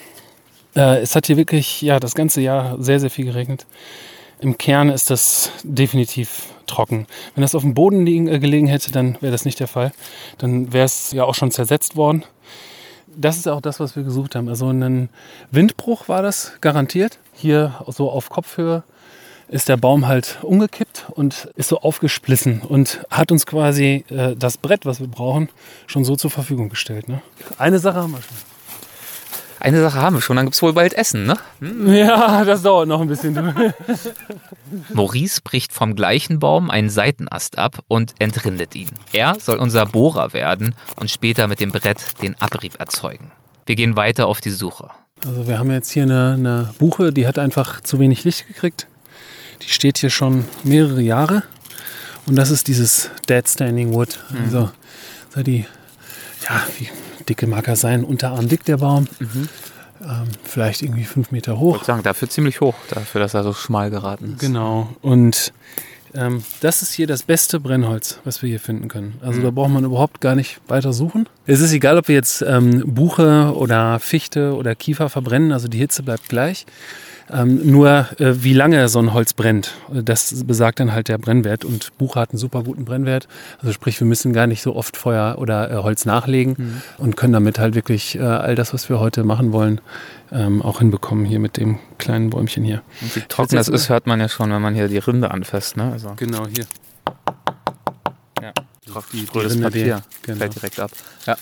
Äh, 0.75 1.01
es 1.01 1.15
hat 1.15 1.27
hier 1.27 1.37
wirklich 1.37 1.83
ja, 1.83 2.01
das 2.01 2.15
ganze 2.15 2.41
Jahr 2.41 2.81
sehr, 2.83 3.01
sehr 3.01 3.11
viel 3.11 3.27
geregnet. 3.27 3.67
Im 4.41 4.59
Kern 4.59 4.91
ist 4.91 5.11
das 5.11 5.51
definitiv 5.63 6.49
trocken. 6.67 7.07
Wenn 7.35 7.43
das 7.43 7.55
auf 7.55 7.63
dem 7.63 7.75
Boden 7.75 8.05
liegen, 8.05 8.29
äh, 8.29 8.39
gelegen 8.39 8.67
hätte, 8.67 8.93
dann 8.93 9.17
wäre 9.21 9.33
das 9.33 9.45
nicht 9.45 9.61
der 9.61 9.69
Fall. 9.69 9.93
Dann 10.39 10.73
wäre 10.73 10.85
es 10.85 11.13
ja 11.13 11.25
auch 11.25 11.35
schon 11.35 11.51
zersetzt 11.51 11.97
worden. 11.97 12.25
Das 13.07 13.39
ist 13.39 13.49
auch 13.49 13.63
das, 13.63 13.81
was 13.81 13.97
wir 13.97 14.03
gesucht 14.03 14.35
haben. 14.35 14.49
Also 14.49 14.69
ein 14.69 15.09
Windbruch 15.51 16.09
war 16.09 16.21
das 16.23 16.53
garantiert. 16.61 17.19
Hier 17.33 17.75
so 17.89 18.11
auf 18.11 18.29
Kopfhöhe 18.29 18.83
ist 19.49 19.69
der 19.69 19.77
Baum 19.77 20.07
halt 20.07 20.39
umgekippt 20.43 21.07
und 21.11 21.49
ist 21.57 21.69
so 21.69 21.81
aufgesplissen 21.81 22.61
und 22.63 23.01
hat 23.11 23.31
uns 23.33 23.47
quasi 23.47 24.05
äh, 24.09 24.35
das 24.37 24.59
Brett, 24.59 24.87
was 24.87 25.01
wir 25.01 25.09
brauchen, 25.09 25.49
schon 25.87 26.05
so 26.05 26.17
zur 26.17 26.31
Verfügung 26.31 26.69
gestellt. 26.69 27.09
Ne? 27.09 27.23
Eine 27.59 27.79
Sache 27.79 27.97
haben 27.99 28.13
wir 28.13 28.23
schon. 28.23 28.37
Eine 29.59 29.81
Sache 29.81 30.01
haben 30.01 30.17
wir 30.17 30.21
schon, 30.21 30.37
dann 30.37 30.47
gibt 30.47 30.55
es 30.55 30.63
wohl 30.63 30.75
bald 30.75 30.93
Essen, 30.93 31.25
ne? 31.25 31.39
Ja, 31.87 32.45
das 32.45 32.63
dauert 32.63 32.89
noch 32.89 33.01
ein 33.01 33.09
bisschen. 33.09 33.35
Maurice 34.93 35.41
bricht 35.43 35.73
vom 35.73 35.97
gleichen 35.97 36.39
Baum 36.39 36.71
einen 36.71 36.91
Seitenast 36.91 37.57
ab 37.57 37.79
und 37.89 38.15
entrindet 38.19 38.75
ihn. 38.75 38.91
Er 39.13 39.37
soll 39.41 39.57
unser 39.57 39.87
Bohrer 39.87 40.35
werden 40.35 40.75
und 41.01 41.11
später 41.11 41.49
mit 41.49 41.61
dem 41.61 41.73
Brett 41.73 42.23
den 42.23 42.41
Abrieb 42.41 42.79
erzeugen. 42.79 43.33
Wir 43.65 43.77
gehen 43.77 43.97
weiter 43.97 44.27
auf 44.27 44.41
die 44.41 44.51
Suche. 44.51 44.91
Also 45.25 45.49
wir 45.49 45.59
haben 45.59 45.71
jetzt 45.71 45.91
hier 45.91 46.03
eine, 46.03 46.35
eine 46.35 46.75
Buche, 46.79 47.13
die 47.13 47.27
hat 47.27 47.39
einfach 47.39 47.81
zu 47.81 47.99
wenig 47.99 48.25
Licht 48.25 48.47
gekriegt. 48.47 48.87
Die 49.63 49.69
steht 49.69 49.99
hier 49.99 50.11
schon 50.11 50.45
mehrere 50.65 51.01
Jahre. 51.01 51.43
Und 52.27 52.37
das 52.37 52.51
ist 52.51 52.69
dieses 52.69 53.11
Dead 53.29 53.49
Standing 53.49 53.93
Wood. 53.93 54.19
Also 54.45 54.71
so 55.35 55.43
die, 55.43 55.65
ja, 56.49 56.63
wie 56.79 56.89
dicke 57.29 57.47
mag 57.47 57.69
er 57.69 57.77
sein? 57.77 58.05
Unterarm 58.05 58.49
dick 58.49 58.65
der 58.65 58.79
Baum. 58.79 59.07
Ähm, 60.03 60.29
vielleicht 60.45 60.83
irgendwie 60.83 61.05
fünf 61.05 61.31
Meter 61.31 61.55
Ich 61.55 61.59
hoch. 61.59 61.75
würde 61.77 61.85
sagen, 61.87 62.03
dafür 62.03 62.29
ziemlich 62.29 62.61
hoch, 62.61 62.75
dafür, 62.91 63.21
dass 63.21 63.35
er 63.35 63.43
so 63.45 63.53
schmal 63.53 63.91
geraten 63.91 64.33
ist. 64.35 64.41
Genau. 64.41 64.91
Und 65.03 65.53
ähm, 66.15 66.43
das 66.61 66.83
ist 66.83 66.93
hier 66.93 67.07
das 67.07 67.23
beste 67.23 67.61
Brennholz, 67.61 68.19
was 68.25 68.43
wir 68.43 68.49
hier 68.49 68.61
finden 68.61 68.89
können. 68.89 69.15
Also 69.23 69.41
da 69.41 69.51
braucht 69.51 69.71
man 69.71 69.85
überhaupt 69.85 70.21
gar 70.21 70.35
nicht 70.35 70.61
weiter 70.69 70.93
suchen. 70.93 71.29
Es 71.47 71.61
ist 71.61 71.73
egal, 71.73 71.97
ob 71.97 72.09
wir 72.09 72.15
jetzt 72.15 72.43
ähm, 72.43 72.83
Buche 72.87 73.53
oder 73.55 73.99
Fichte 74.01 74.55
oder 74.55 74.75
Kiefer 74.75 75.09
verbrennen, 75.09 75.53
also 75.53 75.69
die 75.69 75.79
Hitze 75.79 76.03
bleibt 76.03 76.29
gleich. 76.29 76.67
Ähm, 77.33 77.69
nur 77.71 78.07
äh, 78.21 78.45
wie 78.45 78.53
lange 78.55 78.89
so 78.89 79.01
ein 79.01 79.13
Holz 79.13 79.33
brennt, 79.33 79.73
das 79.91 80.45
besagt 80.45 80.79
dann 80.79 80.93
halt 80.93 81.09
der 81.09 81.19
Brennwert. 81.19 81.65
Und 81.65 81.97
Buche 81.99 82.21
hat 82.21 82.31
einen 82.31 82.39
super 82.39 82.63
guten 82.63 82.85
Brennwert. 82.85 83.27
Also 83.61 83.73
sprich, 83.73 83.99
wir 83.99 84.07
müssen 84.07 84.33
gar 84.33 84.47
nicht 84.47 84.63
so 84.63 84.77
oft 84.77 84.97
Feuer 84.97 85.37
oder 85.39 85.71
äh, 85.71 85.75
Holz 85.83 86.05
nachlegen 86.05 86.81
und 86.99 87.17
können 87.17 87.33
damit 87.33 87.59
halt 87.59 87.75
wirklich 87.75 88.17
äh, 88.17 88.21
all 88.23 88.55
das, 88.55 88.73
was 88.73 88.89
wir 88.89 89.01
heute 89.01 89.25
machen 89.25 89.53
wollen, 89.53 89.81
ähm, 90.31 90.63
auch 90.63 90.79
hinbekommen 90.79 91.25
hier 91.25 91.41
mit 91.41 91.57
dem 91.57 91.79
kleinen 91.99 92.31
Bäumchen 92.31 92.63
hier. 92.63 92.83
Und 93.03 93.17
wie 93.17 93.21
trocken 93.23 93.57
das 93.57 93.67
ist, 93.69 93.89
hört 93.89 94.07
man 94.07 94.21
ja 94.21 94.29
schon, 94.29 94.53
wenn 94.53 94.63
man 94.63 94.75
hier 94.75 94.87
die 94.87 94.99
Rinde 94.99 95.31
anfasst, 95.33 95.77
ne? 95.77 95.91
Also, 95.93 96.13
Genau, 96.17 96.47
hier. 96.47 96.65
ja. 98.41 98.53
die 99.13 99.27
Grünes 99.27 99.53
Rinde, 99.53 99.65
Papier. 99.65 99.97
die- 99.97 100.27
genau. 100.27 100.39
Fällt 100.39 100.55
direkt 100.55 100.81
ab. 100.81 100.91
Ja. 101.27 101.37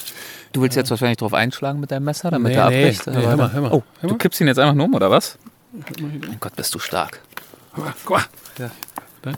Du 0.53 0.63
willst 0.63 0.77
jetzt 0.77 0.91
wahrscheinlich 0.91 1.19
drauf 1.19 1.35
einschlagen 1.35 1.81
mit 1.81 1.91
deinem 1.91 2.05
Messer, 2.05 2.31
damit 2.31 2.53
Nee, 2.53 2.59
er 2.59 2.71
nee, 2.71 2.83
abbricht? 2.85 3.07
nee, 3.07 3.17
aber 3.17 3.27
hör 3.29 3.37
mal, 3.37 3.53
hör 3.53 3.61
mal, 3.61 3.71
Oh, 3.73 3.83
hör 4.01 4.09
du 4.09 4.15
mal. 4.15 4.19
kippst 4.19 4.41
ihn 4.41 4.47
jetzt 4.47 4.59
einfach 4.59 4.75
nur 4.75 4.87
um, 4.87 4.95
oder 4.95 5.11
was? 5.11 5.37
Mein 5.75 6.37
Gott, 6.39 6.55
bist 6.55 6.73
du 6.75 6.79
stark. 6.79 7.21
Guck 7.75 8.11
mal. 8.11 8.25
Ja. 8.59 8.71
Da. 9.23 9.33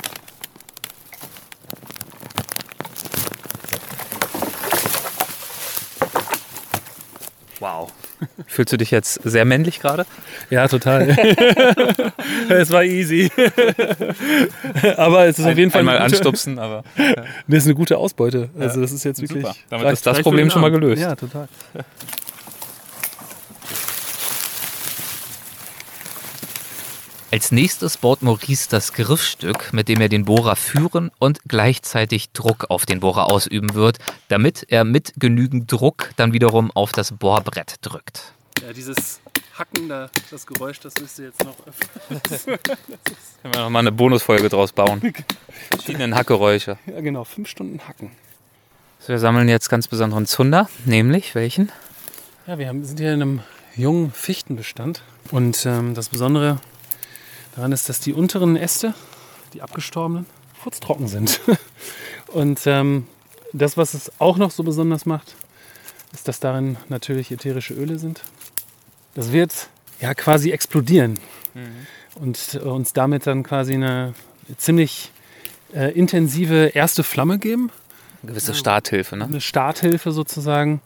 Wow. 7.58 7.90
Fühlst 8.46 8.70
du 8.72 8.76
dich 8.76 8.90
jetzt 8.90 9.20
sehr 9.24 9.46
männlich 9.46 9.80
gerade? 9.80 10.04
ja, 10.50 10.68
total. 10.68 11.08
es 12.50 12.70
war 12.70 12.84
easy. 12.84 13.30
Aber 14.98 15.26
es 15.26 15.38
ist 15.38 15.46
auf 15.46 15.56
jeden 15.56 15.70
Fall 15.70 15.80
Einmal 15.80 15.96
gute, 15.96 16.04
anstupsen, 16.04 16.58
aber. 16.58 16.84
das 17.46 17.62
ist 17.62 17.66
eine 17.66 17.74
gute 17.74 17.96
Ausbeute. 17.96 18.50
Also 18.58 18.80
das 18.80 18.92
ist 18.92 19.04
jetzt 19.04 19.22
wirklich. 19.22 19.42
Super. 19.42 19.56
Damit 19.70 19.92
ist 19.92 20.06
das 20.06 20.20
Problem 20.20 20.50
schon 20.50 20.60
mal 20.60 20.70
gelöst. 20.70 21.00
Ja, 21.00 21.14
total. 21.14 21.48
Als 27.36 27.52
nächstes 27.52 27.98
baut 27.98 28.22
Maurice 28.22 28.66
das 28.70 28.94
Griffstück, 28.94 29.74
mit 29.74 29.88
dem 29.88 30.00
er 30.00 30.08
den 30.08 30.24
Bohrer 30.24 30.56
führen 30.56 31.10
und 31.18 31.40
gleichzeitig 31.46 32.30
Druck 32.30 32.70
auf 32.70 32.86
den 32.86 33.00
Bohrer 33.00 33.30
ausüben 33.30 33.74
wird, 33.74 33.98
damit 34.28 34.64
er 34.70 34.84
mit 34.84 35.12
genügend 35.18 35.70
Druck 35.70 36.12
dann 36.16 36.32
wiederum 36.32 36.70
auf 36.70 36.92
das 36.92 37.12
Bohrbrett 37.12 37.74
drückt. 37.82 38.32
Ja, 38.62 38.72
dieses 38.72 39.20
Hacken, 39.52 39.90
da, 39.90 40.08
das 40.30 40.46
Geräusch, 40.46 40.80
das 40.80 40.94
müsst 40.98 41.18
ihr 41.18 41.26
jetzt 41.26 41.44
noch 41.44 41.56
öfter. 41.66 42.56
Können 43.42 43.54
wir 43.54 43.60
nochmal 43.60 43.80
eine 43.80 43.92
Bonusfolge 43.92 44.48
draus 44.48 44.72
bauen. 44.72 45.12
Verschiedenen 45.68 46.14
Hackgeräusche. 46.14 46.78
Ja, 46.86 47.02
genau, 47.02 47.24
fünf 47.24 47.50
Stunden 47.50 47.86
Hacken. 47.86 48.12
So, 49.00 49.08
wir 49.08 49.18
sammeln 49.18 49.50
jetzt 49.50 49.68
ganz 49.68 49.88
besonderen 49.88 50.24
Zunder, 50.24 50.70
nämlich 50.86 51.34
welchen? 51.34 51.70
Ja, 52.46 52.58
wir 52.58 52.68
haben, 52.68 52.82
sind 52.82 52.98
hier 52.98 53.12
in 53.12 53.20
einem 53.20 53.40
jungen 53.74 54.10
Fichtenbestand. 54.10 55.02
Und 55.30 55.66
ähm, 55.66 55.94
das 55.94 56.08
Besondere 56.08 56.60
daran 57.56 57.72
ist, 57.72 57.88
dass 57.88 58.00
die 58.00 58.12
unteren 58.12 58.56
Äste, 58.56 58.94
die 59.52 59.62
abgestorbenen, 59.62 60.26
furztrocken 60.62 61.08
sind. 61.08 61.40
Und 62.28 62.66
ähm, 62.66 63.06
das, 63.52 63.76
was 63.76 63.94
es 63.94 64.12
auch 64.18 64.36
noch 64.36 64.50
so 64.50 64.62
besonders 64.62 65.06
macht, 65.06 65.34
ist, 66.12 66.28
dass 66.28 66.40
darin 66.40 66.76
natürlich 66.88 67.30
ätherische 67.30 67.74
Öle 67.74 67.98
sind. 67.98 68.22
Das 69.14 69.32
wird 69.32 69.68
ja 70.00 70.14
quasi 70.14 70.50
explodieren 70.50 71.18
und 72.14 72.54
äh, 72.54 72.58
uns 72.58 72.92
damit 72.92 73.26
dann 73.26 73.42
quasi 73.42 73.74
eine 73.74 74.14
ziemlich 74.56 75.10
äh, 75.74 75.92
intensive 75.92 76.72
erste 76.74 77.02
Flamme 77.02 77.38
geben 77.38 77.70
Eine 78.22 78.32
gewisse 78.32 78.54
Starthilfe, 78.54 79.16
ne? 79.16 79.24
eine 79.24 79.40
Starthilfe 79.40 80.12
sozusagen, 80.12 80.80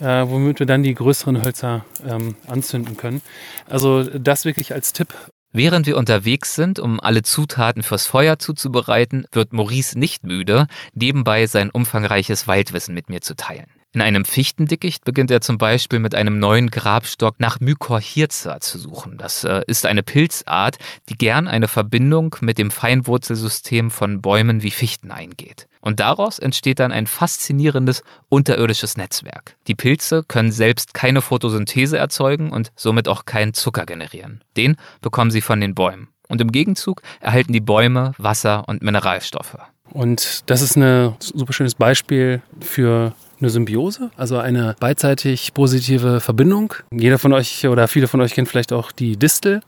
äh, 0.00 0.26
womit 0.26 0.58
wir 0.58 0.66
dann 0.66 0.82
die 0.82 0.94
größeren 0.94 1.42
Hölzer 1.42 1.84
ähm, 2.06 2.36
anzünden 2.46 2.96
können. 2.96 3.22
Also 3.68 4.04
das 4.04 4.44
wirklich 4.44 4.72
als 4.72 4.92
Tipp. 4.92 5.14
Während 5.52 5.86
wir 5.86 5.96
unterwegs 5.96 6.54
sind, 6.54 6.78
um 6.78 7.00
alle 7.00 7.22
Zutaten 7.22 7.82
fürs 7.82 8.06
Feuer 8.06 8.38
zuzubereiten, 8.38 9.26
wird 9.32 9.52
Maurice 9.52 9.98
nicht 9.98 10.24
müde, 10.24 10.66
nebenbei 10.92 11.46
sein 11.46 11.70
umfangreiches 11.70 12.46
Waldwissen 12.46 12.94
mit 12.94 13.08
mir 13.08 13.22
zu 13.22 13.34
teilen. 13.34 13.77
In 13.94 14.02
einem 14.02 14.26
Fichtendickicht 14.26 15.04
beginnt 15.04 15.30
er 15.30 15.40
zum 15.40 15.56
Beispiel 15.56 15.98
mit 15.98 16.14
einem 16.14 16.38
neuen 16.38 16.70
Grabstock 16.70 17.40
nach 17.40 17.58
Mykorrhiza 17.58 18.60
zu 18.60 18.78
suchen. 18.78 19.16
Das 19.16 19.44
äh, 19.44 19.62
ist 19.66 19.86
eine 19.86 20.02
Pilzart, 20.02 20.76
die 21.08 21.16
gern 21.16 21.48
eine 21.48 21.68
Verbindung 21.68 22.36
mit 22.42 22.58
dem 22.58 22.70
Feinwurzelsystem 22.70 23.90
von 23.90 24.20
Bäumen 24.20 24.62
wie 24.62 24.70
Fichten 24.70 25.10
eingeht. 25.10 25.68
Und 25.80 26.00
daraus 26.00 26.38
entsteht 26.38 26.80
dann 26.80 26.92
ein 26.92 27.06
faszinierendes 27.06 28.02
unterirdisches 28.28 28.98
Netzwerk. 28.98 29.56
Die 29.68 29.74
Pilze 29.74 30.22
können 30.22 30.52
selbst 30.52 30.92
keine 30.92 31.22
Photosynthese 31.22 31.96
erzeugen 31.96 32.50
und 32.50 32.72
somit 32.76 33.08
auch 33.08 33.24
keinen 33.24 33.54
Zucker 33.54 33.86
generieren. 33.86 34.44
Den 34.58 34.76
bekommen 35.00 35.30
sie 35.30 35.40
von 35.40 35.62
den 35.62 35.74
Bäumen. 35.74 36.08
Und 36.28 36.42
im 36.42 36.52
Gegenzug 36.52 37.00
erhalten 37.20 37.54
die 37.54 37.60
Bäume 37.60 38.12
Wasser 38.18 38.68
und 38.68 38.82
Mineralstoffe. 38.82 39.56
Und 39.90 40.42
das 40.50 40.60
ist 40.60 40.76
ein 40.76 41.14
super 41.20 41.54
schönes 41.54 41.74
Beispiel 41.74 42.42
für 42.60 43.14
eine 43.40 43.50
Symbiose, 43.50 44.10
also 44.16 44.38
eine 44.38 44.76
beidseitig 44.80 45.54
positive 45.54 46.20
Verbindung. 46.20 46.74
Jeder 46.92 47.18
von 47.18 47.32
euch 47.32 47.66
oder 47.66 47.88
viele 47.88 48.08
von 48.08 48.20
euch 48.20 48.34
kennen 48.34 48.46
vielleicht 48.46 48.72
auch 48.72 48.92
die 48.92 49.16
Distel. 49.16 49.60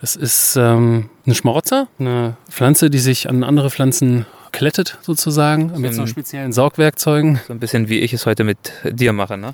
Das 0.00 0.16
ist 0.16 0.56
ähm, 0.56 1.08
eine 1.24 1.34
Schmarotzer, 1.34 1.88
eine 1.98 2.36
Pflanze, 2.50 2.90
die 2.90 2.98
sich 2.98 3.28
an 3.28 3.44
andere 3.44 3.70
Pflanzen 3.70 4.26
klettet 4.54 4.96
sozusagen, 5.02 5.78
mit 5.80 5.92
so 5.94 6.06
speziellen 6.06 6.52
Saugwerkzeugen. 6.52 7.40
So 7.46 7.52
ein 7.52 7.58
bisschen 7.60 7.88
wie 7.90 7.98
ich 7.98 8.12
es 8.14 8.24
heute 8.24 8.44
mit 8.44 8.56
dir 8.84 9.12
mache, 9.12 9.36
ne? 9.36 9.50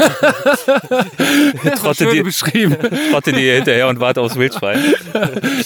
trotte, 1.76 2.06
dir, 2.10 2.24
beschrieben. 2.24 2.76
trotte 3.10 3.32
dir 3.32 3.54
hinterher 3.56 3.88
und 3.88 4.00
warte 4.00 4.20
aufs 4.20 4.36
Wildschwein. 4.36 4.78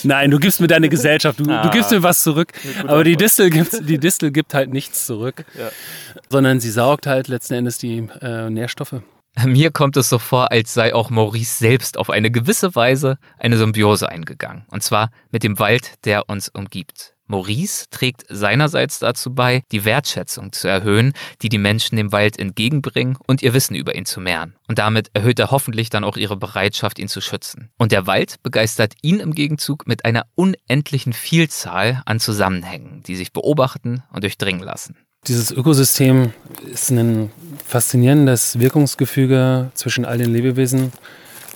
Nein, 0.03 0.29
du 0.31 0.39
gibst 0.39 0.59
mir 0.61 0.67
deine 0.67 0.89
Gesellschaft, 0.89 1.39
du, 1.39 1.49
Ah. 1.49 1.63
du 1.63 1.69
gibst 1.71 1.91
mir 1.91 2.03
was 2.03 2.21
zurück. 2.21 2.51
Aber 2.85 3.03
die 3.03 3.15
Distel, 3.15 3.49
gibt, 3.49 3.87
die 3.89 3.97
Distel 3.97 4.31
gibt 4.31 4.53
halt 4.53 4.71
nichts 4.73 5.05
zurück, 5.05 5.45
Ja. 5.57 5.69
sondern 6.29 6.59
sie 6.59 6.69
saugt 6.69 7.07
halt 7.07 7.27
letzten 7.27 7.53
Endes 7.55 7.77
die 7.77 8.07
äh, 8.21 8.49
Nährstoffe. 8.49 8.95
Mir 9.45 9.71
kommt 9.71 9.97
es 9.97 10.07
so 10.09 10.17
vor, 10.19 10.51
als 10.51 10.73
sei 10.73 10.93
auch 10.95 11.09
Maurice 11.09 11.57
selbst 11.57 11.97
auf 11.97 12.09
eine 12.09 12.31
gewisse 12.31 12.73
Weise 12.75 13.17
eine 13.37 13.57
Symbiose 13.57 14.07
eingegangen. 14.07 14.65
Und 14.71 14.81
zwar 14.83 15.09
mit 15.31 15.43
dem 15.43 15.59
Wald, 15.59 15.93
der 16.05 16.29
uns 16.29 16.47
umgibt. 16.49 17.14
Maurice 17.27 17.85
trägt 17.89 18.25
seinerseits 18.29 18.99
dazu 18.99 19.33
bei, 19.33 19.63
die 19.71 19.85
Wertschätzung 19.85 20.51
zu 20.51 20.67
erhöhen, 20.67 21.13
die 21.41 21.49
die 21.49 21.57
Menschen 21.57 21.95
dem 21.95 22.11
Wald 22.11 22.37
entgegenbringen 22.37 23.17
und 23.27 23.41
ihr 23.41 23.53
Wissen 23.53 23.75
über 23.75 23.95
ihn 23.95 24.05
zu 24.05 24.19
mehren. 24.19 24.55
Und 24.67 24.79
damit 24.79 25.09
erhöht 25.13 25.39
er 25.39 25.51
hoffentlich 25.51 25.89
dann 25.89 26.03
auch 26.03 26.17
ihre 26.17 26.37
Bereitschaft, 26.37 26.99
ihn 26.99 27.07
zu 27.07 27.21
schützen. 27.21 27.69
Und 27.77 27.91
der 27.91 28.07
Wald 28.07 28.41
begeistert 28.43 28.93
ihn 29.01 29.19
im 29.19 29.33
Gegenzug 29.33 29.87
mit 29.87 30.05
einer 30.05 30.25
unendlichen 30.35 31.13
Vielzahl 31.13 32.01
an 32.05 32.19
Zusammenhängen, 32.19 33.03
die 33.03 33.15
sich 33.15 33.33
beobachten 33.33 34.03
und 34.11 34.23
durchdringen 34.23 34.63
lassen. 34.63 34.97
Dieses 35.27 35.51
Ökosystem 35.51 36.33
ist 36.71 36.91
ein 36.91 37.31
faszinierendes 37.65 38.59
Wirkungsgefüge 38.59 39.71
zwischen 39.73 40.05
all 40.05 40.19
den 40.19 40.31
Lebewesen, 40.31 40.91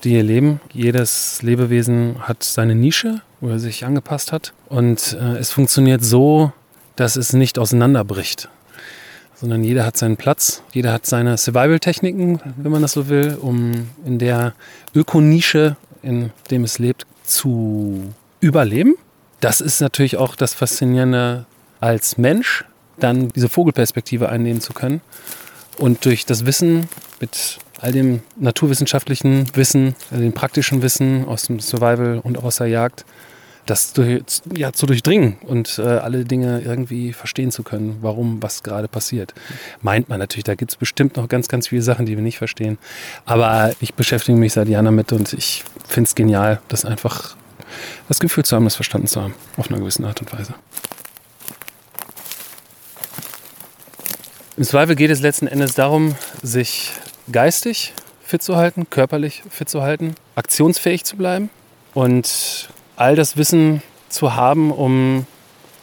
die 0.04 0.10
hier 0.10 0.24
leben. 0.24 0.60
Jedes 0.74 1.44
Lebewesen 1.44 2.28
hat 2.28 2.42
seine 2.42 2.74
Nische, 2.74 3.22
wo 3.42 3.50
er 3.50 3.60
sich 3.60 3.86
angepasst 3.86 4.32
hat. 4.32 4.54
Und 4.68 5.18
äh, 5.20 5.38
es 5.38 5.52
funktioniert 5.52 6.04
so, 6.04 6.52
dass 6.96 7.16
es 7.16 7.34
nicht 7.34 7.58
auseinanderbricht, 7.58 8.50
sondern 9.36 9.64
jeder 9.64 9.86
hat 9.86 9.96
seinen 9.96 10.18
Platz, 10.18 10.64
jeder 10.74 10.92
hat 10.92 11.06
seine 11.06 11.38
Survival-Techniken, 11.38 12.42
wenn 12.58 12.72
man 12.72 12.82
das 12.82 12.94
so 12.94 13.08
will, 13.08 13.38
um 13.40 13.90
in 14.06 14.20
der 14.20 14.54
Ökonische, 14.94 15.78
in 16.02 16.32
dem 16.52 16.64
es 16.66 16.80
lebt, 16.80 17.06
zu 17.24 18.14
überleben. 18.42 18.96
Das 19.40 19.62
ist 19.62 19.80
natürlich 19.80 20.18
auch 20.18 20.36
das 20.36 20.54
Faszinierende 20.54 21.46
als 21.80 22.18
Mensch, 22.18 22.66
dann 23.00 23.30
diese 23.30 23.48
Vogelperspektive 23.48 24.28
einnehmen 24.28 24.60
zu 24.60 24.74
können 24.74 25.00
und 25.78 26.04
durch 26.04 26.26
das 26.26 26.46
Wissen 26.46 26.90
mit 27.22 27.60
all 27.80 27.94
dem 27.94 28.22
naturwissenschaftlichen 28.38 29.56
Wissen, 29.56 29.96
dem 30.12 30.34
praktischen 30.34 30.82
Wissen 30.82 31.26
aus 31.26 31.44
dem 31.44 31.60
Survival 31.60 32.20
und 32.22 32.38
aus 32.38 32.58
der 32.58 32.68
Jagd, 32.68 33.06
das 33.70 33.94
durch, 33.94 34.24
ja, 34.56 34.74
zu 34.74 34.86
durchdringen 34.86 35.38
und 35.42 35.80
äh, 35.80 35.84
alle 35.84 36.26
Dinge 36.26 36.62
irgendwie 36.62 37.14
verstehen 37.14 37.52
zu 37.52 37.64
können, 37.64 37.98
warum 38.02 38.42
was 38.42 38.64
gerade 38.64 38.88
passiert. 38.88 39.34
Meint 39.82 40.10
man 40.10 40.20
natürlich, 40.20 40.44
da 40.46 40.56
gibt 40.56 40.72
es 40.72 40.78
bestimmt 40.78 41.18
noch 41.18 41.28
ganz, 41.28 41.48
ganz 41.48 41.68
viele 41.68 41.82
Sachen, 41.82 42.06
die 42.06 42.16
wir 42.16 42.24
nicht 42.24 42.38
verstehen. 42.38 42.78
Aber 43.26 43.74
ich 43.80 43.94
beschäftige 43.94 44.38
mich 44.38 44.54
seit 44.54 44.68
Jahren 44.68 44.86
damit 44.86 45.12
und 45.12 45.34
ich 45.34 45.64
finde 45.88 46.08
es 46.08 46.16
genial, 46.16 46.60
das 46.68 46.86
einfach 46.86 47.36
das 48.08 48.20
Gefühl 48.20 48.44
zu 48.44 48.56
haben, 48.56 48.64
das 48.64 48.76
verstanden 48.76 49.08
zu 49.08 49.22
haben, 49.22 49.36
auf 49.58 49.70
einer 49.70 49.80
gewissen 49.80 50.06
Art 50.06 50.20
und 50.22 50.34
Weise. 50.34 50.56
Im 54.58 54.64
Zweifel 54.64 54.96
geht 54.96 55.12
es 55.12 55.22
letzten 55.22 55.48
Endes 55.48 55.76
darum, 55.76 56.16
sich 56.42 56.92
geistig 57.32 57.94
fit 58.24 58.42
zu 58.42 58.58
halten, 58.58 58.90
körperlich 58.90 59.44
fit 59.50 59.70
zu 59.70 59.82
halten, 59.84 60.16
aktionsfähig 60.36 61.06
zu 61.06 61.16
bleiben 61.16 61.50
und 61.94 62.70
all 63.00 63.16
das 63.16 63.38
Wissen 63.38 63.82
zu 64.10 64.36
haben, 64.36 64.72
um 64.72 65.26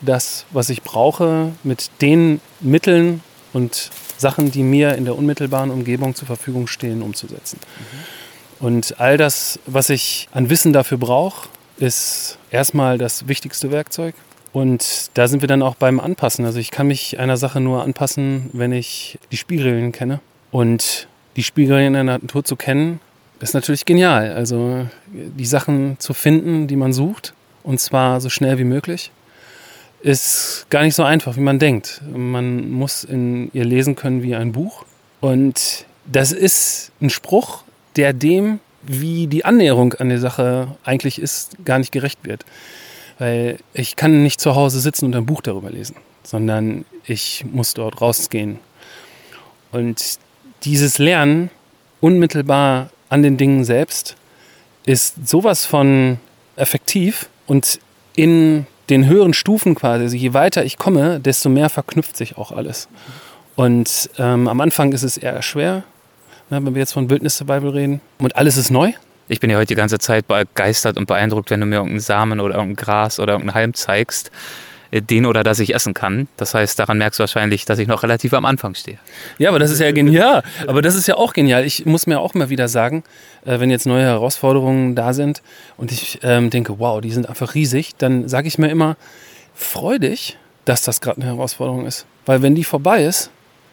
das, 0.01 0.45
was 0.51 0.69
ich 0.69 0.83
brauche, 0.83 1.53
mit 1.63 1.91
den 2.01 2.41
Mitteln 2.61 3.23
und 3.53 3.91
Sachen, 4.19 4.51
die 4.51 4.63
mir 4.63 4.95
in 4.95 5.05
der 5.05 5.17
unmittelbaren 5.17 5.71
Umgebung 5.71 6.15
zur 6.15 6.27
Verfügung 6.27 6.67
stehen, 6.67 7.03
umzusetzen. 7.03 7.59
Mhm. 7.61 8.67
Und 8.67 9.01
all 9.01 9.17
das, 9.17 9.59
was 9.67 9.91
ich 9.91 10.29
an 10.33 10.51
Wissen 10.51 10.73
dafür 10.73 10.99
brauche, 10.99 11.49
ist 11.79 12.39
erstmal 12.51 12.99
das 12.99 13.29
wichtigste 13.29 13.71
Werkzeug. 13.71 14.15
Und 14.53 15.11
da 15.15 15.29
sind 15.29 15.43
wir 15.43 15.49
dann 15.49 15.63
auch 15.63 15.75
beim 15.75 16.01
Anpassen. 16.01 16.47
Also 16.47 16.59
ich 16.59 16.71
kann 16.71 16.87
mich 16.87 17.19
einer 17.19 17.37
Sache 17.37 17.61
nur 17.61 17.83
anpassen, 17.83 18.49
wenn 18.53 18.73
ich 18.73 19.19
die 19.31 19.37
Spielregeln 19.37 19.93
kenne. 19.93 20.21
Und 20.51 21.09
die 21.37 21.43
Spielregeln 21.43 21.95
in 21.95 22.07
der 22.07 22.19
Natur 22.19 22.45
zu 22.45 22.57
kennen, 22.57 23.01
ist 23.41 23.55
natürlich 23.55 23.85
genial. 23.85 24.33
Also 24.33 24.87
die 25.13 25.47
Sachen 25.47 25.99
zu 25.99 26.15
finden, 26.15 26.67
die 26.67 26.77
man 26.77 26.93
sucht, 26.93 27.35
und 27.63 27.81
zwar 27.81 28.21
so 28.21 28.29
schnell 28.29 28.59
wie 28.59 28.65
möglich, 28.65 29.11
ist 30.01 30.67
gar 30.71 30.83
nicht 30.83 30.95
so 30.95 31.03
einfach, 31.03 31.37
wie 31.37 31.41
man 31.41 31.59
denkt. 31.59 32.01
Man 32.15 32.71
muss 32.71 33.03
in 33.05 33.51
ihr 33.53 33.65
lesen 33.65 33.97
können 33.97 34.23
wie 34.23 34.35
ein 34.35 34.53
Buch. 34.53 34.85
Und 35.21 35.87
das 36.05 36.33
ist 36.33 36.93
ein 37.01 37.11
Spruch, 37.11 37.65
der 37.97 38.13
dem, 38.13 38.61
wie 38.83 39.27
die 39.27 39.45
Annäherung 39.45 39.95
an 39.95 40.09
die 40.09 40.19
Sache 40.19 40.77
eigentlich 40.85 41.21
ist, 41.21 41.57
gar 41.65 41.79
nicht 41.79 41.93
gerecht 41.93 42.21
wird. 42.23 42.45
Weil 43.19 43.59
ich 43.73 43.97
kann 43.97 44.23
nicht 44.23 44.41
zu 44.41 44.55
Hause 44.55 44.81
sitzen 44.81 45.07
und 45.07 45.17
ein 45.17 45.27
Buch 45.27 45.41
darüber 45.41 45.71
lesen, 45.71 45.97
sondern 46.23 46.85
ich 47.05 47.45
muss 47.51 47.75
dort 47.75 48.01
rausgehen. 48.01 48.61
Und 49.73 50.19
dieses 50.63 50.99
Lernen 50.99 51.51
unmittelbar 52.01 52.91
an 53.09 53.23
den 53.23 53.37
Dingen 53.37 53.65
selbst 53.65 54.17
ist 54.85 55.29
sowas 55.29 55.65
von 55.67 56.19
effektiv 56.57 57.29
und 57.47 57.81
in 58.15 58.67
den 58.89 59.07
höheren 59.07 59.35
Stufen 59.35 59.75
quasi, 59.75 60.05
also 60.05 60.17
je 60.17 60.33
weiter 60.33 60.65
ich 60.65 60.79
komme, 60.79 61.21
desto 61.21 61.49
mehr 61.49 61.69
verknüpft 61.69 62.17
sich 62.17 62.39
auch 62.39 62.53
alles. 62.53 62.89
Und 63.57 64.11
ähm, 64.19 64.49
am 64.49 64.61
Anfang 64.61 64.93
ist 64.93 65.03
es 65.03 65.17
eher 65.17 65.43
schwer, 65.43 65.83
ne, 66.51 66.65
wenn 66.65 66.75
wir 66.75 66.81
jetzt 66.81 66.93
von 66.93 67.11
Wildnis 67.11 67.37
Survival 67.37 67.71
reden. 67.71 68.01
Und 68.19 68.37
alles 68.37 68.57
ist 68.57 68.71
neu. 68.71 68.93
Ich 69.29 69.41
bin 69.41 69.51
ja 69.51 69.57
heute 69.57 69.69
die 69.69 69.75
ganze 69.75 69.99
Zeit 69.99 70.29
begeistert 70.29 70.97
und 70.97 71.07
beeindruckt, 71.07 71.51
wenn 71.51 71.61
du 71.61 71.67
mir 71.67 71.77
irgendeinen 71.77 72.01
Samen 72.01 72.39
oder 72.39 72.55
irgendein 72.55 72.77
Gras 72.77 73.19
oder 73.19 73.33
irgendeinen 73.33 73.55
Halm 73.55 73.75
zeigst. 73.75 74.31
Äh, 74.91 75.03
den 75.03 75.27
oder 75.27 75.43
das 75.43 75.59
ich 75.59 75.75
essen 75.75 75.95
kann. 75.95 76.29
Das 76.37 76.55
heißt, 76.55 76.79
daran 76.79 76.99
merkst 76.99 77.19
du 77.19 77.23
wahrscheinlich, 77.23 77.65
dass 77.65 77.79
ich 77.79 77.89
noch 77.89 78.03
relativ 78.03 78.33
am 78.35 78.45
Anfang 78.45 78.75
stehe. 78.75 78.99
Ja, 79.39 79.51
aber 79.51 79.59
das 79.59 79.71
ist 79.71 79.81
ja 79.81 79.91
genial. 79.93 80.43
Aber 80.67 80.83
das 80.83 80.95
ist 80.95 81.07
ja 81.07 81.17
auch 81.17 81.33
genial. 81.33 81.65
Ich 81.65 81.87
muss 81.87 82.07
mir 82.07 82.21
auch 82.21 82.35
mal 82.35 82.49
wieder 82.51 82.69
sagen, 82.69 83.05
äh, 83.45 83.61
wenn 83.61 83.71
jetzt 83.71 83.87
neue 83.87 84.05
Herausforderungen 84.05 84.95
da 84.95 85.13
sind 85.13 85.43
und 85.77 85.93
ich 85.93 86.21
ähm, 86.23 86.51
denke, 86.51 86.79
wow, 86.79 87.01
die 87.01 87.13
sind 87.13 87.29
einfach 87.29 87.55
riesig, 87.55 87.97
dann 87.99 88.29
sage 88.29 88.49
ich 88.49 88.59
mir 88.59 88.69
immer, 88.69 88.97
freu 89.55 89.99
dich, 89.99 90.37
dass 90.65 90.83
das 90.83 91.01
gerade 91.01 91.21
eine 91.21 91.31
Herausforderung 91.31 91.87
ist. 91.87 92.07
Weil 92.27 92.43
wenn 92.43 92.55
die 92.55 92.65
vorbei 92.65 93.05
ist, 93.05 93.31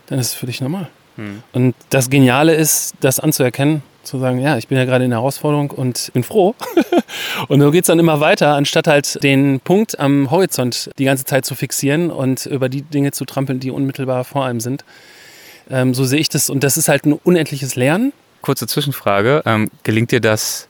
dann 0.08 0.20
ist 0.20 0.28
es 0.28 0.34
für 0.34 0.46
dich 0.46 0.62
normal. 0.62 0.90
Hm. 1.16 1.44
Und 1.54 1.76
das 1.90 2.10
Geniale 2.10 2.56
ist, 2.56 2.94
das 3.02 3.20
anzuerkennen 3.20 3.84
zu 4.04 4.20
sagen, 4.20 4.40
ja, 4.40 4.58
ich 4.58 4.68
bin 4.68 4.78
ja 4.78 4.86
gerade 4.86 5.04
in 5.04 5.10
der 5.10 5.20
Herausforderung 5.20 5.72
und 5.72 6.12
bin 6.14 6.24
froh. 6.24 6.56
und 7.48 7.62
so 7.62 7.72
geht 7.72 7.84
es 7.84 7.88
dann 7.88 8.00
immer 8.00 8.20
weiter, 8.20 8.56
anstatt 8.56 8.88
halt 8.88 9.24
den 9.24 9.60
Punkt 9.60 10.00
am 10.00 10.30
Horizont 10.32 10.92
die 10.98 11.06
ganze 11.06 11.26
Zeit 11.26 11.46
zu 11.46 11.56
fixieren 11.56 12.12
und 12.12 12.46
über 12.46 12.70
die 12.70 12.82
Dinge 12.82 13.12
zu 13.12 13.26
trampeln, 13.26 13.60
die 13.60 13.72
unmittelbar 13.72 14.24
vor 14.24 14.46
einem 14.46 14.60
sind. 14.60 14.84
Ähm, 15.70 15.94
so 15.94 16.04
sehe 16.04 16.20
ich 16.20 16.30
das. 16.30 16.50
Und 16.50 16.64
das 16.64 16.78
ist 16.78 16.90
halt 16.90 17.06
ein 17.06 17.14
unendliches 17.14 17.76
Lernen. 17.76 18.14
Kurze 18.42 18.68
Zwischenfrage. 18.68 19.44
Ähm, 19.46 19.70
gelingt 19.84 20.12
dir 20.12 20.22
das 20.22 20.68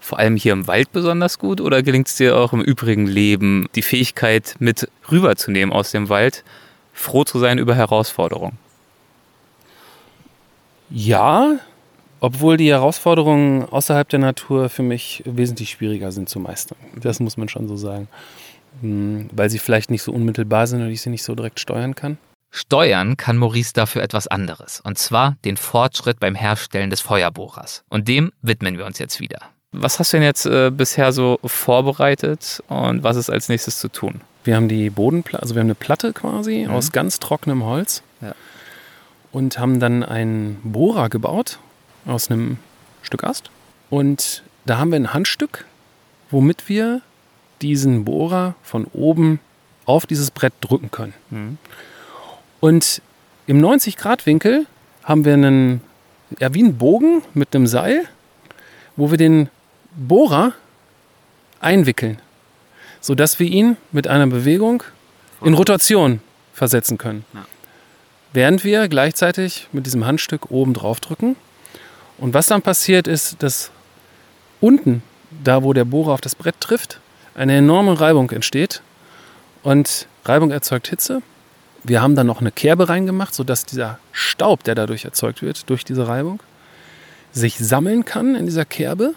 vor 0.00 0.18
allem 0.18 0.36
hier 0.36 0.52
im 0.52 0.66
Wald 0.66 0.92
besonders 0.92 1.38
gut 1.38 1.60
oder 1.60 1.82
gelingt 1.82 2.08
es 2.08 2.16
dir 2.16 2.36
auch 2.36 2.52
im 2.52 2.62
übrigen 2.62 3.06
Leben, 3.06 3.68
die 3.74 3.82
Fähigkeit 3.82 4.56
mit 4.58 4.88
rüberzunehmen 5.10 5.74
aus 5.74 5.90
dem 5.90 6.08
Wald, 6.08 6.44
froh 6.94 7.24
zu 7.24 7.38
sein 7.38 7.58
über 7.58 7.74
Herausforderungen? 7.74 8.56
Ja, 10.90 11.58
obwohl 12.20 12.56
die 12.56 12.70
Herausforderungen 12.70 13.64
außerhalb 13.64 14.08
der 14.08 14.18
Natur 14.18 14.68
für 14.68 14.82
mich 14.82 15.22
wesentlich 15.24 15.70
schwieriger 15.70 16.12
sind 16.12 16.28
zu 16.28 16.40
meistern. 16.40 16.78
Das 17.00 17.20
muss 17.20 17.36
man 17.36 17.48
schon 17.48 17.68
so 17.68 17.76
sagen. 17.76 18.08
Hm, 18.80 19.28
weil 19.32 19.50
sie 19.50 19.58
vielleicht 19.58 19.90
nicht 19.90 20.02
so 20.02 20.12
unmittelbar 20.12 20.66
sind 20.66 20.82
und 20.82 20.90
ich 20.90 21.02
sie 21.02 21.10
nicht 21.10 21.22
so 21.22 21.34
direkt 21.34 21.60
steuern 21.60 21.94
kann. 21.94 22.18
Steuern 22.50 23.16
kann 23.16 23.36
Maurice 23.36 23.72
dafür 23.74 24.02
etwas 24.02 24.26
anderes, 24.26 24.80
und 24.80 24.96
zwar 24.96 25.36
den 25.44 25.58
Fortschritt 25.58 26.18
beim 26.18 26.34
Herstellen 26.34 26.88
des 26.88 27.02
Feuerbohrers. 27.02 27.84
Und 27.90 28.08
dem 28.08 28.32
widmen 28.40 28.78
wir 28.78 28.86
uns 28.86 28.98
jetzt 28.98 29.20
wieder. 29.20 29.40
Was 29.72 29.98
hast 29.98 30.12
du 30.12 30.16
denn 30.16 30.24
jetzt 30.24 30.46
äh, 30.46 30.70
bisher 30.70 31.12
so 31.12 31.38
vorbereitet 31.44 32.62
und 32.68 33.02
was 33.02 33.16
ist 33.16 33.28
als 33.28 33.50
nächstes 33.50 33.78
zu 33.78 33.88
tun? 33.88 34.22
Wir 34.44 34.56
haben 34.56 34.68
die 34.68 34.88
Bodenplatte, 34.88 35.42
also 35.42 35.54
wir 35.54 35.60
haben 35.60 35.66
eine 35.66 35.74
Platte 35.74 36.14
quasi 36.14 36.64
mhm. 36.66 36.70
aus 36.70 36.90
ganz 36.92 37.20
trockenem 37.20 37.64
Holz 37.64 38.02
ja. 38.22 38.34
und 39.30 39.58
haben 39.58 39.78
dann 39.78 40.02
einen 40.02 40.58
Bohrer 40.64 41.10
gebaut 41.10 41.58
aus 42.08 42.30
einem 42.30 42.58
Stück 43.02 43.24
Ast. 43.24 43.50
Und 43.90 44.42
da 44.64 44.78
haben 44.78 44.90
wir 44.90 44.96
ein 44.96 45.12
Handstück, 45.12 45.64
womit 46.30 46.68
wir 46.68 47.02
diesen 47.62 48.04
Bohrer 48.04 48.54
von 48.62 48.84
oben 48.86 49.40
auf 49.84 50.06
dieses 50.06 50.30
Brett 50.30 50.52
drücken 50.60 50.90
können. 50.90 51.14
Mhm. 51.30 51.58
Und 52.60 53.02
im 53.46 53.60
90-Grad-Winkel 53.60 54.66
haben 55.04 55.24
wir 55.24 55.34
einen, 55.34 55.80
ja, 56.38 56.52
wie 56.52 56.62
einen 56.62 56.76
Bogen 56.76 57.22
mit 57.34 57.54
einem 57.54 57.66
Seil, 57.66 58.04
wo 58.96 59.10
wir 59.10 59.18
den 59.18 59.48
Bohrer 59.96 60.52
einwickeln, 61.60 62.18
sodass 63.00 63.38
wir 63.38 63.46
ihn 63.46 63.76
mit 63.92 64.06
einer 64.06 64.26
Bewegung 64.26 64.82
in 65.42 65.54
Rotation 65.54 66.20
versetzen 66.52 66.98
können. 66.98 67.24
Ja. 67.32 67.46
Während 68.32 68.64
wir 68.64 68.88
gleichzeitig 68.88 69.68
mit 69.72 69.86
diesem 69.86 70.04
Handstück 70.04 70.50
oben 70.50 70.74
drauf 70.74 71.00
drücken 71.00 71.36
und 72.18 72.34
was 72.34 72.46
dann 72.46 72.62
passiert 72.62 73.06
ist, 73.06 73.42
dass 73.42 73.70
unten, 74.60 75.02
da 75.44 75.62
wo 75.62 75.72
der 75.72 75.84
Bohrer 75.84 76.12
auf 76.12 76.20
das 76.20 76.34
Brett 76.34 76.60
trifft, 76.60 77.00
eine 77.34 77.56
enorme 77.56 78.00
Reibung 78.00 78.30
entsteht. 78.30 78.82
Und 79.62 80.06
Reibung 80.24 80.50
erzeugt 80.50 80.88
Hitze. 80.88 81.22
Wir 81.84 82.02
haben 82.02 82.16
dann 82.16 82.26
noch 82.26 82.40
eine 82.40 82.50
Kerbe 82.50 82.88
reingemacht, 82.88 83.34
sodass 83.34 83.64
dieser 83.64 83.98
Staub, 84.12 84.64
der 84.64 84.74
dadurch 84.74 85.04
erzeugt 85.04 85.42
wird, 85.42 85.70
durch 85.70 85.84
diese 85.84 86.08
Reibung, 86.08 86.42
sich 87.32 87.56
sammeln 87.58 88.04
kann 88.04 88.34
in 88.34 88.46
dieser 88.46 88.64
Kerbe. 88.64 89.14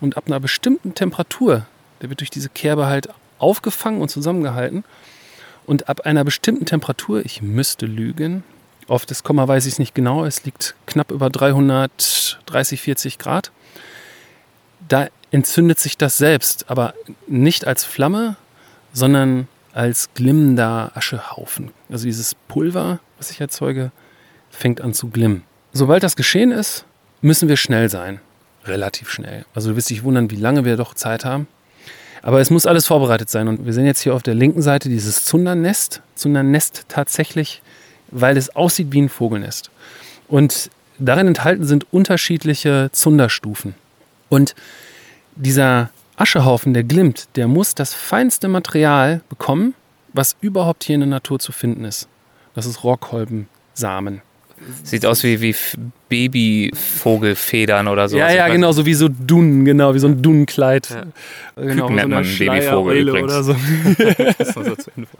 Und 0.00 0.16
ab 0.16 0.24
einer 0.26 0.38
bestimmten 0.38 0.94
Temperatur, 0.94 1.66
der 2.00 2.08
wird 2.08 2.20
durch 2.20 2.30
diese 2.30 2.48
Kerbe 2.48 2.86
halt 2.86 3.08
aufgefangen 3.38 4.00
und 4.00 4.08
zusammengehalten. 4.08 4.84
Und 5.66 5.88
ab 5.88 6.02
einer 6.02 6.24
bestimmten 6.24 6.66
Temperatur, 6.66 7.24
ich 7.24 7.42
müsste 7.42 7.86
lügen, 7.86 8.44
auf 8.88 9.06
das 9.06 9.22
Komma 9.22 9.46
weiß 9.46 9.66
ich 9.66 9.74
es 9.74 9.78
nicht 9.78 9.94
genau, 9.94 10.24
es 10.24 10.44
liegt 10.44 10.74
knapp 10.86 11.10
über 11.10 11.30
330, 11.30 12.80
40 12.80 13.18
Grad. 13.18 13.52
Da 14.88 15.08
entzündet 15.30 15.78
sich 15.78 15.98
das 15.98 16.16
selbst, 16.16 16.64
aber 16.68 16.94
nicht 17.26 17.66
als 17.66 17.84
Flamme, 17.84 18.36
sondern 18.92 19.46
als 19.74 20.08
glimmender 20.14 20.92
Aschehaufen. 20.94 21.70
Also 21.90 22.06
dieses 22.06 22.34
Pulver, 22.34 23.00
was 23.18 23.30
ich 23.30 23.40
erzeuge, 23.40 23.92
fängt 24.50 24.80
an 24.80 24.94
zu 24.94 25.08
glimmen. 25.08 25.44
Sobald 25.72 26.02
das 26.02 26.16
geschehen 26.16 26.50
ist, 26.50 26.84
müssen 27.20 27.48
wir 27.48 27.56
schnell 27.56 27.90
sein. 27.90 28.20
Relativ 28.64 29.10
schnell. 29.10 29.44
Also 29.54 29.70
du 29.70 29.76
wirst 29.76 29.90
dich 29.90 30.02
wundern, 30.02 30.30
wie 30.30 30.36
lange 30.36 30.64
wir 30.64 30.76
doch 30.76 30.94
Zeit 30.94 31.24
haben. 31.24 31.46
Aber 32.22 32.40
es 32.40 32.50
muss 32.50 32.66
alles 32.66 32.86
vorbereitet 32.86 33.30
sein. 33.30 33.48
Und 33.48 33.66
wir 33.66 33.72
sehen 33.72 33.86
jetzt 33.86 34.00
hier 34.00 34.14
auf 34.14 34.22
der 34.22 34.34
linken 34.34 34.62
Seite 34.62 34.88
dieses 34.88 35.24
Zundernest. 35.24 36.02
Zundernest 36.14 36.86
tatsächlich 36.88 37.62
weil 38.10 38.36
es 38.36 38.54
aussieht 38.54 38.92
wie 38.92 39.02
ein 39.02 39.08
Vogelnest. 39.08 39.70
Und 40.28 40.70
darin 40.98 41.26
enthalten 41.28 41.64
sind 41.64 41.86
unterschiedliche 41.92 42.90
Zunderstufen. 42.92 43.74
Und 44.28 44.54
dieser 45.36 45.90
Aschehaufen, 46.16 46.74
der 46.74 46.84
glimmt, 46.84 47.28
der 47.36 47.48
muss 47.48 47.74
das 47.74 47.94
feinste 47.94 48.48
Material 48.48 49.20
bekommen, 49.28 49.74
was 50.12 50.36
überhaupt 50.40 50.84
hier 50.84 50.94
in 50.94 51.02
der 51.02 51.08
Natur 51.08 51.38
zu 51.38 51.52
finden 51.52 51.84
ist. 51.84 52.08
Das 52.54 52.66
ist 52.66 52.82
Rockkolbensamen. 52.82 54.22
Sieht 54.82 55.06
aus 55.06 55.22
wie, 55.22 55.40
wie 55.40 55.54
Babyvogelfedern 56.08 57.88
oder 57.88 58.08
so. 58.08 58.16
ja, 58.18 58.26
Also 58.26 58.36
ja, 58.36 58.48
genau, 58.48 58.72
so 58.72 58.86
wie 58.86 58.94
so 58.94 59.08
Dunen, 59.08 59.64
genau, 59.64 59.94
wie 59.94 59.98
so 59.98 60.06
ein 60.08 60.22
Dunenkleid. 60.22 60.90
Ja. 60.90 61.02
Genau, 61.56 61.82
Küken 61.86 61.96
nennt 61.96 62.10
man 62.10 62.24
einen 62.24 62.38
Babyvogel 62.38 62.96
übrigens. 63.08 63.32
oder 63.32 63.42
so. 63.42 63.56
Das 64.38 64.48
ist 64.48 64.56
nur 64.56 64.64
so 64.64 64.76
zur 64.76 64.92
Info. 64.96 65.16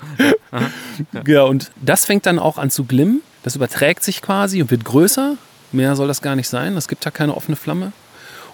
Ja, 1.26 1.42
und 1.42 1.70
das 1.80 2.04
fängt 2.04 2.26
dann 2.26 2.38
auch 2.38 2.58
an 2.58 2.70
zu 2.70 2.84
glimmen. 2.84 3.20
Das 3.42 3.56
überträgt 3.56 4.02
sich 4.02 4.22
quasi 4.22 4.60
und 4.62 4.70
wird 4.70 4.84
größer. 4.84 5.36
Mehr 5.72 5.96
soll 5.96 6.08
das 6.08 6.22
gar 6.22 6.36
nicht 6.36 6.48
sein. 6.48 6.76
Es 6.76 6.88
gibt 6.88 7.04
da 7.04 7.10
keine 7.10 7.34
offene 7.36 7.56
Flamme. 7.56 7.92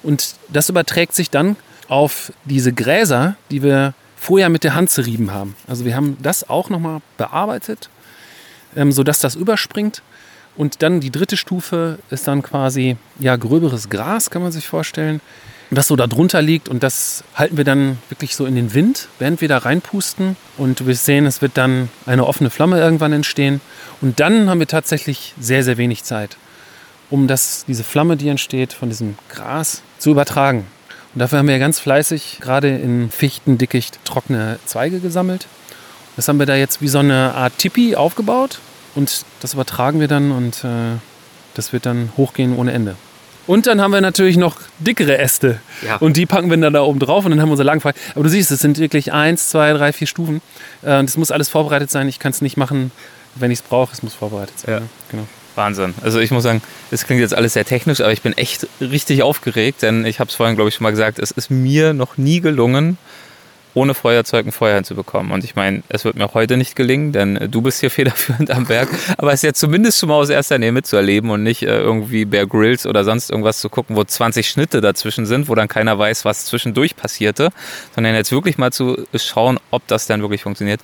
Und 0.03 0.35
das 0.53 0.69
überträgt 0.69 1.15
sich 1.15 1.31
dann 1.31 1.57
auf 1.89 2.33
diese 2.45 2.73
Gräser, 2.73 3.37
die 3.51 3.63
wir 3.63 3.95
vorher 4.17 4.49
mit 4.49 4.65
der 4.65 4.75
Hand 4.75 4.91
zerrieben 4.91 5.33
haben. 5.33 5.55
Also 5.67 5.85
wir 5.85 5.95
haben 5.97 6.17
das 6.23 6.49
auch 6.49 6.71
nochmal 6.71 7.01
bearbeitet, 7.19 7.89
ähm, 8.77 8.91
sodass 8.93 9.21
das 9.21 9.35
überspringt. 9.35 10.03
Und 10.57 10.83
dann 10.83 11.01
die 11.01 11.11
dritte 11.11 11.37
Stufe 11.37 11.99
ist 12.11 12.29
dann 12.29 12.43
quasi 12.43 12.97
ja 13.19 13.37
gröberes 13.37 13.91
Gras, 13.91 14.31
kann 14.31 14.43
man 14.43 14.53
sich 14.53 14.69
vorstellen, 14.69 15.21
das 15.71 15.89
so 15.89 15.97
da 15.97 16.07
drunter 16.07 16.43
liegt 16.43 16.69
und 16.69 16.83
das 16.83 17.25
halten 17.35 17.57
wir 17.57 17.65
dann 17.65 17.99
wirklich 18.09 18.37
so 18.37 18.47
in 18.47 18.55
den 18.55 18.75
Wind, 18.75 19.09
während 19.19 19.41
wir 19.41 19.49
da 19.49 19.59
reinpusten 19.59 20.37
und 20.57 20.87
wir 20.87 20.95
sehen, 20.95 21.27
es 21.27 21.43
wird 21.43 21.57
dann 21.57 21.89
eine 22.07 22.27
offene 22.27 22.51
Flamme 22.51 22.79
irgendwann 22.79 23.13
entstehen 23.13 23.61
und 24.01 24.21
dann 24.21 24.49
haben 24.49 24.61
wir 24.61 24.69
tatsächlich 24.69 25.35
sehr, 25.41 25.65
sehr 25.65 25.77
wenig 25.77 26.05
Zeit, 26.05 26.37
um 27.11 27.27
das, 27.27 27.65
diese 27.67 27.83
Flamme, 27.83 28.17
die 28.17 28.29
entsteht 28.29 28.73
von 28.73 28.89
diesem 28.89 29.17
Gras, 29.29 29.83
zu 29.99 30.11
übertragen. 30.11 30.67
Und 31.15 31.21
dafür 31.21 31.39
haben 31.39 31.49
wir 31.49 31.59
ganz 31.59 31.79
fleißig 31.81 32.39
gerade 32.41 32.69
in 32.69 33.11
Fichtendickicht 33.11 34.05
trockene 34.05 34.59
Zweige 34.67 35.01
gesammelt. 35.01 35.47
Das 36.17 36.29
haben 36.29 36.39
wir 36.39 36.47
da 36.47 36.57
jetzt 36.57 36.83
wie 36.83 36.89
so 36.89 36.99
eine 36.99 37.35
Art 37.35 37.57
Tipi 37.59 37.97
aufgebaut 37.97 38.59
und 38.95 39.25
das 39.41 39.55
übertragen 39.55 40.01
wir 40.01 40.09
dann 40.09 40.31
und 40.31 40.65
äh, 40.65 40.99
das 41.55 41.73
wird 41.73 41.87
dann 41.87 42.11
hochgehen 42.17 42.57
ohne 42.57 42.73
Ende. 42.73 42.97
Und 43.47 43.67
dann 43.67 43.81
haben 43.81 43.93
wir 43.93 44.01
natürlich 44.01 44.37
noch 44.39 44.57
dickere 44.79 45.19
Äste. 45.19 45.61
Ja. 45.87 45.97
Und 45.97 46.17
die 46.17 46.25
packen 46.25 46.49
wir 46.49 46.57
dann 46.57 46.73
da 46.73 46.81
oben 46.83 46.99
drauf 46.99 47.25
und 47.27 47.31
dann 47.31 47.41
haben 47.41 47.49
wir 47.49 47.53
unser 47.53 47.65
Lagenfeuer. 47.65 47.93
Aber 48.15 48.25
du 48.25 48.31
siehst, 48.31 48.51
es 48.51 48.61
sind 48.61 48.79
wirklich 48.79 49.13
eins, 49.13 49.51
zwei, 49.51 49.73
drei, 49.75 49.93
vier 49.93 50.07
Stufen. 50.07 50.41
Äh, 50.83 50.99
Und 50.99 51.11
es 51.11 51.17
muss 51.19 51.31
alles 51.31 51.51
vorbereitet 51.51 51.91
sein. 51.91 52.09
Ich 52.09 52.19
kann 52.19 52.31
es 52.33 52.41
nicht 52.41 52.57
machen, 52.57 52.91
wenn 53.35 53.51
ich 53.51 53.59
es 53.59 53.63
brauche. 53.63 53.93
Es 53.93 54.03
muss 54.03 54.15
vorbereitet 54.15 54.59
sein. 54.61 54.73
Ja. 54.75 54.81
ne? 54.81 54.87
Genau. 55.11 55.27
Wahnsinn. 55.57 55.95
Also 56.03 56.19
ich 56.21 56.31
muss 56.31 56.43
sagen, 56.43 56.63
es 56.91 57.05
klingt 57.05 57.21
jetzt 57.21 57.35
alles 57.35 57.53
sehr 57.53 57.65
technisch, 57.65 58.01
aber 58.01 58.13
ich 58.13 58.23
bin 58.23 58.33
echt 58.37 58.67
richtig 58.81 59.23
aufgeregt, 59.23 59.83
denn 59.83 60.05
ich 60.05 60.19
habe 60.19 60.29
es 60.29 60.35
vorhin, 60.35 60.57
glaube 60.57 60.69
ich, 60.71 60.75
schon 60.75 60.83
mal 60.83 60.91
gesagt, 60.91 61.19
es 61.19 61.31
ist 61.31 61.51
mir 61.51 61.93
noch 61.93 62.17
nie 62.17 62.41
gelungen, 62.41 62.99
ohne 63.75 63.95
Feuerzeug 63.95 64.47
ein 64.47 64.53
Feuer 64.53 64.77
hinzubekommen. 64.77 65.33
Und 65.33 65.45
ich 65.45 65.57
meine, 65.57 65.83
es 65.89 66.05
wird 66.05 66.17
mir 66.17 66.25
auch 66.25 66.35
heute 66.35 66.57
nicht 66.57 66.77
gelingen, 66.77 67.13
denn 67.13 67.37
äh, 67.37 67.49
du 67.49 67.61
bist 67.61 67.81
hier 67.81 67.91
federführend 67.91 68.51
am 68.51 68.69
Werk. 68.69 68.89
Aber 69.19 69.33
es 69.33 69.41
ist 69.41 69.43
ja 69.43 69.53
zumindest 69.53 69.99
schon 69.99 70.09
mal 70.09 70.17
aus 70.17 70.31
erster 70.31 70.59
Nähe 70.59 70.73
mitzuerleben 70.73 71.31
und 71.31 71.43
nicht 71.43 71.63
äh, 71.63 71.79
irgendwie 71.79 72.25
Bear 72.25 72.47
Grylls 72.47 72.87
oder 72.87 73.05
sonst 73.05 73.31
irgendwas 73.31 73.61
zu 73.61 73.69
gucken, 73.69 73.97
wo 73.97 74.05
20 74.05 74.49
Schnitte 74.49 74.81
dazwischen 74.81 75.27
sind, 75.27 75.49
wo 75.49 75.55
dann 75.55 75.69
keiner 75.69 75.99
weiß, 75.99 76.25
was 76.25 76.47
zwischendurch 76.47 76.97
passierte, 76.97 77.51
sondern 77.95 78.15
jetzt 78.15 78.33
wirklich 78.33 78.59
mal 78.59 78.73
zu 78.73 79.07
schauen, 79.15 79.59
ob 79.71 79.87
das 79.89 80.07
dann 80.07 80.23
wirklich 80.23 80.43
funktioniert. 80.43 80.81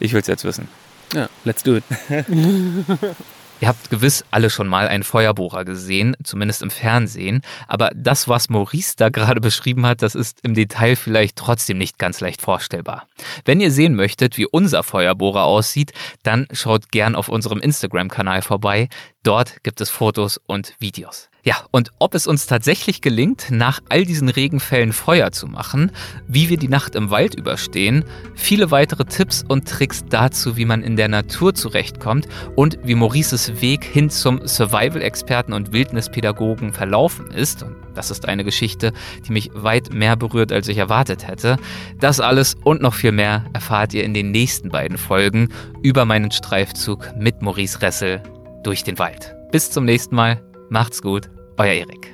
Ich 0.00 0.12
will 0.12 0.20
es 0.20 0.26
jetzt 0.26 0.44
wissen. 0.44 0.68
Ja, 1.14 1.28
let's 1.44 1.62
do 1.62 1.76
it. 1.76 1.84
Ihr 3.62 3.68
habt 3.68 3.90
gewiss 3.90 4.24
alle 4.32 4.50
schon 4.50 4.66
mal 4.66 4.88
einen 4.88 5.04
Feuerbohrer 5.04 5.64
gesehen, 5.64 6.16
zumindest 6.24 6.62
im 6.62 6.70
Fernsehen. 6.70 7.42
Aber 7.68 7.92
das, 7.94 8.26
was 8.26 8.48
Maurice 8.50 8.94
da 8.96 9.08
gerade 9.08 9.40
beschrieben 9.40 9.86
hat, 9.86 10.02
das 10.02 10.16
ist 10.16 10.40
im 10.42 10.54
Detail 10.54 10.96
vielleicht 10.96 11.36
trotzdem 11.36 11.78
nicht 11.78 11.96
ganz 11.96 12.18
leicht 12.18 12.42
vorstellbar. 12.42 13.06
Wenn 13.44 13.60
ihr 13.60 13.70
sehen 13.70 13.94
möchtet, 13.94 14.36
wie 14.36 14.46
unser 14.46 14.82
Feuerbohrer 14.82 15.44
aussieht, 15.44 15.92
dann 16.24 16.48
schaut 16.50 16.90
gern 16.90 17.14
auf 17.14 17.28
unserem 17.28 17.60
Instagram-Kanal 17.60 18.42
vorbei. 18.42 18.88
Dort 19.22 19.62
gibt 19.62 19.80
es 19.80 19.90
Fotos 19.90 20.40
und 20.44 20.74
Videos. 20.80 21.30
Ja, 21.44 21.56
und 21.72 21.90
ob 21.98 22.14
es 22.14 22.28
uns 22.28 22.46
tatsächlich 22.46 23.00
gelingt, 23.00 23.48
nach 23.50 23.80
all 23.88 24.04
diesen 24.04 24.28
Regenfällen 24.28 24.92
Feuer 24.92 25.32
zu 25.32 25.48
machen, 25.48 25.90
wie 26.28 26.48
wir 26.48 26.56
die 26.56 26.68
Nacht 26.68 26.94
im 26.94 27.10
Wald 27.10 27.34
überstehen, 27.34 28.04
viele 28.36 28.70
weitere 28.70 29.04
Tipps 29.04 29.44
und 29.48 29.68
Tricks 29.68 30.04
dazu, 30.08 30.56
wie 30.56 30.64
man 30.64 30.84
in 30.84 30.94
der 30.94 31.08
Natur 31.08 31.52
zurechtkommt 31.52 32.28
und 32.54 32.78
wie 32.84 32.94
Maurices 32.94 33.60
Weg 33.60 33.82
hin 33.82 34.08
zum 34.08 34.46
Survival-Experten 34.46 35.52
und 35.52 35.72
Wildnispädagogen 35.72 36.72
verlaufen 36.72 37.32
ist. 37.32 37.64
Und 37.64 37.74
das 37.94 38.12
ist 38.12 38.28
eine 38.28 38.44
Geschichte, 38.44 38.92
die 39.26 39.32
mich 39.32 39.50
weit 39.52 39.92
mehr 39.92 40.14
berührt, 40.14 40.52
als 40.52 40.68
ich 40.68 40.78
erwartet 40.78 41.26
hätte. 41.26 41.56
Das 41.98 42.20
alles 42.20 42.54
und 42.62 42.82
noch 42.82 42.94
viel 42.94 43.12
mehr 43.12 43.46
erfahrt 43.52 43.94
ihr 43.94 44.04
in 44.04 44.14
den 44.14 44.30
nächsten 44.30 44.68
beiden 44.68 44.96
Folgen 44.96 45.48
über 45.82 46.04
meinen 46.04 46.30
Streifzug 46.30 47.10
mit 47.18 47.42
Maurice 47.42 47.82
Ressel 47.82 48.22
durch 48.62 48.84
den 48.84 49.00
Wald. 49.00 49.34
Bis 49.50 49.72
zum 49.72 49.84
nächsten 49.84 50.14
Mal. 50.14 50.40
Macht's 50.72 51.02
gut, 51.02 51.28
euer 51.58 51.66
Erik. 51.66 52.10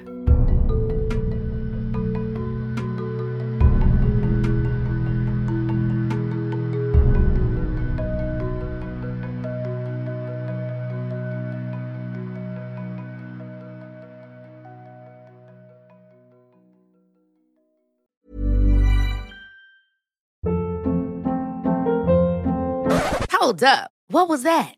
Hold 23.31 23.63
up. 23.63 23.93
What 24.09 24.29
was 24.29 24.43
that? 24.43 24.78